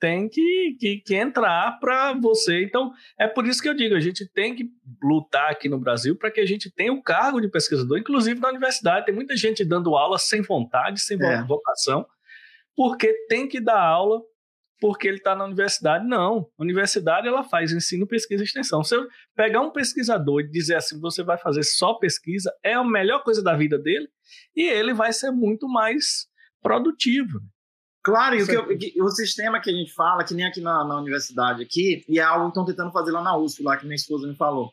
tem 0.00 0.28
que, 0.28 0.76
que, 0.78 0.96
que 0.98 1.14
entrar 1.14 1.78
para 1.80 2.12
você. 2.14 2.62
Então, 2.62 2.92
é 3.18 3.26
por 3.26 3.46
isso 3.46 3.60
que 3.60 3.68
eu 3.68 3.74
digo, 3.74 3.94
a 3.94 4.00
gente 4.00 4.26
tem 4.32 4.54
que 4.54 4.70
lutar 5.02 5.50
aqui 5.50 5.68
no 5.68 5.78
Brasil 5.78 6.16
para 6.16 6.30
que 6.30 6.40
a 6.40 6.46
gente 6.46 6.70
tenha 6.70 6.92
o 6.92 7.02
cargo 7.02 7.40
de 7.40 7.48
pesquisador, 7.48 7.98
inclusive 7.98 8.40
na 8.40 8.48
universidade. 8.48 9.06
Tem 9.06 9.14
muita 9.14 9.36
gente 9.36 9.64
dando 9.64 9.96
aula 9.96 10.18
sem 10.18 10.42
vontade, 10.42 11.00
sem 11.00 11.20
é. 11.20 11.42
vocação, 11.44 12.06
porque 12.76 13.12
tem 13.28 13.48
que 13.48 13.60
dar 13.60 13.80
aula 13.80 14.20
porque 14.80 15.08
ele 15.08 15.18
está 15.18 15.34
na 15.34 15.44
universidade. 15.44 16.06
Não. 16.06 16.48
A 16.58 16.62
universidade 16.62 17.26
ela 17.26 17.44
faz 17.44 17.72
ensino, 17.72 18.06
pesquisa 18.06 18.42
e 18.42 18.46
extensão. 18.46 18.82
Se 18.82 18.94
eu 18.94 19.06
pegar 19.34 19.60
um 19.60 19.70
pesquisador 19.70 20.40
e 20.40 20.48
dizer 20.48 20.76
assim, 20.76 21.00
você 21.00 21.22
vai 21.22 21.38
fazer 21.38 21.62
só 21.62 21.94
pesquisa, 21.94 22.52
é 22.62 22.74
a 22.74 22.84
melhor 22.84 23.22
coisa 23.22 23.42
da 23.42 23.56
vida 23.56 23.78
dele 23.78 24.08
e 24.54 24.68
ele 24.68 24.94
vai 24.94 25.12
ser 25.12 25.30
muito 25.30 25.68
mais 25.68 26.26
produtivo. 26.62 27.40
Claro, 28.02 28.36
e 28.36 28.42
o, 28.42 28.78
que, 28.78 29.02
o 29.02 29.10
sistema 29.10 29.60
que 29.60 29.70
a 29.70 29.72
gente 29.72 29.92
fala, 29.92 30.24
que 30.24 30.32
nem 30.32 30.46
aqui 30.46 30.60
na, 30.60 30.84
na 30.84 30.98
universidade 30.98 31.62
aqui, 31.62 32.04
e 32.08 32.18
é 32.18 32.22
algo 32.22 32.46
que 32.46 32.50
estão 32.50 32.64
tentando 32.64 32.92
fazer 32.92 33.10
lá 33.10 33.22
na 33.22 33.36
USP, 33.36 33.62
lá 33.62 33.76
que 33.76 33.84
minha 33.84 33.96
esposa 33.96 34.26
me 34.26 34.34
falou. 34.34 34.70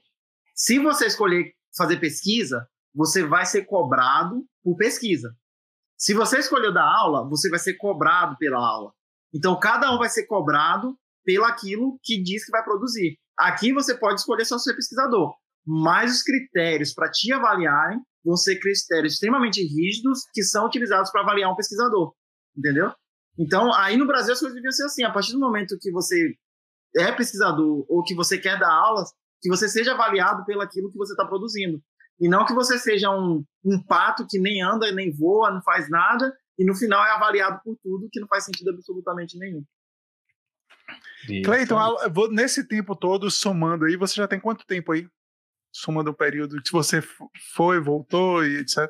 Se 0.53 0.80
você 0.80 1.08
escolher 1.08 1.53
fazer 1.76 1.97
pesquisa, 1.97 2.66
você 2.93 3.26
vai 3.26 3.45
ser 3.45 3.66
cobrado 3.66 4.45
por 4.64 4.78
pesquisa. 4.78 5.36
Se 5.97 6.14
você 6.14 6.39
escolher 6.39 6.74
dar 6.74 6.86
aula, 6.86 7.28
você 7.28 7.49
vai 7.49 7.60
ser 7.60 7.74
cobrado 7.74 8.38
pela 8.38 8.58
aula. 8.58 8.93
Então, 9.36 9.59
cada 9.59 9.93
um 9.93 9.97
vai 9.97 10.07
ser 10.07 10.25
cobrado 10.27 10.97
pelo 11.25 11.43
aquilo 11.43 11.99
que 12.01 12.23
diz 12.23 12.45
que 12.45 12.51
vai 12.51 12.63
produzir. 12.63 13.17
Aqui 13.38 13.73
você 13.73 13.97
pode 13.97 14.21
escolher 14.21 14.45
só 14.45 14.57
ser 14.57 14.73
pesquisador, 14.75 15.36
mas 15.65 16.15
os 16.15 16.23
critérios 16.23 16.93
para 16.93 17.11
te 17.11 17.33
avaliarem 17.33 17.99
vão 18.23 18.38
ser 18.38 18.57
critérios 18.59 19.13
extremamente 19.13 19.61
rígidos 19.61 20.19
que 20.33 20.41
são 20.41 20.65
utilizados 20.65 21.11
para 21.11 21.21
avaliar 21.21 21.51
um 21.51 21.55
pesquisador, 21.55 22.13
entendeu? 22.57 22.93
Então, 23.38 23.73
aí 23.73 23.97
no 23.97 24.07
Brasil 24.07 24.31
as 24.31 24.39
coisas 24.39 24.55
deviam 24.55 24.71
ser 24.71 24.86
assim. 24.86 25.03
A 25.03 25.11
partir 25.11 25.33
do 25.33 25.39
momento 25.39 25.77
que 25.81 25.91
você 25.91 26.33
é 26.95 27.11
pesquisador 27.11 27.86
ou 27.89 28.03
que 28.03 28.15
você 28.15 28.38
quer 28.38 28.57
dar 28.57 28.71
aulas, 28.71 29.09
que 29.41 29.49
você 29.49 29.67
seja 29.67 29.93
avaliado 29.93 30.45
pelo 30.45 30.61
aquilo 30.61 30.89
que 30.89 30.97
você 30.97 31.11
está 31.11 31.25
produzindo. 31.25 31.81
E 32.19 32.29
não 32.29 32.45
que 32.45 32.53
você 32.53 32.79
seja 32.79 33.11
um, 33.11 33.43
um 33.65 33.83
pato 33.83 34.25
que 34.29 34.39
nem 34.39 34.61
anda, 34.63 34.89
nem 34.93 35.11
voa, 35.11 35.51
não 35.51 35.61
faz 35.61 35.89
nada, 35.89 36.33
e 36.58 36.66
no 36.66 36.76
final 36.76 37.03
é 37.06 37.12
avaliado 37.12 37.60
por 37.64 37.78
tudo 37.82 38.10
que 38.12 38.20
não 38.20 38.28
faz 38.28 38.45
sentido 38.45 38.72
absolutamente 38.72 39.38
nenhum. 39.38 39.64
Cleiton, 41.43 41.78
nesse 42.32 42.68
tempo 42.68 42.95
todo, 42.95 43.30
somando 43.32 43.86
aí, 43.86 43.95
você 43.95 44.16
já 44.16 44.28
tem 44.28 44.39
quanto 44.39 44.66
tempo 44.66 44.91
aí? 44.91 45.08
Somando 45.72 46.12
o 46.12 46.16
período 46.16 46.62
que 46.62 46.72
você 46.72 47.01
foi, 47.53 47.80
voltou 47.80 48.45
e 48.45 48.58
etc. 48.60 48.88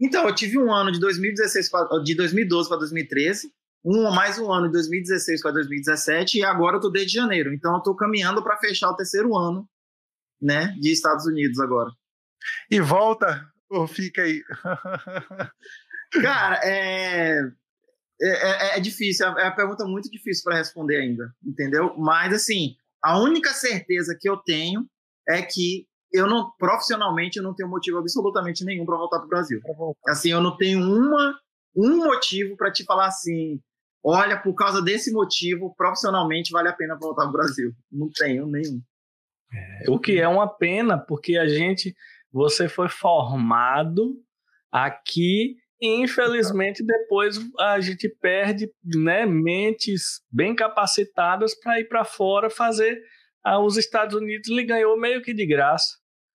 Então, 0.00 0.26
eu 0.26 0.34
tive 0.34 0.58
um 0.58 0.72
ano 0.72 0.92
de 0.92 1.00
2016 1.00 1.70
pra, 1.70 1.86
de 2.04 2.14
2012 2.14 2.68
para 2.68 2.78
2013, 2.78 3.50
um 3.84 4.10
mais 4.10 4.38
um 4.38 4.52
ano 4.52 4.66
de 4.66 4.72
2016 4.72 5.40
para 5.40 5.52
2017 5.52 6.38
e 6.38 6.44
agora 6.44 6.76
eu 6.76 6.80
tô 6.80 6.90
desde 6.90 7.14
janeiro. 7.14 7.54
Então 7.54 7.74
eu 7.74 7.80
tô 7.80 7.94
caminhando 7.94 8.42
para 8.42 8.58
fechar 8.58 8.90
o 8.90 8.96
terceiro 8.96 9.36
ano, 9.36 9.66
né, 10.42 10.74
de 10.80 10.90
Estados 10.90 11.24
Unidos 11.24 11.60
agora. 11.60 11.90
E 12.68 12.80
volta 12.80 13.48
ou 13.70 13.86
fica 13.86 14.22
aí? 14.22 14.42
Cara, 16.12 16.60
é, 16.62 17.40
é, 18.20 18.74
é, 18.74 18.78
é 18.78 18.80
difícil, 18.80 19.26
é 19.26 19.44
uma 19.44 19.54
pergunta 19.54 19.84
muito 19.84 20.10
difícil 20.10 20.44
para 20.44 20.56
responder 20.56 20.96
ainda, 20.96 21.34
entendeu? 21.44 21.94
Mas, 21.96 22.32
assim, 22.32 22.76
a 23.02 23.18
única 23.18 23.50
certeza 23.50 24.16
que 24.18 24.28
eu 24.28 24.36
tenho 24.38 24.86
é 25.28 25.42
que 25.42 25.86
eu 26.12 26.26
não 26.26 26.50
profissionalmente 26.58 27.36
eu 27.36 27.42
não 27.42 27.54
tenho 27.54 27.68
motivo 27.68 27.98
absolutamente 27.98 28.64
nenhum 28.64 28.86
para 28.86 28.96
voltar 28.96 29.18
para 29.18 29.26
o 29.26 29.28
Brasil. 29.28 29.60
Assim, 30.06 30.30
eu 30.30 30.40
não 30.40 30.56
tenho 30.56 30.80
uma 30.80 31.38
um 31.76 31.98
motivo 31.98 32.56
para 32.56 32.72
te 32.72 32.84
falar 32.84 33.06
assim, 33.06 33.60
olha, 34.02 34.40
por 34.40 34.54
causa 34.54 34.80
desse 34.80 35.12
motivo, 35.12 35.74
profissionalmente 35.76 36.50
vale 36.50 36.68
a 36.68 36.72
pena 36.72 36.96
voltar 36.98 37.22
para 37.22 37.28
o 37.28 37.32
Brasil. 37.32 37.72
Não 37.92 38.08
tenho 38.10 38.46
nenhum. 38.46 38.80
É, 39.52 39.90
o 39.90 39.98
que 39.98 40.18
é 40.18 40.26
uma 40.26 40.48
pena, 40.48 40.96
porque 40.96 41.36
a 41.36 41.46
gente, 41.46 41.94
você 42.32 42.66
foi 42.66 42.88
formado 42.88 44.16
aqui 44.72 45.56
infelizmente 45.80 46.84
depois 46.84 47.38
a 47.58 47.80
gente 47.80 48.08
perde 48.08 48.70
né, 48.84 49.26
mentes 49.26 50.20
bem 50.30 50.54
capacitadas 50.54 51.54
para 51.54 51.80
ir 51.80 51.88
para 51.88 52.04
fora 52.04 52.48
fazer. 52.50 53.00
Ah, 53.44 53.60
os 53.60 53.76
Estados 53.76 54.14
Unidos 54.16 54.48
lhe 54.48 54.64
ganhou 54.64 54.98
meio 54.98 55.22
que 55.22 55.32
de 55.32 55.46
graça. 55.46 55.86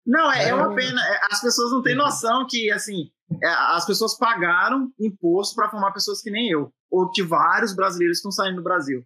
Não, 0.07 0.31
é, 0.33 0.49
é 0.49 0.55
uma 0.55 0.75
pena. 0.75 1.01
É, 1.01 1.21
as 1.31 1.41
pessoas 1.41 1.71
não 1.71 1.83
têm 1.83 1.95
noção 1.95 2.47
que 2.49 2.71
assim 2.71 3.11
é, 3.43 3.47
as 3.47 3.87
pessoas 3.87 4.17
pagaram 4.17 4.91
imposto 4.99 5.55
para 5.55 5.71
formar 5.71 5.93
pessoas 5.93 6.23
que 6.23 6.31
nem 6.31 6.51
eu, 6.51 6.73
ou 6.91 7.11
de 7.11 7.23
vários 7.23 7.75
brasileiros 7.75 8.17
que 8.17 8.29
estão 8.29 8.33
saindo 8.33 8.57
do 8.57 8.63
Brasil. 8.63 9.05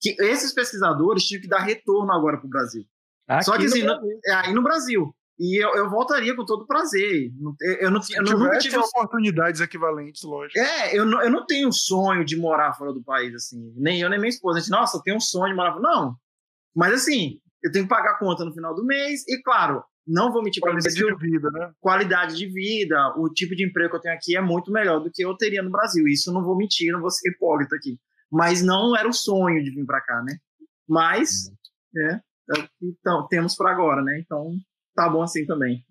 Que 0.00 0.14
esses 0.20 0.52
pesquisadores 0.52 1.24
tinham 1.24 1.40
que 1.40 1.48
dar 1.48 1.60
retorno 1.60 2.12
agora 2.12 2.36
para 2.36 2.46
o 2.46 2.50
Brasil. 2.50 2.84
Aqui 3.28 3.44
Só 3.44 3.56
que 3.56 3.64
assim, 3.64 3.82
no, 3.82 3.92
é, 4.26 4.32
aí 4.32 4.52
no 4.52 4.62
Brasil. 4.62 5.14
E 5.42 5.60
eu, 5.60 5.74
eu 5.74 5.90
voltaria 5.90 6.36
com 6.36 6.44
todo 6.44 6.68
prazer. 6.68 7.32
Eu, 7.60 7.74
eu 7.80 7.90
não, 7.90 8.00
eu 8.14 8.38
nunca 8.38 8.58
tive 8.58 8.76
oportunidades 8.76 9.60
equivalentes, 9.60 10.22
lógico. 10.22 10.56
É, 10.56 10.96
eu 10.96 11.04
não, 11.04 11.20
eu 11.20 11.28
não 11.28 11.44
tenho 11.44 11.72
sonho 11.72 12.24
de 12.24 12.36
morar 12.36 12.74
fora 12.74 12.92
do 12.92 13.02
país, 13.02 13.34
assim. 13.34 13.74
Nem 13.76 14.00
eu, 14.00 14.08
nem 14.08 14.20
minha 14.20 14.28
esposa. 14.28 14.58
A 14.58 14.60
gente, 14.60 14.70
nossa, 14.70 14.98
eu 14.98 15.02
tenho 15.02 15.16
um 15.16 15.20
sonho 15.20 15.48
de 15.48 15.56
morar 15.56 15.72
fora. 15.72 15.82
Não. 15.82 16.14
Mas 16.72 16.94
assim, 16.94 17.40
eu 17.60 17.72
tenho 17.72 17.86
que 17.86 17.88
pagar 17.88 18.12
a 18.12 18.18
conta 18.20 18.44
no 18.44 18.54
final 18.54 18.72
do 18.72 18.86
mês. 18.86 19.26
E 19.26 19.42
claro, 19.42 19.82
não 20.06 20.32
vou 20.32 20.44
mentir 20.44 20.62
para 20.62 20.74
vocês. 20.74 20.94
Qualidade 20.94 21.18
de 21.18 21.30
vida, 21.30 21.50
né? 21.50 21.72
Qualidade 21.80 22.36
de 22.36 22.46
vida. 22.46 23.14
O 23.16 23.28
tipo 23.28 23.56
de 23.56 23.66
emprego 23.66 23.90
que 23.90 23.96
eu 23.96 24.00
tenho 24.00 24.14
aqui 24.14 24.36
é 24.36 24.40
muito 24.40 24.70
melhor 24.70 25.00
do 25.00 25.10
que 25.10 25.24
eu 25.24 25.36
teria 25.36 25.60
no 25.60 25.72
Brasil. 25.72 26.06
Isso 26.06 26.32
não 26.32 26.44
vou 26.44 26.56
mentir, 26.56 26.92
não 26.92 27.00
vou 27.00 27.10
ser 27.10 27.28
hipócrita 27.30 27.74
aqui. 27.74 27.98
Mas 28.30 28.62
não 28.62 28.96
era 28.96 29.08
o 29.08 29.12
sonho 29.12 29.60
de 29.60 29.72
vir 29.72 29.84
para 29.84 30.00
cá, 30.02 30.22
né? 30.22 30.36
Mas, 30.88 31.48
uhum. 31.96 32.10
é, 32.10 32.20
é 32.58 32.62
que 32.62 32.86
então, 33.00 33.26
temos 33.26 33.56
para 33.56 33.72
agora, 33.72 34.02
né? 34.02 34.20
Então, 34.24 34.56
tá 34.94 35.08
bom 35.08 35.22
assim 35.22 35.46
também. 35.46 35.82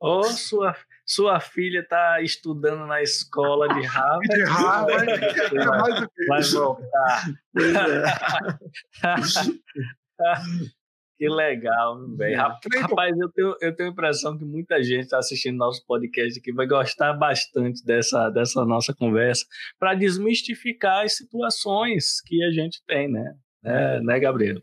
Ou 0.00 0.24
sua, 0.24 0.74
sua 1.04 1.40
filha 1.40 1.80
está 1.80 2.22
estudando 2.22 2.86
na 2.86 3.02
escola 3.02 3.66
de 3.74 3.84
Harvard. 3.84 4.28
De 4.28 4.44
Harvard, 4.44 5.10
é 5.10 5.64
mais 5.64 6.00
do 6.00 6.08
que 6.08 6.26
vai 6.26 6.40
voltar. 6.42 7.24
que 11.18 11.28
legal, 11.28 12.06
velho. 12.16 12.36
Rapaz, 12.36 13.18
eu 13.18 13.28
tenho, 13.32 13.56
eu 13.60 13.74
tenho 13.74 13.88
a 13.88 13.92
impressão 13.92 14.38
que 14.38 14.44
muita 14.44 14.80
gente 14.84 15.02
está 15.04 15.18
assistindo 15.18 15.56
nosso 15.56 15.84
podcast 15.84 16.38
aqui 16.38 16.52
vai 16.52 16.68
gostar 16.68 17.14
bastante 17.14 17.84
dessa, 17.84 18.30
dessa 18.30 18.64
nossa 18.64 18.94
conversa 18.94 19.44
para 19.80 19.94
desmistificar 19.94 21.04
as 21.04 21.16
situações 21.16 22.20
que 22.24 22.44
a 22.44 22.52
gente 22.52 22.80
tem, 22.86 23.10
né? 23.10 23.34
É, 23.64 24.00
né, 24.00 24.20
Gabriel? 24.20 24.62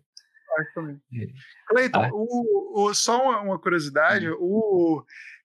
Acho 0.60 0.74
também. 0.74 1.02
É. 1.14 1.28
Cleiton, 1.68 2.04
ah. 2.04 2.10
o, 2.14 2.86
o, 2.86 2.94
só 2.94 3.22
uma, 3.22 3.42
uma 3.42 3.60
curiosidade, 3.60 4.30
hum. 4.30 4.38
o, 4.40 5.04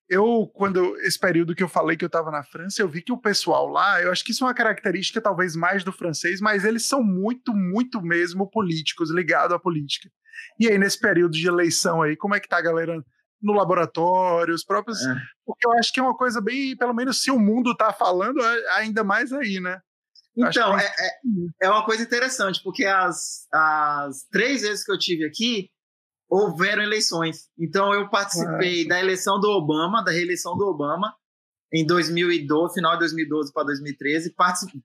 eu, 0.09 0.49
quando 0.53 0.97
esse 0.97 1.19
período 1.19 1.55
que 1.55 1.63
eu 1.63 1.69
falei 1.69 1.95
que 1.95 2.03
eu 2.03 2.07
estava 2.07 2.31
na 2.31 2.43
França, 2.43 2.81
eu 2.81 2.87
vi 2.87 3.01
que 3.01 3.13
o 3.13 3.21
pessoal 3.21 3.67
lá, 3.67 4.01
eu 4.01 4.11
acho 4.11 4.23
que 4.23 4.31
isso 4.31 4.43
é 4.43 4.47
uma 4.47 4.53
característica 4.53 5.21
talvez 5.21 5.55
mais 5.55 5.83
do 5.83 5.91
francês, 5.93 6.41
mas 6.41 6.65
eles 6.65 6.85
são 6.85 7.01
muito, 7.01 7.53
muito 7.53 8.01
mesmo 8.01 8.49
políticos, 8.49 9.09
ligados 9.09 9.55
à 9.55 9.59
política. 9.59 10.09
E 10.59 10.67
aí, 10.67 10.77
nesse 10.77 10.99
período 10.99 11.31
de 11.31 11.47
eleição 11.47 12.01
aí, 12.01 12.17
como 12.17 12.35
é 12.35 12.39
que 12.39 12.49
tá 12.49 12.57
a 12.57 12.61
galera 12.61 13.01
no 13.41 13.53
laboratório, 13.53 14.53
os 14.53 14.63
próprios. 14.63 15.01
É. 15.01 15.15
Porque 15.45 15.65
eu 15.65 15.71
acho 15.73 15.91
que 15.91 15.99
é 15.99 16.03
uma 16.03 16.15
coisa 16.15 16.39
bem, 16.39 16.75
pelo 16.77 16.93
menos 16.93 17.21
se 17.21 17.31
o 17.31 17.39
mundo 17.39 17.75
tá 17.75 17.91
falando, 17.91 18.39
ainda 18.75 19.03
mais 19.03 19.33
aí, 19.33 19.59
né? 19.59 19.81
Então, 20.35 20.77
é, 20.77 20.85
é, 20.85 21.65
é, 21.67 21.69
uma 21.69 21.85
coisa 21.85 22.03
interessante, 22.03 22.61
porque 22.63 22.85
as, 22.85 23.47
as 23.53 24.23
três 24.31 24.61
vezes 24.61 24.83
que 24.83 24.91
eu 24.91 24.97
tive 24.97 25.25
aqui, 25.25 25.69
houveram 26.29 26.81
eleições. 26.81 27.49
Então, 27.59 27.93
eu 27.93 28.09
participei 28.09 28.87
da 28.87 28.99
eleição 28.99 29.39
do 29.39 29.49
Obama, 29.49 30.03
da 30.03 30.11
reeleição 30.11 30.55
do 30.55 30.65
Obama, 30.65 31.13
em 31.73 31.85
2012, 31.85 32.75
final 32.75 32.93
de 32.93 32.99
2012 32.99 33.51
para 33.51 33.65
2013. 33.65 34.33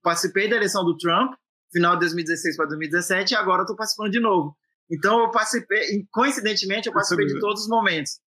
Participei 0.03 0.49
da 0.49 0.57
eleição 0.57 0.85
do 0.85 0.97
Trump, 0.97 1.35
final 1.73 1.95
de 1.95 2.01
2016 2.01 2.57
para 2.57 2.67
2017, 2.67 3.33
e 3.33 3.37
agora 3.37 3.63
estou 3.63 3.77
participando 3.77 4.11
de 4.11 4.21
novo. 4.21 4.57
Então, 4.91 5.21
eu 5.21 5.31
participei, 5.31 6.05
coincidentemente, 6.11 6.89
eu 6.89 6.93
participei 6.93 7.27
de 7.27 7.39
todos 7.39 7.63
os 7.63 7.69
momentos. 7.69 8.19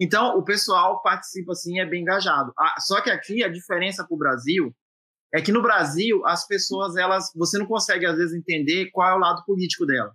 Então, 0.00 0.36
o 0.36 0.44
pessoal 0.44 1.00
participa, 1.02 1.52
assim, 1.52 1.78
é 1.78 1.86
bem 1.86 2.02
engajado. 2.02 2.52
Ah, 2.58 2.74
só 2.80 3.00
que 3.00 3.10
aqui, 3.10 3.42
a 3.42 3.48
diferença 3.48 4.04
para 4.04 4.14
o 4.14 4.18
Brasil 4.18 4.74
é 5.32 5.40
que 5.40 5.52
no 5.52 5.62
Brasil 5.62 6.24
as 6.26 6.46
pessoas 6.46 6.96
elas 6.96 7.30
você 7.34 7.58
não 7.58 7.66
consegue 7.66 8.06
às 8.06 8.16
vezes 8.16 8.34
entender 8.34 8.90
qual 8.90 9.10
é 9.10 9.14
o 9.14 9.18
lado 9.18 9.44
político 9.44 9.86
dela, 9.86 10.12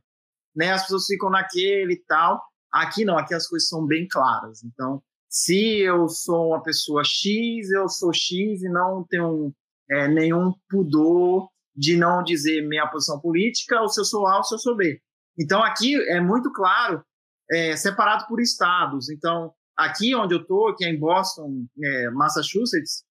né? 0.56 0.72
As 0.72 0.84
pessoas 0.84 1.06
ficam 1.06 1.30
naquele 1.30 1.94
e 1.94 2.04
tal. 2.06 2.42
Aqui 2.72 3.04
não, 3.04 3.18
aqui 3.18 3.34
as 3.34 3.48
coisas 3.48 3.68
são 3.68 3.86
bem 3.86 4.08
claras. 4.10 4.64
Então, 4.64 5.04
se 5.30 5.80
eu 5.80 6.08
sou 6.08 6.50
uma 6.50 6.64
pessoa 6.64 7.04
X, 7.04 7.70
eu 7.72 7.88
sou 7.90 8.14
X 8.14 8.64
e 8.64 8.70
não 8.70 9.06
tenho 9.10 9.54
é, 9.90 10.08
nenhum 10.08 10.54
pudor 10.70 11.50
de 11.76 11.96
não 11.98 12.24
dizer 12.24 12.68
minha 12.68 12.88
posição 12.88 13.20
política, 13.20 13.82
ou 13.82 13.88
se 13.88 14.00
eu 14.00 14.06
sou 14.06 14.28
A 14.28 14.38
ou 14.38 14.44
se 14.44 14.56
eu 14.56 14.60
sou 14.60 14.76
B. 14.76 15.02
Então, 15.40 15.64
aqui 15.64 15.96
é 16.10 16.20
muito 16.20 16.52
claro, 16.52 17.04
é, 17.50 17.76
separado 17.76 18.28
por 18.28 18.42
estados. 18.42 19.10
Então, 19.10 19.54
aqui 19.78 20.14
onde 20.16 20.36
eu 20.36 20.42
estou, 20.42 20.76
que 20.76 20.86
é 20.86 20.90
em 20.90 21.00
Boston, 21.00 21.66
é, 21.82 22.10
Massachusetts, 22.12 23.04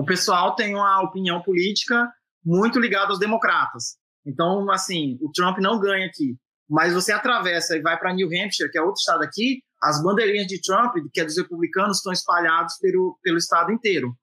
o 0.00 0.04
pessoal 0.04 0.54
tem 0.54 0.74
uma 0.74 1.02
opinião 1.02 1.42
política 1.42 2.10
muito 2.42 2.80
ligada 2.80 3.10
aos 3.10 3.18
democratas. 3.18 3.98
Então, 4.24 4.70
assim, 4.70 5.18
o 5.20 5.30
Trump 5.30 5.58
não 5.58 5.78
ganha 5.78 6.06
aqui. 6.06 6.38
Mas 6.66 6.94
você 6.94 7.12
atravessa 7.12 7.76
e 7.76 7.82
vai 7.82 7.98
para 7.98 8.14
New 8.14 8.28
Hampshire, 8.28 8.70
que 8.70 8.78
é 8.78 8.80
outro 8.80 8.98
estado 8.98 9.22
aqui, 9.22 9.60
as 9.82 10.02
bandeirinhas 10.02 10.46
de 10.46 10.58
Trump, 10.62 10.94
que 11.12 11.20
é 11.20 11.24
dos 11.24 11.36
republicanos, 11.36 11.98
estão 11.98 12.14
espalhados 12.14 12.78
pelo, 12.80 13.18
pelo 13.22 13.36
estado 13.36 13.72
inteiro. 13.72 14.14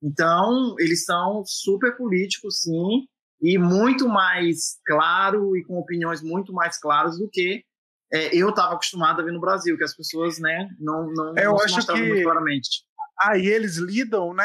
Então, 0.00 0.76
eles 0.78 1.04
são 1.04 1.42
super 1.44 1.96
políticos, 1.96 2.60
sim, 2.60 3.08
e 3.42 3.58
muito 3.58 4.08
mais 4.08 4.78
claro 4.86 5.56
e 5.56 5.64
com 5.64 5.76
opiniões 5.76 6.22
muito 6.22 6.52
mais 6.52 6.78
claras 6.78 7.18
do 7.18 7.28
que 7.28 7.64
é, 8.12 8.36
eu 8.36 8.50
estava 8.50 8.74
acostumado 8.74 9.20
a 9.20 9.24
ver 9.24 9.32
no 9.32 9.40
Brasil, 9.40 9.76
que 9.76 9.82
as 9.82 9.96
pessoas 9.96 10.38
né, 10.38 10.68
não, 10.78 11.10
não, 11.12 11.36
é, 11.36 11.46
eu 11.46 11.50
não 11.50 11.60
acho 11.60 11.84
que 11.84 12.00
muito 12.00 12.22
claramente 12.22 12.86
aí 13.18 13.46
eles 13.46 13.76
lidam 13.76 14.34
né, 14.34 14.44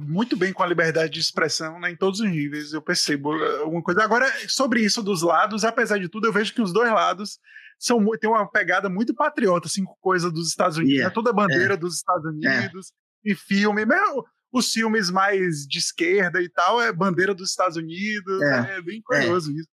muito 0.00 0.36
bem 0.36 0.52
com 0.52 0.62
a 0.62 0.66
liberdade 0.66 1.12
de 1.12 1.20
expressão 1.20 1.80
né, 1.80 1.90
em 1.90 1.96
todos 1.96 2.20
os 2.20 2.28
níveis, 2.28 2.72
eu 2.72 2.82
percebo 2.82 3.36
eh, 3.36 3.58
alguma 3.58 3.82
coisa. 3.82 4.02
Agora, 4.02 4.26
sobre 4.48 4.80
isso 4.80 5.02
dos 5.02 5.22
lados, 5.22 5.64
apesar 5.64 5.98
de 5.98 6.08
tudo, 6.08 6.26
eu 6.26 6.32
vejo 6.32 6.54
que 6.54 6.62
os 6.62 6.72
dois 6.72 6.90
lados 6.90 7.38
são 7.78 8.04
têm 8.18 8.30
uma 8.30 8.48
pegada 8.48 8.88
muito 8.88 9.14
patriota, 9.14 9.66
assim, 9.66 9.84
com 9.84 9.94
coisa 10.00 10.30
dos 10.30 10.48
Estados 10.48 10.76
Unidos, 10.76 10.94
yeah. 10.94 11.08
né, 11.08 11.14
toda 11.14 11.30
a 11.30 11.34
bandeira 11.34 11.74
é. 11.74 11.76
dos 11.76 11.96
Estados 11.96 12.24
é. 12.24 12.28
Unidos, 12.28 12.92
é. 13.24 13.32
e 13.32 13.34
filme, 13.34 13.84
mesmo 13.84 14.24
os 14.52 14.72
filmes 14.72 15.10
mais 15.10 15.66
de 15.66 15.78
esquerda 15.78 16.40
e 16.40 16.48
tal, 16.48 16.80
é 16.80 16.92
bandeira 16.92 17.34
dos 17.34 17.50
Estados 17.50 17.76
Unidos, 17.76 18.42
é, 18.42 18.78
é 18.78 18.82
bem 18.82 19.02
curioso 19.02 19.52
isso. 19.52 19.68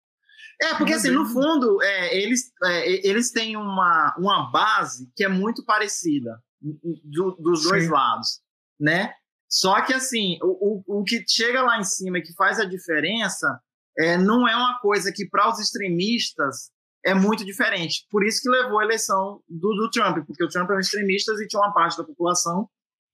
É, 0.61 0.75
porque 0.75 0.93
assim, 0.93 1.11
no 1.11 1.25
fundo, 1.25 1.81
é, 1.81 2.17
eles, 2.17 2.51
é, 2.63 3.07
eles 3.07 3.31
têm 3.31 3.57
uma, 3.57 4.15
uma 4.17 4.51
base 4.51 5.11
que 5.15 5.23
é 5.23 5.27
muito 5.27 5.63
parecida 5.65 6.41
do, 6.63 7.35
dos 7.39 7.63
dois 7.63 7.85
Sim. 7.85 7.89
lados, 7.91 8.41
né? 8.79 9.13
Só 9.49 9.81
que 9.85 9.93
assim, 9.93 10.37
o, 10.41 10.83
o, 10.87 10.99
o, 10.99 11.03
que 11.03 11.23
chega 11.27 11.61
lá 11.61 11.79
em 11.79 11.83
cima 11.83 12.17
e 12.17 12.21
que 12.21 12.33
faz 12.33 12.59
a 12.59 12.65
diferença 12.65 13.59
é, 13.97 14.17
não 14.17 14.47
é 14.47 14.55
uma 14.55 14.79
coisa 14.79 15.11
que 15.11 15.27
para 15.27 15.49
os 15.49 15.59
extremistas 15.59 16.71
é 17.05 17.13
muito 17.13 17.45
diferente. 17.45 18.05
Por 18.09 18.25
isso 18.25 18.41
que 18.41 18.49
levou 18.49 18.79
a 18.79 18.83
eleição 18.83 19.41
do, 19.47 19.75
do 19.75 19.89
Trump, 19.91 20.25
porque 20.25 20.43
o 20.43 20.47
Trump 20.47 20.69
é 20.71 20.75
um 20.75 20.79
extremista 20.79 21.33
e 21.33 21.47
tinha 21.47 21.61
uma 21.61 21.73
parte 21.73 21.97
da 21.97 22.03
população 22.03 22.67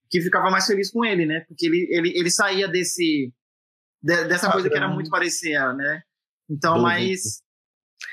que 0.10 0.22
ficava 0.22 0.50
mais 0.50 0.66
feliz 0.66 0.90
com 0.92 1.04
ele, 1.04 1.26
né? 1.26 1.42
Porque 1.48 1.66
ele, 1.66 1.88
ele, 1.92 2.14
ele 2.18 2.32
saía 2.32 2.68
desse 2.68 3.34
de, 4.02 4.24
dessa 4.26 4.48
ah, 4.48 4.52
coisa 4.52 4.70
que 4.70 4.78
era 4.78 4.88
muito 4.88 5.10
parecida, 5.10 5.74
né? 5.74 6.02
Então, 6.50 6.82
mas 6.82 7.42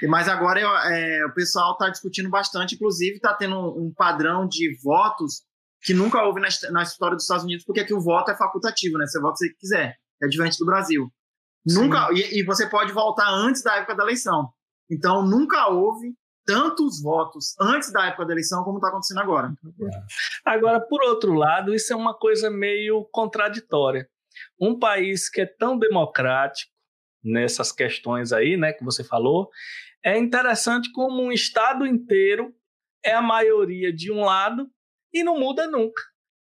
mas 0.03 0.29
agora 0.29 0.61
é, 0.61 1.25
o 1.25 1.33
pessoal 1.33 1.73
está 1.73 1.89
discutindo 1.89 2.29
bastante, 2.29 2.75
inclusive 2.75 3.17
está 3.17 3.33
tendo 3.35 3.57
um, 3.57 3.87
um, 3.87 3.95
padrão 3.95 4.47
de 4.47 4.77
votos 4.83 5.43
que 5.83 5.95
nunca 5.95 6.23
houve 6.23 6.41
na, 6.41 6.49
na, 6.71 6.83
história 6.83 7.15
dos 7.15 7.25
Estados 7.25 7.45
Unidos, 7.45 7.65
porque 7.65 7.81
aqui 7.81 7.95
o 7.95 8.01
voto 8.01 8.31
é 8.31 8.37
facultativo, 8.37 8.99
né? 8.99 9.07
Você 9.07 9.21
vota 9.21 9.37
se 9.37 9.55
quiser, 9.55 9.97
é 10.23 10.27
diferente 10.27 10.59
do 10.59 10.67
Brasil. 10.67 11.11
Nunca 11.65 12.09
e, 12.13 12.41
e, 12.41 12.45
você 12.45 12.69
pode 12.69 12.93
voltar 12.93 13.29
antes 13.29 13.63
da 13.63 13.77
época 13.77 13.95
da 13.95 14.03
eleição. 14.03 14.51
Então 14.91 15.23
nunca 15.23 15.69
houve 15.69 16.15
tantos 16.45 17.03
votos 17.03 17.55
antes 17.61 17.93
da 17.93 18.07
época 18.07 18.27
da 18.27 18.33
eleição 18.33 18.63
como 18.63 18.79
está 18.79 18.89
acontecendo 18.89 19.21
agora. 19.21 19.53
Agora, 20.45 20.81
por 20.81 21.03
outro 21.03 21.35
lado, 21.35 21.75
isso 21.75 21.93
é 21.93 21.97
uma 21.97 22.15
coisa 22.15 22.49
meio 22.49 23.05
contraditória. 23.11 24.09
Um 24.61 24.79
país 24.79 25.29
que 25.29 25.41
é 25.41 25.47
tão 25.47 25.77
democrático 25.77 26.71
nessas 27.23 27.73
questões 27.73 28.33
aí, 28.33 28.57
né, 28.57 28.73
que 28.73 28.85
você 28.85 29.03
falou, 29.03 29.51
é 30.07 30.17
interessante 30.17 30.93
como 30.93 31.21
um 31.21 31.33
estado 31.33 31.85
inteiro 31.85 32.55
é 33.05 33.13
a 33.13 33.21
maioria 33.21 33.93
de 33.93 34.13
um 34.13 34.21
lado 34.21 34.69
e 35.13 35.25
não 35.25 35.37
muda 35.37 35.67
nunca. 35.67 36.01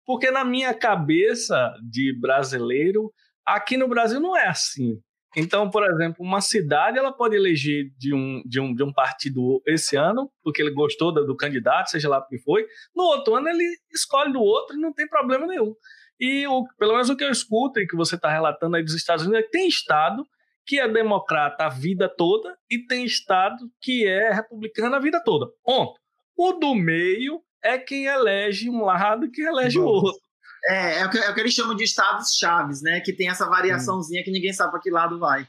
Porque 0.04 0.30
na 0.30 0.44
minha 0.44 0.74
cabeça 0.74 1.74
de 1.90 2.14
brasileiro, 2.20 3.10
aqui 3.46 3.78
no 3.78 3.88
Brasil 3.88 4.20
não 4.20 4.36
é 4.36 4.46
assim. 4.46 5.00
Então, 5.34 5.70
por 5.70 5.90
exemplo, 5.90 6.22
uma 6.22 6.42
cidade 6.42 6.98
ela 6.98 7.12
pode 7.12 7.34
eleger 7.34 7.90
de 7.96 8.14
um, 8.14 8.42
de 8.44 8.60
um, 8.60 8.74
de 8.74 8.82
um 8.82 8.92
partido 8.92 9.62
esse 9.66 9.96
ano, 9.96 10.30
porque 10.42 10.60
ele 10.60 10.72
gostou 10.72 11.10
do, 11.10 11.26
do 11.26 11.34
candidato, 11.34 11.90
seja 11.90 12.10
lá 12.10 12.18
o 12.18 12.26
que 12.26 12.38
foi. 12.38 12.66
No 12.94 13.04
outro 13.04 13.36
ano 13.36 13.48
ele 13.48 13.64
escolhe 13.90 14.34
do 14.34 14.40
outro 14.40 14.76
e 14.76 14.80
não 14.80 14.92
tem 14.92 15.08
problema 15.08 15.46
nenhum. 15.46 15.74
E 16.20 16.46
o, 16.46 16.66
pelo 16.78 16.92
menos 16.92 17.08
o 17.08 17.16
que 17.16 17.24
eu 17.24 17.30
escuto 17.30 17.80
e 17.80 17.86
que 17.86 17.96
você 17.96 18.16
está 18.16 18.30
relatando 18.30 18.76
aí 18.76 18.82
dos 18.82 18.94
Estados 18.94 19.24
Unidos 19.24 19.40
é 19.40 19.44
que 19.44 19.50
tem 19.50 19.66
estado 19.66 20.26
que 20.66 20.80
é 20.80 20.88
democrata 20.88 21.66
a 21.66 21.68
vida 21.68 22.08
toda 22.08 22.56
e 22.68 22.78
tem 22.86 23.04
estado 23.04 23.70
que 23.80 24.06
é 24.06 24.32
republicano 24.32 24.96
a 24.96 24.98
vida 24.98 25.22
toda. 25.22 25.46
Ponto. 25.64 25.98
O 26.36 26.52
do 26.52 26.74
meio 26.74 27.40
é 27.62 27.78
quem 27.78 28.06
elege 28.06 28.68
um 28.68 28.84
lado 28.84 29.26
e 29.26 29.30
quem 29.30 29.46
elege 29.46 29.78
o 29.78 29.84
outro. 29.84 30.20
É, 30.68 30.98
é 30.98 31.06
o, 31.06 31.10
que, 31.10 31.18
é 31.18 31.30
o 31.30 31.34
que 31.34 31.40
eles 31.40 31.54
chamam 31.54 31.76
de 31.76 31.84
estados 31.84 32.36
chaves, 32.36 32.82
né? 32.82 33.00
Que 33.00 33.12
tem 33.12 33.28
essa 33.28 33.46
variaçãozinha 33.48 34.20
hum. 34.20 34.24
que 34.24 34.30
ninguém 34.32 34.52
sabe 34.52 34.72
para 34.72 34.80
que 34.80 34.90
lado 34.90 35.18
vai. 35.18 35.46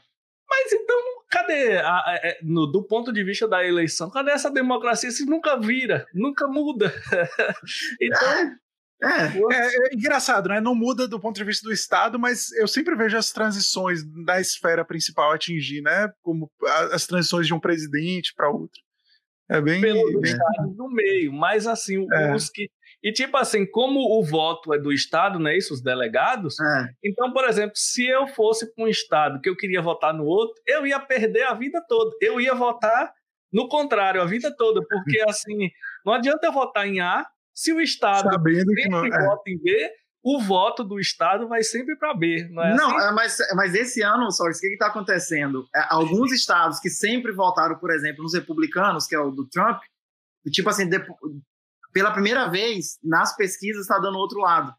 Mas 0.48 0.72
então, 0.72 0.98
cadê, 1.28 1.76
a, 1.78 1.96
a, 1.96 2.20
é, 2.22 2.38
no, 2.42 2.66
do 2.66 2.82
ponto 2.82 3.12
de 3.12 3.22
vista 3.24 3.46
da 3.46 3.66
eleição, 3.66 4.10
cadê 4.10 4.30
essa 4.30 4.50
democracia? 4.50 5.08
Isso 5.08 5.26
nunca 5.26 5.58
vira, 5.58 6.06
nunca 6.14 6.46
muda. 6.46 6.94
então. 8.00 8.56
É, 9.00 9.26
é, 9.26 9.66
é, 9.66 9.94
engraçado, 9.94 10.48
né? 10.48 10.60
Não 10.60 10.74
muda 10.74 11.06
do 11.06 11.20
ponto 11.20 11.36
de 11.36 11.44
vista 11.44 11.66
do 11.66 11.72
Estado, 11.72 12.18
mas 12.18 12.50
eu 12.52 12.66
sempre 12.66 12.96
vejo 12.96 13.16
as 13.16 13.30
transições 13.30 14.02
da 14.24 14.40
esfera 14.40 14.84
principal 14.84 15.32
atingir, 15.32 15.82
né? 15.82 16.10
Como 16.22 16.50
as 16.92 17.06
transições 17.06 17.46
de 17.46 17.54
um 17.54 17.60
presidente 17.60 18.34
para 18.34 18.50
outro. 18.50 18.80
É 19.48 19.60
bem. 19.60 19.80
Pelo 19.80 20.20
bem... 20.20 20.32
Estado 20.32 20.74
no 20.76 20.90
meio, 20.90 21.32
mas 21.32 21.66
assim, 21.66 22.06
é. 22.12 22.34
os 22.34 22.50
que 22.50 22.68
e, 23.02 23.12
tipo 23.12 23.36
assim, 23.36 23.64
como 23.64 24.00
o 24.00 24.24
voto 24.24 24.74
é 24.74 24.78
do 24.78 24.92
Estado, 24.92 25.38
não 25.38 25.48
é 25.48 25.56
isso? 25.56 25.72
Os 25.72 25.80
delegados. 25.80 26.58
É. 26.58 26.88
Então, 27.04 27.32
por 27.32 27.48
exemplo, 27.48 27.72
se 27.76 28.04
eu 28.06 28.26
fosse 28.26 28.74
para 28.74 28.84
um 28.84 28.88
Estado 28.88 29.40
que 29.40 29.48
eu 29.48 29.56
queria 29.56 29.80
votar 29.80 30.12
no 30.12 30.24
outro, 30.24 30.60
eu 30.66 30.86
ia 30.86 30.98
perder 30.98 31.44
a 31.44 31.54
vida 31.54 31.80
toda. 31.88 32.10
Eu 32.20 32.40
ia 32.40 32.54
votar 32.54 33.12
no 33.52 33.68
contrário 33.68 34.20
a 34.20 34.24
vida 34.24 34.54
toda, 34.54 34.80
porque, 34.86 35.22
assim, 35.28 35.70
não 36.04 36.12
adianta 36.12 36.46
eu 36.46 36.52
votar 36.52 36.88
em 36.88 37.00
A 37.00 37.24
se 37.58 37.72
o 37.72 37.80
Estado 37.80 38.30
Sabendo 38.30 38.72
sempre 38.72 38.82
que 38.84 38.88
não, 38.88 39.04
é. 39.04 39.26
vota 39.26 39.50
em 39.50 39.58
B, 39.58 39.90
o 40.22 40.40
voto 40.40 40.84
do 40.84 41.00
Estado 41.00 41.48
vai 41.48 41.64
sempre 41.64 41.96
para 41.96 42.14
B. 42.14 42.48
Não, 42.52 42.62
é 42.62 42.76
não 42.76 42.96
assim? 42.96 43.08
É, 43.08 43.12
mas, 43.12 43.36
mas 43.56 43.74
esse 43.74 44.00
ano, 44.00 44.30
só 44.30 44.44
o 44.44 44.46
que 44.52 44.66
está 44.68 44.86
acontecendo? 44.86 45.66
Alguns 45.90 46.30
estados 46.30 46.78
que 46.78 46.88
sempre 46.88 47.32
votaram, 47.32 47.76
por 47.76 47.90
exemplo, 47.90 48.22
nos 48.22 48.32
republicanos, 48.32 49.08
que 49.08 49.16
é 49.16 49.18
o 49.18 49.32
do 49.32 49.44
Trump, 49.48 49.80
tipo 50.52 50.70
assim, 50.70 50.88
pela 51.92 52.12
primeira 52.12 52.48
vez, 52.48 52.96
nas 53.02 53.34
pesquisas, 53.34 53.82
está 53.82 53.98
dando 53.98 54.18
outro 54.18 54.38
lado. 54.38 54.72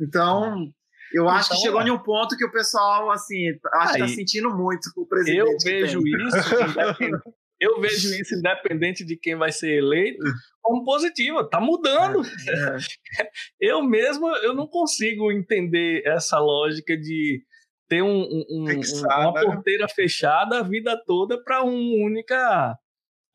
Então, 0.00 0.68
eu 1.12 1.28
acho 1.28 1.46
então, 1.46 1.56
que 1.58 1.62
chegou 1.62 1.80
é. 1.80 1.86
em 1.86 1.90
um 1.92 2.02
ponto 2.02 2.36
que 2.36 2.44
o 2.44 2.50
pessoal, 2.50 3.08
assim, 3.12 3.50
acho 3.74 3.92
que 3.92 4.02
está 4.02 4.08
sentindo 4.08 4.50
muito 4.50 4.90
o 4.96 5.06
presidente. 5.06 5.38
Eu 5.38 5.56
vejo 5.62 6.00
isso, 6.00 6.36
eu 7.60 7.80
vejo 7.80 8.14
isso 8.14 8.34
independente 8.34 9.04
de 9.04 9.16
quem 9.16 9.34
vai 9.34 9.50
ser 9.50 9.78
eleito, 9.78 10.22
como 10.60 10.84
positivo. 10.84 11.40
Está 11.40 11.60
mudando. 11.60 12.22
É, 12.22 12.76
é. 13.22 13.28
Eu 13.60 13.82
mesmo, 13.82 14.28
eu 14.36 14.54
não 14.54 14.66
consigo 14.66 15.32
entender 15.32 16.02
essa 16.06 16.38
lógica 16.38 16.96
de 16.96 17.42
ter 17.88 18.02
um, 18.02 18.22
um, 18.50 18.66
uma 19.04 19.32
porteira 19.32 19.88
fechada 19.88 20.58
a 20.58 20.62
vida 20.62 21.00
toda 21.06 21.42
para 21.42 21.62
uma 21.62 22.04
única 22.04 22.76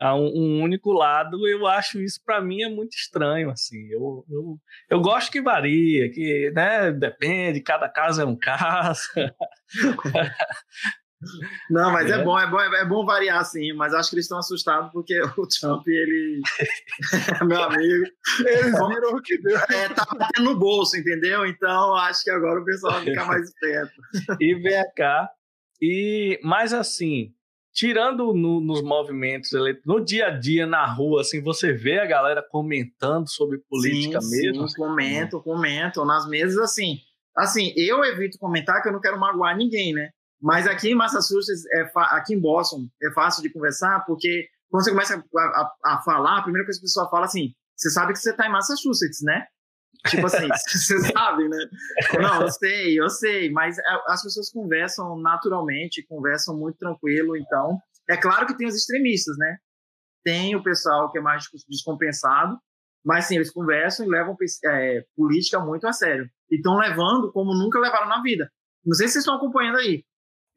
a 0.02 0.16
um, 0.16 0.26
um, 0.26 0.64
único 0.64 0.92
lado, 0.92 1.48
eu 1.48 1.68
acho 1.68 2.02
isso 2.02 2.20
para 2.26 2.42
mim 2.42 2.64
é 2.64 2.70
muito 2.70 2.96
estranho, 2.96 3.52
assim. 3.52 3.88
Eu, 3.92 4.26
eu, 4.32 4.60
eu 4.90 5.00
gosto 5.00 5.32
que 5.32 5.40
varia, 5.40 6.10
que 6.10 6.52
né, 6.56 6.92
depende, 6.92 7.62
cada 7.62 7.88
caso 7.88 8.20
é 8.20 8.26
um 8.26 8.36
caso. 8.36 9.08
Não, 11.70 11.92
mas 11.92 12.10
é. 12.10 12.16
é, 12.16 12.24
bom, 12.24 12.38
é 12.40 12.50
bom, 12.50 12.60
é 12.60 12.86
bom 12.86 13.06
variar, 13.06 13.44
sim. 13.46 13.74
Mas 13.74 13.94
acho 13.94 14.10
que 14.10 14.16
eles 14.16 14.26
estão 14.26 14.40
assustados 14.40 14.92
porque 14.92 15.20
o 15.38 15.48
Trump, 15.48 15.88
ele 15.88 16.42
é 17.40 17.44
meu 17.46 17.64
amigo. 17.64 18.06
Eles 18.40 18.72
viram 18.72 19.12
o 19.12 19.22
que 19.22 19.38
deu. 19.42 19.58
É, 19.58 19.90
tá 19.90 20.06
batendo 20.18 20.50
no 20.50 20.60
bolso, 20.60 20.98
entendeu? 20.98 21.46
Então 21.46 21.96
acho 21.96 22.24
que 22.24 22.32
agora 22.32 22.60
o 22.60 22.66
pessoal 22.66 22.94
vai 22.94 23.06
ficar 23.06 23.26
mais 23.26 23.44
esperto. 23.44 23.94
E 24.40 24.56
vem 24.56 24.84
cá. 24.96 25.30
E, 25.82 26.40
mas 26.44 26.74
assim, 26.74 27.34
tirando 27.74 28.34
no, 28.34 28.60
nos 28.60 28.82
movimentos, 28.82 29.52
no 29.86 30.04
dia 30.04 30.28
a 30.28 30.30
dia, 30.32 30.66
na 30.66 30.86
rua, 30.86 31.22
assim, 31.22 31.42
você 31.42 31.74
vê 31.74 32.00
a 32.00 32.06
galera 32.06 32.46
comentando 32.48 33.28
sobre 33.30 33.60
política 33.70 34.22
sim, 34.22 34.30
mesmo? 34.30 34.68
Sim, 34.68 34.76
comento, 34.76 35.42
comento. 35.42 36.06
Nas 36.06 36.28
mesas, 36.28 36.58
assim, 36.58 37.00
assim, 37.36 37.74
eu 37.76 38.04
evito 38.04 38.38
comentar 38.38 38.82
que 38.82 38.90
eu 38.90 38.94
não 38.94 39.02
quero 39.02 39.20
magoar 39.20 39.56
ninguém, 39.56 39.94
né? 39.94 40.10
Mas 40.42 40.68
aqui 40.68 40.90
em 40.90 40.96
Massachusetts, 40.96 41.64
é 41.74 41.92
aqui 41.96 42.34
em 42.34 42.42
Boston, 42.42 42.88
é 43.04 43.12
fácil 43.12 43.44
de 43.44 43.50
conversar, 43.52 44.04
porque 44.06 44.48
quando 44.70 44.84
você 44.84 44.92
começa 44.92 45.16
a, 45.16 45.40
a, 45.40 45.96
a 45.96 46.02
falar, 46.02 46.40
a 46.40 46.44
primeira 46.44 46.66
coisa 46.66 46.80
que 46.80 46.86
a 46.86 46.88
pessoa 46.88 47.10
fala 47.10 47.26
assim, 47.26 47.54
você 47.76 47.90
sabe 47.90 48.14
que 48.14 48.20
você 48.20 48.32
está 48.32 48.48
em 48.48 48.52
Massachusetts, 48.52 49.22
né? 49.22 49.46
Tipo 50.08 50.26
assim, 50.26 50.48
você 50.68 51.00
sabe, 51.00 51.48
né? 51.48 51.58
Não, 52.20 52.42
eu 52.42 52.50
sei, 52.50 53.00
eu 53.00 53.10
sei, 53.10 53.52
mas 53.52 53.78
é, 53.78 53.84
as 54.08 54.24
pessoas 54.24 54.52
conversam 54.52 55.20
naturalmente, 55.20 56.06
conversam 56.08 56.58
muito 56.58 56.78
tranquilo, 56.78 57.38
então. 57.38 57.78
É 58.10 58.18
claro 58.18 58.48
que 58.48 58.58
tem 58.58 58.68
os 58.68 58.76
extremistas, 58.76 59.38
né? 59.38 59.58
Tem 60.24 60.56
o 60.56 60.64
pessoal 60.64 61.12
que 61.12 61.18
é 61.18 61.22
mais 61.22 61.44
descompensado, 61.68 62.58
mas 63.04 63.26
sim, 63.26 63.36
eles 63.36 63.52
conversam 63.52 64.06
e 64.06 64.10
levam 64.10 64.36
é, 64.66 65.04
política 65.16 65.60
muito 65.60 65.88
a 65.88 65.94
sério. 65.94 66.30
E 66.50 66.58
estão 66.58 66.78
levando 66.78 67.32
como 67.32 67.56
nunca 67.56 67.80
levaram 67.80 68.08
na 68.08 68.22
vida. 68.22 68.50
Não 68.86 68.94
sei 68.94 69.08
se 69.08 69.14
vocês 69.14 69.24
estão 69.24 69.36
acompanhando 69.36 69.78
aí. 69.78 70.04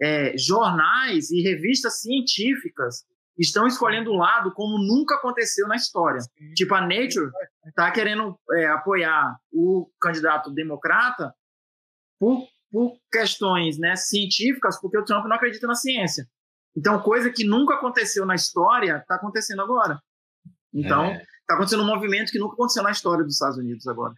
É, 0.01 0.37
jornais 0.37 1.31
e 1.31 1.41
revistas 1.41 2.01
científicas 2.01 3.05
estão 3.39 3.66
escolhendo 3.66 4.12
um 4.12 4.19
lado 4.19 4.53
como 4.53 4.79
nunca 4.79 5.16
aconteceu 5.16 5.66
na 5.66 5.77
história. 5.77 6.21
Tipo, 6.55 6.75
a 6.75 6.81
Nature 6.81 7.31
está 7.66 7.91
querendo 7.91 8.39
é, 8.53 8.66
apoiar 8.66 9.37
o 9.53 9.89
candidato 10.01 10.53
democrata 10.53 11.35
por, 12.19 12.47
por 12.71 12.97
questões 13.11 13.79
né, 13.79 13.97
científicas, 13.97 14.81
porque 14.81 14.99
o 14.99 15.05
Trump 15.05 15.27
não 15.27 15.37
acredita 15.37 15.66
na 15.66 15.75
ciência. 15.75 16.27
Então, 16.77 17.01
coisa 17.01 17.31
que 17.31 17.45
nunca 17.45 17.75
aconteceu 17.75 18.27
na 18.27 18.35
história 18.35 18.99
está 18.99 19.15
acontecendo 19.16 19.62
agora. 19.62 20.01
Então, 20.73 21.07
está 21.07 21.23
é. 21.53 21.55
acontecendo 21.55 21.85
um 21.85 21.87
movimento 21.87 22.33
que 22.33 22.39
nunca 22.39 22.55
aconteceu 22.55 22.83
na 22.83 22.91
história 22.91 23.25
dos 23.25 23.35
Estados 23.35 23.59
Unidos 23.59 23.87
agora. 23.87 24.12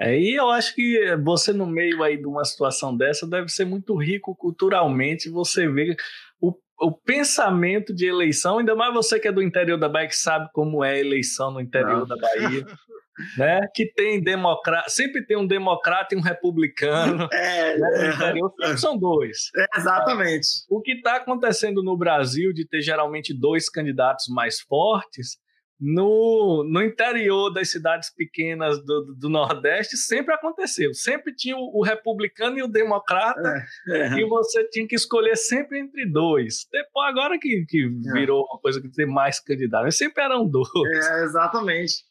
É, 0.00 0.18
e 0.18 0.34
eu 0.34 0.50
acho 0.50 0.74
que 0.74 1.16
você 1.16 1.52
no 1.52 1.66
meio 1.66 2.02
aí 2.02 2.16
de 2.16 2.26
uma 2.26 2.44
situação 2.44 2.96
dessa 2.96 3.26
deve 3.26 3.48
ser 3.48 3.64
muito 3.64 3.94
rico 3.96 4.34
culturalmente, 4.34 5.28
você 5.28 5.68
vê 5.68 5.94
o 6.40 6.52
o 6.82 6.90
pensamento 6.90 7.94
de 7.94 8.06
eleição, 8.06 8.58
ainda 8.58 8.74
mais 8.74 8.92
você 8.92 9.20
que 9.20 9.28
é 9.28 9.32
do 9.32 9.40
interior 9.40 9.78
da 9.78 9.88
Bahia, 9.88 10.08
que 10.08 10.16
sabe 10.16 10.48
como 10.52 10.82
é 10.82 10.90
a 10.90 10.98
eleição 10.98 11.52
no 11.52 11.60
interior 11.60 12.00
Não. 12.00 12.06
da 12.08 12.16
Bahia. 12.16 12.66
né? 13.38 13.60
Que 13.72 13.86
tem 13.92 14.20
democrata, 14.20 14.88
sempre 14.90 15.24
tem 15.24 15.36
um 15.36 15.46
democrata 15.46 16.14
e 16.14 16.18
um 16.18 16.20
republicano. 16.20 17.28
É, 17.32 17.78
né? 17.78 17.88
no 17.88 18.14
interior 18.14 18.54
é. 18.62 18.76
são 18.76 18.98
dois. 18.98 19.50
É, 19.56 19.78
exatamente. 19.78 20.48
O 20.68 20.80
que 20.80 20.92
está 20.92 21.16
acontecendo 21.16 21.84
no 21.84 21.96
Brasil 21.96 22.52
de 22.52 22.66
ter 22.66 22.80
geralmente 22.80 23.32
dois 23.32 23.68
candidatos 23.68 24.26
mais 24.28 24.60
fortes 24.60 25.36
no, 25.84 26.62
no 26.62 26.80
interior 26.80 27.50
das 27.50 27.72
cidades 27.72 28.08
pequenas 28.14 28.78
do, 28.84 29.16
do, 29.18 29.28
Nordeste 29.28 29.96
sempre 29.96 30.32
aconteceu. 30.32 30.94
Sempre 30.94 31.34
tinha 31.34 31.56
o, 31.56 31.80
o 31.80 31.82
republicano 31.82 32.56
e 32.56 32.62
o 32.62 32.68
democrata, 32.68 33.52
é, 33.88 33.98
é. 33.98 34.20
e 34.20 34.24
você 34.24 34.62
tinha 34.68 34.86
que 34.86 34.94
escolher 34.94 35.36
sempre 35.36 35.80
entre 35.80 36.06
dois. 36.08 36.68
Depois, 36.70 37.08
agora 37.08 37.36
que, 37.36 37.64
que 37.68 37.90
é. 38.06 38.12
virou 38.12 38.44
uma 38.44 38.60
coisa 38.60 38.80
que 38.80 38.88
tem 38.92 39.06
mais 39.06 39.40
candidatos, 39.40 39.96
sempre 39.96 40.22
eram 40.22 40.46
dois. 40.48 40.68
É, 41.10 41.24
exatamente. 41.24 42.04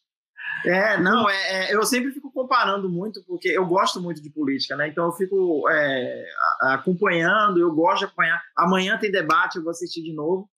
É, 0.66 1.00
não, 1.00 1.30
é, 1.30 1.72
é, 1.72 1.76
eu 1.76 1.84
sempre 1.84 2.12
fico 2.12 2.30
comparando 2.34 2.90
muito, 2.90 3.24
porque 3.26 3.48
eu 3.48 3.66
gosto 3.66 4.02
muito 4.02 4.22
de 4.22 4.30
política, 4.30 4.76
né? 4.76 4.90
Então 4.90 5.06
eu 5.06 5.14
fico 5.14 5.64
é, 5.70 6.26
acompanhando, 6.62 7.58
eu 7.58 7.74
gosto 7.74 8.00
de 8.00 8.06
acompanhar. 8.06 8.42
Amanhã 8.58 8.98
tem 9.00 9.10
debate, 9.10 9.56
eu 9.56 9.64
vou 9.64 9.72
assistir 9.72 10.04
de 10.04 10.14
novo. 10.14 10.50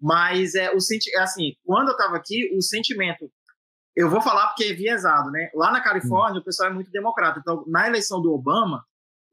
Mas 0.00 0.54
é, 0.54 0.70
o 0.72 0.80
senti 0.80 1.14
é 1.14 1.20
assim, 1.20 1.54
quando 1.64 1.88
eu 1.88 1.92
estava 1.92 2.16
aqui, 2.16 2.50
o 2.56 2.62
sentimento. 2.62 3.30
Eu 3.96 4.08
vou 4.08 4.20
falar 4.20 4.46
porque 4.48 4.64
é 4.64 4.72
viesado, 4.72 5.30
né? 5.30 5.50
Lá 5.54 5.72
na 5.72 5.80
Califórnia, 5.80 6.40
o 6.40 6.44
pessoal 6.44 6.70
é 6.70 6.72
muito 6.72 6.90
democrata. 6.90 7.40
Então, 7.40 7.64
na 7.66 7.88
eleição 7.88 8.22
do 8.22 8.32
Obama, 8.32 8.84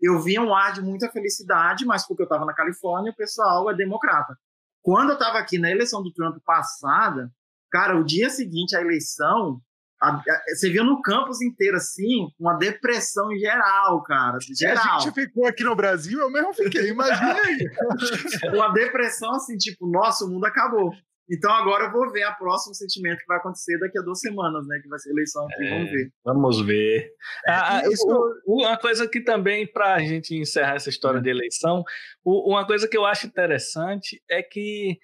eu 0.01 0.19
via 0.19 0.41
um 0.41 0.53
ar 0.53 0.73
de 0.73 0.81
muita 0.81 1.09
felicidade, 1.11 1.85
mas 1.85 2.07
porque 2.07 2.23
eu 2.23 2.25
estava 2.25 2.45
na 2.45 2.53
Califórnia, 2.53 3.11
o 3.11 3.15
pessoal 3.15 3.69
é 3.69 3.75
democrata. 3.75 4.35
Quando 4.81 5.09
eu 5.09 5.13
estava 5.15 5.37
aqui 5.37 5.57
na 5.57 5.69
eleição 5.69 6.01
do 6.01 6.11
Trump 6.11 6.37
passada, 6.43 7.31
cara, 7.71 7.99
o 7.99 8.03
dia 8.03 8.29
seguinte 8.29 8.75
à 8.75 8.81
eleição, 8.81 9.61
a, 10.01 10.09
a, 10.09 10.21
você 10.53 10.69
viu 10.69 10.83
no 10.83 11.01
campus 11.01 11.41
inteiro, 11.41 11.77
assim, 11.77 12.27
uma 12.39 12.53
depressão 12.55 13.29
geral, 13.37 14.01
cara. 14.03 14.37
Geral. 14.57 14.97
A 14.97 14.99
gente 14.99 15.13
ficou 15.13 15.47
aqui 15.47 15.63
no 15.63 15.75
Brasil, 15.75 16.19
eu 16.19 16.29
mesmo 16.29 16.53
fiquei, 16.53 16.89
imagina 16.89 17.41
aí. 17.41 17.57
uma 18.53 18.69
depressão, 18.73 19.31
assim, 19.31 19.57
tipo, 19.57 19.89
nossa, 19.89 20.25
o 20.25 20.29
mundo 20.29 20.45
acabou. 20.45 20.91
Então 21.29 21.51
agora 21.51 21.85
eu 21.85 21.91
vou 21.91 22.11
ver 22.11 22.23
a 22.23 22.33
próximo 22.33 22.75
sentimento 22.75 23.17
que 23.17 23.25
vai 23.25 23.37
acontecer 23.37 23.79
daqui 23.79 23.97
a 23.97 24.01
duas 24.03 24.19
semanas, 24.19 24.67
né? 24.67 24.79
Que 24.81 24.87
vai 24.87 24.99
ser 24.99 25.09
eleição 25.09 25.43
aqui, 25.45 25.63
é, 25.63 25.69
vamos 25.71 25.91
ver. 25.91 26.11
Vamos 26.23 26.61
ver. 26.61 27.09
Ah, 27.47 27.77
ah 27.77 27.87
isso... 27.87 28.41
Uma 28.45 28.77
coisa 28.77 29.07
que 29.07 29.19
também, 29.21 29.65
para 29.65 29.95
a 29.95 29.99
gente 29.99 30.35
encerrar 30.35 30.75
essa 30.75 30.89
história 30.89 31.19
de 31.19 31.29
eleição, 31.29 31.83
uma 32.23 32.65
coisa 32.67 32.87
que 32.87 32.95
eu 32.95 33.05
acho 33.05 33.25
interessante 33.25 34.21
é 34.29 34.43
que 34.43 34.99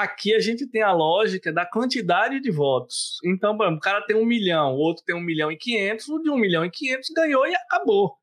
aqui 0.00 0.34
a 0.34 0.40
gente 0.40 0.66
tem 0.66 0.82
a 0.82 0.92
lógica 0.92 1.52
da 1.52 1.66
quantidade 1.66 2.40
de 2.40 2.50
votos. 2.50 3.18
Então, 3.24 3.56
o 3.56 3.80
cara 3.80 4.00
tem 4.06 4.16
um 4.16 4.24
milhão, 4.24 4.74
o 4.74 4.78
outro 4.78 5.04
tem 5.04 5.14
um 5.14 5.20
milhão 5.20 5.50
e 5.52 5.56
quinhentos, 5.56 6.08
o 6.08 6.18
de 6.18 6.30
um 6.30 6.36
milhão 6.36 6.64
e 6.64 6.70
quinhentos 6.70 7.10
ganhou 7.14 7.46
e 7.46 7.54
acabou 7.54 8.16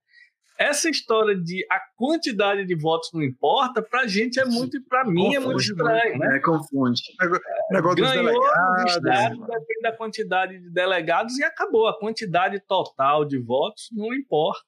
essa 0.59 0.89
história 0.89 1.33
de 1.33 1.65
a 1.71 1.79
quantidade 1.95 2.65
de 2.65 2.75
votos 2.75 3.09
não 3.13 3.23
importa, 3.23 3.81
pra 3.81 4.05
gente 4.05 4.41
é 4.41 4.43
muito, 4.43 4.77
pra 4.89 5.05
mim 5.05 5.33
é 5.33 5.39
muito 5.39 5.61
estranho, 5.61 6.19
né? 6.19 6.35
É, 6.35 6.39
confunde. 6.39 7.01
É, 7.21 7.73
negócio 7.73 8.03
Ganhou 8.03 8.41
dos 8.41 8.95
estado, 8.95 9.39
depende 9.39 9.81
da 9.81 9.95
quantidade 9.95 10.59
de 10.59 10.69
delegados 10.69 11.37
e 11.37 11.43
acabou. 11.45 11.87
A 11.87 11.97
quantidade 11.97 12.59
total 12.67 13.23
de 13.23 13.39
votos 13.39 13.87
não 13.93 14.13
importa. 14.13 14.67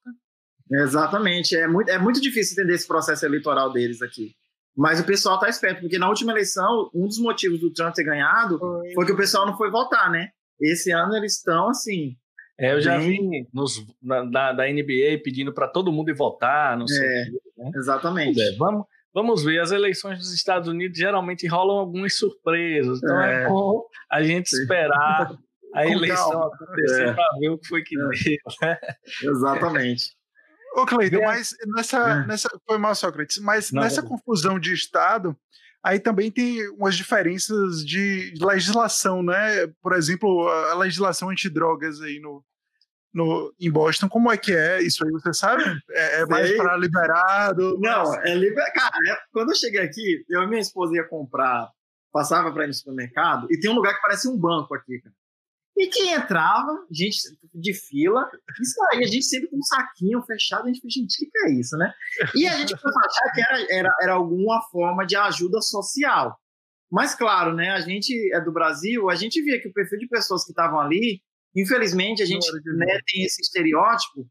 Exatamente. 0.71 1.57
É 1.57 1.67
muito, 1.67 1.91
é 1.91 1.97
muito 1.97 2.21
difícil 2.21 2.53
entender 2.53 2.75
esse 2.75 2.87
processo 2.87 3.25
eleitoral 3.25 3.73
deles 3.73 4.01
aqui. 4.01 4.33
Mas 4.75 4.99
o 4.99 5.05
pessoal 5.05 5.39
tá 5.39 5.49
esperto, 5.49 5.81
porque 5.81 5.97
na 5.97 6.07
última 6.07 6.31
eleição, 6.31 6.89
um 6.93 7.05
dos 7.05 7.19
motivos 7.19 7.59
do 7.59 7.71
Trump 7.73 7.93
ter 7.93 8.03
ganhado 8.03 8.57
foi, 8.57 8.93
foi 8.93 9.05
que 9.05 9.11
o 9.11 9.17
pessoal 9.17 9.45
não 9.45 9.57
foi 9.57 9.69
votar, 9.69 10.09
né? 10.09 10.29
Esse 10.59 10.91
ano 10.91 11.15
eles 11.15 11.37
estão 11.37 11.69
assim, 11.69 12.15
é, 12.61 12.73
eu 12.73 12.79
já 12.79 12.95
vi 12.99 13.47
nos, 13.51 13.83
na, 13.99 14.23
da, 14.23 14.53
da 14.53 14.67
NBA 14.67 15.21
pedindo 15.23 15.51
para 15.51 15.67
todo 15.67 15.91
mundo 15.91 16.09
ir 16.09 16.15
votar, 16.15 16.77
não 16.77 16.87
sei. 16.87 17.03
É, 17.03 17.25
né? 17.57 17.71
Exatamente. 17.75 18.39
É, 18.39 18.55
vamos, 18.55 18.85
vamos 19.11 19.43
ver, 19.43 19.59
as 19.59 19.71
eleições 19.71 20.19
dos 20.19 20.31
Estados 20.31 20.67
Unidos 20.67 20.95
geralmente 20.95 21.47
rolam 21.47 21.77
algumas 21.77 22.15
surpresas, 22.15 22.99
então 22.99 23.19
é, 23.19 23.45
é 23.45 23.47
bom 23.47 23.83
a 24.11 24.21
gente 24.21 24.53
esperar 24.53 25.35
a 25.73 25.87
eleição 25.87 26.43
acontecer 26.43 27.07
é. 27.07 27.13
para 27.13 27.39
ver 27.39 27.49
o 27.49 27.57
que 27.57 27.67
foi 27.67 27.81
que 27.81 27.95
é. 27.95 27.99
deu. 27.99 28.09
Né? 28.61 28.77
Exatamente. 29.23 30.15
Ô, 30.73 30.85
Cleiton, 30.85 31.21
mas 31.21 31.55
nessa, 31.75 32.25
nessa. 32.25 32.49
Foi 32.65 32.77
mal, 32.77 32.95
Sócrates, 32.95 33.37
mas 33.39 33.71
não, 33.71 33.81
nessa 33.81 34.01
confusão 34.01 34.57
de 34.57 34.73
Estado, 34.73 35.35
aí 35.83 35.99
também 35.99 36.31
tem 36.31 36.67
umas 36.69 36.95
diferenças 36.95 37.85
de 37.85 38.33
legislação, 38.41 39.21
né? 39.21 39.67
Por 39.81 39.93
exemplo, 39.93 40.47
a 40.47 40.75
legislação 40.75 41.29
antidrogas 41.29 42.01
aí 42.01 42.19
no, 42.19 42.43
no, 43.13 43.53
em 43.59 43.69
Boston, 43.69 44.07
como 44.07 44.31
é 44.31 44.37
que 44.37 44.53
é 44.53 44.81
isso 44.81 45.05
aí, 45.05 45.11
você 45.11 45.33
sabe? 45.33 45.63
É, 45.91 46.21
é 46.21 46.25
mais 46.25 46.55
para 46.55 46.77
liberado? 46.77 47.77
Não, 47.79 48.15
é 48.23 48.33
liberado. 48.33 48.73
Cara, 48.73 48.95
é, 49.09 49.17
quando 49.33 49.49
eu 49.49 49.55
cheguei 49.55 49.81
aqui, 49.81 50.23
eu 50.29 50.43
e 50.43 50.47
minha 50.47 50.61
esposa 50.61 50.95
ia 50.95 51.07
comprar, 51.07 51.69
passava 52.13 52.51
para 52.51 52.63
ir 52.63 52.67
no 52.67 52.73
supermercado, 52.73 53.47
e 53.51 53.59
tem 53.59 53.69
um 53.69 53.75
lugar 53.75 53.93
que 53.95 54.01
parece 54.01 54.29
um 54.29 54.37
banco 54.37 54.73
aqui, 54.73 54.99
cara. 54.99 55.15
E 55.77 55.87
quem 55.87 56.13
entrava, 56.13 56.85
gente 56.91 57.17
de 57.53 57.73
fila, 57.73 58.29
isso 58.61 58.75
aí, 58.91 59.03
a 59.03 59.07
gente 59.07 59.23
sempre 59.23 59.49
com 59.49 59.57
um 59.57 59.63
saquinho 59.63 60.21
fechado, 60.23 60.63
a 60.63 60.67
gente 60.67 60.79
falou, 60.79 60.91
gente, 60.91 61.25
o 61.25 61.29
que, 61.29 61.47
é 61.47 61.59
isso, 61.59 61.77
né? 61.77 61.93
E 62.35 62.47
a 62.47 62.57
gente 62.57 62.73
a 62.73 62.77
achar 62.77 63.33
que 63.33 63.41
era, 63.41 63.67
era, 63.69 63.89
era 64.01 64.13
alguma 64.13 64.61
forma 64.69 65.05
de 65.05 65.15
ajuda 65.15 65.61
social. 65.61 66.37
Mas, 66.91 67.15
claro, 67.15 67.55
né, 67.55 67.71
a 67.71 67.79
gente 67.79 68.13
é 68.33 68.41
do 68.41 68.51
Brasil, 68.51 69.09
a 69.09 69.15
gente 69.15 69.41
via 69.41 69.61
que 69.61 69.69
o 69.69 69.73
perfil 69.73 69.97
de 69.97 70.07
pessoas 70.07 70.43
que 70.43 70.51
estavam 70.51 70.79
ali 70.79 71.21
Infelizmente, 71.55 72.23
a 72.23 72.25
gente 72.25 72.49
né, 72.77 72.99
tem 73.07 73.23
esse 73.23 73.41
estereótipo. 73.41 74.27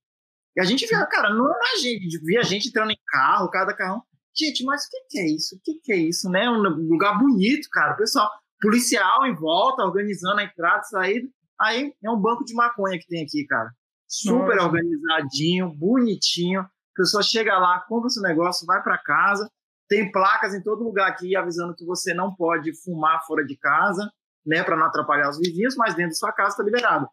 E 0.57 0.61
a 0.61 0.65
gente 0.65 0.87
via, 0.87 1.07
cara, 1.07 1.33
não 1.33 1.51
é 1.51 1.79
gente, 1.79 2.19
via 2.25 2.43
gente 2.43 2.69
entrando 2.69 2.91
em 2.91 2.99
carro, 3.07 3.51
cada 3.51 3.75
carro. 3.75 4.03
Gente, 4.35 4.65
mas 4.65 4.85
o 4.85 4.89
que, 4.91 5.01
que, 5.11 5.19
é 5.19 5.27
isso? 5.27 5.57
O 5.57 5.61
que, 5.63 5.75
que, 5.83 5.93
é 5.93 5.97
isso, 5.97 6.29
né? 6.31 6.49
Um 6.49 6.63
lugar 6.89 7.19
bonito, 7.19 7.69
cara. 7.71 7.95
O 7.95 7.97
pessoal, 7.97 8.29
policial 8.61 9.27
em 9.27 9.35
volta, 9.35 9.83
organizando 9.83 10.41
a 10.41 10.45
entrada 10.45 10.83
e 10.83 10.89
saída. 10.89 11.29
Aí 11.61 11.93
é 12.03 12.11
um 12.11 12.21
banco 12.21 12.45
de 12.45 12.55
maconha 12.55 12.99
que 12.99 13.07
tem 13.07 13.25
aqui, 13.25 13.47
cara. 13.47 13.71
Super 14.09 14.57
Nossa. 14.57 14.67
organizadinho, 14.67 15.71
bonitinho. 15.71 16.61
A 16.61 16.69
pessoa 16.97 17.23
chega 17.23 17.59
lá, 17.59 17.81
compra 17.89 18.09
seu 18.09 18.23
negócio, 18.23 18.67
vai 18.67 18.83
para 18.83 18.99
casa. 18.99 19.49
Tem 19.89 20.11
placas 20.11 20.55
em 20.55 20.63
todo 20.63 20.85
lugar 20.85 21.09
aqui 21.09 21.35
avisando 21.37 21.75
que 21.75 21.85
você 21.85 22.15
não 22.15 22.35
pode 22.35 22.73
fumar 22.83 23.25
fora 23.27 23.45
de 23.45 23.57
casa 23.57 24.11
né, 24.47 24.63
para 24.63 24.77
não 24.77 24.87
atrapalhar 24.87 25.29
os 25.29 25.39
vizinhos, 25.39 25.77
mas 25.77 25.95
dentro 25.95 26.13
de 26.13 26.19
sua 26.19 26.33
casa 26.33 26.51
está 26.51 26.63
liberado. 26.63 27.09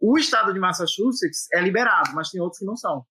O 0.00 0.18
estado 0.18 0.52
de 0.52 0.58
Massachusetts 0.58 1.46
é 1.52 1.60
liberado, 1.60 2.10
mas 2.14 2.30
tem 2.30 2.40
outros 2.40 2.58
que 2.58 2.64
não 2.64 2.76
são. 2.76 3.04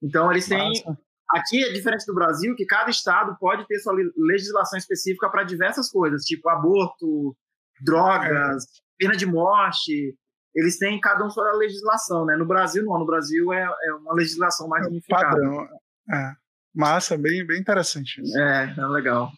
Então, 0.00 0.30
eles 0.30 0.46
têm. 0.46 0.68
Nossa. 0.68 0.98
Aqui 1.30 1.64
é 1.64 1.72
diferente 1.72 2.04
do 2.06 2.14
Brasil, 2.14 2.54
que 2.54 2.66
cada 2.66 2.90
estado 2.90 3.36
pode 3.38 3.66
ter 3.66 3.78
sua 3.78 3.94
legislação 4.16 4.78
específica 4.78 5.30
para 5.30 5.44
diversas 5.44 5.90
coisas, 5.90 6.24
tipo 6.24 6.48
aborto, 6.48 7.36
drogas, 7.80 8.64
pena 8.98 9.16
de 9.16 9.26
morte. 9.26 10.14
Eles 10.54 10.78
têm 10.78 11.00
cada 11.00 11.24
um 11.24 11.30
sua 11.30 11.52
legislação, 11.52 12.26
né? 12.26 12.36
No 12.36 12.46
Brasil, 12.46 12.84
não. 12.84 12.98
No 12.98 13.06
Brasil 13.06 13.52
é, 13.52 13.62
é 13.62 13.94
uma 13.94 14.14
legislação 14.14 14.68
mais 14.68 14.84
é 14.84 14.88
unificada. 14.88 15.28
Padrão. 15.28 15.68
É. 16.12 16.32
Massa, 16.74 17.16
bem, 17.16 17.46
bem 17.46 17.60
interessante. 17.60 18.20
É, 18.36 18.74
é 18.78 18.86
legal. 18.86 19.30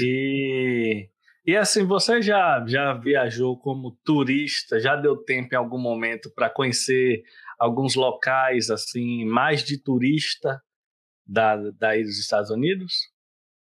E 0.00 1.08
e 1.44 1.56
assim, 1.56 1.84
você 1.84 2.22
já, 2.22 2.64
já 2.66 2.94
viajou 2.94 3.58
como 3.58 3.98
turista? 4.04 4.78
Já 4.78 4.94
deu 4.94 5.16
tempo 5.16 5.54
em 5.54 5.58
algum 5.58 5.78
momento 5.78 6.30
para 6.32 6.48
conhecer 6.48 7.24
alguns 7.58 7.96
locais 7.96 8.70
assim, 8.70 9.24
mais 9.24 9.64
de 9.64 9.76
turista 9.76 10.62
da, 11.26 11.56
daí 11.78 12.02
dos 12.02 12.18
Estados 12.18 12.50
Unidos? 12.50 13.10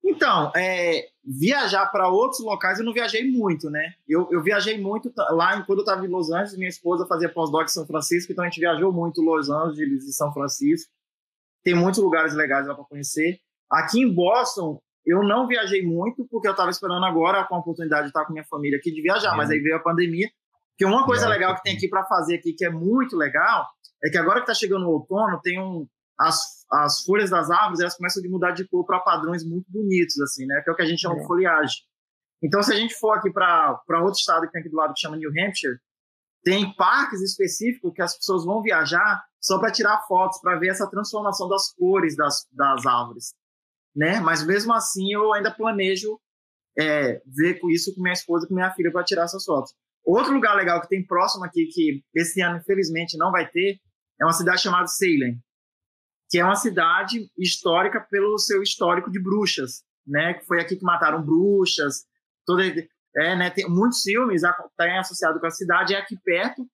Então, 0.03 0.51
é, 0.55 1.09
viajar 1.23 1.85
para 1.87 2.09
outros 2.09 2.41
locais 2.41 2.79
eu 2.79 2.85
não 2.85 2.93
viajei 2.93 3.29
muito, 3.29 3.69
né? 3.69 3.93
Eu, 4.07 4.27
eu 4.31 4.41
viajei 4.41 4.79
muito 4.79 5.13
lá 5.29 5.61
quando 5.63 5.79
eu 5.79 5.83
estava 5.83 6.05
em 6.05 6.09
Los 6.09 6.31
Angeles, 6.31 6.57
minha 6.57 6.69
esposa 6.69 7.05
fazia 7.05 7.29
pós-doc 7.29 7.65
em 7.65 7.67
São 7.67 7.85
Francisco, 7.85 8.31
então 8.31 8.43
a 8.43 8.47
gente 8.47 8.59
viajou 8.59 8.91
muito 8.91 9.21
Los 9.21 9.49
Angeles 9.49 10.05
e 10.05 10.13
São 10.13 10.33
Francisco. 10.33 10.91
Tem 11.63 11.75
muitos 11.75 12.01
lugares 12.01 12.33
legais 12.33 12.65
lá 12.65 12.73
para 12.73 12.83
conhecer. 12.85 13.39
Aqui 13.69 14.01
em 14.01 14.11
Boston, 14.11 14.81
eu 15.05 15.23
não 15.23 15.47
viajei 15.47 15.85
muito, 15.85 16.27
porque 16.29 16.47
eu 16.47 16.51
estava 16.51 16.69
esperando 16.69 17.05
agora 17.05 17.43
com 17.45 17.55
a 17.55 17.59
oportunidade 17.59 18.03
de 18.03 18.07
estar 18.09 18.25
com 18.25 18.33
minha 18.33 18.45
família 18.45 18.77
aqui 18.77 18.91
de 18.91 19.01
viajar, 19.01 19.35
mas 19.35 19.49
aí 19.49 19.59
veio 19.59 19.75
a 19.75 19.79
pandemia. 19.79 20.29
Que 20.77 20.85
uma 20.85 21.05
coisa 21.05 21.27
legal 21.27 21.55
que 21.55 21.63
tem 21.63 21.75
aqui 21.75 21.87
para 21.87 22.03
fazer 22.05 22.35
aqui, 22.35 22.53
que 22.53 22.65
é 22.65 22.69
muito 22.69 23.15
legal, 23.15 23.67
é 24.03 24.09
que 24.09 24.17
agora 24.17 24.39
que 24.39 24.43
está 24.49 24.53
chegando 24.53 24.87
o 24.87 24.91
outono, 24.91 25.39
tem 25.41 25.59
um. 25.59 25.87
As, 26.19 26.65
as 26.71 27.01
folhas 27.03 27.29
das 27.29 27.49
árvores 27.49 27.79
elas 27.79 27.95
começam 27.95 28.23
a 28.23 28.29
mudar 28.29 28.51
de 28.51 28.67
cor 28.67 28.85
para 28.85 28.99
padrões 28.99 29.43
muito 29.43 29.71
bonitos, 29.71 30.19
assim, 30.21 30.45
né? 30.45 30.61
Que 30.63 30.69
é 30.69 30.73
o 30.73 30.75
que 30.75 30.81
a 30.81 30.85
gente 30.85 31.01
chama 31.01 31.19
de 31.19 31.25
foliagem. 31.25 31.83
Então, 32.43 32.61
se 32.63 32.73
a 32.73 32.75
gente 32.75 32.95
for 32.95 33.17
aqui 33.17 33.31
para 33.31 33.79
outro 34.01 34.19
estado 34.19 34.45
que 34.45 34.51
tem 34.51 34.61
aqui 34.61 34.69
do 34.69 34.75
lado, 34.75 34.93
que 34.93 34.99
chama 34.99 35.17
New 35.17 35.29
Hampshire, 35.29 35.77
tem 36.43 36.75
parques 36.75 37.21
específicos 37.21 37.93
que 37.93 38.01
as 38.01 38.17
pessoas 38.17 38.43
vão 38.45 38.63
viajar 38.63 39.23
só 39.39 39.59
para 39.59 39.71
tirar 39.71 40.01
fotos, 40.07 40.39
para 40.41 40.57
ver 40.57 40.69
essa 40.69 40.89
transformação 40.89 41.47
das 41.47 41.71
cores 41.73 42.15
das, 42.15 42.47
das 42.51 42.85
árvores 42.85 43.35
né? 43.95 44.19
Mas 44.19 44.45
mesmo 44.45 44.73
assim 44.73 45.11
eu 45.13 45.33
ainda 45.33 45.51
planejo 45.51 46.19
é, 46.77 47.21
ver 47.25 47.59
com 47.59 47.69
isso 47.69 47.93
com 47.93 48.01
minha 48.01 48.13
esposa 48.13 48.45
e 48.45 48.47
com 48.47 48.55
minha 48.55 48.71
filha 48.71 48.91
para 48.91 49.03
tirar 49.03 49.23
essas 49.23 49.43
fotos. 49.43 49.73
Outro 50.03 50.33
lugar 50.33 50.55
legal 50.55 50.81
que 50.81 50.87
tem 50.87 51.05
próximo 51.05 51.43
aqui, 51.45 51.67
que 51.67 52.03
esse 52.15 52.41
ano 52.41 52.57
infelizmente 52.57 53.17
não 53.17 53.31
vai 53.31 53.47
ter, 53.47 53.79
é 54.19 54.25
uma 54.25 54.33
cidade 54.33 54.61
chamada 54.61 54.87
Salem, 54.87 55.39
que 56.31 56.39
é 56.39 56.45
uma 56.45 56.55
cidade 56.55 57.29
histórica 57.37 57.99
pelo 58.09 58.39
seu 58.39 58.63
histórico 58.63 59.11
de 59.11 59.21
bruxas, 59.21 59.83
né? 60.07 60.33
Que 60.35 60.45
foi 60.45 60.61
aqui 60.61 60.77
que 60.77 60.83
mataram 60.83 61.21
bruxas, 61.21 62.05
toda 62.45 62.63
é, 63.17 63.35
né, 63.35 63.49
tem 63.49 63.69
muitos 63.69 64.01
filmes 64.01 64.41
tem 64.77 64.97
associado 64.97 65.37
com 65.41 65.45
a 65.45 65.51
cidade, 65.51 65.93
é 65.93 65.97
aqui 65.97 66.17
perto. 66.23 66.65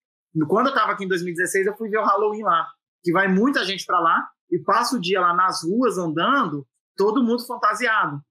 Quando 0.47 0.67
eu 0.67 0.73
estava 0.73 0.91
aqui 0.91 1.03
em 1.03 1.07
2016, 1.07 1.65
eu 1.65 1.75
fui 1.75 1.89
ver 1.89 1.97
o 1.97 2.05
Halloween 2.05 2.43
lá, 2.43 2.67
que 3.03 3.11
vai 3.11 3.27
muita 3.27 3.65
gente 3.65 3.83
para 3.85 3.99
lá 3.99 4.29
e 4.51 4.59
passa 4.59 4.95
o 4.95 5.01
dia 5.01 5.19
lá 5.19 5.33
nas 5.33 5.63
ruas 5.63 5.97
andando 5.97 6.65
todo 6.95 7.23
mundo 7.23 7.43
fantasiado. 7.45 8.21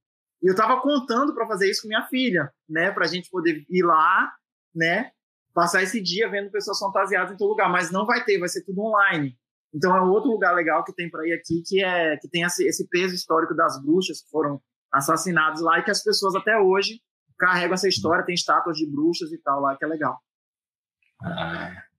E 0.40 0.46
eu 0.46 0.52
estava 0.52 0.80
contando 0.80 1.34
para 1.34 1.48
fazer 1.48 1.68
isso 1.68 1.82
com 1.82 1.88
minha 1.88 2.06
filha, 2.06 2.52
né, 2.68 2.92
para 2.92 3.04
a 3.04 3.08
gente 3.08 3.28
poder 3.28 3.66
ir 3.68 3.82
lá, 3.82 4.32
né, 4.72 5.10
passar 5.52 5.82
esse 5.82 6.00
dia 6.00 6.30
vendo 6.30 6.52
pessoas 6.52 6.78
fantasiadas 6.78 7.32
em 7.32 7.36
todo 7.36 7.50
lugar, 7.50 7.68
mas 7.68 7.90
não 7.90 8.06
vai 8.06 8.24
ter, 8.24 8.38
vai 8.38 8.48
ser 8.48 8.62
tudo 8.62 8.82
online. 8.82 9.36
Então 9.76 9.94
é 9.94 10.00
um 10.00 10.08
outro 10.08 10.30
lugar 10.30 10.54
legal 10.54 10.82
que 10.82 10.94
tem 10.94 11.10
para 11.10 11.26
ir 11.28 11.34
aqui, 11.34 11.62
que 11.66 11.84
é 11.84 12.16
que 12.16 12.28
tem 12.28 12.42
esse, 12.42 12.88
peso 12.88 13.14
histórico 13.14 13.54
das 13.54 13.78
bruxas 13.82 14.22
que 14.22 14.30
foram 14.30 14.58
assassinadas 14.90 15.60
lá 15.60 15.78
e 15.78 15.84
que 15.84 15.90
as 15.90 16.02
pessoas 16.02 16.34
até 16.34 16.58
hoje 16.58 17.02
carregam 17.38 17.74
essa 17.74 17.86
história, 17.86 18.24
tem 18.24 18.34
estátuas 18.34 18.78
de 18.78 18.90
bruxas 18.90 19.30
e 19.30 19.38
tal 19.38 19.60
lá, 19.60 19.76
que 19.76 19.84
é 19.84 19.88
legal. 19.88 20.18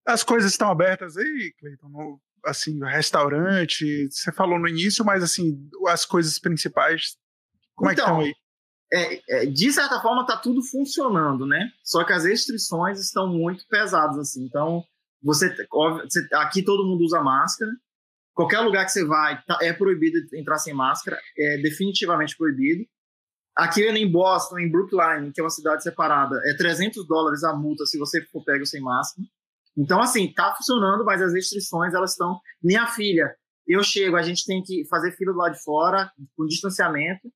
As 0.04 0.24
coisas 0.24 0.52
estão 0.52 0.72
abertas 0.72 1.16
aí, 1.18 1.54
Cleiton, 1.60 2.20
assim, 2.44 2.84
restaurante, 2.84 4.10
você 4.10 4.32
falou 4.32 4.58
no 4.58 4.68
início, 4.68 5.06
mas 5.06 5.22
assim, 5.22 5.70
as 5.88 6.04
coisas 6.04 6.40
principais, 6.40 7.16
como 7.76 7.92
então, 7.92 8.22
é 8.22 8.24
que 8.24 8.26
estão 8.26 8.26
aí? 8.26 8.34
É, 8.92 9.44
é, 9.44 9.46
de 9.46 9.72
certa 9.72 10.02
forma 10.02 10.22
está 10.22 10.38
tudo 10.38 10.64
funcionando, 10.64 11.46
né? 11.46 11.70
Só 11.84 12.04
que 12.04 12.14
as 12.14 12.24
restrições 12.24 13.00
estão 13.00 13.28
muito 13.28 13.68
pesadas, 13.68 14.18
assim. 14.18 14.46
Então, 14.46 14.84
você, 15.28 15.54
você 15.70 16.28
aqui 16.36 16.64
todo 16.64 16.86
mundo 16.86 17.04
usa 17.04 17.22
máscara. 17.22 17.70
Qualquer 18.34 18.62
lugar 18.62 18.86
que 18.86 18.92
você 18.92 19.04
vai 19.04 19.44
tá, 19.44 19.58
é 19.62 19.74
proibido 19.74 20.18
entrar 20.34 20.58
sem 20.58 20.74
máscara, 20.74 21.20
é 21.38 21.58
definitivamente 21.58 22.38
proibido. 22.38 22.86
Aqui 23.54 23.84
em 23.84 24.10
Boston, 24.10 24.60
em 24.60 24.72
Brookline, 24.72 25.34
que 25.34 25.42
é 25.42 25.44
uma 25.44 25.50
cidade 25.50 25.84
separada, 25.84 26.40
é 26.46 26.56
300 26.56 27.06
dólares 27.08 27.44
a 27.44 27.54
multa 27.54 27.86
se 27.86 27.98
você 27.98 28.22
for 28.28 28.44
pego 28.46 28.66
sem 28.66 28.80
máscara. 28.80 29.28
Então, 29.76 30.00
assim, 30.00 30.32
tá 30.32 30.54
funcionando, 30.56 31.04
mas 31.04 31.22
as 31.22 31.34
restrições, 31.34 31.94
elas 31.94 32.12
estão... 32.12 32.40
Minha 32.64 32.88
filha, 32.88 33.36
eu 33.68 33.84
chego, 33.84 34.16
a 34.16 34.22
gente 34.22 34.46
tem 34.46 34.64
que 34.64 34.86
fazer 34.88 35.12
fila 35.12 35.34
do 35.34 35.40
lado 35.40 35.54
de 35.54 35.64
fora, 35.64 36.12
com 36.38 36.46
distanciamento. 36.46 37.28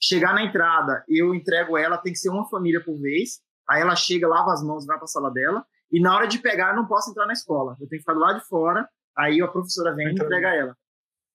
Chegar 0.00 0.34
na 0.34 0.44
entrada, 0.44 1.04
eu 1.08 1.34
entrego 1.34 1.78
ela, 1.78 1.96
tem 1.96 2.12
que 2.12 2.18
ser 2.18 2.28
uma 2.28 2.48
família 2.48 2.82
por 2.84 3.00
vez. 3.00 3.40
Aí 3.68 3.80
ela 3.80 3.96
chega, 3.96 4.28
lava 4.28 4.52
as 4.52 4.62
mãos, 4.62 4.84
vai 4.84 4.96
para 4.96 5.04
a 5.04 5.08
sala 5.08 5.30
dela. 5.30 5.64
E 5.92 6.00
na 6.00 6.16
hora 6.16 6.26
de 6.26 6.38
pegar, 6.38 6.70
eu 6.70 6.76
não 6.76 6.86
posso 6.86 7.10
entrar 7.10 7.26
na 7.26 7.32
escola. 7.32 7.72
Eu 7.72 7.88
tenho 7.88 7.90
que 7.90 7.98
ficar 7.98 8.14
do 8.14 8.20
lado 8.20 8.40
de 8.40 8.46
fora. 8.46 8.88
Aí 9.16 9.42
a 9.42 9.48
professora 9.48 9.94
vem 9.94 10.10
então, 10.10 10.24
e 10.24 10.26
entrega 10.26 10.54
ela. 10.54 10.76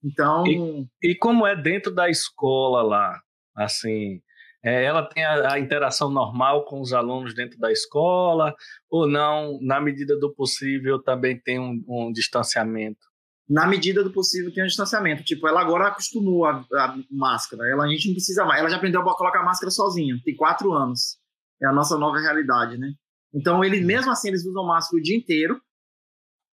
Então. 0.03 0.47
E, 0.47 0.87
e, 1.03 1.15
como 1.15 1.45
é 1.45 1.55
dentro 1.55 1.93
da 1.93 2.09
escola 2.09 2.81
lá? 2.81 3.21
Assim, 3.55 4.21
é, 4.63 4.83
ela 4.83 5.03
tem 5.03 5.23
a, 5.23 5.53
a, 5.53 5.59
interação 5.59 6.09
normal 6.09 6.65
com 6.65 6.81
os 6.81 6.91
alunos 6.93 7.35
dentro 7.35 7.59
da 7.59 7.71
escola? 7.71 8.55
Ou 8.89 9.07
não, 9.07 9.59
na 9.61 9.79
medida 9.79 10.17
do 10.17 10.33
possível, 10.33 11.01
também 11.01 11.39
tem 11.39 11.59
um, 11.59 11.83
um 11.87 12.11
distanciamento? 12.11 13.07
na 13.49 13.65
medida 13.65 14.03
do 14.03 14.11
possível, 14.11 14.53
tem 14.53 14.63
um 14.63 14.67
distanciamento. 14.67 15.23
Tipo, 15.23 15.47
ela 15.47 15.61
agora 15.61 15.87
acostumou 15.87 16.45
a, 16.45 16.65
a, 16.73 16.97
máscara. 17.09 17.67
Ela, 17.69 17.85
a 17.85 17.87
gente 17.87 18.07
não 18.07 18.13
precisa 18.13 18.43
mais. 18.43 18.59
Ela 18.59 18.69
já 18.69 18.75
aprendeu 18.75 18.99
a 19.01 19.15
colocar 19.15 19.39
a 19.39 19.45
máscara 19.45 19.71
sozinha. 19.71 20.19
Tem 20.23 20.35
quatro 20.35 20.73
anos. 20.73 21.17
É 21.61 21.65
a 21.65 21.71
nossa 21.71 21.97
nova 21.97 22.19
realidade, 22.19 22.77
né? 22.77 22.91
Então, 23.33 23.63
ele, 23.63 23.81
mesmo 23.81 24.11
assim, 24.11 24.29
eles 24.29 24.45
usam 24.45 24.65
máscara 24.65 24.99
o 24.99 25.03
dia 25.03 25.17
inteiro. 25.17 25.61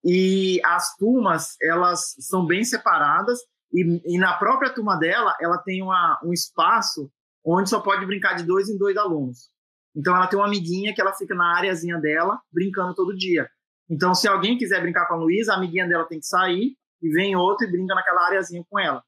E 0.05 0.61
as 0.65 0.95
turmas, 0.97 1.57
elas 1.63 2.15
são 2.19 2.47
bem 2.47 2.65
separadas. 2.65 3.39
E, 3.73 4.15
e 4.15 4.19
na 4.19 4.35
própria 4.35 4.73
turma 4.73 4.97
dela, 4.99 5.35
ela 5.41 5.59
tem 5.59 5.83
uma, 5.83 6.21
um 6.25 6.33
espaço 6.33 7.11
onde 7.45 7.69
só 7.71 7.81
pode 7.81 8.05
brincar 8.07 8.35
de 8.35 8.45
dois 8.45 8.69
em 8.69 8.79
dois 8.79 8.97
alunos. 8.97 9.51
Então, 9.97 10.15
ela 10.15 10.27
tem 10.27 10.39
uma 10.39 10.47
amiguinha 10.47 10.95
que 10.95 11.01
ela 11.01 11.15
fica 11.15 11.35
na 11.35 11.57
areazinha 11.57 11.99
dela, 11.99 12.41
brincando 12.53 12.95
todo 12.95 13.17
dia. 13.17 13.49
Então, 13.89 14.15
se 14.15 14.27
alguém 14.27 14.59
quiser 14.59 14.81
brincar 14.81 15.07
com 15.07 15.15
a 15.15 15.19
Luísa, 15.19 15.53
a 15.53 15.57
amiguinha 15.57 15.87
dela 15.87 16.07
tem 16.07 16.19
que 16.19 16.27
sair 16.27 16.77
e 17.03 17.11
vem 17.11 17.37
outro 17.37 17.67
e 17.67 17.71
brinca 17.71 17.95
naquela 17.95 18.27
areazinha 18.27 18.65
com 18.69 18.79
ela. 18.79 19.03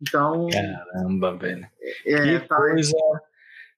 Então. 0.00 0.48
Caramba, 0.48 1.36
velho. 1.36 1.66
É, 2.06 2.40
que 2.40 2.48
tá... 2.48 2.56
coisa. 2.56 2.96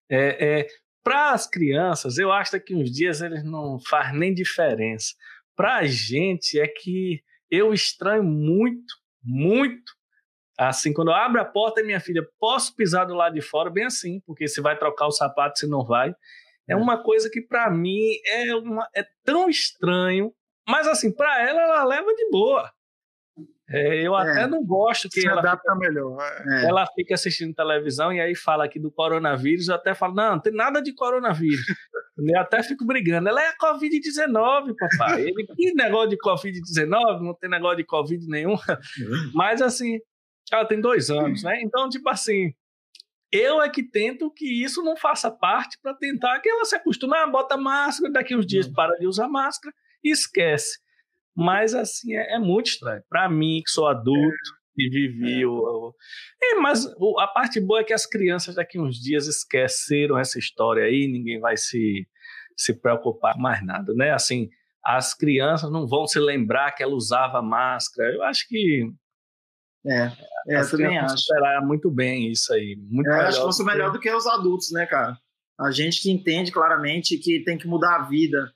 É, 0.08 0.60
é, 0.60 0.66
para 1.04 1.32
as 1.32 1.46
crianças, 1.46 2.16
eu 2.16 2.32
acho 2.32 2.50
que 2.50 2.56
daqui 2.56 2.74
uns 2.74 2.90
dias 2.90 3.20
eles 3.20 3.44
não 3.44 3.78
faz 3.78 4.12
nem 4.14 4.32
diferença. 4.32 5.14
Para 5.54 5.76
a 5.76 5.84
gente 5.84 6.58
é 6.58 6.66
que 6.66 7.22
eu 7.50 7.74
estranho 7.74 8.24
muito, 8.24 8.94
muito. 9.22 9.92
Assim, 10.58 10.92
quando 10.92 11.08
eu 11.08 11.14
abro 11.14 11.40
a 11.40 11.44
porta, 11.44 11.82
minha 11.82 12.00
filha, 12.00 12.26
posso 12.40 12.74
pisar 12.74 13.04
do 13.04 13.14
lado 13.14 13.34
de 13.34 13.42
fora, 13.42 13.70
bem 13.70 13.84
assim, 13.84 14.20
porque 14.26 14.48
se 14.48 14.60
vai 14.60 14.78
trocar 14.78 15.06
o 15.06 15.12
sapato, 15.12 15.58
se 15.58 15.66
não 15.66 15.84
vai. 15.84 16.10
É, 16.68 16.72
é. 16.72 16.76
uma 16.76 17.02
coisa 17.02 17.28
que 17.30 17.42
para 17.42 17.70
mim 17.70 18.16
é, 18.26 18.54
uma, 18.54 18.88
é 18.94 19.04
tão 19.24 19.48
estranho, 19.48 20.32
mas 20.66 20.86
assim, 20.86 21.12
para 21.12 21.42
ela, 21.42 21.60
ela 21.60 21.84
leva 21.84 22.14
de 22.14 22.30
boa. 22.30 22.72
É, 23.68 24.06
eu 24.06 24.16
é, 24.16 24.30
até 24.30 24.46
não 24.46 24.62
gosto 24.64 25.08
que 25.08 25.22
se 25.22 25.26
ela 25.26 25.40
adapta 25.40 25.72
fica, 25.72 25.74
melhor. 25.76 26.20
É. 26.20 26.66
Ela 26.66 26.86
fica 26.94 27.14
assistindo 27.14 27.54
televisão 27.54 28.12
e 28.12 28.20
aí 28.20 28.34
fala 28.34 28.64
aqui 28.64 28.78
do 28.78 28.90
coronavírus, 28.90 29.68
eu 29.68 29.74
até 29.74 29.94
falo, 29.94 30.14
não, 30.14 30.32
não 30.32 30.40
tem 30.40 30.52
nada 30.52 30.82
de 30.82 30.92
coronavírus. 30.94 31.64
eu 32.18 32.40
até 32.40 32.62
fico 32.62 32.84
brigando. 32.84 33.28
Ela 33.28 33.42
é 33.42 33.48
a 33.48 33.56
Covid-19, 33.56 34.74
papai. 34.78 35.22
Ele, 35.22 35.46
que 35.46 35.72
negócio 35.74 36.10
de 36.10 36.18
Covid-19? 36.18 37.20
Não 37.20 37.34
tem 37.34 37.48
negócio 37.48 37.78
de 37.78 37.84
Covid 37.84 38.26
nenhum. 38.28 38.52
Uhum. 38.52 39.30
Mas 39.34 39.62
assim, 39.62 39.98
ela 40.52 40.66
tem 40.66 40.80
dois 40.80 41.10
anos, 41.10 41.42
né? 41.42 41.60
Então, 41.62 41.88
tipo 41.88 42.08
assim, 42.10 42.52
eu 43.32 43.62
é 43.62 43.68
que 43.68 43.82
tento 43.82 44.30
que 44.30 44.62
isso 44.62 44.82
não 44.82 44.96
faça 44.96 45.30
parte 45.30 45.78
para 45.82 45.94
tentar 45.94 46.38
que 46.40 46.48
ela 46.48 46.64
se 46.64 46.76
acostume, 46.76 47.16
ah, 47.16 47.26
bota 47.26 47.56
máscara, 47.56 48.12
daqui 48.12 48.36
uns 48.36 48.46
dias 48.46 48.66
uhum. 48.66 48.74
para 48.74 48.96
de 48.98 49.06
usar 49.06 49.26
máscara 49.26 49.74
e 50.04 50.10
esquece. 50.10 50.78
Mas, 51.36 51.74
assim, 51.74 52.14
é, 52.14 52.36
é 52.36 52.38
muito 52.38 52.68
estranho. 52.68 53.02
Para 53.08 53.28
mim, 53.28 53.62
que 53.64 53.70
sou 53.70 53.86
adulto 53.86 54.18
é. 54.78 54.82
e 54.82 54.88
vivi 54.88 55.42
é. 55.42 55.46
o. 55.46 55.94
É, 56.42 56.54
mas 56.56 56.86
a 57.18 57.26
parte 57.26 57.60
boa 57.60 57.80
é 57.80 57.84
que 57.84 57.92
as 57.92 58.06
crianças 58.06 58.54
daqui 58.54 58.78
uns 58.78 58.96
dias 58.96 59.26
esqueceram 59.26 60.18
essa 60.18 60.38
história 60.38 60.84
aí, 60.84 61.08
ninguém 61.08 61.40
vai 61.40 61.56
se, 61.56 62.06
se 62.56 62.78
preocupar 62.80 63.36
mais 63.36 63.64
nada, 63.64 63.92
né? 63.94 64.12
Assim, 64.12 64.48
as 64.84 65.14
crianças 65.14 65.70
não 65.70 65.88
vão 65.88 66.06
se 66.06 66.18
lembrar 66.18 66.72
que 66.72 66.82
ela 66.82 66.94
usava 66.94 67.40
máscara. 67.40 68.12
Eu 68.12 68.22
acho 68.22 68.46
que. 68.48 68.90
É, 69.86 70.12
é 70.48 70.60
eu 70.60 70.70
também 70.70 70.98
acho. 70.98 71.14
esperar 71.14 71.64
muito 71.64 71.90
bem 71.90 72.30
isso 72.30 72.52
aí. 72.52 72.76
Muito 72.88 73.10
é, 73.10 73.26
acho 73.26 73.38
que 73.38 73.44
fosse 73.44 73.64
melhor 73.64 73.90
do 73.92 74.00
que 74.00 74.10
os 74.10 74.26
adultos, 74.26 74.70
né, 74.70 74.86
cara? 74.86 75.18
A 75.58 75.70
gente 75.70 76.00
que 76.00 76.10
entende 76.10 76.50
claramente 76.50 77.16
que 77.18 77.42
tem 77.44 77.56
que 77.56 77.66
mudar 77.66 77.96
a 77.96 78.02
vida, 78.02 78.52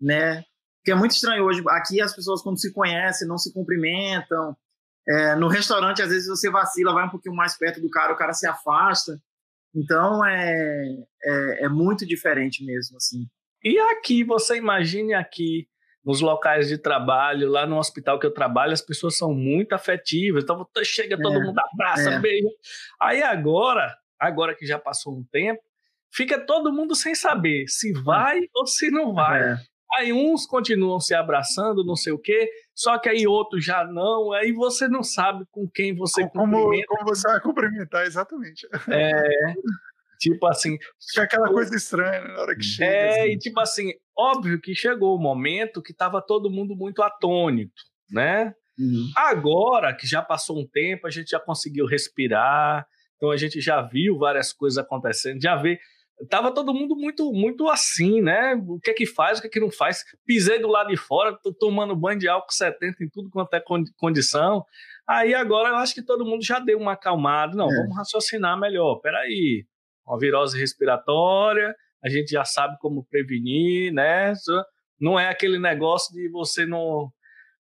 né? 0.00 0.44
Que 0.84 0.90
é 0.90 0.94
muito 0.94 1.12
estranho 1.12 1.44
hoje. 1.44 1.62
Aqui 1.68 2.00
as 2.00 2.14
pessoas, 2.14 2.42
quando 2.42 2.60
se 2.60 2.72
conhecem, 2.72 3.28
não 3.28 3.38
se 3.38 3.52
cumprimentam. 3.52 4.56
É, 5.08 5.34
no 5.36 5.48
restaurante, 5.48 6.02
às 6.02 6.10
vezes 6.10 6.28
você 6.28 6.50
vacila, 6.50 6.92
vai 6.92 7.06
um 7.06 7.10
pouquinho 7.10 7.34
mais 7.34 7.56
perto 7.56 7.80
do 7.80 7.90
cara, 7.90 8.12
o 8.12 8.16
cara 8.16 8.32
se 8.32 8.46
afasta. 8.46 9.20
Então 9.74 10.24
é, 10.24 10.96
é, 11.22 11.64
é 11.64 11.68
muito 11.68 12.06
diferente 12.06 12.64
mesmo, 12.64 12.96
assim. 12.96 13.26
E 13.62 13.78
aqui, 13.78 14.22
você 14.22 14.56
imagine 14.56 15.14
aqui, 15.14 15.68
nos 16.04 16.20
locais 16.20 16.68
de 16.68 16.78
trabalho, 16.78 17.50
lá 17.50 17.66
no 17.66 17.76
hospital 17.76 18.18
que 18.18 18.26
eu 18.26 18.32
trabalho, 18.32 18.72
as 18.72 18.80
pessoas 18.80 19.16
são 19.16 19.34
muito 19.34 19.74
afetivas. 19.74 20.42
Então 20.42 20.66
chega 20.82 21.20
todo 21.20 21.36
é, 21.36 21.44
mundo 21.44 21.58
abraça, 21.58 22.10
é. 22.10 22.18
beija. 22.18 22.48
Aí 23.00 23.22
agora, 23.22 23.94
agora 24.18 24.54
que 24.54 24.66
já 24.66 24.78
passou 24.78 25.18
um 25.18 25.24
tempo, 25.24 25.60
fica 26.10 26.38
todo 26.38 26.72
mundo 26.72 26.94
sem 26.94 27.14
saber 27.14 27.66
se 27.68 27.92
vai 27.92 28.40
ou 28.54 28.66
se 28.66 28.90
não 28.90 29.12
vai. 29.12 29.56
É. 29.96 30.00
Aí 30.00 30.12
uns 30.12 30.46
continuam 30.46 31.00
se 31.00 31.14
abraçando, 31.14 31.84
não 31.84 31.96
sei 31.96 32.12
o 32.12 32.18
quê, 32.18 32.48
só 32.74 32.98
que 32.98 33.08
aí 33.08 33.26
outros 33.26 33.64
já 33.64 33.84
não, 33.84 34.32
aí 34.32 34.52
você 34.52 34.88
não 34.88 35.02
sabe 35.02 35.44
com 35.50 35.68
quem 35.68 35.94
você 35.94 36.28
como, 36.28 36.70
como 36.86 37.04
você 37.04 37.28
vai 37.28 37.40
cumprimentar, 37.40 38.06
exatamente. 38.06 38.66
É, 38.90 39.54
tipo 40.18 40.46
assim... 40.46 40.76
Fica 41.10 41.22
aquela 41.22 41.48
coisa 41.48 41.74
estranha 41.74 42.22
né, 42.22 42.28
na 42.34 42.40
hora 42.40 42.54
que 42.54 42.62
chega. 42.62 42.90
É, 42.90 43.22
assim. 43.22 43.30
e 43.30 43.38
tipo 43.38 43.60
assim, 43.60 43.92
óbvio 44.16 44.60
que 44.60 44.74
chegou 44.74 45.16
o 45.16 45.20
momento 45.20 45.82
que 45.82 45.92
estava 45.92 46.20
todo 46.20 46.50
mundo 46.50 46.76
muito 46.76 47.02
atônito, 47.02 47.82
né? 48.10 48.54
Uhum. 48.78 49.10
Agora 49.16 49.94
que 49.94 50.06
já 50.06 50.22
passou 50.22 50.58
um 50.58 50.66
tempo, 50.66 51.06
a 51.06 51.10
gente 51.10 51.30
já 51.30 51.40
conseguiu 51.40 51.86
respirar, 51.86 52.86
então 53.16 53.30
a 53.30 53.36
gente 53.36 53.60
já 53.60 53.82
viu 53.82 54.16
várias 54.16 54.52
coisas 54.52 54.78
acontecendo, 54.78 55.42
já 55.42 55.56
vê 55.56 55.78
tava 56.26 56.52
todo 56.52 56.74
mundo 56.74 56.96
muito 56.96 57.32
muito 57.32 57.68
assim, 57.68 58.20
né? 58.20 58.54
O 58.66 58.80
que 58.80 58.90
é 58.90 58.94
que 58.94 59.06
faz, 59.06 59.38
o 59.38 59.42
que 59.42 59.46
é 59.46 59.50
que 59.50 59.60
não 59.60 59.70
faz. 59.70 60.04
Pisei 60.26 60.58
do 60.58 60.68
lado 60.68 60.88
de 60.88 60.96
fora, 60.96 61.38
tô 61.40 61.52
tomando 61.52 61.94
banho 61.94 62.18
de 62.18 62.28
álcool 62.28 62.52
70 62.52 63.04
em 63.04 63.08
tudo 63.08 63.30
quanto 63.30 63.54
é 63.54 63.62
condição. 63.96 64.64
Aí 65.06 65.34
agora 65.34 65.70
eu 65.70 65.76
acho 65.76 65.94
que 65.94 66.02
todo 66.02 66.24
mundo 66.24 66.44
já 66.44 66.58
deu 66.58 66.78
uma 66.78 66.92
acalmada. 66.92 67.56
Não, 67.56 67.70
é. 67.70 67.76
vamos 67.76 67.96
raciocinar 67.96 68.58
melhor. 68.58 68.96
Peraí, 68.96 69.64
uma 70.06 70.18
virose 70.18 70.58
respiratória, 70.58 71.74
a 72.02 72.08
gente 72.08 72.30
já 72.30 72.44
sabe 72.44 72.76
como 72.80 73.06
prevenir, 73.08 73.92
né? 73.92 74.32
Não 75.00 75.18
é 75.18 75.28
aquele 75.28 75.58
negócio 75.58 76.12
de 76.12 76.28
você 76.30 76.66
no, 76.66 77.12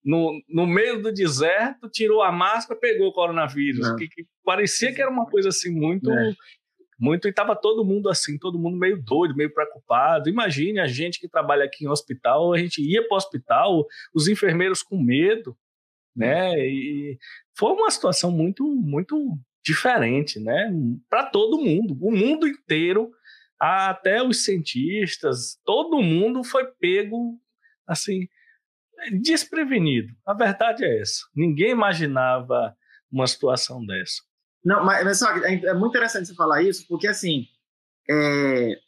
no, 0.04 0.40
no 0.48 0.66
meio 0.66 1.02
do 1.02 1.12
deserto, 1.12 1.88
tirou 1.90 2.22
a 2.22 2.30
máscara, 2.30 2.78
pegou 2.78 3.08
o 3.08 3.12
coronavírus. 3.12 3.90
Que, 3.96 4.06
que, 4.08 4.24
parecia 4.44 4.94
que 4.94 5.02
era 5.02 5.10
uma 5.10 5.26
coisa 5.26 5.48
assim 5.48 5.72
muito 5.72 6.10
é 6.12 6.32
muito 7.04 7.28
e 7.28 7.30
estava 7.30 7.54
todo 7.54 7.84
mundo 7.84 8.08
assim, 8.08 8.38
todo 8.38 8.58
mundo 8.58 8.78
meio 8.78 9.00
doido, 9.00 9.36
meio 9.36 9.52
preocupado. 9.52 10.28
Imagine 10.28 10.80
a 10.80 10.86
gente 10.86 11.20
que 11.20 11.28
trabalha 11.28 11.64
aqui 11.64 11.84
em 11.84 11.88
hospital, 11.88 12.54
a 12.54 12.58
gente 12.58 12.80
ia 12.80 13.06
para 13.06 13.14
o 13.14 13.18
hospital, 13.18 13.86
os 14.14 14.26
enfermeiros 14.26 14.82
com 14.82 14.96
medo, 14.98 15.54
né? 16.16 16.58
E 16.58 17.18
foi 17.54 17.72
uma 17.72 17.90
situação 17.90 18.30
muito, 18.30 18.64
muito 18.64 19.38
diferente, 19.62 20.40
né? 20.40 20.72
Para 21.10 21.26
todo 21.26 21.62
mundo, 21.62 21.96
o 22.00 22.10
mundo 22.10 22.48
inteiro, 22.48 23.12
até 23.60 24.22
os 24.22 24.44
cientistas, 24.44 25.60
todo 25.64 26.02
mundo 26.02 26.42
foi 26.42 26.64
pego 26.80 27.38
assim 27.86 28.26
desprevenido. 29.20 30.08
A 30.24 30.32
verdade 30.32 30.84
é 30.84 31.00
essa. 31.00 31.20
Ninguém 31.34 31.70
imaginava 31.70 32.74
uma 33.10 33.26
situação 33.26 33.84
dessa. 33.84 34.22
Não, 34.64 34.84
mas, 34.84 35.04
mas 35.04 35.18
só, 35.18 35.30
é, 35.38 35.54
é 35.54 35.74
muito 35.74 35.92
interessante 35.92 36.28
você 36.28 36.34
falar 36.34 36.62
isso, 36.62 36.86
porque 36.88 37.06
assim. 37.06 37.46
É, 38.08 38.78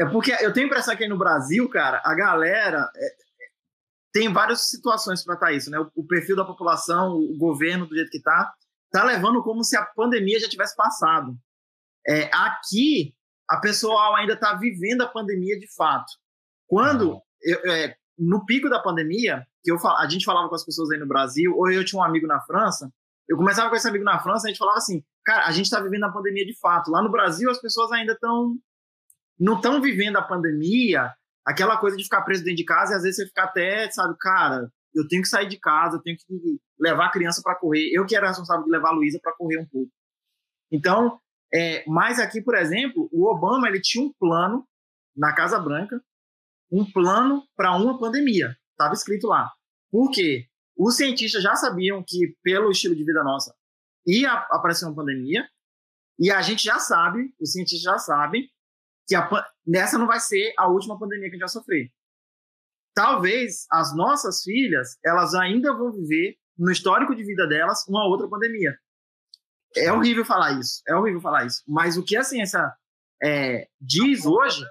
é 0.00 0.06
porque 0.06 0.32
eu 0.40 0.52
tenho 0.52 0.66
a 0.66 0.68
impressão 0.68 0.96
que 0.96 1.04
aí 1.04 1.08
no 1.08 1.18
Brasil, 1.18 1.68
cara, 1.70 2.02
a 2.04 2.14
galera 2.14 2.90
é, 2.96 3.16
tem 4.12 4.32
várias 4.32 4.68
situações 4.68 5.22
para 5.24 5.34
estar 5.34 5.52
isso, 5.52 5.70
né? 5.70 5.78
O, 5.78 5.90
o, 5.94 6.06
perfil 6.06 6.36
da 6.36 6.44
população, 6.44 7.12
o 7.12 7.36
governo 7.36 7.86
do 7.86 7.94
jeito 7.94 8.10
que 8.10 8.20
tá, 8.20 8.52
tá 8.90 9.04
levando 9.04 9.42
como 9.42 9.64
se 9.64 9.76
a 9.76 9.84
pandemia 9.84 10.40
já 10.40 10.48
tivesse 10.48 10.76
passado. 10.76 11.36
É, 12.06 12.30
aqui, 12.32 13.14
a 13.48 13.58
pessoa 13.58 14.16
ainda 14.16 14.34
está 14.34 14.54
vivendo 14.54 15.02
a 15.02 15.08
pandemia 15.08 15.58
de 15.58 15.72
fato. 15.74 16.10
Quando, 16.66 17.20
eu, 17.42 17.72
é, 17.72 17.96
no 18.18 18.44
pico 18.44 18.68
da 18.68 18.82
pandemia, 18.82 19.46
que 19.62 19.70
eu, 19.70 19.78
a 19.86 20.08
gente 20.08 20.24
falava 20.24 20.48
com 20.48 20.54
as 20.54 20.64
pessoas 20.64 20.90
aí 20.90 20.98
no 20.98 21.06
Brasil, 21.06 21.54
ou 21.56 21.70
eu 21.70 21.84
tinha 21.84 22.00
um 22.00 22.04
amigo 22.04 22.26
na 22.26 22.40
França, 22.40 22.92
eu 23.28 23.36
começava 23.36 23.68
com 23.68 23.76
esse 23.76 23.88
amigo 23.88 24.04
na 24.04 24.18
França, 24.18 24.46
a 24.46 24.50
gente 24.50 24.58
falava 24.58 24.78
assim, 24.78 25.02
cara, 25.24 25.46
a 25.46 25.50
gente 25.50 25.66
está 25.66 25.80
vivendo 25.80 26.04
a 26.04 26.12
pandemia 26.12 26.46
de 26.46 26.58
fato. 26.58 26.90
Lá 26.90 27.02
no 27.02 27.10
Brasil, 27.10 27.50
as 27.50 27.60
pessoas 27.60 27.90
ainda 27.92 28.12
estão 28.12 28.56
não 29.38 29.56
estão 29.56 29.82
vivendo 29.82 30.16
a 30.16 30.22
pandemia, 30.22 31.12
aquela 31.44 31.76
coisa 31.76 31.96
de 31.96 32.04
ficar 32.04 32.22
preso 32.22 32.42
dentro 32.42 32.56
de 32.56 32.64
casa 32.64 32.92
e 32.92 32.96
às 32.96 33.02
vezes 33.02 33.16
você 33.16 33.26
fica 33.26 33.44
até, 33.44 33.90
sabe, 33.90 34.16
cara, 34.18 34.72
eu 34.94 35.06
tenho 35.06 35.22
que 35.22 35.28
sair 35.28 35.46
de 35.46 35.58
casa, 35.58 35.96
eu 35.96 36.02
tenho 36.02 36.16
que 36.16 36.24
levar 36.80 37.06
a 37.06 37.10
criança 37.10 37.42
para 37.42 37.54
correr. 37.54 37.90
Eu 37.92 38.06
que 38.06 38.16
era 38.16 38.28
responsável 38.28 38.64
de 38.64 38.70
levar 38.70 38.88
a 38.88 38.92
Luísa 38.92 39.20
para 39.22 39.34
correr 39.34 39.58
um 39.58 39.66
pouco. 39.66 39.92
Então, 40.72 41.20
é, 41.52 41.84
mas 41.86 42.18
aqui, 42.18 42.40
por 42.40 42.54
exemplo, 42.56 43.08
o 43.12 43.26
Obama 43.26 43.68
ele 43.68 43.80
tinha 43.80 44.04
um 44.04 44.12
plano 44.18 44.66
na 45.14 45.34
Casa 45.34 45.58
Branca, 45.58 46.02
um 46.72 46.90
plano 46.90 47.42
para 47.54 47.76
uma 47.76 47.98
pandemia. 47.98 48.56
Estava 48.72 48.94
escrito 48.94 49.26
lá. 49.26 49.52
Por 49.90 50.10
quê? 50.10 50.46
Os 50.76 50.96
cientistas 50.96 51.42
já 51.42 51.56
sabiam 51.56 52.04
que, 52.06 52.36
pelo 52.42 52.70
estilo 52.70 52.94
de 52.94 53.04
vida 53.04 53.22
nossa, 53.24 53.54
ia 54.06 54.32
aparecer 54.32 54.84
uma 54.84 54.94
pandemia, 54.94 55.48
e 56.18 56.30
a 56.30 56.40
gente 56.42 56.62
já 56.64 56.78
sabe, 56.78 57.34
os 57.40 57.52
cientistas 57.52 57.82
já 57.82 57.98
sabem, 57.98 58.48
que 59.06 59.14
a, 59.14 59.28
nessa 59.66 59.98
não 59.98 60.06
vai 60.06 60.20
ser 60.20 60.52
a 60.58 60.68
última 60.68 60.98
pandemia 60.98 61.28
que 61.28 61.36
a 61.36 61.38
gente 61.38 61.40
vai 61.40 61.48
sofrer. 61.48 61.92
Talvez 62.94 63.66
as 63.70 63.94
nossas 63.94 64.42
filhas, 64.42 64.98
elas 65.04 65.34
ainda 65.34 65.72
vão 65.74 65.92
viver, 65.92 66.38
no 66.58 66.70
histórico 66.70 67.14
de 67.14 67.22
vida 67.22 67.46
delas, 67.46 67.86
uma 67.86 68.06
outra 68.06 68.28
pandemia. 68.28 68.76
É 69.76 69.92
horrível 69.92 70.24
falar 70.24 70.58
isso, 70.58 70.82
é 70.88 70.94
horrível 70.94 71.20
falar 71.20 71.44
isso. 71.44 71.62
Mas 71.68 71.98
o 71.98 72.02
que 72.02 72.16
a 72.16 72.22
ciência 72.22 72.72
é, 73.22 73.68
diz 73.78 74.24
hoje, 74.24 74.64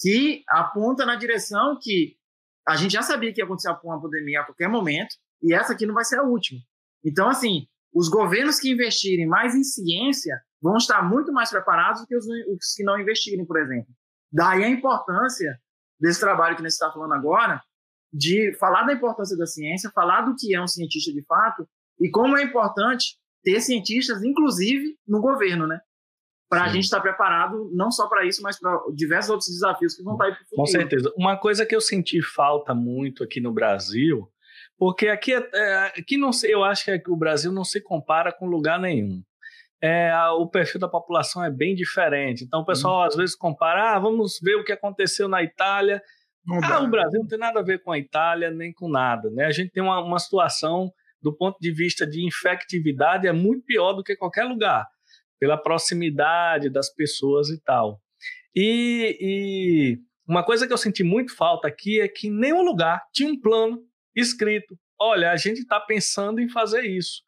que 0.00 0.42
aponta 0.48 1.06
na 1.06 1.14
direção 1.14 1.78
que 1.80 2.16
a 2.66 2.76
gente 2.76 2.92
já 2.92 3.02
sabia 3.02 3.32
que 3.32 3.40
ia 3.40 3.44
acontecer 3.44 3.70
uma 3.82 4.00
pandemia 4.00 4.40
a 4.40 4.44
qualquer 4.44 4.68
momento, 4.68 5.14
e 5.42 5.54
essa 5.54 5.72
aqui 5.72 5.86
não 5.86 5.94
vai 5.94 6.04
ser 6.04 6.18
a 6.18 6.22
última. 6.22 6.60
Então, 7.04 7.28
assim, 7.28 7.66
os 7.92 8.08
governos 8.08 8.58
que 8.58 8.70
investirem 8.70 9.26
mais 9.26 9.54
em 9.54 9.64
ciência 9.64 10.40
vão 10.60 10.76
estar 10.76 11.02
muito 11.02 11.32
mais 11.32 11.50
preparados 11.50 12.02
do 12.02 12.06
que 12.06 12.16
os, 12.16 12.26
os 12.26 12.74
que 12.76 12.84
não 12.84 12.98
investirem, 12.98 13.44
por 13.44 13.58
exemplo. 13.58 13.88
Daí 14.32 14.62
a 14.62 14.68
importância 14.68 15.58
desse 15.98 16.20
trabalho 16.20 16.56
que 16.56 16.62
nós 16.62 16.74
está 16.74 16.90
falando 16.92 17.14
agora, 17.14 17.60
de 18.12 18.54
falar 18.58 18.84
da 18.84 18.92
importância 18.92 19.36
da 19.36 19.46
ciência, 19.46 19.90
falar 19.90 20.22
do 20.22 20.34
que 20.36 20.54
é 20.54 20.60
um 20.60 20.66
cientista 20.66 21.12
de 21.12 21.24
fato 21.24 21.68
e 22.00 22.10
como 22.10 22.36
é 22.36 22.42
importante 22.42 23.16
ter 23.42 23.60
cientistas, 23.60 24.22
inclusive 24.22 24.96
no 25.06 25.20
governo, 25.20 25.66
né? 25.66 25.80
Para 26.50 26.64
a 26.64 26.68
gente 26.68 26.84
estar 26.84 27.00
preparado 27.00 27.70
não 27.72 27.90
só 27.90 28.08
para 28.08 28.26
isso, 28.26 28.42
mas 28.42 28.58
para 28.58 28.76
diversos 28.92 29.30
outros 29.30 29.48
desafios 29.48 29.94
que 29.94 30.02
vão 30.02 30.14
estar 30.14 30.24
aí 30.24 30.32
para 30.32 30.42
o 30.42 30.44
futuro. 30.44 30.62
Com 30.62 30.66
certeza. 30.66 31.12
Uma 31.16 31.36
coisa 31.36 31.64
que 31.64 31.74
eu 31.74 31.80
senti 31.80 32.20
falta 32.20 32.74
muito 32.74 33.22
aqui 33.22 33.40
no 33.40 33.52
Brasil, 33.52 34.28
porque 34.76 35.08
aqui, 35.08 35.32
é, 35.32 35.48
é 35.54 35.84
aqui 35.96 36.16
não 36.16 36.32
sei, 36.32 36.52
eu 36.52 36.64
acho 36.64 36.84
que 36.84 37.10
o 37.10 37.16
Brasil 37.16 37.52
não 37.52 37.64
se 37.64 37.80
compara 37.80 38.32
com 38.32 38.46
lugar 38.46 38.80
nenhum. 38.80 39.22
É, 39.82 40.12
o 40.36 40.46
perfil 40.46 40.80
da 40.80 40.88
população 40.88 41.42
é 41.42 41.50
bem 41.50 41.74
diferente. 41.74 42.44
Então 42.44 42.60
o 42.60 42.66
pessoal 42.66 43.00
hum. 43.00 43.04
às 43.04 43.14
vezes 43.14 43.36
compara, 43.36 43.94
ah, 43.94 43.98
vamos 43.98 44.38
ver 44.42 44.56
o 44.56 44.64
que 44.64 44.72
aconteceu 44.72 45.28
na 45.28 45.42
Itália. 45.42 46.02
Não 46.44 46.58
ah, 46.58 46.68
dá. 46.68 46.80
o 46.82 46.90
Brasil 46.90 47.20
não 47.20 47.28
tem 47.28 47.38
nada 47.38 47.60
a 47.60 47.62
ver 47.62 47.82
com 47.82 47.92
a 47.92 47.98
Itália 47.98 48.50
nem 48.50 48.72
com 48.72 48.88
nada, 48.88 49.30
né? 49.30 49.46
A 49.46 49.52
gente 49.52 49.70
tem 49.70 49.82
uma, 49.82 50.02
uma 50.02 50.18
situação 50.18 50.92
do 51.22 51.34
ponto 51.34 51.58
de 51.60 51.70
vista 51.70 52.06
de 52.06 52.26
infectividade 52.26 53.26
é 53.26 53.32
muito 53.32 53.64
pior 53.64 53.92
do 53.92 54.02
que 54.02 54.16
qualquer 54.16 54.44
lugar, 54.44 54.86
pela 55.40 55.56
proximidade 55.56 56.68
das 56.68 56.94
pessoas 56.94 57.48
e 57.48 57.58
tal. 57.62 58.00
E, 58.54 59.16
e 59.20 59.98
uma 60.28 60.44
coisa 60.44 60.66
que 60.66 60.72
eu 60.72 60.78
senti 60.78 61.02
muito 61.02 61.34
falta 61.34 61.66
aqui 61.66 62.00
é 62.00 62.06
que 62.06 62.28
em 62.28 62.32
nenhum 62.32 62.62
lugar 62.62 63.02
tinha 63.12 63.28
um 63.28 63.40
plano 63.40 63.82
escrito. 64.14 64.78
Olha, 65.00 65.32
a 65.32 65.36
gente 65.36 65.60
está 65.60 65.80
pensando 65.80 66.40
em 66.40 66.48
fazer 66.48 66.82
isso. 66.82 67.22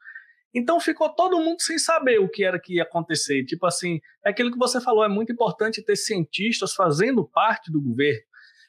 Então 0.55 0.79
ficou 0.79 1.09
todo 1.09 1.41
mundo 1.41 1.63
sem 1.63 1.79
saber 1.79 2.21
o 2.21 2.29
que 2.29 2.45
era 2.45 2.61
que 2.61 2.75
ia 2.75 2.83
acontecer. 2.83 3.45
Tipo 3.47 3.67
assim, 3.67 3.99
é 4.25 4.31
aquilo 4.31 4.53
que 4.53 4.59
você 4.59 4.81
falou, 4.81 5.03
é 5.03 5.09
muito 5.09 5.33
importante 5.33 5.83
ter 5.83 5.97
cientistas 5.97 6.75
fazendo 6.75 7.27
parte 7.27 7.73
do 7.73 7.81
governo. 7.81 8.21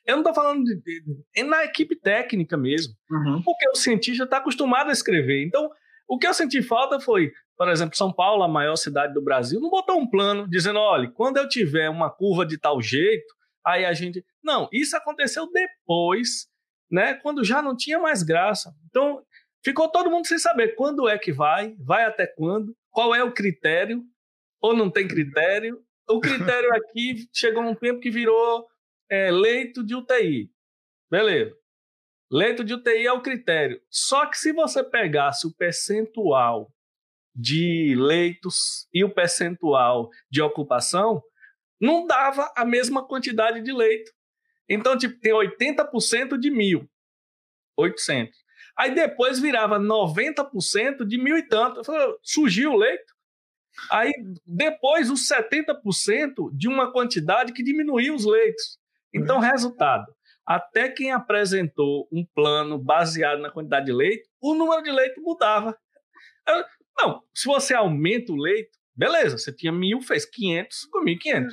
Eu 0.06 0.16
não 0.16 0.22
estou 0.22 0.34
falando 0.34 0.64
de, 0.64 0.76
de, 0.82 1.04
de, 1.36 1.44
na 1.44 1.64
equipe 1.64 1.96
técnica 1.96 2.58
mesmo, 2.58 2.94
uhum. 3.10 3.42
porque 3.44 3.68
o 3.70 3.76
cientista 3.76 4.24
está 4.24 4.38
acostumado 4.38 4.90
a 4.90 4.94
escrever. 4.94 5.46
Então, 5.46 5.70
o 6.08 6.18
que 6.18 6.28
eu 6.28 6.34
senti 6.34 6.62
falta 6.62 7.00
foi, 7.00 7.32
por 7.58 7.70
exemplo, 7.70 7.96
São 7.96 8.12
Paulo, 8.12 8.44
a 8.44 8.48
maior 8.48 8.76
cidade 8.76 9.14
do 9.14 9.22
Brasil, 9.22 9.60
não 9.60 9.70
botou 9.70 10.00
um 10.00 10.10
plano 10.10 10.48
dizendo, 10.50 10.80
olha, 10.80 11.10
quando 11.12 11.38
eu 11.38 11.48
tiver 11.48 11.90
uma 11.90 12.10
curva 12.10 12.46
de 12.46 12.58
tal 12.58 12.82
jeito, 12.82 13.34
aí 13.66 13.86
a 13.86 13.94
gente. 13.94 14.26
Não, 14.44 14.68
isso 14.72 14.98
aconteceu 14.98 15.50
depois, 15.52 16.48
né? 16.92 17.14
Quando 17.16 17.44
já 17.44 17.62
não 17.62 17.76
tinha 17.76 18.00
mais 18.00 18.24
graça. 18.24 18.74
Então, 18.90 19.24
ficou 19.64 19.90
todo 19.90 20.10
mundo 20.10 20.28
sem 20.28 20.38
saber 20.38 20.76
quando 20.76 21.08
é 21.08 21.18
que 21.18 21.32
vai, 21.32 21.76
vai 21.80 22.06
até 22.06 22.26
quando, 22.26 22.76
qual 22.90 23.14
é 23.14 23.24
o 23.24 23.34
critério, 23.34 24.04
ou 24.60 24.76
não 24.76 24.90
tem 24.90 25.08
critério. 25.08 25.80
O 26.10 26.20
critério 26.20 26.70
aqui 26.74 27.28
chegou 27.32 27.64
um 27.64 27.76
tempo 27.76 28.00
que 28.00 28.10
virou 28.10 28.68
é, 29.10 29.32
leito 29.32 29.84
de 29.84 29.96
UTI. 29.96 30.50
Beleza. 31.10 31.56
Leito 32.32 32.64
de 32.64 32.74
UTI 32.74 33.06
é 33.06 33.14
o 33.14 33.22
critério. 33.22 33.80
Só 33.92 34.26
que 34.26 34.38
se 34.40 34.52
você 34.52 34.84
pegasse 34.84 35.46
o 35.46 35.54
percentual 35.54 36.73
de 37.36 37.96
leitos 37.98 38.88
e 38.94 39.04
o 39.04 39.14
percentual 39.14 40.10
de 40.30 40.42
ocupação, 40.42 41.22
não 41.80 42.06
dava 42.06 42.52
a 42.56 42.66
mesma 42.66 43.06
quantidade 43.06 43.62
de 43.62 43.72
leito. 43.72 44.12
Então, 44.70 44.98
tipo, 44.98 45.20
tem 45.20 45.34
80% 45.34 46.38
de 46.38 46.50
mil, 46.50 46.90
800. 47.78 48.34
Aí 48.78 48.94
depois 48.96 49.40
virava 49.40 49.80
90% 49.80 51.06
de 51.06 51.18
mil 51.18 51.38
e 51.38 51.48
tanto. 51.48 51.84
Falei, 51.84 52.16
surgiu 52.24 52.72
o 52.72 52.78
leito. 52.78 53.14
Aí 53.92 54.12
depois 54.46 55.10
os 55.10 55.28
70% 55.28 56.56
de 56.56 56.68
uma 56.68 56.92
quantidade 56.92 57.54
que 57.54 57.64
diminuiu 57.64 58.16
os 58.16 58.26
leitos. 58.26 58.80
Então, 59.14 59.40
resultado: 59.40 60.06
até 60.46 60.90
quem 60.90 61.12
apresentou 61.12 62.08
um 62.12 62.26
plano 62.34 62.78
baseado 62.78 63.40
na 63.40 63.52
quantidade 63.52 63.86
de 63.86 63.94
leito, 63.94 64.28
o 64.42 64.54
número 64.54 64.82
de 64.84 64.92
leito 64.92 65.22
mudava. 65.22 65.78
Não, 66.98 67.22
se 67.34 67.46
você 67.46 67.74
aumenta 67.74 68.32
o 68.32 68.36
leito, 68.36 68.78
beleza, 68.96 69.38
você 69.38 69.54
tinha 69.54 69.72
mil, 69.72 70.02
fez 70.02 70.26
500, 70.26 70.86
com 70.86 71.04
1.500. 71.04 71.50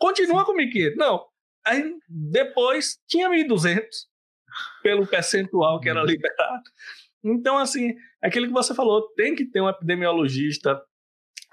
Continua 0.00 0.44
com 0.44 0.54
1.500. 0.54 0.94
Não. 0.96 1.26
Aí 1.66 1.94
depois 2.08 2.98
tinha 3.06 3.28
1.200 3.28 3.84
pelo 4.82 5.06
percentual 5.06 5.80
que 5.80 5.88
era 5.88 6.00
uhum. 6.00 6.06
liberado. 6.06 6.62
Então, 7.22 7.58
assim, 7.58 7.90
é 8.22 8.28
aquilo 8.28 8.46
que 8.46 8.52
você 8.52 8.74
falou, 8.74 9.12
tem 9.14 9.34
que 9.34 9.44
ter 9.44 9.60
um 9.60 9.68
epidemiologista 9.68 10.80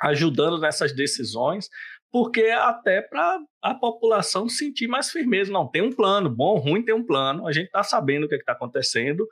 ajudando 0.01 0.59
nessas 0.59 0.95
decisões, 0.95 1.67
porque 2.11 2.43
até 2.43 3.01
para 3.01 3.39
a 3.61 3.73
população 3.75 4.47
sentir 4.47 4.87
mais 4.87 5.09
firmeza. 5.09 5.51
Não, 5.51 5.69
tem 5.69 5.81
um 5.81 5.91
plano, 5.91 6.29
bom 6.29 6.55
ou 6.55 6.57
ruim 6.57 6.83
tem 6.83 6.95
um 6.95 7.05
plano, 7.05 7.47
a 7.47 7.51
gente 7.51 7.65
está 7.65 7.83
sabendo 7.83 8.25
o 8.25 8.29
que 8.29 8.35
é 8.35 8.37
está 8.37 8.53
acontecendo, 8.53 9.27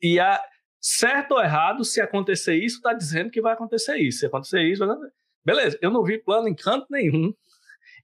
e 0.00 0.20
a, 0.20 0.40
certo 0.84 1.32
ou 1.32 1.40
errado, 1.40 1.82
se 1.82 1.98
acontecer 1.98 2.56
isso, 2.56 2.76
está 2.76 2.92
dizendo 2.92 3.30
que 3.30 3.40
vai 3.40 3.54
acontecer 3.54 3.96
isso. 3.96 4.18
Se 4.18 4.26
acontecer 4.26 4.62
isso, 4.62 4.84
vai 4.84 4.94
acontecer. 4.94 5.14
beleza, 5.42 5.78
eu 5.80 5.90
não 5.90 6.04
vi 6.04 6.18
plano 6.18 6.46
em 6.46 6.54
canto 6.54 6.86
nenhum, 6.90 7.32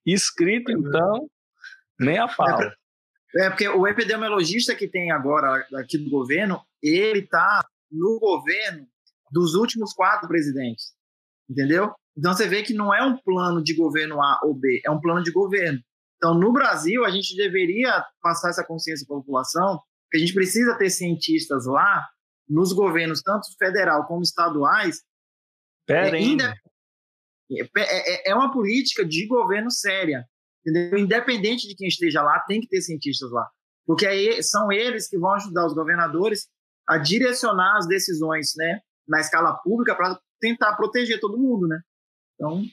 escrito, 0.06 0.72
então, 0.72 1.28
nem 1.98 2.18
a 2.18 2.26
pau. 2.26 2.58
É, 3.36 3.50
porque 3.50 3.68
o 3.68 3.86
epidemiologista 3.86 4.74
que 4.74 4.88
tem 4.88 5.10
agora 5.10 5.66
aqui 5.74 5.98
do 5.98 6.08
governo, 6.08 6.62
ele 6.82 7.18
está 7.18 7.62
no 7.92 8.18
governo 8.18 8.86
dos 9.30 9.54
últimos 9.54 9.92
quatro 9.92 10.26
presidentes, 10.26 10.94
entendeu? 11.48 11.92
Então 12.16 12.32
você 12.32 12.48
vê 12.48 12.62
que 12.62 12.72
não 12.72 12.94
é 12.94 13.04
um 13.04 13.16
plano 13.18 13.62
de 13.62 13.74
governo 13.74 14.22
A 14.22 14.40
ou 14.42 14.54
B, 14.54 14.80
é 14.84 14.90
um 14.90 14.98
plano 14.98 15.22
de 15.22 15.30
governo. 15.30 15.78
Então 16.16 16.34
no 16.34 16.50
Brasil 16.50 17.04
a 17.04 17.10
gente 17.10 17.36
deveria 17.36 18.04
passar 18.22 18.48
essa 18.48 18.64
consciência 18.64 19.06
para 19.06 19.16
a 19.16 19.20
população 19.20 19.80
que 20.10 20.16
a 20.16 20.20
gente 20.20 20.34
precisa 20.34 20.76
ter 20.76 20.90
cientistas 20.90 21.66
lá 21.66 22.08
nos 22.50 22.72
governos 22.72 23.22
tanto 23.22 23.46
federal 23.56 24.06
como 24.06 24.22
estaduais. 24.22 25.02
Pera, 25.86 26.18
é, 26.18 27.62
é, 27.76 28.28
é, 28.28 28.30
é 28.30 28.34
uma 28.34 28.52
política 28.52 29.04
de 29.04 29.26
governo 29.26 29.70
séria, 29.70 30.24
entendeu? 30.60 30.98
Independente 30.98 31.66
de 31.66 31.74
quem 31.74 31.88
esteja 31.88 32.22
lá, 32.22 32.40
tem 32.40 32.60
que 32.60 32.68
ter 32.68 32.80
cientistas 32.80 33.30
lá, 33.30 33.48
porque 33.86 34.06
aí 34.06 34.42
são 34.42 34.70
eles 34.70 35.08
que 35.08 35.18
vão 35.18 35.32
ajudar 35.34 35.66
os 35.66 35.74
governadores 35.74 36.48
a 36.88 36.98
direcionar 36.98 37.76
as 37.76 37.86
decisões, 37.86 38.52
né, 38.56 38.80
na 39.06 39.20
escala 39.20 39.54
pública 39.58 39.94
para 39.94 40.20
tentar 40.40 40.76
proteger 40.76 41.20
todo 41.20 41.38
mundo, 41.38 41.66
né? 41.68 41.80
Então. 42.34 42.64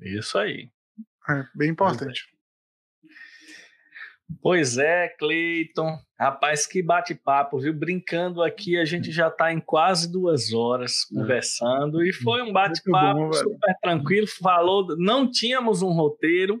Isso 0.00 0.38
aí. 0.38 0.70
É 1.28 1.44
bem 1.54 1.70
importante. 1.70 2.35
Pois 4.42 4.76
é, 4.76 5.08
Cleiton. 5.08 5.98
Rapaz, 6.18 6.66
que 6.66 6.82
bate-papo, 6.82 7.58
viu? 7.58 7.72
Brincando 7.72 8.42
aqui, 8.42 8.78
a 8.78 8.84
gente 8.84 9.12
já 9.12 9.28
está 9.28 9.52
em 9.52 9.60
quase 9.60 10.10
duas 10.10 10.52
horas 10.52 11.02
é. 11.10 11.14
conversando 11.14 12.02
e 12.02 12.12
foi 12.12 12.42
um 12.42 12.52
bate-papo 12.52 13.32
super 13.34 13.76
tranquilo. 13.80 14.26
Falou, 14.26 14.96
não 14.96 15.30
tínhamos 15.30 15.82
um 15.82 15.92
roteiro, 15.92 16.60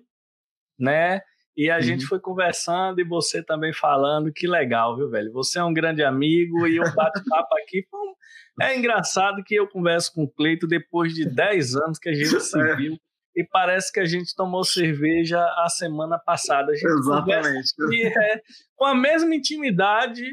né? 0.78 1.20
E 1.56 1.70
a 1.70 1.76
uhum. 1.76 1.82
gente 1.82 2.06
foi 2.06 2.20
conversando 2.20 3.00
e 3.00 3.04
você 3.04 3.42
também 3.42 3.72
falando, 3.72 4.30
que 4.30 4.46
legal, 4.46 4.94
viu, 4.94 5.08
velho? 5.08 5.32
Você 5.32 5.58
é 5.58 5.64
um 5.64 5.72
grande 5.72 6.04
amigo 6.04 6.66
e 6.66 6.78
o 6.78 6.94
bate-papo 6.94 7.54
aqui 7.56 7.86
foi 7.90 8.00
um... 8.00 8.14
É 8.60 8.76
engraçado 8.76 9.42
que 9.42 9.54
eu 9.54 9.66
converso 9.66 10.12
com 10.12 10.24
o 10.24 10.30
Cleito 10.30 10.66
depois 10.66 11.14
de 11.14 11.24
10 11.24 11.76
anos 11.76 11.98
que 11.98 12.10
a 12.10 12.14
gente 12.14 12.40
se 12.40 12.58
é. 12.58 12.76
viu 12.76 12.98
e 13.36 13.44
parece 13.44 13.92
que 13.92 14.00
a 14.00 14.06
gente 14.06 14.34
tomou 14.34 14.64
cerveja 14.64 15.38
a 15.38 15.68
semana 15.68 16.18
passada. 16.18 16.72
A 16.72 16.74
Exatamente. 16.74 17.68
E 17.92 18.06
é, 18.06 18.40
com 18.74 18.86
a 18.86 18.94
mesma 18.94 19.34
intimidade. 19.34 20.24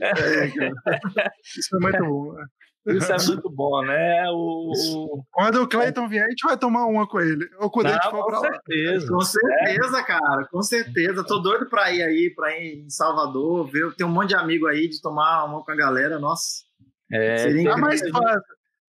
É, 0.00 0.46
Isso 1.58 1.76
é 1.76 1.80
muito 1.80 2.04
bom. 2.04 2.32
Né? 2.34 2.44
Isso 2.86 3.12
é 3.12 3.16
muito 3.26 3.50
bom, 3.50 3.82
né? 3.84 4.24
O, 4.30 4.72
o... 4.72 5.24
Quando 5.30 5.62
o 5.62 5.68
Cleiton 5.68 6.08
vier, 6.08 6.24
a 6.24 6.30
gente 6.30 6.44
vai 6.44 6.56
tomar 6.56 6.86
uma 6.86 7.06
com 7.06 7.20
ele. 7.20 7.48
Ou 7.60 7.70
quando 7.70 7.86
Não, 7.86 7.92
a 7.92 7.94
gente 7.94 8.10
for 8.10 8.24
com 8.24 8.40
certeza. 8.40 9.08
Com 9.08 9.20
certeza, 9.20 9.98
é. 9.98 10.02
cara. 10.04 10.48
Com 10.50 10.62
certeza. 10.62 11.24
Tô 11.24 11.38
doido 11.38 11.68
pra 11.68 11.92
ir 11.92 12.02
aí, 12.02 12.32
pra 12.34 12.56
ir 12.56 12.84
em 12.84 12.90
Salvador. 12.90 13.70
Ver. 13.70 13.94
Tem 13.94 14.06
um 14.06 14.10
monte 14.10 14.30
de 14.30 14.34
amigo 14.34 14.66
aí 14.66 14.88
de 14.88 15.00
tomar 15.00 15.44
uma 15.44 15.64
com 15.64 15.70
a 15.70 15.76
galera. 15.76 16.18
Nossa. 16.18 16.62
É, 17.10 17.38
Seria 17.38 17.70
tá 17.70 17.76
mais 17.76 18.00
fácil. 18.00 18.42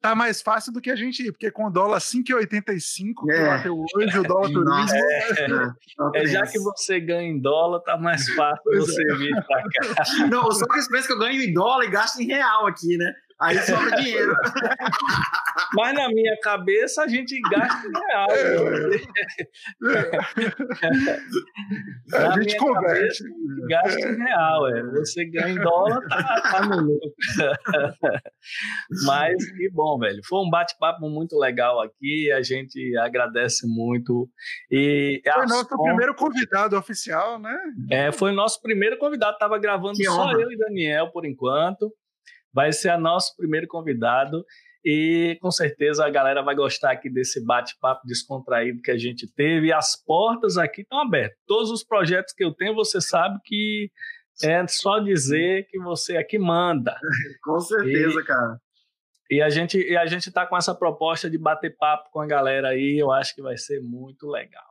Tá 0.04 0.14
mais 0.14 0.42
fácil 0.42 0.74
do 0.74 0.82
que 0.82 0.92
a 0.92 0.98
gente 0.98 1.26
ir, 1.26 1.32
porque 1.32 1.50
com 1.50 1.68
o 1.68 1.70
dólar 1.70 2.00
5,85 2.00 3.32
é. 3.32 3.70
hoje, 3.72 4.20
o 4.20 4.24
dólar 4.24 4.52
turismo. 4.52 4.98
É, 4.98 6.20
é, 6.20 6.24
é, 6.24 6.26
já 6.28 6.46
que 6.46 6.60
você 6.60 7.00
ganha 7.00 7.30
em 7.30 7.40
dólar, 7.40 7.80
tá 7.80 7.98
mais 7.98 8.28
fácil 8.36 8.64
você 8.66 9.02
é. 9.02 9.16
vir 9.16 9.34
pra 9.48 9.64
cá. 9.64 10.28
Não, 10.30 10.52
só 10.52 10.66
que 10.68 10.90
pensa 10.90 11.08
que 11.08 11.14
eu 11.14 11.20
ganho 11.20 11.42
em 11.42 11.54
dólar 11.54 11.86
e 11.86 11.90
gasto 11.90 12.20
em 12.20 12.26
real 12.26 12.68
aqui, 12.68 12.98
né? 12.98 13.14
Aí 13.42 13.58
sobra 13.60 13.92
dinheiro. 14.02 14.34
Mas 15.76 15.94
na 15.96 16.08
minha 16.10 16.36
cabeça 16.42 17.04
a 17.04 17.08
gente 17.08 17.40
gasta 17.50 17.88
em 17.88 17.92
real. 17.92 18.28
É. 18.32 18.58
a 22.28 22.40
gente 22.40 22.58
converte. 22.58 23.24
Gasta 23.68 24.00
em 24.00 24.18
real, 24.18 24.68
é. 24.68 24.84
Você 24.92 25.26
ganha 25.26 25.50
em 25.50 25.56
dólar, 25.56 26.00
tá, 26.08 26.42
tá 26.52 26.66
no 26.68 26.82
lucro. 26.82 27.12
Mas 29.06 29.52
que 29.52 29.70
bom, 29.72 29.98
velho. 29.98 30.22
Foi 30.28 30.40
um 30.40 30.50
bate-papo 30.50 31.10
muito 31.10 31.38
legal 31.38 31.82
aqui. 31.82 32.32
A 32.32 32.42
gente 32.42 32.96
agradece 32.98 33.68
muito. 33.68 34.30
E 34.72 35.22
foi 35.34 35.46
nosso 35.48 35.70
som... 35.70 35.84
primeiro 35.84 36.16
convidado 36.16 36.78
oficial, 36.78 37.40
né? 37.40 37.58
É, 37.92 38.12
foi 38.12 38.32
nosso 38.32 38.62
primeiro 38.62 38.98
convidado. 38.98 39.38
Tava 39.38 39.58
gravando 39.58 39.98
que 39.98 40.06
só 40.06 40.24
honra. 40.24 40.42
eu 40.42 40.52
e 40.52 40.58
Daniel 40.58 41.12
por 41.12 41.26
enquanto 41.26 41.92
vai 42.54 42.72
ser 42.72 42.98
nosso 42.98 43.36
primeiro 43.36 43.68
convidado 43.68 44.46
e 44.86 45.38
com 45.42 45.50
certeza 45.50 46.06
a 46.06 46.10
galera 46.10 46.42
vai 46.42 46.56
gostar 46.56 46.92
aqui 46.92 47.10
desse 47.10 47.44
bate-papo 47.44 48.06
descontraído 48.06 48.82
que 48.82 48.92
a 48.92 48.98
gente 48.98 49.26
teve. 49.34 49.68
E 49.68 49.74
as 49.74 49.96
portas 49.96 50.58
aqui 50.58 50.82
estão 50.82 51.00
abertas. 51.00 51.38
Todos 51.48 51.72
os 51.72 51.84
projetos 51.84 52.34
que 52.34 52.44
eu 52.44 52.54
tenho, 52.54 52.76
você 52.76 53.00
sabe 53.00 53.40
que 53.46 53.90
é 54.44 54.68
só 54.68 55.00
dizer 55.00 55.68
que 55.70 55.80
você 55.80 56.18
aqui 56.18 56.38
manda. 56.38 56.98
com 57.44 57.60
certeza, 57.62 58.20
e, 58.20 58.24
cara. 58.26 58.58
E 59.32 59.42
a 59.42 59.50
gente 59.50 59.78
e 59.78 59.96
a 59.96 60.06
gente 60.06 60.28
está 60.28 60.46
com 60.46 60.58
essa 60.58 60.76
proposta 60.76 61.30
de 61.30 61.38
bater 61.38 61.76
papo 61.78 62.10
com 62.12 62.20
a 62.20 62.28
galera 62.28 62.70
aí. 62.70 63.00
Eu 63.00 63.12
acho 63.12 63.34
que 63.34 63.42
vai 63.42 63.58
ser 63.58 63.82
muito 63.82 64.28
legal. 64.28 64.66